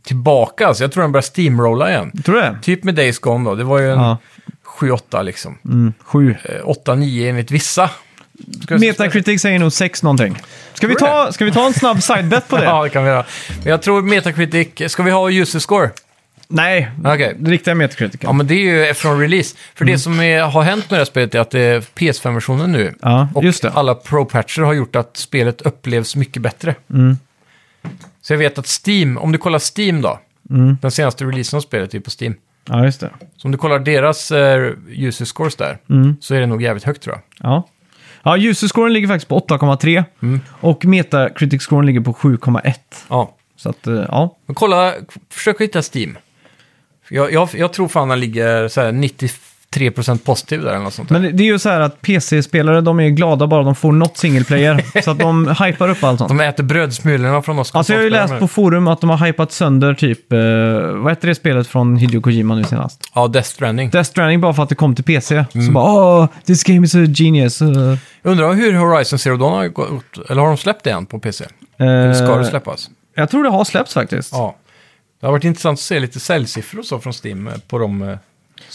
tillbaka. 0.03 0.66
Alltså. 0.66 0.84
Jag 0.84 0.92
tror 0.92 1.03
den 1.03 1.12
börjar 1.12 1.22
steamrolla 1.22 1.90
igen. 1.90 2.22
Tror 2.24 2.34
du 2.34 2.40
det? 2.40 2.59
Typ 2.62 2.84
med 2.84 2.94
Days 2.94 3.18
Gone 3.18 3.50
då. 3.50 3.55
Det 3.57 3.64
var 3.64 3.78
ju 3.78 3.92
en 3.92 3.98
Ja. 3.98 4.18
7-8 4.80 5.22
liksom. 5.22 5.59
Mm, 5.64 5.92
sju. 6.05 6.34
Eh, 6.44 6.66
8-9 6.86 7.28
enligt 7.28 7.50
vissa. 7.50 7.90
Ska 8.62 8.78
Metacritic 8.78 9.42
säger 9.42 9.59
nog 9.59 9.72
6 9.72 10.03
någonting. 10.03 10.38
Ska 10.74 10.86
vi, 10.86 10.94
ta, 10.94 11.32
ska 11.32 11.44
vi 11.44 11.53
ta 11.53 11.66
en 11.66 11.72
snabb 11.74 12.03
sidebet 12.03 12.48
på 12.48 12.57
det? 12.57 12.64
Ja, 12.72 12.82
det 12.82 12.90
kan 12.90 13.05
vi 13.05 13.11
göra. 13.11 13.24
Men 13.62 13.70
jag 13.70 13.82
tror 13.82 14.03
Metacritic... 14.03 14.92
Ska 14.92 15.03
vi 15.03 15.11
ha 15.11 15.30
user 15.30 15.59
score? 15.59 15.90
Nej, 16.53 16.90
Okej. 17.05 17.36
det 17.38 17.50
riktiga 17.50 17.74
Metacritic. 17.74 18.20
Ja, 18.24 18.32
men 18.32 18.46
det 18.46 18.55
är 18.55 18.86
ju 18.88 18.94
från 18.94 19.20
release. 19.20 19.57
För 19.74 19.84
Mm. 19.84 19.92
det 19.94 19.98
som 19.98 20.20
är, 20.20 20.42
har 20.42 20.62
hänt 20.62 20.90
med 20.90 20.96
det 20.98 21.00
här 21.00 21.05
spelet 21.05 21.34
är 21.34 21.40
att 21.40 21.50
det 21.50 21.61
är 21.61 21.80
PS5-versionen 21.80 22.72
nu. 22.72 22.94
Ja, 23.03 23.28
och 23.34 23.44
alla 23.74 23.94
pro-patcher 23.94 24.62
har 24.62 24.72
gjort 24.72 24.96
att 24.96 25.16
spelet 25.16 25.62
upplevs 25.62 26.16
mycket 26.16 26.42
bättre. 26.42 26.74
Mm. 26.90 27.16
Så 28.22 28.32
jag 28.32 28.38
vet 28.38 28.59
att 28.59 28.66
Steam, 28.86 29.18
om 29.18 29.32
du 29.32 29.38
kollar 29.38 29.78
Steam 29.78 30.00
då, 30.03 30.18
Mm. 30.50 30.76
den 30.82 30.90
senaste 30.90 31.24
releasen 31.24 31.57
av 31.57 31.61
spelet 31.61 31.94
är 31.94 32.00
på 32.00 32.11
Steam. 32.20 32.34
Ja, 32.68 32.84
just 32.84 33.00
det. 33.00 33.11
Så 33.36 33.48
om 33.48 33.53
du 33.53 33.59
kollar 33.59 33.78
deras 33.78 34.30
eh, 34.30 34.72
user 34.88 35.24
scores 35.24 35.57
där, 35.57 35.78
Mm. 35.90 36.16
så 36.20 36.34
är 36.34 36.40
det 36.40 36.46
nog 36.46 36.62
jävligt 36.62 36.84
högt 36.84 37.03
tror 37.03 37.16
jag. 37.16 37.50
Ja. 37.50 37.68
Ja, 38.24 38.36
user-scoren 38.38 38.92
ligger 38.92 39.09
faktiskt 39.09 39.28
på 39.28 39.36
8,3 39.36 40.05
Mm. 40.22 40.40
och 40.61 40.84
Metacritic-scoren 40.84 41.86
ligger 41.86 42.00
på 42.00 42.12
7,1. 42.14 42.74
Ja. 43.09 43.34
Så 43.57 43.68
att, 43.70 43.86
eh, 43.86 43.94
ja. 44.09 44.36
Men 44.46 44.55
kolla, 44.55 44.94
försök 45.30 45.61
hitta 45.61 45.82
Steam. 45.94 46.16
Jag, 47.12 47.32
jag, 47.32 47.48
jag 47.52 47.72
tror 47.72 47.88
fan 47.88 48.08
den 48.08 48.20
ligger 48.20 48.68
så 48.68 48.80
här 48.80 48.92
93% 48.92 50.18
positiv 50.24 50.62
där 50.62 50.70
eller 50.70 50.78
något 50.78 50.94
sånt 50.94 51.08
där. 51.08 51.20
Men 51.20 51.36
det 51.36 51.42
är 51.42 51.46
ju 51.46 51.58
så 51.58 51.68
här 51.68 51.80
att 51.80 52.02
PC-spelare, 52.02 52.80
de 52.80 53.00
är 53.00 53.08
glada 53.08 53.46
bara 53.46 53.62
de 53.62 53.74
får 53.74 53.92
något 53.92 54.16
single 54.16 54.44
player. 54.44 54.84
så 55.04 55.10
att 55.10 55.18
de 55.18 55.48
hypar 55.48 55.88
upp 55.88 56.04
allt 56.04 56.18
sånt. 56.18 56.28
De 56.28 56.40
äter 56.40 56.64
brödsmulorna 56.64 57.42
från 57.42 57.58
oss. 57.58 57.74
Alltså 57.74 57.92
jag 57.92 58.00
har 58.00 58.04
ju 58.04 58.10
läst 58.10 58.38
på 58.38 58.48
forum 58.48 58.88
att 58.88 59.00
de 59.00 59.10
har 59.10 59.26
hypat 59.26 59.52
sönder 59.52 59.94
typ, 59.94 60.32
eh, 60.32 60.38
vad 61.02 61.12
heter 61.12 61.28
det 61.28 61.34
spelet 61.34 61.66
från 61.66 61.96
Hideo 61.96 62.20
Kojima 62.20 62.54
nu 62.54 62.64
senast? 62.64 63.10
Ja, 63.14 63.28
Death 63.28 63.48
Stranding. 63.48 63.90
Death 63.90 64.10
Stranding 64.10 64.40
bara 64.40 64.54
för 64.54 64.62
att 64.62 64.68
det 64.68 64.74
kom 64.74 64.94
till 64.94 65.04
PC. 65.04 65.44
Mm. 65.54 65.66
Så 65.66 65.72
bara 65.72 65.92
åh, 65.92 66.28
this 66.46 66.64
game 66.64 66.86
is 66.86 66.94
a 66.94 67.06
genius. 67.14 67.62
Uh, 67.62 67.96
Undrar 68.22 68.52
hur 68.52 68.72
Horizon 68.72 69.18
Zero 69.18 69.36
Dawn 69.36 69.52
har 69.52 69.68
gått, 69.68 70.30
eller 70.30 70.42
har 70.42 70.48
de 70.48 70.56
släppt 70.56 70.84
det 70.84 70.90
än 70.90 71.06
på 71.06 71.18
PC? 71.18 71.44
Eller 71.78 72.14
ska 72.14 72.36
det 72.36 72.44
släppas? 72.44 72.90
Jag 73.14 73.30
tror 73.30 73.44
det 73.44 73.50
har 73.50 73.64
släppts 73.64 73.94
faktiskt. 73.94 74.32
Ja. 74.32 74.56
Det 75.22 75.26
har 75.26 75.32
varit 75.32 75.44
intressant 75.44 75.76
att 75.76 75.80
se 75.82 76.00
lite 76.00 76.20
säljsiffror 76.20 76.80
och 76.80 76.86
så 76.86 77.00
från 77.00 77.12
Steam 77.24 77.46
eh, 77.48 77.54
på 77.68 77.78
de... 77.78 78.02
eh, 78.02 78.18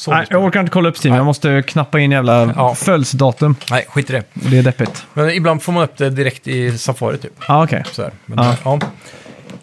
Nej, 0.07 0.27
jag 0.29 0.43
orkar 0.43 0.59
inte 0.59 0.71
kolla 0.71 0.89
upp 0.89 0.95
Steam. 1.05 1.15
Jag 1.15 1.25
måste 1.25 1.63
knappa 1.67 1.99
in 1.99 2.11
jävla 2.11 2.53
Ja. 2.55 2.75
födelsedatum. 2.75 3.55
Nej, 3.71 3.85
skit 3.89 4.09
i 4.09 4.13
det. 4.13 4.23
Det 4.33 4.57
är 4.57 4.63
deppigt. 4.63 5.05
Men 5.13 5.29
ibland 5.29 5.63
får 5.63 5.73
man 5.73 5.83
upp 5.83 5.97
det 5.97 6.09
direkt 6.09 6.47
i 6.47 6.77
Safari 6.77 7.17
typ. 7.17 7.33
Ja, 7.47 7.63
okej. 7.63 7.83
Så 7.91 8.01
här. 8.01 8.11
Men, 8.25 8.37
Ja. 8.45 8.55
ja. 8.63 8.79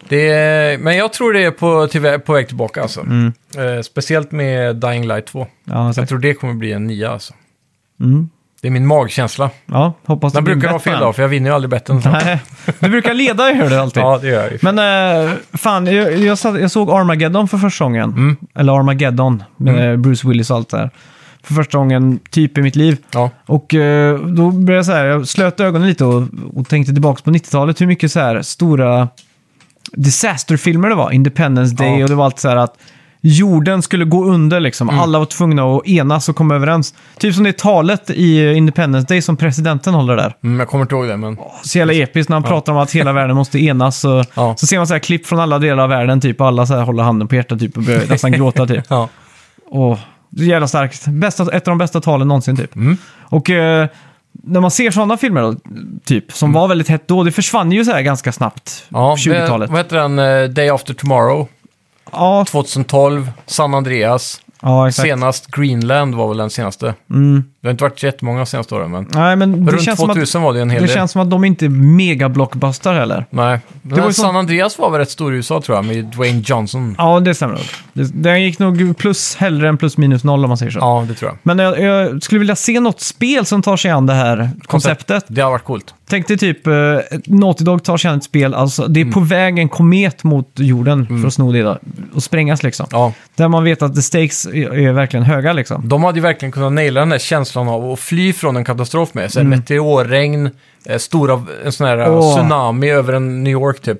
Det 0.09 0.29
är, 0.29 0.77
men 0.77 0.97
jag 0.97 1.13
tror 1.13 1.33
det 1.33 1.43
är 1.43 1.51
på, 1.51 1.87
till, 1.87 2.19
på 2.25 2.33
väg 2.33 2.47
tillbaka 2.47 2.81
alltså. 2.81 3.01
Mm. 3.01 3.33
Eh, 3.57 3.81
speciellt 3.81 4.31
med 4.31 4.75
Dying 4.75 5.07
Light 5.07 5.25
2. 5.25 5.47
Ja, 5.63 5.93
jag 5.95 6.09
tror 6.09 6.19
det 6.19 6.33
kommer 6.33 6.53
bli 6.53 6.71
en 6.71 6.87
nia 6.87 7.11
alltså. 7.11 7.33
Mm. 7.99 8.29
Det 8.65 8.69
är 8.69 8.71
min 8.71 8.87
magkänsla. 8.87 9.49
Ja, 9.65 9.93
hoppas 10.05 10.33
det 10.33 10.37
Den 10.37 10.43
blir 10.43 10.55
brukar 10.55 10.69
ha 10.69 10.79
fel 10.79 10.99
dag, 10.99 11.15
för 11.15 11.21
jag 11.21 11.29
vinner 11.29 11.49
ju 11.49 11.55
aldrig 11.55 11.69
betten. 11.69 12.01
Nej, 12.05 12.41
du 12.79 12.89
brukar 12.89 13.13
leda 13.13 13.51
i 13.51 13.53
hör 13.53 13.69
du 13.69 13.75
alltid. 13.75 14.03
Ja, 14.03 14.17
det 14.21 14.27
gör 14.27 14.43
jag 14.43 14.51
ju. 14.51 14.59
Men 14.61 14.79
eh, 15.25 15.31
fan, 15.53 15.85
jag, 15.87 16.17
jag, 16.17 16.37
satt, 16.37 16.61
jag 16.61 16.71
såg 16.71 16.89
Armageddon 16.91 17.47
för 17.47 17.57
första 17.57 17.83
gången. 17.85 18.09
Mm. 18.09 18.37
Eller 18.55 18.79
Armageddon 18.79 19.43
med 19.57 19.99
Bruce 19.99 20.27
Willis 20.27 20.49
och 20.49 20.57
allt 20.57 20.69
det 20.69 20.77
där. 20.77 20.89
För 21.43 21.53
första 21.53 21.77
gången 21.77 22.19
typ 22.29 22.57
i 22.57 22.61
mitt 22.61 22.75
liv. 22.75 22.97
Ja. 23.13 23.29
Och 23.45 23.73
eh, 23.73 24.19
då 24.19 24.51
började 24.51 24.75
jag 24.75 24.85
så 24.85 24.91
här, 24.91 25.05
jag 25.05 25.27
slöt 25.27 25.59
ögonen 25.59 25.87
lite 25.87 26.05
och, 26.05 26.23
och 26.53 26.67
tänkte 26.67 26.93
tillbaka 26.93 27.21
på 27.23 27.31
90-talet 27.31 27.81
hur 27.81 27.87
mycket 27.87 28.11
så 28.11 28.19
här 28.19 28.41
stora 28.41 29.07
disasterfilmer 29.91 30.89
det 30.89 30.95
var. 30.95 31.11
Independence 31.11 31.75
Day 31.75 31.97
Ja. 31.97 32.03
och 32.03 32.09
det 32.09 32.15
var 32.15 32.25
allt 32.25 32.39
så 32.39 32.49
här 32.49 32.55
att 32.55 32.77
jorden 33.27 33.81
skulle 33.81 34.05
gå 34.05 34.25
under 34.25 34.59
liksom. 34.59 34.89
Alla 34.89 35.19
var 35.19 35.25
tvungna 35.25 35.63
att 35.63 35.87
enas 35.87 36.29
och 36.29 36.35
komma 36.35 36.55
överens. 36.55 36.93
Typ 37.19 37.35
som 37.35 37.43
det 37.43 37.57
talet 37.57 38.09
i 38.09 38.53
Independence 38.53 39.07
Day 39.07 39.21
som 39.21 39.37
presidenten 39.37 39.93
håller 39.93 40.15
där. 40.15 40.33
Mm, 40.43 40.59
jag 40.59 40.69
kommer 40.69 40.81
inte 40.81 40.95
ihåg 40.95 41.07
det, 41.07 41.17
men... 41.17 41.37
Så 41.63 41.77
jävla 41.77 41.93
episkt 41.93 42.29
när 42.29 42.35
han 42.35 42.43
pratar 42.43 42.73
om 42.73 42.77
att 42.79 42.91
hela 42.91 43.13
världen 43.19 43.35
måste 43.35 43.59
enas. 43.59 44.05
Och, 44.05 44.25
Ja. 44.35 44.55
Så 44.57 44.67
ser 44.67 44.77
man 44.77 44.87
så 44.87 44.93
här 44.93 44.99
klipp 44.99 45.27
från 45.27 45.39
alla 45.39 45.59
delar 45.59 45.83
av 45.83 45.89
världen, 45.89 46.21
typ, 46.21 46.41
och 46.41 46.47
alla 46.47 46.65
så 46.65 46.75
här 46.75 46.81
håller 46.83 47.03
handen 47.03 47.27
på 47.27 47.35
hjärtat 47.35 47.59
typ, 47.59 47.77
och 47.77 47.83
börjar 47.83 48.01
nästan 48.09 48.31
gråta. 48.31 48.67
Typ. 48.67 48.83
Ja. 48.87 49.09
Är 50.39 50.43
jävla 50.43 50.67
starkt. 50.67 51.07
Bästa, 51.07 51.43
ett 51.43 51.67
av 51.67 51.71
de 51.71 51.77
bästa 51.77 52.01
talen 52.01 52.27
någonsin 52.27 52.57
typ. 52.57 52.75
Mm. 52.75 52.97
Och 53.21 53.49
eh, 53.49 53.87
när 54.43 54.59
man 54.59 54.71
ser 54.71 54.91
sådana 54.91 55.17
filmer 55.17 55.41
då, 55.41 55.55
typ, 56.05 56.31
som 56.31 56.53
var 56.53 56.67
väldigt 56.67 56.87
hett 56.87 57.07
då, 57.07 57.23
det 57.23 57.31
försvann 57.31 57.71
ju 57.71 57.85
så 57.85 57.91
här 57.91 58.01
ganska 58.01 58.31
snabbt. 58.31 58.85
Mm. 58.89 59.01
Ja, 59.01 59.15
20-talet. 59.17 59.69
Vad 59.69 59.79
heter 59.79 59.97
den? 59.97 60.19
eh, 60.19 60.49
Day 60.49 60.69
After 60.69 60.93
Tomorrow, 60.93 61.47
Ja, 62.15 62.45
2012, 62.47 63.31
San 63.45 63.73
Andreas. 63.73 64.41
ja, 64.61 64.87
exakt. 64.87 65.07
Senast 65.07 65.47
Greenland 65.51 66.15
var 66.15 66.27
väl 66.27 66.37
den 66.37 66.49
senaste. 66.49 66.93
Mm. 67.09 67.43
Det 67.65 67.69
har 67.69 67.71
inte 67.71 67.83
varit 67.83 67.99
så 67.99 68.05
jättemånga 68.05 68.39
de 68.39 68.45
senaste 68.45 68.75
åren, 68.75 68.91
men 68.91 69.07
Nej, 69.13 69.35
men 69.35 69.65
det 69.65 69.71
runt 69.71 69.81
känns, 69.83 69.99
som 69.99 70.09
att, 70.09 70.15
2000 70.15 70.41
var 70.41 70.53
det 70.53 70.61
en 70.61 70.69
hel 70.69 70.81
det 70.81 70.87
del. 70.87 70.95
känns 70.95 71.11
som 71.11 71.21
att 71.21 71.29
de 71.29 71.45
inte 71.45 71.65
är 71.65 71.69
mega 71.69 72.29
blockbuster 72.29 72.93
heller. 72.93 73.25
Nej, 73.29 73.59
Det 73.81 73.95
var 73.95 74.01
San 74.01 74.13
sån- 74.13 74.35
Andreas 74.35 74.79
var 74.79 74.89
väl 74.89 74.99
rätt 74.99 75.09
stor 75.09 75.33
i 75.33 75.35
USA 75.37 75.61
tror 75.61 75.77
jag, 75.77 75.85
med 75.85 76.05
Dwayne 76.05 76.41
Johnson. 76.45 76.95
Ja, 76.97 77.19
det 77.19 77.35
stämmer 77.35 77.53
nog. 77.53 77.63
Det- 77.93 78.11
Den 78.23 78.43
gick 78.43 78.59
nog 78.59 78.97
plus 78.97 79.35
hellre 79.35 79.69
än 79.69 79.77
plus 79.77 79.97
minus 79.97 80.23
noll 80.23 80.43
om 80.43 80.47
man 80.49 80.57
säger 80.57 80.71
så. 80.71 80.79
Ja, 80.79 81.05
det 81.07 81.13
tror 81.13 81.31
jag. 81.31 81.37
Men 81.43 81.59
jag, 81.59 81.79
jag 81.81 82.23
skulle 82.23 82.39
vilja 82.39 82.55
se 82.55 82.79
något 82.79 83.01
spel 83.01 83.45
som 83.45 83.61
tar 83.61 83.77
sig 83.77 83.91
an 83.91 84.05
det 84.05 84.13
här 84.13 84.49
konceptet. 84.65 85.25
Det 85.27 85.41
har 85.41 85.51
varit 85.51 85.63
coolt. 85.63 85.93
Tänk 86.09 86.27
dig 86.27 86.37
typ, 86.37 86.67
eh, 86.67 86.73
Naughty 87.25 87.63
Dog 87.63 87.83
tar 87.83 87.97
sig 87.97 88.11
an 88.11 88.17
ett 88.17 88.23
spel, 88.23 88.53
alltså 88.53 88.87
det 88.87 89.01
är 89.01 89.11
på 89.11 89.19
väg 89.19 89.59
en 89.59 89.69
komet 89.69 90.23
mot 90.23 90.51
jorden 90.55 91.07
för 91.21 91.27
att 91.27 91.33
sno 91.33 91.51
det 91.51 91.61
då, 91.61 91.77
och 92.15 92.23
sprängas 92.23 92.63
liksom. 92.63 92.85
Ja. 92.91 93.13
Där 93.35 93.47
man 93.47 93.63
vet 93.63 93.81
att 93.81 93.95
the 93.95 94.01
stakes 94.01 94.45
är, 94.45 94.73
är 94.73 94.91
verkligen 94.91 95.23
höga 95.25 95.53
liksom. 95.53 95.89
De 95.89 96.03
hade 96.03 96.17
ju 96.17 96.21
verkligen 96.21 96.51
kunnat 96.51 96.73
naila 96.73 96.99
den 96.99 97.09
där 97.09 97.17
känslan 97.17 97.54
av 97.57 97.91
att 97.91 97.99
fly 97.99 98.33
från 98.33 98.57
en 98.57 98.63
katastrof 98.65 99.13
med. 99.13 99.31
Så 99.31 99.39
Mm. 99.39 99.49
Meteorregn, 99.49 100.49
eh, 100.85 100.97
stora, 100.97 101.43
en 101.65 101.71
sån 101.71 101.87
här 101.87 101.97
eh, 101.97 102.13
Åh. 102.17 102.35
tsunami 102.35 102.89
över 102.91 103.13
en 103.13 103.43
New 103.43 103.51
York 103.53 103.81
typ. 103.81 103.99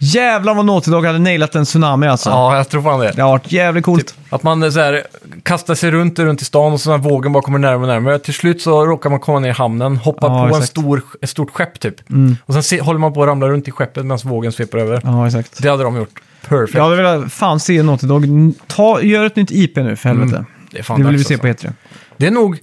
Jävlar 0.00 0.54
vad 0.54 0.64
Naughty 0.64 0.90
Dog 0.90 1.06
hade 1.06 1.18
nailat 1.18 1.54
en 1.54 1.64
tsunami 1.64 2.06
alltså. 2.06 2.30
Ja, 2.30 2.56
jag 2.56 2.68
tror 2.68 2.82
fan 2.82 3.00
det. 3.00 3.12
Det 3.16 3.22
har 3.22 3.30
varit 3.30 3.52
jävligt 3.52 3.84
coolt. 3.84 4.14
Att 4.30 4.42
man 4.42 4.62
eh, 4.62 4.70
så 4.70 4.80
här, 4.80 5.02
kastar 5.42 5.74
sig 5.74 5.90
runt, 5.90 6.18
runt 6.18 6.42
i 6.42 6.44
stan 6.44 6.72
och 6.72 6.80
så 6.80 6.90
när 6.90 6.98
vågen 6.98 7.32
bara 7.32 7.42
kommer 7.42 7.58
närmare 7.58 7.80
och 7.82 7.88
närmare. 7.88 8.18
Till 8.18 8.34
slut 8.34 8.62
så 8.62 8.86
råkar 8.86 9.10
man 9.10 9.20
komma 9.20 9.38
ner 9.38 9.48
i 9.48 9.52
hamnen, 9.52 9.96
hoppa 9.96 10.26
Ja, 10.26 10.38
på 10.38 10.44
en 10.44 10.48
exakt. 10.50 10.66
stor, 10.68 11.02
ett 11.22 11.30
stort 11.30 11.50
skepp 11.50 11.80
typ. 11.80 12.10
Mm. 12.10 12.36
Och 12.46 12.54
sen 12.54 12.62
se, 12.62 12.80
håller 12.80 13.00
man 13.00 13.12
på 13.14 13.22
att 13.22 13.28
ramla 13.28 13.48
runt 13.48 13.68
i 13.68 13.70
skeppet 13.70 14.04
medan 14.04 14.18
vågen 14.24 14.52
sveper 14.52 14.78
över. 14.78 15.00
Ja, 15.04 15.26
exakt. 15.26 15.62
Det 15.62 15.68
hade 15.68 15.82
de 15.82 15.96
gjort. 15.96 16.20
Perfect. 16.48 16.74
Jag 16.76 16.84
hade 16.84 16.96
velat 16.96 17.32
fan 17.32 17.60
se 17.60 17.82
Naughty 17.82 18.06
Dog. 18.06 18.52
Ta, 18.66 19.00
gör 19.02 19.24
ett 19.24 19.36
nytt 19.36 19.50
IP 19.50 19.76
nu 19.76 19.96
för 19.96 20.08
helvete. 20.08 20.44
det 20.70 20.78
är 20.78 20.82
fan 20.82 21.00
det 21.00 21.06
vill 21.06 21.16
vi 21.16 21.24
se 21.24 21.34
alltså. 21.34 21.46
på 21.66 21.68
E3. 21.68 21.72
Det 22.16 22.26
är 22.26 22.30
nog 22.30 22.58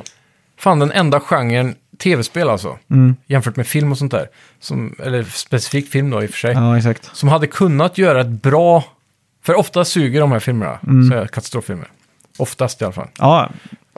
fan 0.65 0.79
den 0.79 0.91
enda 0.91 1.19
genren 1.19 1.75
tv-spel 2.03 2.49
alltså. 2.49 2.77
Mm. 2.91 3.15
Jämfört 3.27 3.55
med 3.55 3.67
film 3.67 3.91
och 3.91 3.97
sånt 3.97 4.11
där. 4.11 4.27
Som, 4.59 4.95
eller 5.03 5.23
specifikt 5.23 5.91
film 5.91 6.09
då 6.09 6.23
i 6.23 6.25
och 6.25 6.29
för 6.29 6.37
sig. 6.37 6.53
Ja, 6.53 6.77
exakt. 6.77 7.09
Som 7.13 7.29
hade 7.29 7.47
kunnat 7.47 7.97
göra 7.97 8.21
ett 8.21 8.27
bra... 8.27 8.83
För 9.45 9.55
ofta 9.55 9.85
suger 9.85 10.19
de 10.21 10.31
här 10.31 10.39
filmerna, 10.39 10.79
Mm. 10.87 11.09
så 11.09 11.15
här 11.17 11.27
katastroffilmer. 11.27 11.87
Oftast 12.37 12.81
i 12.81 12.85
alla 12.85 12.93
fall. 12.93 13.07
Ja, 13.17 13.49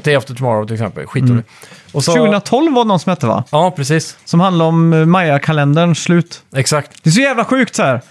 Day 0.04 0.16
After 0.16 0.36
Tomorrow 0.36 0.66
till 0.66 0.74
exempel, 0.74 1.06
skitdålig. 1.08 1.32
Mm. 1.32 1.44
Och 1.92 2.04
så, 2.04 2.14
2012 2.14 2.74
var 2.74 2.84
det 2.84 2.88
någon 2.88 3.00
som 3.00 3.10
hette 3.10 3.28
va? 3.28 3.44
Ja, 3.52 3.72
precis. 3.72 4.18
Som 4.26 4.40
handlade 4.40 4.70
om 4.70 4.94
eh, 4.94 5.06
Maya-kalenderns 5.06 6.04
slut. 6.04 6.44
Exakt. 6.56 7.04
Det 7.04 7.10
är 7.10 7.12
så 7.12 7.22
jävla 7.22 7.46
sjukt 7.46 7.76
så 7.76 7.84
här. 7.84 8.02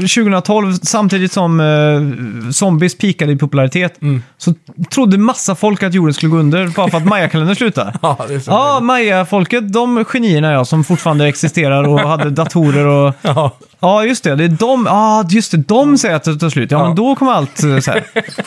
2012, 0.00 0.72
samtidigt 0.82 1.32
som 1.32 1.60
eh, 1.60 2.50
zombies 2.50 2.98
pikade 2.98 3.32
i 3.32 3.36
popularitet, 3.36 4.02
Mm. 4.02 4.22
så 4.38 4.54
trodde 4.90 5.18
massa 5.18 5.54
folk 5.54 5.82
att 5.82 5.94
jorden 5.94 6.14
skulle 6.14 6.30
gå 6.30 6.36
under 6.38 6.68
bara 6.68 6.88
för 6.90 6.98
att 6.98 7.04
Maya-kalendern 7.06 7.56
slutade. 7.56 7.92
Ja, 8.02 8.18
det 8.28 8.34
är 8.34 8.38
så. 8.40 8.50
Ja, 8.50 8.80
Maya-folket, 8.80 9.72
de 9.72 10.04
genierna 10.04 10.52
ja, 10.52 10.64
som 10.64 10.84
fortfarande 10.84 11.28
existerar 11.28 11.88
och 11.88 12.00
hade 12.00 12.30
datorer 12.40 12.86
och... 12.86 13.14
Ja. 13.22 13.56
Ja, 13.82 14.04
just 14.04 14.24
det. 14.24 14.34
Det 14.36 14.44
är 14.44 14.48
de, 14.48 14.86
ja, 14.86 15.24
just 15.30 15.50
det, 15.50 15.56
de 15.56 15.98
säger 15.98 16.16
att 16.16 16.24
det 16.24 16.36
tar 16.38 16.50
slut. 16.50 16.70
Ja, 16.70 16.78
Ja. 16.78 16.86
men 16.86 16.96
då 16.96 17.14
kommer 17.16 17.32
allt 17.32 17.62
eh, 17.64 17.78
så 17.78 17.90
här. 17.90 18.04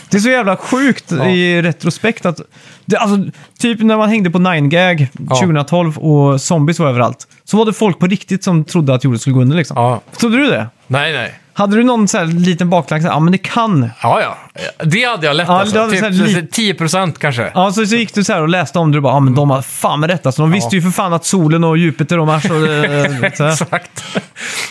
Det 0.10 0.18
är 0.18 0.22
så 0.22 0.30
jävla 0.30 0.58
sjukt 0.58 1.12
i 1.12 1.62
retrospekt 1.62 2.26
att... 2.26 2.42
Det, 2.86 2.98
alltså, 2.98 3.32
typ 3.60 3.80
när 3.82 3.98
man 3.98 4.10
hängde 4.10 4.30
på 4.30 4.38
9gag 4.38 5.08
2012 5.30 5.98
och 5.98 6.42
zombies 6.42 6.80
var 6.80 6.90
överallt. 6.90 7.28
Så 7.46 7.58
var 7.58 7.66
det 7.66 7.74
folk 7.74 8.00
på 8.00 8.08
riktigt 8.08 8.44
som 8.44 8.64
trodde 8.66 8.94
att 8.94 9.04
jorden 9.04 9.20
skulle 9.20 9.34
gå 9.34 9.42
under 9.42 9.58
liksom. 9.58 9.78
ja. 9.78 10.02
Trodde 10.20 10.38
du 10.38 10.48
det? 10.48 10.68
Nej, 10.88 11.14
nej. 11.14 11.40
Hade 11.56 11.76
du 11.76 11.84
någon 11.84 12.08
så 12.08 12.18
här 12.18 12.26
liten 12.26 12.70
baktanke? 12.70 13.08
Ja, 13.08 13.20
men 13.20 13.32
det 13.32 13.38
kan. 13.38 13.90
Ja, 14.02 14.22
ja. 14.22 14.38
Det 14.84 15.04
hade 15.04 15.28
jag 15.28 15.36
lätt 15.36 15.48
Ja, 15.48 15.60
alltså. 15.62 15.90
Typ 15.90 16.12
li- 16.12 16.48
10 16.52 16.74
procent 16.74 17.20
kanske. 17.20 17.52
Ja, 17.54 17.72
så, 17.72 17.86
så 17.86 17.96
gick 17.96 18.14
du 18.14 18.24
så 18.24 18.34
här 18.34 18.42
och 18.42 18.50
läste 18.50 18.80
om 18.80 18.92
det 18.92 18.98
och 18.98 19.02
bara, 19.04 19.14
ja 19.14 19.20
men 19.20 19.36
de 19.36 19.50
har 19.50 19.62
fan 19.62 20.00
med 20.00 20.10
rätt 20.10 20.26
alltså. 20.26 20.42
De 20.42 20.52
visste 20.52 20.76
ju 20.76 20.82
för 20.82 20.90
fan 20.90 21.14
att 21.14 21.26
solen 21.26 21.64
och 21.64 21.78
Jupiter 21.78 22.20
och 22.20 22.28
Mars 22.28 22.46
och... 22.46 22.68
eh. 22.68 23.24
Exakt. 23.24 24.04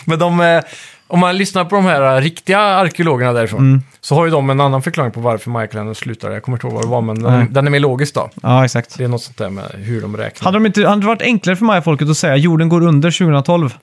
Men 0.05 0.19
de, 0.19 0.39
eh, 0.41 0.61
om 1.07 1.19
man 1.19 1.37
lyssnar 1.37 1.65
på 1.65 1.75
de 1.75 1.85
här 1.85 2.21
riktiga 2.21 2.59
arkeologerna 2.59 3.33
därifrån, 3.33 3.59
Mm. 3.59 3.81
så 4.01 4.15
har 4.15 4.25
ju 4.25 4.31
de 4.31 4.49
en 4.49 4.59
annan 4.61 4.81
förklaring 4.81 5.11
på 5.11 5.19
varför 5.19 5.49
Maya-kalendern 5.49 5.95
slutar. 5.95 6.31
Jag 6.31 6.43
kommer 6.43 6.55
inte 6.57 6.67
ihåg 6.67 6.73
vad 6.73 6.83
det 6.83 6.89
var, 6.89 7.01
men 7.01 7.23
den, 7.23 7.53
den 7.53 7.67
är 7.67 7.71
mer 7.71 7.79
logisk 7.79 8.13
då. 8.15 8.29
Ja, 8.43 8.65
exakt. 8.65 8.97
Det 8.97 9.03
är 9.03 9.07
något 9.07 9.21
sånt 9.23 9.37
där 9.37 9.49
med 9.49 9.63
hur 9.73 10.01
de 10.01 10.17
räknar. 10.17 10.45
Hade, 10.45 10.55
de 10.55 10.65
inte, 10.65 10.87
hade 10.87 11.01
det 11.01 11.07
varit 11.07 11.21
enklare 11.21 11.55
för 11.55 11.65
Maya-folket 11.65 12.09
att 12.09 12.17
säga 12.17 12.35
jorden 12.35 12.69
går 12.69 12.81
under 12.83 13.11
2012? 13.11 13.73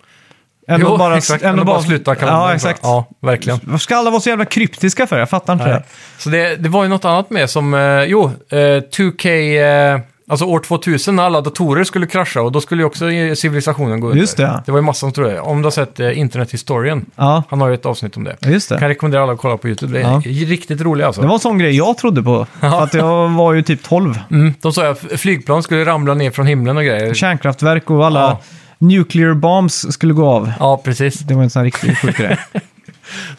Än 0.69 0.81
jo, 0.81 0.93
att 0.93 0.99
bara, 0.99 1.17
exakt. 1.17 1.45
än 1.45 1.55
att 1.55 1.61
att 1.61 1.67
bara 1.67 1.83
sluta 1.83 2.15
kalendern. 2.15 2.43
Ja, 2.49 2.55
exakt. 2.55 2.81
Ja, 2.83 3.05
verkligen. 3.21 3.61
Varför 3.63 3.79
ska 3.79 3.97
alla 3.97 4.11
vara 4.11 4.21
så 4.21 4.29
jävla 4.29 4.45
kryptiska 4.45 5.07
för? 5.07 5.19
Jag 5.19 5.31
fattar 5.31 5.53
inte 5.53 5.65
Nej. 5.65 5.75
det. 5.75 5.83
Så 6.19 6.31
det, 6.31 6.57
det 6.57 6.69
var 6.69 6.83
ju 6.83 6.89
något 6.89 7.05
annat 7.05 7.31
med 7.31 7.51
som, 7.51 7.75
eh, 7.75 8.05
jo, 8.05 8.25
eh, 8.51 8.57
2K, 8.91 9.29
eh, 9.59 10.01
alltså 10.31 10.45
år 10.47 10.61
2000 10.61 11.17
när 11.17 11.23
alla 11.23 11.41
datorer 11.41 11.85
skulle 11.85 12.07
krascha 12.07 12.43
och 12.43 12.53
då 12.53 12.61
skulle 12.61 12.83
ju 12.83 12.87
också 12.87 13.11
eh, 13.11 13.35
civilisationen 13.35 14.01
gå 14.01 14.07
under. 14.07 14.21
Just 14.21 14.37
det, 14.37 14.43
ja. 14.43 14.63
Det 14.67 14.73
var 14.73 14.79
ju 14.79 14.83
massor 14.83 14.99
som 14.99 15.13
trodde 15.13 15.31
det. 15.31 15.41
Om 15.41 15.63
du 15.63 15.67
har 15.67 15.71
sett 15.71 16.01
eh, 16.01 16.19
internethistorien, 16.19 17.07
Ja, 17.17 17.43
han 17.51 17.61
har 17.61 17.69
ju 17.69 17.75
ett 17.75 17.87
avsnitt 17.87 18.17
om 18.17 18.25
det. 18.25 18.37
ja, 18.41 18.49
just 18.49 18.69
Kan 18.69 18.81
det. 18.81 18.89
rekommendera 18.89 19.23
alla 19.23 19.33
att 19.33 19.39
kolla 19.39 19.57
på 19.57 19.69
YouTube. 19.69 19.99
Det 19.99 20.05
är 20.05 20.47
riktigt 20.47 20.81
roligt 20.81 21.07
alltså. 21.07 21.21
Det 21.21 21.27
var 21.27 21.35
en 21.35 21.41
sån 21.41 21.59
grej 21.59 21.77
jag 21.77 21.99
trodde 21.99 22.23
på. 22.23 22.47
För 22.61 22.83
att 22.83 22.95
jag 22.95 23.29
var 23.29 23.53
ju 23.53 23.63
typ 23.63 23.83
12. 23.83 24.19
Mm, 24.31 24.55
de 24.61 24.73
sa 24.73 24.89
att 24.91 24.99
flygplan 25.17 25.63
skulle 25.63 25.85
ramla 25.85 26.15
ner 26.15 26.31
från 26.31 26.47
himlen 26.47 26.77
och 26.77 26.85
grejer. 26.85 27.15
Kärnkraftverk 27.15 27.91
och 27.91 28.07
alla 28.07 28.37
nuclear 28.79 29.35
bombs 29.35 29.87
skulle 29.93 30.13
gå 30.15 30.27
av. 30.27 30.53
Ja, 30.61 30.81
precis. 30.85 31.19
Det 31.19 31.35
var 31.35 31.43
en 31.43 31.51
sån 31.51 31.61
här 31.61 31.65
riktigt 31.65 31.99
sjuk 31.99 32.17
grej. 32.17 32.39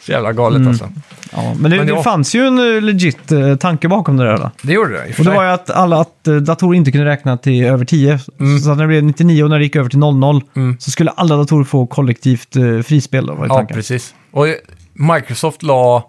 Så 0.00 0.12
jävla 0.12 0.32
galet 0.32 0.56
Mm. 0.56 0.68
alltså. 0.68 0.88
Ja, 1.32 1.54
men 1.58 1.70
det, 1.70 1.76
Men 1.76 1.86
det 1.86 1.92
ja. 1.92 2.02
fanns 2.02 2.34
ju 2.34 2.46
en 2.46 2.76
eh, 2.76 2.82
legit 2.82 3.32
eh, 3.32 3.56
tanke 3.56 3.88
bakom 3.88 4.16
det 4.16 4.24
där. 4.24 4.36
Då. 4.38 4.50
Det 4.62 4.72
gjorde 4.72 4.92
det 4.92 5.06
i 5.08 5.12
och 5.20 5.24
det 5.24 5.30
var 5.30 5.44
ju 5.44 5.50
att 5.50 5.70
alla 5.70 6.00
att 6.00 6.28
eh, 6.28 6.34
datorer 6.36 6.76
inte 6.76 6.92
kunde 6.92 7.06
räkna 7.06 7.36
till 7.36 7.64
över 7.64 7.84
10. 7.84 8.18
Mm. 8.40 8.58
Så 8.58 8.70
att 8.70 8.76
när 8.76 8.84
det 8.84 8.88
blev 8.88 9.04
99 9.04 9.44
och 9.44 9.50
när 9.50 9.58
det 9.58 9.64
gick 9.64 9.76
över 9.76 9.88
till 9.90 9.98
00 9.98 10.42
Mm. 10.56 10.76
så 10.80 10.90
skulle 10.90 11.10
alla 11.10 11.36
datorer 11.36 11.64
få 11.64 11.86
kollektivt 11.86 12.56
frispel. 12.86 13.26
Då, 13.26 13.34
var 13.34 13.46
Ja, 13.46 13.54
tanken. 13.54 13.74
precis. 13.76 14.14
Och 14.30 14.46
Microsoft 14.92 15.62
la... 15.62 16.08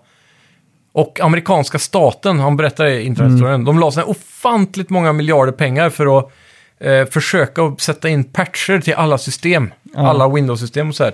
Och 0.95 1.19
amerikanska 1.21 1.79
staten, 1.79 2.39
han 2.39 2.57
berättar 2.57 2.85
i 2.85 3.01
internethistorien, 3.03 3.55
Mm. 3.55 3.65
de 3.65 3.79
la 3.79 3.91
så 3.91 4.03
ofantligt 4.03 4.89
många 4.89 5.13
miljarder 5.13 5.51
pengar 5.53 5.89
för 5.89 6.17
att 6.19 6.31
eh, 6.79 7.05
försöka 7.11 7.75
sätta 7.79 8.09
in 8.09 8.23
patcher 8.23 8.79
till 8.79 8.93
alla 8.93 9.17
system. 9.17 9.71
Ja. 9.95 10.07
Alla 10.09 10.27
Windows-system 10.29 10.89
och 10.89 10.95
så 10.95 11.03
här. 11.03 11.13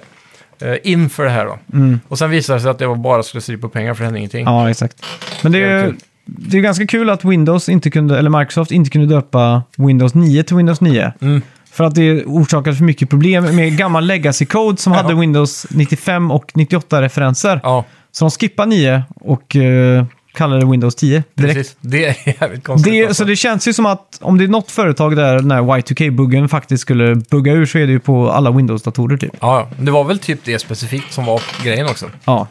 Eh, 0.61 0.75
inför 0.83 1.23
det 1.23 1.29
här 1.29 1.45
då. 1.45 1.59
Mm. 1.73 1.99
Och 2.07 2.17
sen 2.17 2.29
visade 2.29 2.59
det 2.59 2.63
sig 2.63 2.71
att 2.71 2.79
det 2.79 2.87
var 2.87 2.95
bara 2.95 3.23
slöseri 3.23 3.57
på 3.57 3.69
pengar 3.69 3.93
för 3.93 3.99
det 4.01 4.05
hände 4.05 4.19
ingenting. 4.19 4.45
Ja, 4.45 4.69
exakt. 4.69 5.05
Men 5.43 5.51
det 5.51 5.59
är, 5.63 5.95
det 6.25 6.57
är 6.57 6.61
ganska 6.61 6.87
kul 6.87 7.09
att 7.09 7.25
Windows 7.25 7.69
inte 7.69 7.89
kunde, 7.91 8.19
eller 8.19 8.29
Microsoft 8.39 8.71
inte 8.71 8.89
kunde 8.89 9.07
döpa 9.15 9.63
Windows 9.77 10.13
9 10.15 10.43
till 10.43 10.55
Windows 10.55 10.81
9. 10.81 11.13
Mm. 11.21 11.41
För 11.71 11.83
att 11.83 11.95
det 11.95 12.23
orsakade 12.25 12.75
för 12.75 12.83
mycket 12.83 13.09
problem 13.09 13.55
med 13.55 13.77
gammal 13.77 14.11
legacy-code 14.11 14.75
som 14.75 14.93
Ja. 14.93 15.01
hade 15.01 15.15
Windows 15.15 15.67
95 15.69 16.31
och 16.31 16.51
98-referenser. 16.53 17.59
Ja, 17.63 17.85
Så 18.11 18.25
de 18.25 18.31
skippade 18.31 18.69
9 18.69 19.03
och 19.15 19.55
uh, 19.55 20.03
kallade 20.39 20.61
det 20.61 20.71
Windows 20.71 20.95
10 20.95 21.23
direkt. 21.33 21.55
precis. 21.55 21.77
Det 21.81 22.05
är 22.05 22.15
jävligt 22.41 22.63
konstigt. 22.63 22.93
Det, 22.93 23.05
alltså. 23.05 23.23
så 23.23 23.27
det 23.27 23.35
känns 23.35 23.67
ju 23.67 23.73
som 23.73 23.85
att 23.85 24.19
om 24.21 24.37
det 24.37 24.43
är 24.43 24.47
något 24.47 24.71
företag 24.71 25.15
där 25.15 25.35
den 25.35 25.51
här 25.51 25.61
Y2K-buggen 25.61 26.47
faktiskt 26.47 26.81
skulle 26.81 27.15
bugga 27.15 27.53
ur 27.53 27.65
så 27.65 27.77
är 27.77 27.85
det 27.85 27.91
ju 27.91 27.99
på 27.99 28.31
alla 28.31 28.51
Windows-datorer 28.51 29.17
typ. 29.17 29.31
Ja, 29.39 29.59
ja. 29.59 29.83
det 29.83 29.91
var 29.91 30.03
väl 30.03 30.19
typ 30.19 30.39
det 30.43 30.59
specifikt 30.59 31.13
som 31.13 31.25
var 31.25 31.41
grejen 31.63 31.85
också. 31.85 32.05
Ja. 32.25 32.47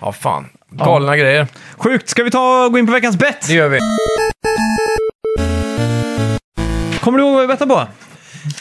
Ja, 0.00 0.12
fan. 0.12 0.46
Galna 0.70 1.16
grejer. 1.16 1.46
Sjukt! 1.76 2.08
Ska 2.08 2.22
vi 2.22 2.30
ta 2.30 2.64
och 2.64 2.72
gå 2.72 2.78
in 2.78 2.86
på 2.86 2.92
veckans 2.92 3.16
bett? 3.16 3.46
Det 3.46 3.54
gör 3.54 3.68
vi. 3.68 3.78
Kommer 7.00 7.18
du 7.18 7.24
ihåg 7.24 7.34
vad 7.34 7.42
vi 7.42 7.46
bettade 7.46 7.74
på? 7.74 7.86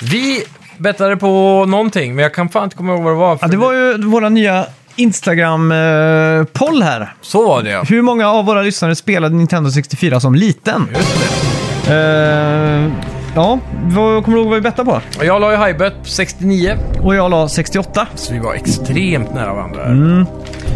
Vi 0.01 0.43
bettade 0.77 1.17
på 1.17 1.65
någonting, 1.67 2.15
men 2.15 2.23
jag 2.23 2.33
kan 2.33 2.49
fan 2.49 2.63
inte 2.63 2.75
komma 2.75 2.93
ihåg 2.93 3.03
vad 3.03 3.13
det 3.13 3.17
var. 3.17 3.37
Ja, 3.41 3.47
det 3.47 3.57
var 3.57 3.73
ju 3.73 3.97
våra 3.97 4.29
nya 4.29 4.65
Instagram-poll 4.97 6.83
här. 6.83 7.13
Så 7.21 7.47
var 7.47 7.63
det 7.63 7.69
ja. 7.69 7.83
Hur 7.83 8.01
många 8.01 8.27
av 8.29 8.45
våra 8.45 8.61
lyssnare 8.61 8.95
spelade 8.95 9.35
Nintendo 9.35 9.71
64 9.71 10.19
som 10.19 10.35
liten? 10.35 10.87
Just 10.95 11.17
det. 11.19 11.93
Eh, 11.93 12.91
ja, 13.35 13.59
vad, 13.83 14.23
kommer 14.23 14.37
du 14.37 14.41
ihåg 14.43 14.49
vad 14.49 14.55
vi 14.55 14.61
bettade 14.61 14.91
på? 14.91 15.01
Jag 15.25 15.41
la 15.41 15.51
ju 15.51 15.57
highbet 15.57 15.93
på 16.03 16.09
69, 16.09 16.77
Och 17.03 17.15
jag 17.15 17.31
la 17.31 17.49
68. 17.49 18.07
så 18.15 18.33
vi 18.33 18.39
var 18.39 18.53
extremt 18.53 19.33
nära 19.33 19.53
varandra. 19.53 19.85
Mm. 19.85 20.25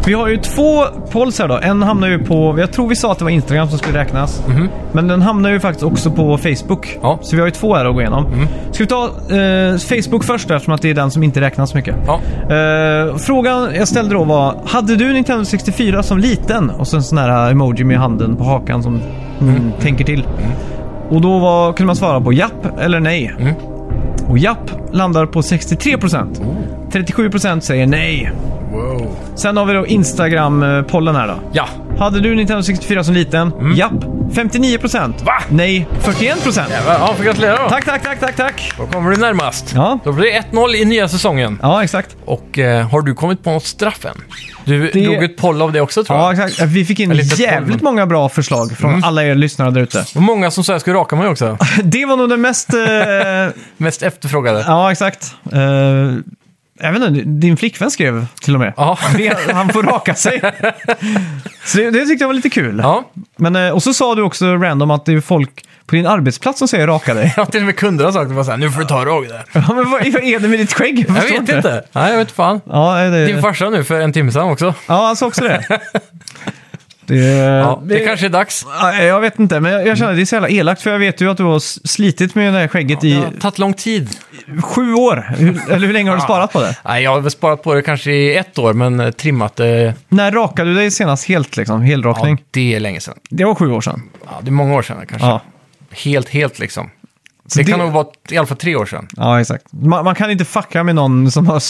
Vi 0.06 0.14
har 0.14 0.28
ju 0.28 0.38
två 0.38 0.84
polls 1.12 1.40
här 1.40 1.48
då. 1.48 1.58
En 1.58 1.84
hamnar 1.84 2.08
ju 2.08 2.20
på, 2.20 2.56
jag 2.60 2.74
tror 2.74 2.88
vi 2.88 2.96
sa 2.96 3.12
att 3.12 3.18
det 3.18 3.24
var 3.24 3.32
Instagram 3.32 3.70
som 3.70 3.78
skulle 3.78 4.00
räknas. 4.00 4.44
Men 4.92 5.08
den 5.08 5.22
hamnar 5.22 5.50
ju 5.50 5.60
faktiskt 5.60 5.84
också 5.84 6.12
på 6.12 6.38
Facebook. 6.38 6.98
Ja. 7.02 7.20
Så 7.22 7.36
vi 7.36 7.40
har 7.40 7.48
ju 7.48 7.52
två 7.52 7.76
här 7.76 7.86
att 7.86 7.94
gå 7.94 8.02
igenom. 8.02 8.26
Ska 8.72 8.84
vi 8.84 8.88
ta 8.88 9.04
eh, 9.06 9.78
Facebook 9.78 10.24
först 10.24 10.48
då, 10.48 10.54
eftersom 10.54 10.74
att 10.74 10.82
det 10.82 10.90
är 10.90 10.94
den 10.94 11.12
som 11.12 11.24
inte 11.24 11.42
räknas 11.42 11.70
så 11.70 11.78
mycket. 11.78 11.96
Ja. 12.08 12.20
Eh, 12.56 13.18
frågan 13.18 13.76
jag 13.76 13.88
ställde 13.88 14.14
då 14.16 14.24
var, 14.24 14.56
hade 14.66 14.96
du 14.96 15.14
Nintendo 15.14 15.46
64 15.46 16.04
som 16.04 16.18
liten? 16.18 16.70
Och 16.70 16.88
så 16.88 16.98
en 16.98 17.04
sån 17.04 17.18
här 17.18 17.52
emoji 17.52 17.84
med 17.84 17.98
handen 17.98 18.36
på 18.36 18.44
hakan 18.44 18.84
som 18.84 19.02
mm, 19.42 19.72
tänker 19.82 20.06
till. 20.06 20.28
Och 21.10 21.22
då 21.22 21.40
var, 21.40 21.74
kunde 21.74 21.88
man 21.88 21.96
svara 21.96 22.22
på 22.22 22.34
japp 22.34 22.80
eller 22.80 23.00
nej. 23.00 23.36
Och 24.28 24.38
japp 24.38 24.72
landar 24.92 25.26
på 25.26 25.42
63%. 25.42 26.28
37% 26.92 27.60
säger 27.60 27.88
nej. 27.88 28.32
Wow. 28.72 29.16
Sen 29.36 29.58
har 29.58 29.66
vi 29.66 29.74
då 29.74 29.88
Instagram-pollen 29.88 31.16
här 31.16 31.28
då. 31.28 31.40
Ja. 31.54 31.68
Hade 32.00 32.20
du 32.20 32.36
Nintendo 32.36 32.64
64 32.64 33.04
som 33.04 33.14
liten? 33.14 33.52
Mm. 33.52 33.76
Japp, 33.76 33.92
59%. 34.34 35.14
Va? 35.26 35.34
Nej, 35.50 35.88
41%. 36.04 36.62
Ja, 36.88 37.14
får 37.18 37.24
gratulera 37.24 37.64
då. 37.64 37.70
Tack, 37.70 37.86
tack, 37.86 38.04
tack, 38.04 38.20
tack, 38.20 38.36
tack. 38.36 38.74
Då 38.78 38.86
kommer 38.88 39.12
du 39.12 39.18
närmast. 39.18 39.72
Ja. 39.76 40.00
Då 40.04 40.12
blir 40.12 40.26
det 40.32 40.44
1-0 40.52 40.76
i 40.76 40.86
nya 40.86 41.08
säsongen. 41.08 41.60
Ja, 41.62 41.84
exakt. 41.84 42.16
Och 42.26 42.60
eh, 42.60 42.88
har 42.90 43.02
du 43.02 43.14
kommit 43.14 43.44
på 43.44 43.52
något 43.52 43.66
straff 43.66 44.06
än? 44.06 44.12
Du 44.66 44.88
Det- 44.94 45.04
drog 45.06 45.24
ett 45.24 45.38
poll 45.38 45.62
av 45.62 45.72
det 45.72 45.82
också 45.82 46.04
tror 46.04 46.20
jag. 46.20 46.26
Ja, 46.38 46.46
exakt. 46.46 46.62
Vi 46.72 46.86
fick 46.86 47.00
in 47.00 47.12
jävligt 47.14 47.72
tolv. 47.72 47.84
många 47.84 48.06
bra 48.06 48.30
förslag 48.30 48.78
från 48.78 49.04
alla 49.04 49.24
er 49.24 49.36
lyssnare 49.36 49.72
där 49.72 49.82
ute. 49.82 50.06
Och 50.16 50.22
många 50.22 50.52
som 50.52 50.64
sa 50.64 50.72
jag 50.74 50.82
skulle 50.82 50.96
raka 50.96 51.16
mig 51.16 51.28
också. 51.28 51.58
Det 51.84 52.06
var 52.06 52.18
nog 52.18 52.30
det 52.30 52.38
mest... 52.38 52.74
eh, 52.74 52.80
Mest 53.78 54.02
efterfrågade. 54.04 54.64
ja, 54.68 54.92
exakt. 54.92 55.36
Uh, 55.54 56.18
jag 56.82 56.92
vet 56.92 57.04
inte, 57.04 57.22
din 57.26 57.58
flickvän 57.58 57.92
skrev 57.92 58.26
till 58.42 58.54
och 58.54 58.60
med. 58.60 58.74
Ja. 58.78 58.98
Han 59.54 59.70
får 59.70 59.84
raka 59.84 60.16
sig. 60.16 60.42
Så 61.66 61.78
det, 61.78 61.92
det 61.92 62.06
tyckte 62.06 62.24
jag 62.24 62.28
var 62.28 62.34
lite 62.34 62.50
kul. 62.50 62.80
Ja, 62.84 63.12
Men, 63.38 63.56
eh, 63.56 63.70
och 63.70 63.84
så 63.84 63.94
sa 63.94 64.16
du 64.16 64.22
också 64.22 64.56
random 64.56 64.92
att 64.92 65.06
det 65.06 65.14
är 65.14 65.22
folk 65.22 65.66
på 65.86 65.96
din 65.96 66.08
arbetsplats 66.08 66.60
som 66.60 66.68
säger 66.68 66.88
raka 66.88 67.14
dig. 67.14 67.34
jag 67.36 67.46
har 67.46 67.52
till 67.52 67.60
och 67.60 67.66
med 67.66 67.76
kunder 67.76 68.06
har 68.06 68.12
sagt 68.12 68.30
det 68.30 68.36
var 68.36 68.44
så 68.44 68.52
här, 68.52 68.58
nu 68.58 68.72
får 68.72 68.80
du 68.80 68.88
ta 68.88 69.06
rag 69.06 69.28
där. 69.28 69.44
Ja, 69.54 69.74
men 69.74 69.92
vad, 69.92 70.02
är 70.02 70.40
det 70.40 70.48
med 70.48 70.60
ditt 70.60 70.74
skägg? 70.74 71.06
Jag 71.08 71.18
förstår 71.18 71.40
vet 71.40 71.50
inte. 71.56 71.84
Nej, 71.92 72.12
jag 72.12 72.18
vet 72.18 72.32
fan. 72.32 72.62
Ja, 72.66 72.98
det, 72.98 73.26
Din 73.26 73.42
farsa 73.42 73.70
nu 73.70 73.84
för 73.84 74.00
en 74.00 74.14
timme 74.14 74.32
sedan 74.32 74.50
också. 74.50 74.74
ja, 74.88 75.06
han 75.06 75.16
sa 75.16 75.28
också 75.28 75.44
det. 75.44 75.80
Det, 77.16 77.38
Ja, 77.38 77.82
det 77.86 78.00
kanske 78.00 78.26
är 78.26 78.30
dags. 78.30 78.66
Ja, 78.82 78.96
Jag 79.04 79.20
vet 79.22 79.40
inte, 79.40 79.60
men 79.60 79.72
jag, 79.86 79.98
känner 79.98 80.12
att 80.12 80.18
det 80.18 80.22
är 80.24 80.26
så 80.26 80.36
jävla 80.36 80.50
elakt 80.50 80.82
för 80.82 80.92
jag 80.92 81.00
vet 81.00 81.22
ju 81.22 81.32
att 81.32 81.38
du 81.38 81.44
har 81.44 81.60
slitit 81.88 82.36
med 82.36 82.54
det 82.54 82.60
här 82.60 82.68
skägget 82.68 83.02
Det 83.02 83.08
i 83.08 83.14
har 83.14 83.32
tagit 83.42 83.60
lång 83.60 83.74
tid. 83.74 84.10
sju 84.64 84.94
år. 84.94 85.34
Hur, 85.38 85.72
eller 85.72 85.88
hur 85.88 85.94
länge 85.94 86.10
har 86.10 86.18
du 86.18 86.22
sparat 86.24 86.54
på 86.54 86.62
det? 86.62 86.76
Nej, 86.86 87.04
jag 87.04 87.12
har 87.12 87.20
väl 87.22 87.32
sparat 87.32 87.64
på 87.64 87.74
det 87.74 87.82
kanske 87.82 88.12
i 88.12 88.36
ett 88.38 88.58
år, 88.58 88.74
men 88.74 89.00
eh, 89.00 89.12
trimmat 89.12 89.56
det. 89.56 89.94
När 90.10 90.32
rakade 90.32 90.70
du 90.70 90.76
dig 90.76 90.92
senast 90.92 91.28
helt, 91.28 91.58
liksom? 91.58 91.82
Ja, 91.82 91.88
Helrakning? 91.88 92.44
det 92.52 92.76
är 92.76 92.80
länge 92.80 93.00
sedan. 93.00 93.16
Det 93.30 93.44
var 93.46 93.56
sju 93.56 93.72
år 93.72 93.82
sedan. 93.82 94.02
Ja, 94.26 94.40
det 94.42 94.50
är 94.50 94.52
många 94.52 94.74
år 94.76 94.82
sedan 94.82 94.98
kanske. 95.10 95.28
Ja, 95.28 95.42
Helt, 95.92 96.30
helt 96.30 96.60
liksom. 96.60 96.90
Så 97.48 97.58
det 97.60 97.64
det- 97.66 97.72
kan 97.72 97.80
nog 97.80 97.92
vara 97.92 98.08
i 98.30 98.38
alla 98.38 98.48
fall 98.48 98.58
tre 98.58 98.76
år 98.76 98.86
sedan. 98.86 99.08
ja 99.18 99.42
exakt. 99.42 99.66
Man, 99.72 100.04
man 100.06 100.16
kan 100.16 100.32
inte 100.32 100.46
fucka 100.46 100.84
med 100.84 100.96
någon 100.96 101.32
som 101.32 101.48
har 101.48 101.62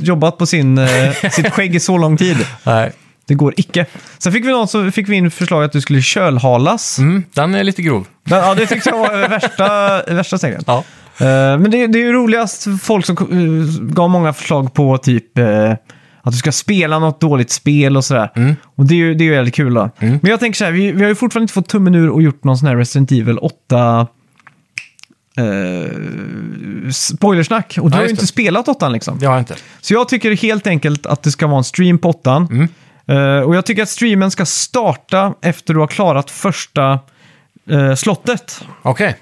jobbat 0.00 0.38
på 0.38 0.46
sin, 0.46 0.78
eh, 0.78 1.12
sitt 1.30 1.52
skägg 1.52 1.74
i 1.74 1.80
så 1.80 1.98
lång 1.98 2.16
tid. 2.16 2.36
Nej. 2.64 2.92
Det 3.30 3.34
går 3.34 3.54
icke. 3.56 3.86
Sen 4.18 4.32
fick 4.32 4.44
vi, 4.44 4.50
någon, 4.50 4.68
så 4.68 4.90
fick 4.90 5.08
vi 5.08 5.16
in 5.16 5.30
förslag 5.30 5.64
att 5.64 5.72
du 5.72 5.80
skulle 5.80 6.02
kölhalas. 6.02 6.98
Mm, 6.98 7.24
den 7.34 7.54
är 7.54 7.64
lite 7.64 7.82
grov. 7.82 8.06
Men, 8.24 8.38
Ja, 8.38 8.54
det 8.54 8.66
tyckte 8.66 8.90
jag 8.90 8.98
var 8.98 9.28
värsta, 9.28 10.02
värsta 10.14 10.38
steget. 10.38 10.64
Ja. 10.66 10.84
Eh, 11.18 11.26
men 11.58 11.70
det, 11.70 11.86
det 11.86 11.98
är 11.98 12.02
ju 12.02 12.12
roligast 12.12 12.66
folk 12.82 13.06
som 13.06 13.16
eh, 13.16 13.82
gav 13.94 14.10
många 14.10 14.32
förslag 14.32 14.74
på 14.74 14.98
typ 14.98 15.38
eh, 15.38 15.70
att 16.22 16.32
du 16.32 16.38
ska 16.38 16.52
spela 16.52 16.98
något 16.98 17.20
dåligt 17.20 17.50
spel 17.50 17.96
och 17.96 18.04
sådär. 18.04 18.30
Mm. 18.36 18.56
Och 18.76 18.86
det 18.86 18.94
är 18.94 18.98
ju 18.98 19.14
det 19.14 19.24
är 19.24 19.26
ju 19.26 19.34
väldigt 19.34 19.54
kul 19.54 19.74
då. 19.74 19.90
Men 19.98 20.20
jag 20.22 20.40
tänker 20.40 20.56
så 20.56 20.64
här, 20.64 20.72
vi, 20.72 20.92
vi 20.92 21.02
har 21.02 21.08
ju 21.08 21.14
fortfarande 21.14 21.44
inte 21.44 21.54
fått 21.54 21.68
tummen 21.68 21.94
ur 21.94 22.08
och 22.10 22.22
gjort 22.22 22.44
någon 22.44 22.58
sån 22.58 22.68
här 22.68 22.76
Resident 22.76 23.12
Evil 23.12 23.38
8 23.38 24.06
eh, 25.36 26.90
spoilersnack. 26.92 27.78
Och 27.80 27.90
du 27.90 27.94
Ja, 27.94 27.98
har 28.00 28.04
ju 28.04 28.10
inte 28.10 28.22
det. 28.22 28.26
spelat 28.26 28.68
8 28.68 28.88
liksom. 28.88 29.18
Det 29.18 29.26
har 29.26 29.32
jag 29.34 29.40
inte. 29.40 29.54
Så 29.80 29.94
jag 29.94 30.08
tycker 30.08 30.36
helt 30.36 30.66
enkelt 30.66 31.06
att 31.06 31.22
det 31.22 31.30
ska 31.30 31.46
vara 31.46 31.58
en 31.58 31.64
stream 31.64 31.98
på 31.98 32.08
8. 32.08 32.46
Mm. 32.50 32.68
Eh, 33.10 33.40
och 33.40 33.54
jag 33.56 33.64
tycker 33.66 33.82
att 33.82 33.88
streamen 33.88 34.30
ska 34.30 34.44
starta 34.46 35.34
efter 35.42 35.74
du 35.74 35.80
har 35.80 35.86
klarat 35.86 36.30
första 36.30 36.98
eh, 37.70 37.94
slottet. 37.94 38.60
Okej. 38.82 39.16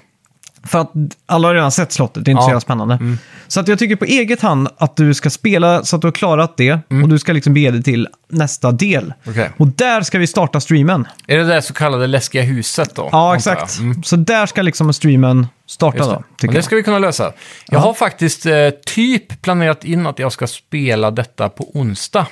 För 0.63 0.79
att 0.79 0.91
alla 1.25 1.47
har 1.47 1.55
redan 1.55 1.71
sett 1.71 1.91
slottet, 1.91 2.25
det 2.25 2.29
är 2.29 2.31
inte 2.31 2.39
Ja. 2.41 2.45
så 2.45 2.49
jävla 2.49 2.59
spännande. 2.61 2.99
Så 3.47 3.59
att 3.59 3.67
jag 3.67 3.79
tycker 3.79 3.95
på 3.95 4.05
eget 4.05 4.41
hand 4.41 4.67
att 4.77 4.95
du 4.95 5.13
ska 5.13 5.29
spela 5.29 5.83
så 5.83 5.95
att 5.95 6.01
du 6.01 6.07
har 6.07 6.11
klarat 6.11 6.57
det 6.57 6.71
och 7.03 7.09
du 7.09 7.19
ska 7.19 7.33
liksom 7.33 7.53
bege 7.53 7.71
dig 7.71 7.83
till 7.83 8.07
nästa 8.27 8.71
del. 8.71 9.13
Okej. 9.27 9.49
Och 9.57 9.67
där 9.67 10.01
ska 10.01 10.19
vi 10.19 10.27
starta 10.27 10.59
streamen. 10.59 11.07
Är 11.27 11.37
det 11.37 11.43
det 11.43 11.61
så 11.61 11.73
kallade 11.73 12.07
läskiga 12.07 12.41
huset 12.41 12.95
då? 12.95 13.09
Ja, 13.11 13.35
exakt. 13.35 13.79
Mm. 13.79 14.03
Så 14.03 14.15
där 14.15 14.45
ska 14.45 14.61
liksom 14.61 14.93
streamen 14.93 15.47
starta 15.67 15.97
Just 15.97 16.09
då, 16.09 16.15
det. 16.15 16.23
tycker 16.37 16.53
det 16.55 16.63
ska 16.63 16.75
vi 16.75 16.83
kunna 16.83 16.99
lösa. 16.99 17.31
Jag 17.67 17.79
har 17.79 17.93
faktiskt 17.93 18.45
eh, 18.45 18.69
typ 18.85 19.41
planerat 19.41 19.83
in 19.85 20.07
att 20.07 20.19
jag 20.19 20.31
ska 20.31 20.47
spela 20.47 21.11
detta 21.11 21.49
på 21.49 21.71
onsdag. 21.73 22.25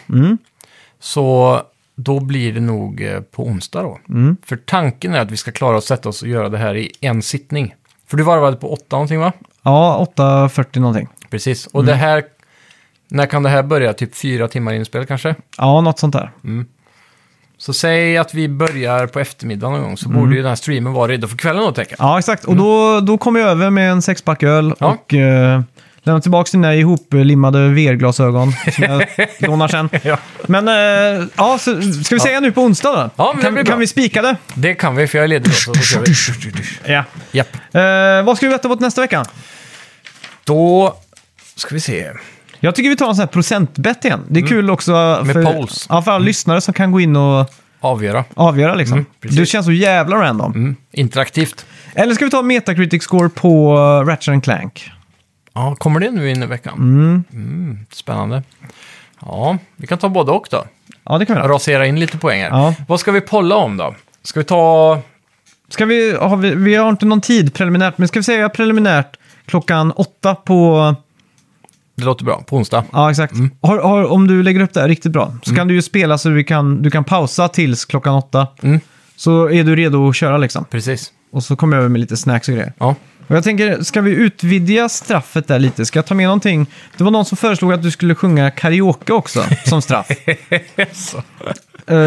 Mm. 0.98 1.00
Så 1.00 1.62
då 1.96 2.20
blir 2.20 2.54
det 2.54 2.60
nog 2.60 3.02
eh, 3.02 3.20
på 3.22 3.44
onsdag 3.44 3.82
då. 3.82 4.00
Mm. 4.10 4.38
För 4.46 4.56
tanken 4.58 5.14
är 5.14 5.20
att 5.20 5.32
vi 5.32 5.38
ska 5.38 5.52
klara 5.52 5.78
att 5.78 5.84
sätta 5.84 6.10
oss 6.10 6.22
och 6.22 6.28
göra 6.28 6.50
det 6.50 6.58
här 6.58 6.76
i 6.78 6.92
en 7.02 7.22
sittning. 7.22 7.76
För 8.08 8.18
du 8.18 8.24
varvade 8.24 8.58
på 8.58 8.74
åtta 8.74 8.96
någonting 8.96 9.20
va? 9.20 9.32
Ja, 9.64 10.08
8.40 10.18 10.80
någonting. 10.80 11.08
Precis. 11.30 11.68
Mm. 11.68 11.72
Och 11.74 11.86
det 11.86 11.94
här, 11.96 12.24
när 13.08 13.26
kan 13.26 13.44
det 13.44 13.50
här 13.50 13.64
börja? 13.64 13.94
Typ 13.94 14.16
fyra 14.16 14.48
timmar 14.48 14.74
inspel 14.74 15.06
kanske? 15.06 15.36
Ja, 15.58 15.82
något 15.82 16.00
sånt 16.00 16.14
där. 16.14 16.32
Så 17.58 17.74
säg 17.74 18.18
att 18.18 18.34
vi 18.34 18.50
börjar 18.50 19.08
på 19.08 19.20
eftermiddagen 19.20 19.74
någon 19.74 19.84
gång, 19.88 19.98
så 19.98 20.10
Mm. 20.10 20.22
borde 20.22 20.36
ju 20.36 20.42
den 20.42 20.50
här 20.50 20.56
streamen 20.56 20.94
vara 20.94 21.08
redo 21.12 21.28
för 21.28 21.38
kvällen 21.38 21.64
då 21.64 21.72
tänker 21.72 21.96
jag. 22.00 22.08
Ja, 22.08 22.20
exakt. 22.20 22.46
Och 22.46 22.56
då, 22.56 23.00
då 23.00 23.18
kommer 23.18 23.40
jag 23.40 23.50
över 23.50 23.70
med 23.70 23.92
en 23.92 24.02
sexpack 24.02 24.44
öl 24.44 24.74
Ja. 24.80 24.88
och 24.88 25.14
uh, 25.14 25.62
lämnar 26.08 26.22
tillbaka 26.22 26.50
dina 26.52 26.76
ihoplimmade 26.76 27.70
VR-glasögon 27.70 28.52
som 28.76 28.84
jag 28.84 29.06
lånar 29.50 29.68
sen. 29.68 29.90
Ja. 30.04 30.18
Men 30.48 30.68
eh, 30.68 31.28
ja, 31.36 31.58
så, 31.58 31.82
ska 32.04 32.16
vi 32.16 32.20
säga 32.20 32.40
nu 32.40 32.52
på 32.52 32.62
onsdag 32.62 32.90
då? 32.92 33.10
Ja, 33.16 33.34
men 33.34 33.38
det 33.38 33.42
kan, 33.44 33.54
bra. 33.54 33.64
kan 33.64 33.80
vi 33.80 33.88
spika 33.88 34.22
det? 34.22 34.36
Det 34.54 34.74
kan 34.74 34.96
vi, 34.96 35.08
för 35.08 35.18
jag 35.18 35.24
är 35.24 35.28
ledig 35.28 35.54
så 35.54 35.74
då 35.74 35.80
kör 35.80 36.02
vi. 36.86 36.94
Ja. 36.94 37.04
Japp. 37.32 37.56
Eh, 37.76 38.26
vad 38.26 38.38
ska 38.38 38.46
vi 38.46 38.52
veta 38.54 38.70
på 38.70 38.76
nästa 38.76 39.02
vecka? 39.02 39.26
Då 40.44 40.96
ska 41.56 41.76
vi 41.76 41.82
se. 41.82 42.12
Jag 42.60 42.76
tycker 42.76 42.90
vi 42.90 42.96
tar 42.96 43.10
en 43.10 43.16
sån 43.16 43.22
här 43.22 43.28
procentbett 43.28 44.06
igen. 44.06 44.22
Det 44.30 44.40
är 44.40 44.48
kul 44.48 44.70
också 44.70 44.94
Mm. 44.94 45.28
Med 45.28 45.34
för, 45.34 45.44
polls. 45.44 45.86
ja, 45.90 46.02
för 46.02 46.12
alla 46.12 46.26
lyssnare 46.26 46.62
som 46.62 46.74
kan 46.74 46.92
gå 46.92 47.00
in 47.00 47.16
och 47.16 47.52
Avgöra. 47.80 48.24
avgöra 48.34 48.76
liksom. 48.76 48.98
Mm, 48.98 49.06
precis. 49.22 49.40
det 49.40 49.46
känns 49.46 49.66
så 49.66 49.72
jävla 49.72 50.16
random. 50.16 50.52
Mm. 50.52 50.76
Interaktivt. 50.92 51.66
Eller 51.96 52.16
ska 52.16 52.26
vi 52.26 52.32
ta 52.32 52.42
Metacritic 52.42 53.04
score 53.04 53.30
på 53.30 53.78
uh, 53.78 54.06
Ratchet 54.08 54.44
Clank? 54.44 54.92
Ja, 55.58 55.76
kommer 55.76 56.00
det 56.00 56.12
nu 56.12 56.30
in 56.30 56.44
i 56.44 56.46
veckan? 56.46 56.74
Mm, 57.34 57.80
spännande. 57.92 58.44
Ja, 59.22 59.58
vi 59.76 59.88
kan 59.88 59.98
ta 59.98 60.10
både 60.10 60.32
och 60.32 60.48
då. 60.52 60.64
Ja, 61.04 61.18
det 61.18 61.26
kan 61.26 61.36
vi 61.36 61.42
göra. 61.42 61.54
Rasera 61.54 61.86
in 61.86 62.00
lite 62.00 62.18
poäng 62.18 62.42
här. 62.42 62.50
Ja. 62.50 62.76
Vad 62.88 63.00
ska 63.00 63.12
vi 63.12 63.22
polla 63.22 63.56
om 63.56 63.78
då? 63.78 63.96
Ska 64.24 64.40
vi 64.40 64.44
ta... 64.44 65.00
Ska 65.70 65.86
vi, 65.86 66.16
har 66.16 66.38
vi, 66.38 66.56
vi 66.56 66.76
har 66.76 66.90
inte 66.90 67.06
någon 67.06 67.22
tid 67.22 67.54
preliminärt, 67.54 67.98
men 67.98 68.08
ska 68.08 68.20
vi 68.20 68.24
säga 68.24 68.50
preliminärt 68.50 69.18
klockan 69.46 69.92
åtta 69.92 70.36
på... 70.36 70.96
Det 71.96 72.04
låter 72.04 72.26
bra, 72.26 72.44
på 72.48 72.58
onsdag. 72.58 72.84
Ja, 72.92 73.12
exakt. 73.12 73.34
Mm. 73.34 73.52
Har, 73.62 73.78
har, 73.78 74.04
om 74.04 74.28
du 74.28 74.44
lägger 74.44 74.60
upp 74.60 74.74
det 74.74 74.82
här 74.82 74.88
riktigt 74.88 75.12
bra 75.12 75.34
så 75.44 75.56
kan 75.56 75.68
du 75.68 75.74
ju 75.74 75.82
spela 75.82 76.18
så 76.18 76.30
du 76.30 76.44
kan, 76.44 76.82
du 76.82 76.92
kan 76.92 77.04
pausa 77.04 77.48
tills 77.48 77.86
klockan 77.86 78.14
åtta. 78.14 78.48
Mm. 78.62 78.80
Så 79.16 79.50
är 79.50 79.64
du 79.64 79.76
redo 79.76 80.10
att 80.10 80.16
köra 80.16 80.38
liksom. 80.38 80.66
Precis. 80.66 81.12
Och 81.32 81.44
så 81.44 81.56
kommer 81.56 81.78
jag 81.78 81.82
över 81.82 81.90
med 81.90 82.02
lite 82.02 82.18
snacks 82.18 82.48
och 82.48 82.54
grejer. 82.54 82.74
Ja. 82.80 82.96
Och 83.28 83.36
jag 83.36 83.44
tänker, 83.44 83.84
ska 83.84 84.02
vi 84.02 84.12
utvidga 84.12 84.90
straffet 84.90 85.48
där 85.48 85.60
lite? 85.60 85.86
Ska 85.86 86.00
jag 86.00 86.06
ta 86.06 86.14
med 86.16 86.26
någonting? 86.26 86.68
Det 86.98 87.04
var 87.04 87.12
någon 87.12 87.26
som 87.26 87.38
föreslog 87.38 87.74
att 87.74 87.84
du 87.84 87.92
skulle 87.92 88.16
sjunga 88.16 88.52
karaoke 88.52 89.14
också 89.14 89.44
som 89.66 89.82
straff. 89.82 90.08
Eh, 91.88 91.98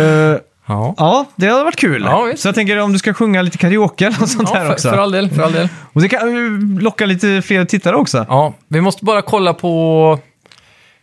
Ja. 0.68 0.94
ja, 0.96 1.26
det 1.36 1.46
hade 1.46 1.64
varit 1.64 1.76
kul. 1.76 2.02
Ja, 2.02 2.22
visst. 2.22 2.42
så 2.42 2.48
jag 2.48 2.54
tänker 2.54 2.78
om 2.80 2.92
du 2.92 2.98
ska 2.98 3.14
sjunga 3.14 3.42
lite 3.42 3.58
karaoke 3.58 4.06
eller 4.06 4.26
sånt 4.26 4.48
Ja, 4.52 4.58
här 4.58 4.66
för, 4.66 4.72
också. 4.72 4.90
för 4.90 4.98
all 4.98 5.12
del, 5.12 5.30
för 5.30 5.42
all 5.42 5.52
del. 5.52 5.68
Och 5.92 6.00
det 6.00 6.08
kan 6.08 6.78
locka 6.80 7.06
lite 7.06 7.42
fler 7.42 7.64
tittare 7.64 7.96
också. 7.96 8.26
Ja, 8.28 8.54
vi 8.68 8.80
måste 8.80 9.04
bara 9.04 9.22
kolla 9.22 9.54
på 9.54 10.18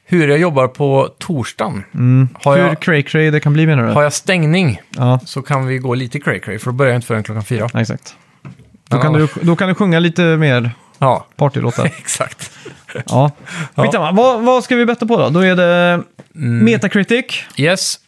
hur 0.10 0.28
jag 0.28 0.38
jobbar 0.38 0.68
på 0.68 1.10
torsdagen. 1.20 1.84
Har, 2.44 2.58
Hur 2.58 2.64
jag, 2.68 2.80
cray 2.80 3.04
cray 3.04 3.32
det 3.32 3.40
kan 3.40 3.54
bli 3.54 3.66
menar 3.66 3.84
du? 3.88 3.94
har 3.94 4.04
jag 4.04 4.14
stängning 4.14 4.82
Ja, 4.98 5.20
så 5.26 5.42
kan 5.42 5.66
vi 5.66 5.78
gå 5.78 5.96
lite 5.96 6.20
cray 6.20 6.40
cray, 6.40 6.60
för 6.60 6.66
då 6.66 6.72
börjar 6.72 6.92
jag 6.92 6.98
inte 6.98 7.08
förrän 7.08 7.24
klockan 7.24 7.44
fyra. 7.44 7.70
exakt. 7.74 8.16
Då 8.90 8.98
kan, 9.02 9.14
du, 9.14 9.28
då 9.42 9.56
kan 9.56 9.68
du 9.70 9.76
sjunga 9.76 10.00
lite 10.00 10.22
mer 10.22 10.72
Ja, 10.98 11.26
partylåtar. 11.36 11.86
exakt. 11.98 12.52
ja. 13.06 13.32
Skitsamma. 13.76 14.12
Vad, 14.12 14.42
vad 14.44 14.64
ska 14.64 14.76
vi 14.76 14.86
betta 14.86 15.06
på 15.06 15.18
då? 15.18 15.30
Då 15.30 15.40
är 15.40 15.56
det 15.56 16.04
Mm. 16.36 16.66
Metacritic. 16.66 17.26
Yes, 17.58 18.00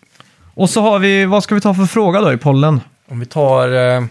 Och 0.54 0.70
så 0.70 0.82
har 0.82 1.00
vi, 1.00 1.26
vad 1.26 1.44
ska 1.44 1.56
vi 1.56 1.62
ta 1.62 1.74
för 1.74 1.86
fråga 1.86 2.22
då 2.22 2.34
i 2.34 2.38
pollen? 2.38 2.82
om 3.12 3.20
vi 3.20 3.26
tar... 3.26 3.96
eh, 3.96 4.04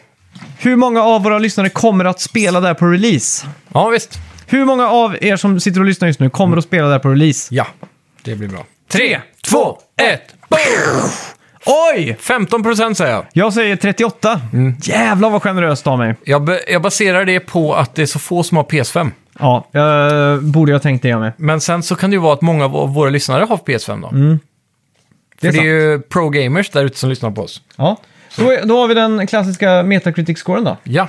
Hur 0.58 0.76
många 0.76 1.02
av 1.02 1.22
våra 1.22 1.38
lyssnare 1.38 1.68
kommer 1.68 2.04
att 2.04 2.20
spela 2.20 2.60
där 2.60 2.74
på 2.74 2.86
release? 2.86 3.46
Ja, 3.72 3.88
visst. 3.88 4.18
Hur 4.50 4.64
många 4.64 4.88
av 4.88 5.16
er 5.20 5.36
som 5.36 5.60
sitter 5.60 5.80
och 5.80 5.86
lyssnar 5.86 6.08
just 6.08 6.20
nu 6.20 6.30
kommer 6.30 6.56
att 6.56 6.64
spela 6.64 6.88
där 6.88 6.98
på 6.98 7.08
release? 7.08 7.54
Ja, 7.54 7.66
det 8.22 8.34
blir 8.36 8.48
bra. 8.48 8.64
Tre, 8.88 9.20
två, 9.44 9.78
ett. 9.96 10.34
Oj! 11.66 12.16
15 12.20 12.62
procent 12.62 12.96
säger 12.98 13.12
jag. 13.12 13.26
Jag 13.32 13.52
säger 13.54 13.76
38. 13.76 14.40
Mm. 14.52 14.76
Jävlar 14.82 15.30
vad 15.30 15.42
generöst 15.42 15.86
av 15.86 15.98
mig. 15.98 16.14
jag. 16.24 16.44
be- 16.44 16.60
Jag 16.68 16.82
baserar 16.82 17.24
det 17.24 17.40
på 17.40 17.74
att 17.74 17.94
det 17.94 18.02
är 18.02 18.06
så 18.06 18.18
få 18.18 18.42
som 18.42 18.56
har 18.56 18.64
PS5. 18.64 19.10
Ja, 19.38 19.68
jag 19.72 20.44
borde 20.44 20.72
jag 20.72 20.82
tänkt 20.82 21.02
det 21.02 21.08
jag 21.08 21.20
med. 21.20 21.32
Men 21.36 21.60
sen 21.60 21.82
så 21.82 21.94
kan 21.96 22.10
det 22.10 22.14
ju 22.14 22.20
vara 22.20 22.32
att 22.34 22.42
många 22.42 22.64
av 22.64 22.94
våra 22.94 23.10
lyssnare 23.10 23.44
har 23.44 23.56
PS5 23.56 24.00
då. 24.02 24.08
Mm. 24.08 24.38
Det 25.40 25.48
är 25.48 25.52
För 25.52 25.58
det 25.62 25.68
är 25.68 25.72
ju 25.72 26.00
pro-gamers 26.00 26.70
där 26.70 26.84
ute 26.84 26.98
som 26.98 27.10
lyssnar 27.10 27.30
på 27.30 27.42
oss. 27.42 27.62
Ja. 27.76 27.96
Då, 28.36 28.50
är- 28.50 28.64
då 28.66 28.80
har 28.80 28.88
vi 28.88 28.94
den 28.94 29.26
klassiska 29.26 29.82
Metacritic-scoren 29.82 30.64
då. 30.64 30.76
Ja. 30.84 31.08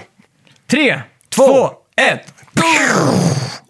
Tre, 0.68 1.02
två, 1.30 1.70
ett. 2.12 2.34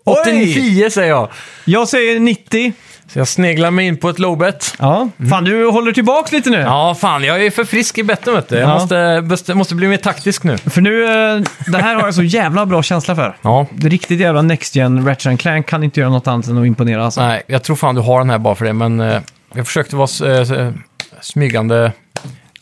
89 0.05 0.89
säger 0.89 1.09
jag. 1.09 1.29
Jag 1.65 1.87
säger 1.87 2.19
90. 2.19 2.73
Så 3.07 3.19
jag 3.19 3.27
sneglar 3.27 3.71
mig 3.71 3.87
in 3.87 3.97
på 3.97 4.09
ett 4.09 4.19
lowbet. 4.19 4.75
Ja, 4.79 5.09
fan 5.29 5.43
du 5.43 5.65
håller 5.69 5.91
tillbaks 5.91 6.31
lite 6.31 6.49
nu. 6.49 6.57
Ja, 6.59 6.95
fan, 6.95 7.23
jag 7.23 7.45
är 7.45 7.51
för 7.51 7.63
frisk 7.63 7.97
i 7.97 8.03
betten 8.03 8.33
vet 8.35 8.49
du. 8.49 8.55
Jag 8.55 8.69
Ja. 8.69 8.73
måste, 8.73 9.21
måste, 9.21 9.53
måste 9.55 9.75
bli 9.75 9.87
mer 9.87 9.97
taktisk 9.97 10.43
nu. 10.43 10.57
För 10.57 10.81
nu, 10.81 11.03
eh, 11.05 11.41
det 11.71 11.77
här 11.77 11.95
har 11.95 12.01
jag 12.01 12.15
så 12.15 12.23
jävla 12.23 12.65
bra 12.65 12.83
känsla 12.83 13.15
för. 13.15 13.37
Ja, 13.41 13.65
Det 13.71 13.87
är 13.87 13.91
riktigt 13.91 14.19
jävla 14.19 14.41
Next 14.41 14.75
Gen 14.75 15.05
Ratchet 15.07 15.39
Clank 15.39 15.67
kan 15.67 15.83
inte 15.83 15.99
göra 15.99 16.09
något 16.09 16.27
annat 16.27 16.47
än 16.47 16.57
att 16.57 16.65
imponera 16.65 17.05
alltså. 17.05 17.21
nej, 17.21 17.41
jag 17.47 17.63
tror 17.63 17.75
fan 17.75 17.95
du 17.95 18.01
har 18.01 18.19
den 18.19 18.29
här 18.29 18.37
bara 18.37 18.55
för 18.55 18.65
det, 18.65 18.73
men 18.73 18.99
eh, 18.99 19.21
jag 19.53 19.67
försökte 19.67 19.95
vara 19.95 20.31
eh, 20.41 20.51
eh, 20.51 20.71
smygande. 21.21 21.91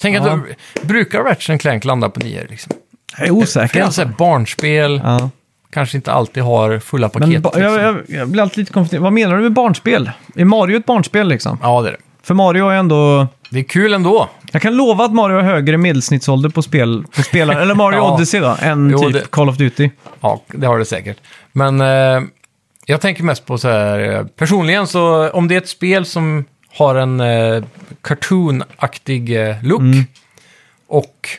Tänk 0.02 0.18
Ja. 0.18 0.22
att 0.32 0.40
du 0.82 0.88
brukar 0.88 1.24
Ratchet 1.24 1.62
Clank 1.62 1.86
landa 1.86 2.10
på 2.10 2.20
nior 2.20 2.48
liksom. 2.50 2.74
Jag 3.18 3.28
är 3.28 3.32
osäker 3.32 3.74
det 3.74 3.80
är 3.80 3.84
alltså. 3.86 4.02
alltså. 4.02 4.18
barnspel, 4.18 5.02
Ja. 5.04 5.30
Kanske 5.70 5.98
inte 5.98 6.12
alltid 6.12 6.44
har 6.44 6.80
fulla 6.80 7.10
paket. 7.10 7.30
Men 7.30 7.42
ba- 7.42 7.50
liksom. 7.56 7.64
jag, 7.74 7.82
jag, 7.84 7.96
jag 8.08 8.28
blir 8.30 8.42
alltid 8.42 8.58
lite 8.58 8.74
konfunderad. 8.74 9.04
Vad 9.04 9.14
menar 9.14 9.36
du 9.38 9.44
med 9.44 9.52
barnspel? 9.54 10.12
Är 10.36 10.46
Mario 10.46 10.78
ett 10.78 10.86
barnspel 10.86 11.28
liksom? 11.28 11.60
Ja, 11.62 11.82
det 11.82 11.88
är 11.88 11.92
det. 11.92 11.98
För 12.24 12.34
Mario 12.34 12.68
är 12.70 12.76
ändå... 12.76 13.28
Det 13.50 13.60
är 13.60 13.64
kul 13.64 13.94
ändå. 13.94 14.30
Jag 14.52 14.62
kan 14.62 14.76
lova 14.76 15.06
att 15.06 15.14
Mario 15.14 15.36
har 15.36 15.42
högre 15.44 15.78
medelsnittsålder 15.78 16.50
på, 16.50 16.62
spel, 16.62 17.04
på 17.16 17.22
spelare, 17.24 17.62
eller 17.62 17.76
Mario 17.76 17.98
Ja. 17.98 18.14
Odyssey 18.16 18.40
då, 18.40 18.58
än 18.62 18.90
Jo, 18.90 19.00
typ 19.00 19.14
det- 19.14 19.32
Call 19.32 19.50
of 19.50 19.58
Duty. 19.58 19.90
Ja, 20.22 20.42
det 20.48 20.68
har 20.68 20.80
det 20.80 20.86
säkert. 20.86 21.18
Men 21.52 21.82
eh, 21.82 22.22
jag 22.86 23.02
tänker 23.02 23.24
mest 23.24 23.46
på 23.46 23.58
så 23.58 23.70
här, 23.70 24.00
eh, 24.00 24.24
personligen 24.26 24.88
så 24.88 25.30
om 25.30 25.48
det 25.48 25.56
är 25.56 25.58
ett 25.58 25.70
spel 25.70 26.06
som 26.06 26.46
har 26.78 26.96
en 26.96 27.20
eh, 27.20 27.64
cartoon-aktig 28.02 29.50
eh, 29.50 29.64
look 29.64 29.80
Mm. 29.82 30.04
och 30.88 31.30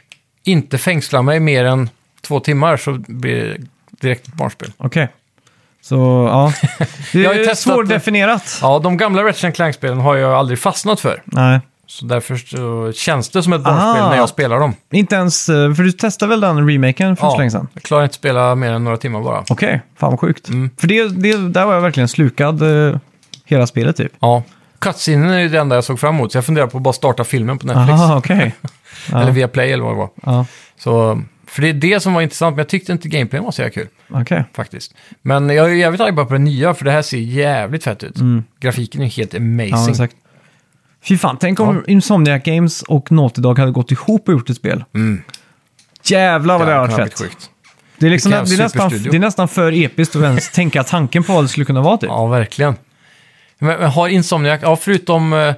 inte 0.44 0.78
fängslar 0.78 1.22
mig 1.22 1.40
mer 1.40 1.64
än 1.64 1.90
två 2.20 2.40
timmar 2.40 2.76
så 2.76 2.98
blir 3.08 3.56
direkt 4.00 4.28
ett 4.28 4.34
barnspel. 4.34 4.72
Okej. 4.76 5.08
Så, 5.82 5.96
ja. 6.30 6.52
Det 7.12 7.20
Jag 7.20 7.30
har 7.30 7.34
ju 7.34 7.40
är 7.42 7.44
testat- 7.46 7.54
svårdefinierat. 7.74 8.58
Ja, 8.62 8.78
de 8.78 8.96
gamla 8.96 9.24
Ratchet 9.24 9.54
Clank-spelen 9.54 9.98
har 10.00 10.16
jag 10.16 10.32
aldrig 10.34 10.58
fastnat 10.58 11.00
för. 11.00 11.22
Nej. 11.24 11.60
Så 11.86 12.04
därför 12.06 12.36
så 12.36 12.92
känns 12.92 13.28
det 13.28 13.42
som 13.42 13.52
ett 13.52 13.62
barnspel 13.64 14.02
Ah. 14.04 14.08
när 14.10 14.16
jag 14.16 14.28
spelar 14.28 14.60
dem. 14.60 14.74
Inte 14.90 15.14
ens... 15.14 15.48
eh, 15.48 15.74
För 15.74 15.82
du 15.82 15.92
testade 15.92 16.30
väl 16.30 16.40
den 16.40 16.68
remaken 16.70 17.16
för 17.16 17.30
så 17.30 17.38
länge 17.38 17.50
sedan? 17.50 17.68
jag 17.74 17.82
klarar 17.82 18.02
inte 18.02 18.10
att 18.10 18.14
spela 18.14 18.54
mer 18.54 18.72
än 18.72 18.84
några 18.84 18.96
timmar 18.96 19.20
bara. 19.22 19.44
Okej, 19.50 19.82
fan 19.96 20.10
vad 20.10 20.20
sjukt. 20.20 20.48
Mm. 20.48 20.70
För 20.80 20.86
det, 20.88 21.08
det, 21.08 21.48
där 21.48 21.66
var 21.66 21.74
jag 21.74 21.80
verkligen 21.80 22.08
slukad 22.08 22.62
eh, 22.88 22.96
hela 23.44 23.66
spelet 23.66 23.96
typ. 23.96 24.12
Ja. 24.20 24.42
Cutscenen 24.78 25.30
är 25.30 25.38
ju 25.38 25.48
det 25.48 25.58
enda 25.58 25.74
jag 25.76 25.84
såg 25.84 26.00
fram 26.00 26.14
emot, 26.14 26.32
så 26.32 26.38
jag 26.38 26.44
funderar 26.44 26.66
på 26.66 26.76
att 26.76 26.82
bara 26.82 26.92
starta 26.94 27.24
filmen 27.24 27.58
på 27.58 27.66
Netflix. 27.66 27.90
Aha, 28.00 28.16
okej. 28.16 28.54
Ja. 29.12 29.20
Eller 29.22 29.32
via 29.32 29.48
Play 29.48 29.72
eller 29.72 29.84
vad 29.84 29.92
det 29.92 29.96
var. 29.98 30.10
Ja, 30.22 30.46
Så, 30.78 31.22
för 31.48 31.62
det 31.62 31.68
är 31.68 31.72
det 31.72 32.00
som 32.00 32.14
var 32.14 32.22
intressant, 32.22 32.56
men 32.56 32.58
jag 32.58 32.68
tyckte 32.68 32.92
inte 32.92 33.08
gameplayen 33.08 33.44
var 33.44 33.52
så 33.52 33.62
jävla 33.62 33.74
kul. 33.74 33.88
okej. 34.08 34.44
Faktiskt. 34.54 34.94
Men 35.22 35.50
jag 35.50 35.70
är 35.70 35.74
jävligt 35.74 36.00
arg 36.00 36.12
bara 36.12 36.26
på 36.26 36.32
det 36.32 36.38
nya, 36.38 36.74
för 36.74 36.84
det 36.84 36.90
här 36.90 37.02
ser 37.02 37.18
jävligt 37.18 37.84
fett 37.84 38.04
ut. 38.04 38.16
Grafiken 38.60 39.02
är 39.02 39.06
helt 39.06 39.34
amazing. 39.34 39.68
Mm. 39.68 39.80
Ja, 39.84 39.90
exakt. 39.90 40.16
Fy 41.02 41.18
fan, 41.18 41.36
tänk 41.40 41.60
om 41.60 41.84
Insomniac 41.86 42.42
Games 42.44 42.82
och 42.82 43.12
Naughty 43.12 43.42
Dog 43.42 43.58
hade 43.58 43.72
gått 43.72 43.90
ihop 43.90 44.28
och 44.28 44.34
gjort 44.34 44.50
ett 44.50 44.56
spel. 44.56 44.84
Mm. 44.94 45.22
Jävlar 46.04 46.58
vad 46.58 46.68
det 46.68 46.74
hade 46.74 46.86
varit 46.96 47.08
fett. 47.18 47.18
sjukt. 47.18 47.50
Det 47.98 48.06
är, 48.06 48.10
liksom, 48.10 48.30
det, 48.32 48.38
Vilken 48.40 48.60
är 48.60 48.62
nästan, 48.64 48.90
superstudio. 48.90 49.10
det 49.10 49.16
är 49.16 49.20
nästan 49.20 49.48
för 49.48 49.72
episkt 49.72 50.16
att 50.16 50.22
ens 50.22 50.50
tänka 50.52 50.84
tanken 50.84 51.22
på 51.22 51.32
vad 51.32 51.44
det 51.44 51.48
skulle 51.48 51.66
kunna 51.66 51.80
vara 51.80 51.96
typ. 51.96 52.08
Ja, 52.08 52.26
verkligen. 52.26 52.74
Men, 53.58 53.78
men 53.80 53.90
har 53.90 54.08
Insomniac, 54.08 54.60
ja 54.62 54.76
förutom, 54.76 55.32
eh, 55.32 55.54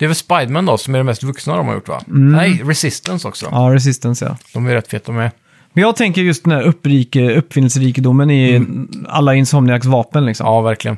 det 0.00 0.04
är 0.04 0.08
väl 0.08 0.14
Spiderman 0.16 0.66
då 0.66 0.78
som 0.78 0.94
är 0.94 0.98
det 0.98 1.04
mest 1.04 1.22
vuxna 1.22 1.56
de 1.56 1.66
har 1.66 1.74
gjort 1.74 1.88
va? 1.88 2.00
Nej, 2.06 2.62
Resistance 2.64 3.28
också. 3.28 3.46
Mm. 3.46 3.58
Ja, 3.62 3.74
Resistance 3.74 4.24
ja. 4.24 4.36
De 4.54 4.66
är 4.66 4.74
rätt 4.74 4.88
feta 4.88 5.12
med. 5.12 5.30
Men 5.72 5.82
jag 5.82 5.96
tänker 5.96 6.22
just 6.22 6.44
den 6.44 6.52
här 6.52 6.62
upprike, 6.62 7.30
uppfinningsrikedomen 7.36 8.30
i 8.30 8.66
alla 9.08 9.34
Insomniacs 9.34 9.86
vapen 9.86 10.26
liksom. 10.26 10.46
Mm. 10.46 10.54
Ja, 10.54 10.60
verkligen. 10.60 10.96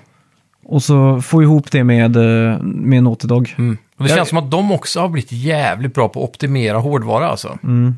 Och 0.64 0.82
så 0.82 1.22
få 1.22 1.42
ihop 1.42 1.70
det 1.70 1.84
med, 1.84 2.16
eh, 2.16 2.58
med 2.62 3.02
Naughty 3.02 3.26
Dog. 3.28 3.54
Mm. 3.58 3.78
Och 3.96 4.04
det 4.04 4.10
Jag- 4.10 4.16
känns 4.18 4.28
som 4.28 4.38
att 4.38 4.50
de 4.50 4.72
också 4.72 5.00
har 5.00 5.08
blivit 5.08 5.32
jävligt 5.32 5.94
bra 5.94 6.08
på 6.08 6.22
att 6.24 6.28
optimera 6.30 6.78
hårdvara 6.78 7.28
alltså. 7.28 7.58
Mm. 7.62 7.94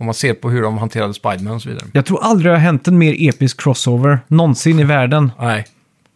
Om 0.00 0.06
man 0.06 0.14
ser 0.14 0.34
på 0.34 0.50
hur 0.50 0.62
de 0.62 0.78
hanterade 0.78 1.14
Spiderman 1.14 1.54
och 1.54 1.62
så 1.62 1.68
vidare. 1.68 1.84
Jag 1.92 2.06
tror 2.06 2.22
aldrig 2.22 2.46
det 2.52 2.56
har 2.56 2.60
hänt 2.62 2.88
en 2.88 2.98
mer 2.98 3.14
episk 3.28 3.60
crossover 3.62 4.18
någonsin 4.28 4.78
i 4.80 4.84
världen. 4.84 5.32
Nej, 5.38 5.66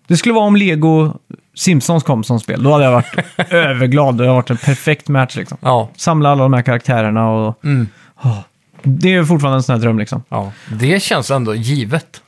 Det 0.09 0.17
skulle 0.17 0.35
vara 0.35 0.45
om 0.45 0.57
Lego 0.57 1.13
Simpsons 1.55 2.03
kom 2.03 2.25
som 2.25 2.41
spel. 2.41 2.63
Då 2.63 2.73
hade 2.73 2.85
jag 2.85 2.93
varit 2.93 3.15
överglad. 3.53 4.17
Det 4.17 4.25
hade 4.25 4.35
varit 4.35 4.51
en 4.51 4.57
perfekt 4.57 5.09
match 5.09 5.37
liksom. 5.37 5.59
ja. 5.61 5.89
Samla 5.97 6.31
alla 6.31 6.43
de 6.43 6.53
här 6.53 6.63
karaktärerna 6.63 7.31
och... 7.31 7.65
Mm. 7.65 7.89
Åh, 8.23 8.39
det 8.83 9.15
är 9.15 9.25
fortfarande 9.25 9.59
en 9.59 9.63
sån 9.63 9.73
här 9.75 9.81
dröm 9.81 9.99
liksom. 9.99 10.23
ja. 10.29 10.53
Det 10.69 11.03
känns 11.03 11.31
ändå 11.31 11.55
givet. 11.55 12.23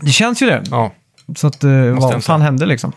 Det 0.00 0.10
känns 0.10 0.42
ju 0.42 0.46
det. 0.46 0.62
Ja. 0.70 0.92
Så 1.36 1.46
att, 1.46 1.64
eh, 1.64 1.70
vad 1.72 2.24
fan 2.24 2.40
hände 2.40 2.66
liksom? 2.66 2.92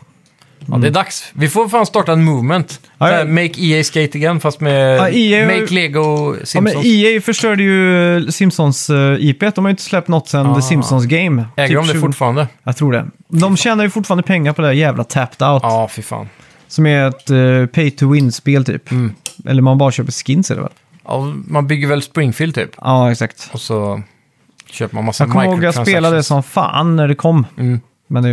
Ja, 0.66 0.78
det 0.78 0.88
är 0.88 0.92
dags. 0.92 1.32
Vi 1.34 1.50
får 1.50 1.70
fan 1.70 1.86
starta 1.86 2.12
en 2.14 2.24
movement. 2.24 2.80
Ja, 2.98 3.12
ja. 3.20 3.26
Make 3.26 3.62
EA 3.62 3.84
Skate 3.84 4.18
again, 4.18 4.40
fast 4.40 4.62
med 4.62 4.98
Ja, 4.98 5.10
EA 5.10 5.46
har 5.46 5.54
ju- 5.54 5.62
Make 5.62 5.74
Lego 5.74 6.36
Ja, 6.40 6.46
Simpsons. 6.46 6.76
men 6.76 6.86
EA 6.86 7.22
förstörde 7.22 7.64
ju 7.64 8.18
eh, 8.18 8.28
Simpsons 8.28 8.90
uh, 8.90 9.16
IP. 9.20 9.40
De 9.40 9.52
har 9.56 9.64
ju 9.64 9.72
inte 9.72 9.84
släppt 9.84 10.08
något 10.08 10.28
sedan 10.30 10.46
Ah. 10.48 10.56
The 10.56 10.62
Simpsons 10.62 11.06
Game. 11.06 11.46
Äger 11.58 11.68
Typ 11.68 11.78
de 11.78 11.88
det 11.88 11.94
20 11.94 12.00
fortfarande? 12.00 12.48
Jag 12.64 12.78
tror 12.78 12.92
det. 12.92 13.06
De 13.28 13.58
tjänar 13.58 13.84
ju 13.84 13.90
fortfarande 13.90 14.24
pengar 14.24 14.54
på 14.54 14.62
det 14.62 14.68
här 14.68 14.76
jävla 14.76 15.04
Tapped 15.04 15.48
Out. 15.48 15.64
Ja, 15.64 15.88
fy 15.92 16.02
fan. 16.02 16.30
Som 16.68 16.86
är 16.86 17.08
ett 17.08 17.30
eh, 17.30 17.66
pay 17.66 17.92
to 17.92 18.12
win-spel 18.12 18.66
typ. 18.66 18.92
Mm. 18.92 19.14
Eller 19.46 19.62
man 19.62 19.78
bara 19.78 19.92
köper 19.92 20.12
skins 20.12 20.52
är 20.52 20.56
det 20.56 20.62
väl? 20.62 20.72
Ja, 21.06 21.34
man 21.48 21.68
bygger 21.68 21.88
väl 21.88 22.02
Springfield 22.02 22.56
typ. 22.56 22.70
Ja, 22.78 23.12
exakt. 23.12 23.50
Och 23.54 23.62
så 23.62 24.02
köper 24.72 24.96
man 24.96 25.06
massa 25.06 25.24
Jag 25.24 25.32
kommer 25.32 25.46
ihåg 25.46 25.64
jag 25.64 25.74
spelade 25.88 26.16
det 26.16 26.24
som 26.24 26.44
fan 26.44 26.96
när 26.96 27.08
det 27.08 27.16
kom. 27.16 27.46
Mm. 27.58 27.80
Men 28.12 28.24
det, 28.24 28.30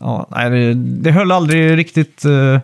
ja, 0.00 0.26
nej, 0.30 0.50
det, 0.50 0.74
det 0.74 1.10
höll 1.10 1.32
aldrig 1.32 1.76
riktigt 1.76 2.24
eh, 2.24 2.58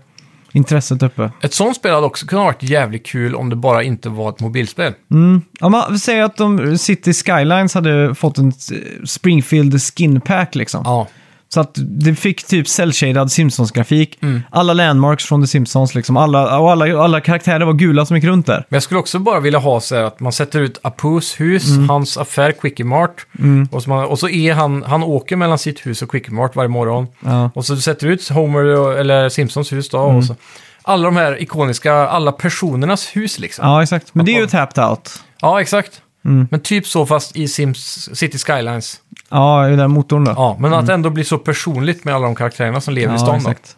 intresset 0.53 1.03
uppe. 1.03 1.31
Ett 1.43 1.55
sånt 1.55 1.77
spel 1.77 1.95
hade 1.95 2.07
också 2.07 2.27
kunnat 2.27 2.45
varit 2.45 2.63
jävligt 2.63 3.07
kul 3.07 3.35
om 3.35 3.51
det 3.51 3.57
bara 3.57 3.83
inte 3.83 4.09
var 4.09 4.29
ett 4.29 4.41
mobilspel. 4.41 4.93
Mm. 5.11 5.43
Om 5.61 5.73
man 5.73 5.99
säger 5.99 6.25
att 6.25 6.37
de, 6.37 6.79
City 6.79 7.13
Skylines 7.13 7.75
hade 7.75 8.15
fått 8.15 8.39
en 8.39 8.49
eh, 8.49 9.05
Springfield 9.05 9.83
skin 9.83 10.21
pack 10.21 10.55
liksom. 10.55 10.83
Ja, 10.85 11.09
Så 11.55 11.61
att 11.61 11.71
det 11.77 12.15
fick 12.15 12.47
typ 12.47 12.67
cell-shaded 12.67 13.29
Simpsons-grafik. 13.29 14.19
Mm. 14.23 14.43
Alla 14.51 14.73
landmarks 14.73 15.25
från 15.25 15.43
The 15.43 15.47
Simpsons 15.47 15.95
liksom. 15.95 16.17
Alla, 16.17 16.59
och 16.59 16.71
alla, 16.71 17.03
alla 17.03 17.21
karaktärer 17.21 17.65
var 17.65 17.73
gula 17.73 18.07
som 18.07 18.17
gick 18.17 18.25
runt 18.25 18.47
där. 18.47 18.65
Men 18.69 18.77
jag 18.77 18.83
skulle 18.83 19.01
också 19.01 19.19
bara 19.19 19.41
vilja 19.41 19.59
ha 19.59 19.81
så 19.81 19.95
här 19.97 20.03
att 20.03 20.21
man 20.21 20.33
sätter 20.33 20.61
ut 20.61 20.79
Apus 20.83 21.41
hus, 21.41 21.69
Mm. 21.69 21.89
hans 21.89 22.17
affär 22.17 22.53
Quickie 22.53 22.87
Mart. 22.87 23.27
Och, 23.71 23.83
så 23.83 23.91
man, 23.91 24.05
och 24.05 24.19
så 24.19 24.29
är 24.29 24.53
han, 24.53 24.83
han 24.83 25.03
åker 25.03 25.37
mellan 25.37 25.59
sitt 25.59 25.87
hus 25.87 26.03
och 26.03 26.11
Quickie 26.11 26.35
Mart 26.35 26.57
varje 26.57 26.69
morgon. 26.69 27.07
Ja. 27.25 27.51
Och 27.55 27.65
så 27.65 27.77
sätter 27.77 28.07
du 28.07 28.13
ut 28.13 28.29
Homer 28.29 28.93
eller 28.93 29.29
Simpsons 29.29 29.73
hus 29.73 29.89
då. 29.89 30.05
Mm. 30.05 30.17
Och 30.17 30.25
så, 30.25 30.37
alla 30.83 31.05
de 31.05 31.17
här 31.17 31.43
ikoniska, 31.43 31.95
alla 31.95 32.33
personernas 32.33 33.17
hus 33.17 33.39
liksom. 33.39 33.67
Ja, 33.67 33.77
ja, 33.77 33.83
exakt. 33.83 34.15
Men 34.15 34.27
det 34.27 34.37
är 34.37 34.41
ju 34.41 34.47
tapped 34.47 34.85
out. 34.85 35.23
exakt. 35.61 36.03
Mm. 36.25 36.49
Men 36.51 36.61
typ 36.61 36.87
så 36.87 37.07
fast 37.07 37.37
i 37.37 37.49
Sims 37.49 38.09
City 38.19 38.39
Skylines. 38.39 39.01
Ja, 39.33 39.69
i 39.69 39.77
den 39.77 39.91
motorn 39.91 40.25
då. 40.25 40.33
Ja, 40.37 40.57
men 40.61 40.75
att 40.75 40.87
det 40.87 40.95
ändå 40.95 41.11
blir 41.11 41.25
så 41.25 41.39
personligt 41.39 42.05
med 42.05 42.15
alla 42.15 42.25
de 42.27 42.35
karaktärerna 42.35 42.81
som 42.81 42.95
lever 42.95 43.15
i 43.15 43.19
stan 43.19 43.29
då. 43.29 43.37
exakt. 43.37 43.77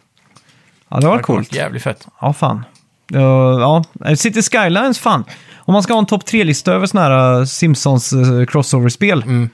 Ja, 0.89 0.99
det 0.99 1.07
var 1.07 1.17
Det 1.17 1.23
kommer 1.23 1.37
coolt. 1.39 1.53
Jävligt 1.55 1.83
fett. 1.83 2.07
Ja, 2.21 2.33
fan. 2.33 2.63
Ja, 3.07 3.83
ja, 3.99 4.15
City 4.15 4.41
Skylines, 4.41 4.99
fan. 4.99 5.23
Om 5.55 5.73
man 5.73 5.83
ska 5.83 5.93
ha 5.93 5.99
en 5.99 6.05
topp 6.05 6.25
tre-lista 6.25 6.73
över 6.73 6.85
sådana 6.87 7.07
här 7.09 7.39
uh, 7.39 7.45
Simpsons 7.45 8.13
uh, 8.13 8.45
crossover-spel. 8.45 9.23
Mm. 9.23 9.49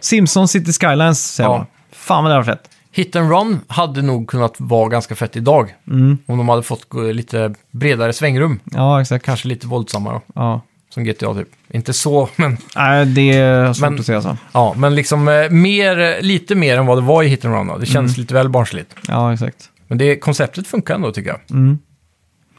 Simpsons 0.00 0.50
City 0.50 0.72
Skylines, 0.72 1.34
säger 1.34 1.50
Ja. 1.50 1.56
man. 1.56 1.66
Fan 1.92 2.24
vad 2.24 2.32
det 2.32 2.36
var 2.36 2.44
fett. 2.44 2.70
Hit 2.92 3.16
and 3.16 3.30
Run 3.30 3.60
hade 3.68 4.02
nog 4.02 4.28
kunnat 4.28 4.54
vara 4.58 4.88
ganska 4.88 5.14
fett 5.14 5.36
idag. 5.36 5.74
Mm. 5.90 6.18
Om 6.26 6.38
de 6.38 6.48
hade 6.48 6.62
fått 6.62 6.88
gå 6.88 7.02
lite 7.02 7.54
bredare 7.70 8.12
svängrum. 8.12 8.60
Ja, 8.64 9.00
exakt. 9.00 9.24
Kanske 9.24 9.48
lite 9.48 9.66
våldsammare 9.66 10.20
Ja. 10.34 10.60
Som 10.94 11.04
GTA 11.04 11.34
typ. 11.34 11.48
Inte 11.72 11.92
så, 11.92 12.28
men, 12.36 12.56
Nej, 12.76 13.06
det 13.06 13.32
är 13.32 13.72
svårt 13.72 13.90
Men- 13.90 14.00
att 14.00 14.06
säga 14.06 14.22
så. 14.22 14.36
ja, 14.52 14.74
men 14.76 14.94
liksom 14.94 15.28
eh, 15.28 15.50
mer, 15.50 15.98
eh, 16.00 16.20
lite 16.20 16.54
mer 16.54 16.78
än 16.78 16.86
vad 16.86 16.98
det 16.98 17.02
var 17.02 17.22
i 17.22 17.26
Hit 17.28 17.44
and 17.44 17.54
Run. 17.54 17.66
Då. 17.66 17.78
Det 17.78 17.86
kändes 17.86 18.16
Mm. 18.16 18.20
lite 18.22 18.34
väl 18.34 18.48
barnsligt. 18.48 18.94
Ja, 19.08 19.32
exakt. 19.32 19.68
Men 19.88 19.98
det, 19.98 20.16
konceptet 20.16 20.66
funkar 20.66 20.94
ändå 20.94 21.12
tycker 21.12 21.30
jag. 21.30 21.40
Mm. 21.50 21.78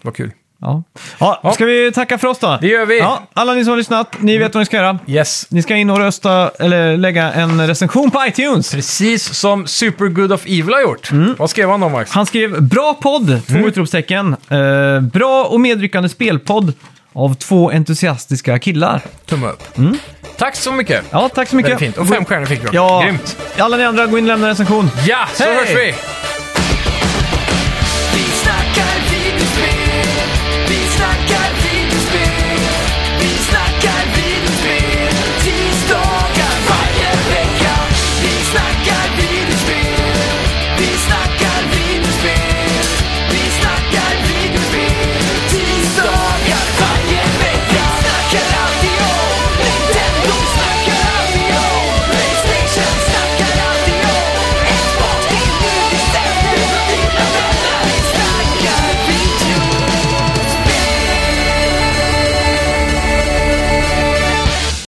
Var 0.02 0.12
kul. 0.12 0.32
Ja. 0.64 0.84
ja, 1.20 1.40
Ja. 1.44 1.52
ska 1.54 1.66
vi 1.66 1.92
tacka 1.92 2.18
för 2.18 2.28
oss 2.28 2.40
då? 2.40 2.58
Det 2.62 2.68
gör 2.68 2.86
vi! 2.86 3.00
Ja, 3.00 3.24
alla 3.34 3.54
ni 3.54 3.64
som 3.64 3.70
har 3.72 3.78
lyssnat, 3.78 4.16
ni 4.22 4.38
vet 4.38 4.54
vad 4.54 4.62
ni 4.62 4.66
ska 4.66 4.78
göra. 4.78 5.00
Yes. 5.08 5.48
Ni 5.50 5.62
ska 5.62 5.76
in 5.76 5.90
och 5.90 5.98
rösta, 5.98 6.50
eller 6.60 6.98
lägga 6.98 7.32
en 7.34 7.68
recension 7.68 8.12
på 8.12 8.26
iTunes. 8.28 8.72
Precis 8.72 9.34
som 9.34 9.68
Super 9.68 10.08
Good 10.08 10.32
of 10.34 10.46
Evil 10.46 10.74
har 10.74 10.82
gjort. 10.82 11.12
Mm. 11.12 11.36
Vad 11.40 11.50
skrev 11.50 11.70
han 11.70 11.80
då 11.80 11.90
Max? 11.90 12.12
Han 12.12 12.26
skrev 12.26 12.64
bra 12.64 12.94
podd, 13.02 13.42
två 13.48 13.54
Mm. 13.56 13.66
utropstecken. 13.68 14.36
Eh, 14.50 15.02
bra 15.02 15.44
och 15.44 15.60
medryckande 15.62 16.10
spelpodd 16.10 16.74
av 17.14 17.34
två 17.36 17.72
entusiastiska 17.72 18.60
killar. 18.60 19.02
Tumme 19.26 19.48
upp. 19.48 19.64
Tack 20.38 20.56
så 20.56 20.72
mycket. 20.72 21.06
Ja, 21.12 21.30
tack 21.30 21.50
så 21.50 21.56
mycket. 21.56 21.72
Väldigt 21.72 21.96
fint. 21.96 21.98
Och 21.98 22.16
fem 22.16 22.26
stjärnor 22.26 22.46
fick 22.46 22.62
du. 22.62 22.70
Ja, 22.72 23.02
Grymt. 23.04 23.38
alla 23.58 23.78
ni 23.78 23.84
andra, 23.84 24.06
gå 24.08 24.18
in 24.18 24.24
och 24.24 24.28
lämna 24.28 24.46
en 24.48 24.52
recension. 24.52 24.90
Ja, 25.08 25.28
så 25.34 25.44
Hej! 25.44 25.56
hörs 25.56 25.70
vi! 25.76 25.94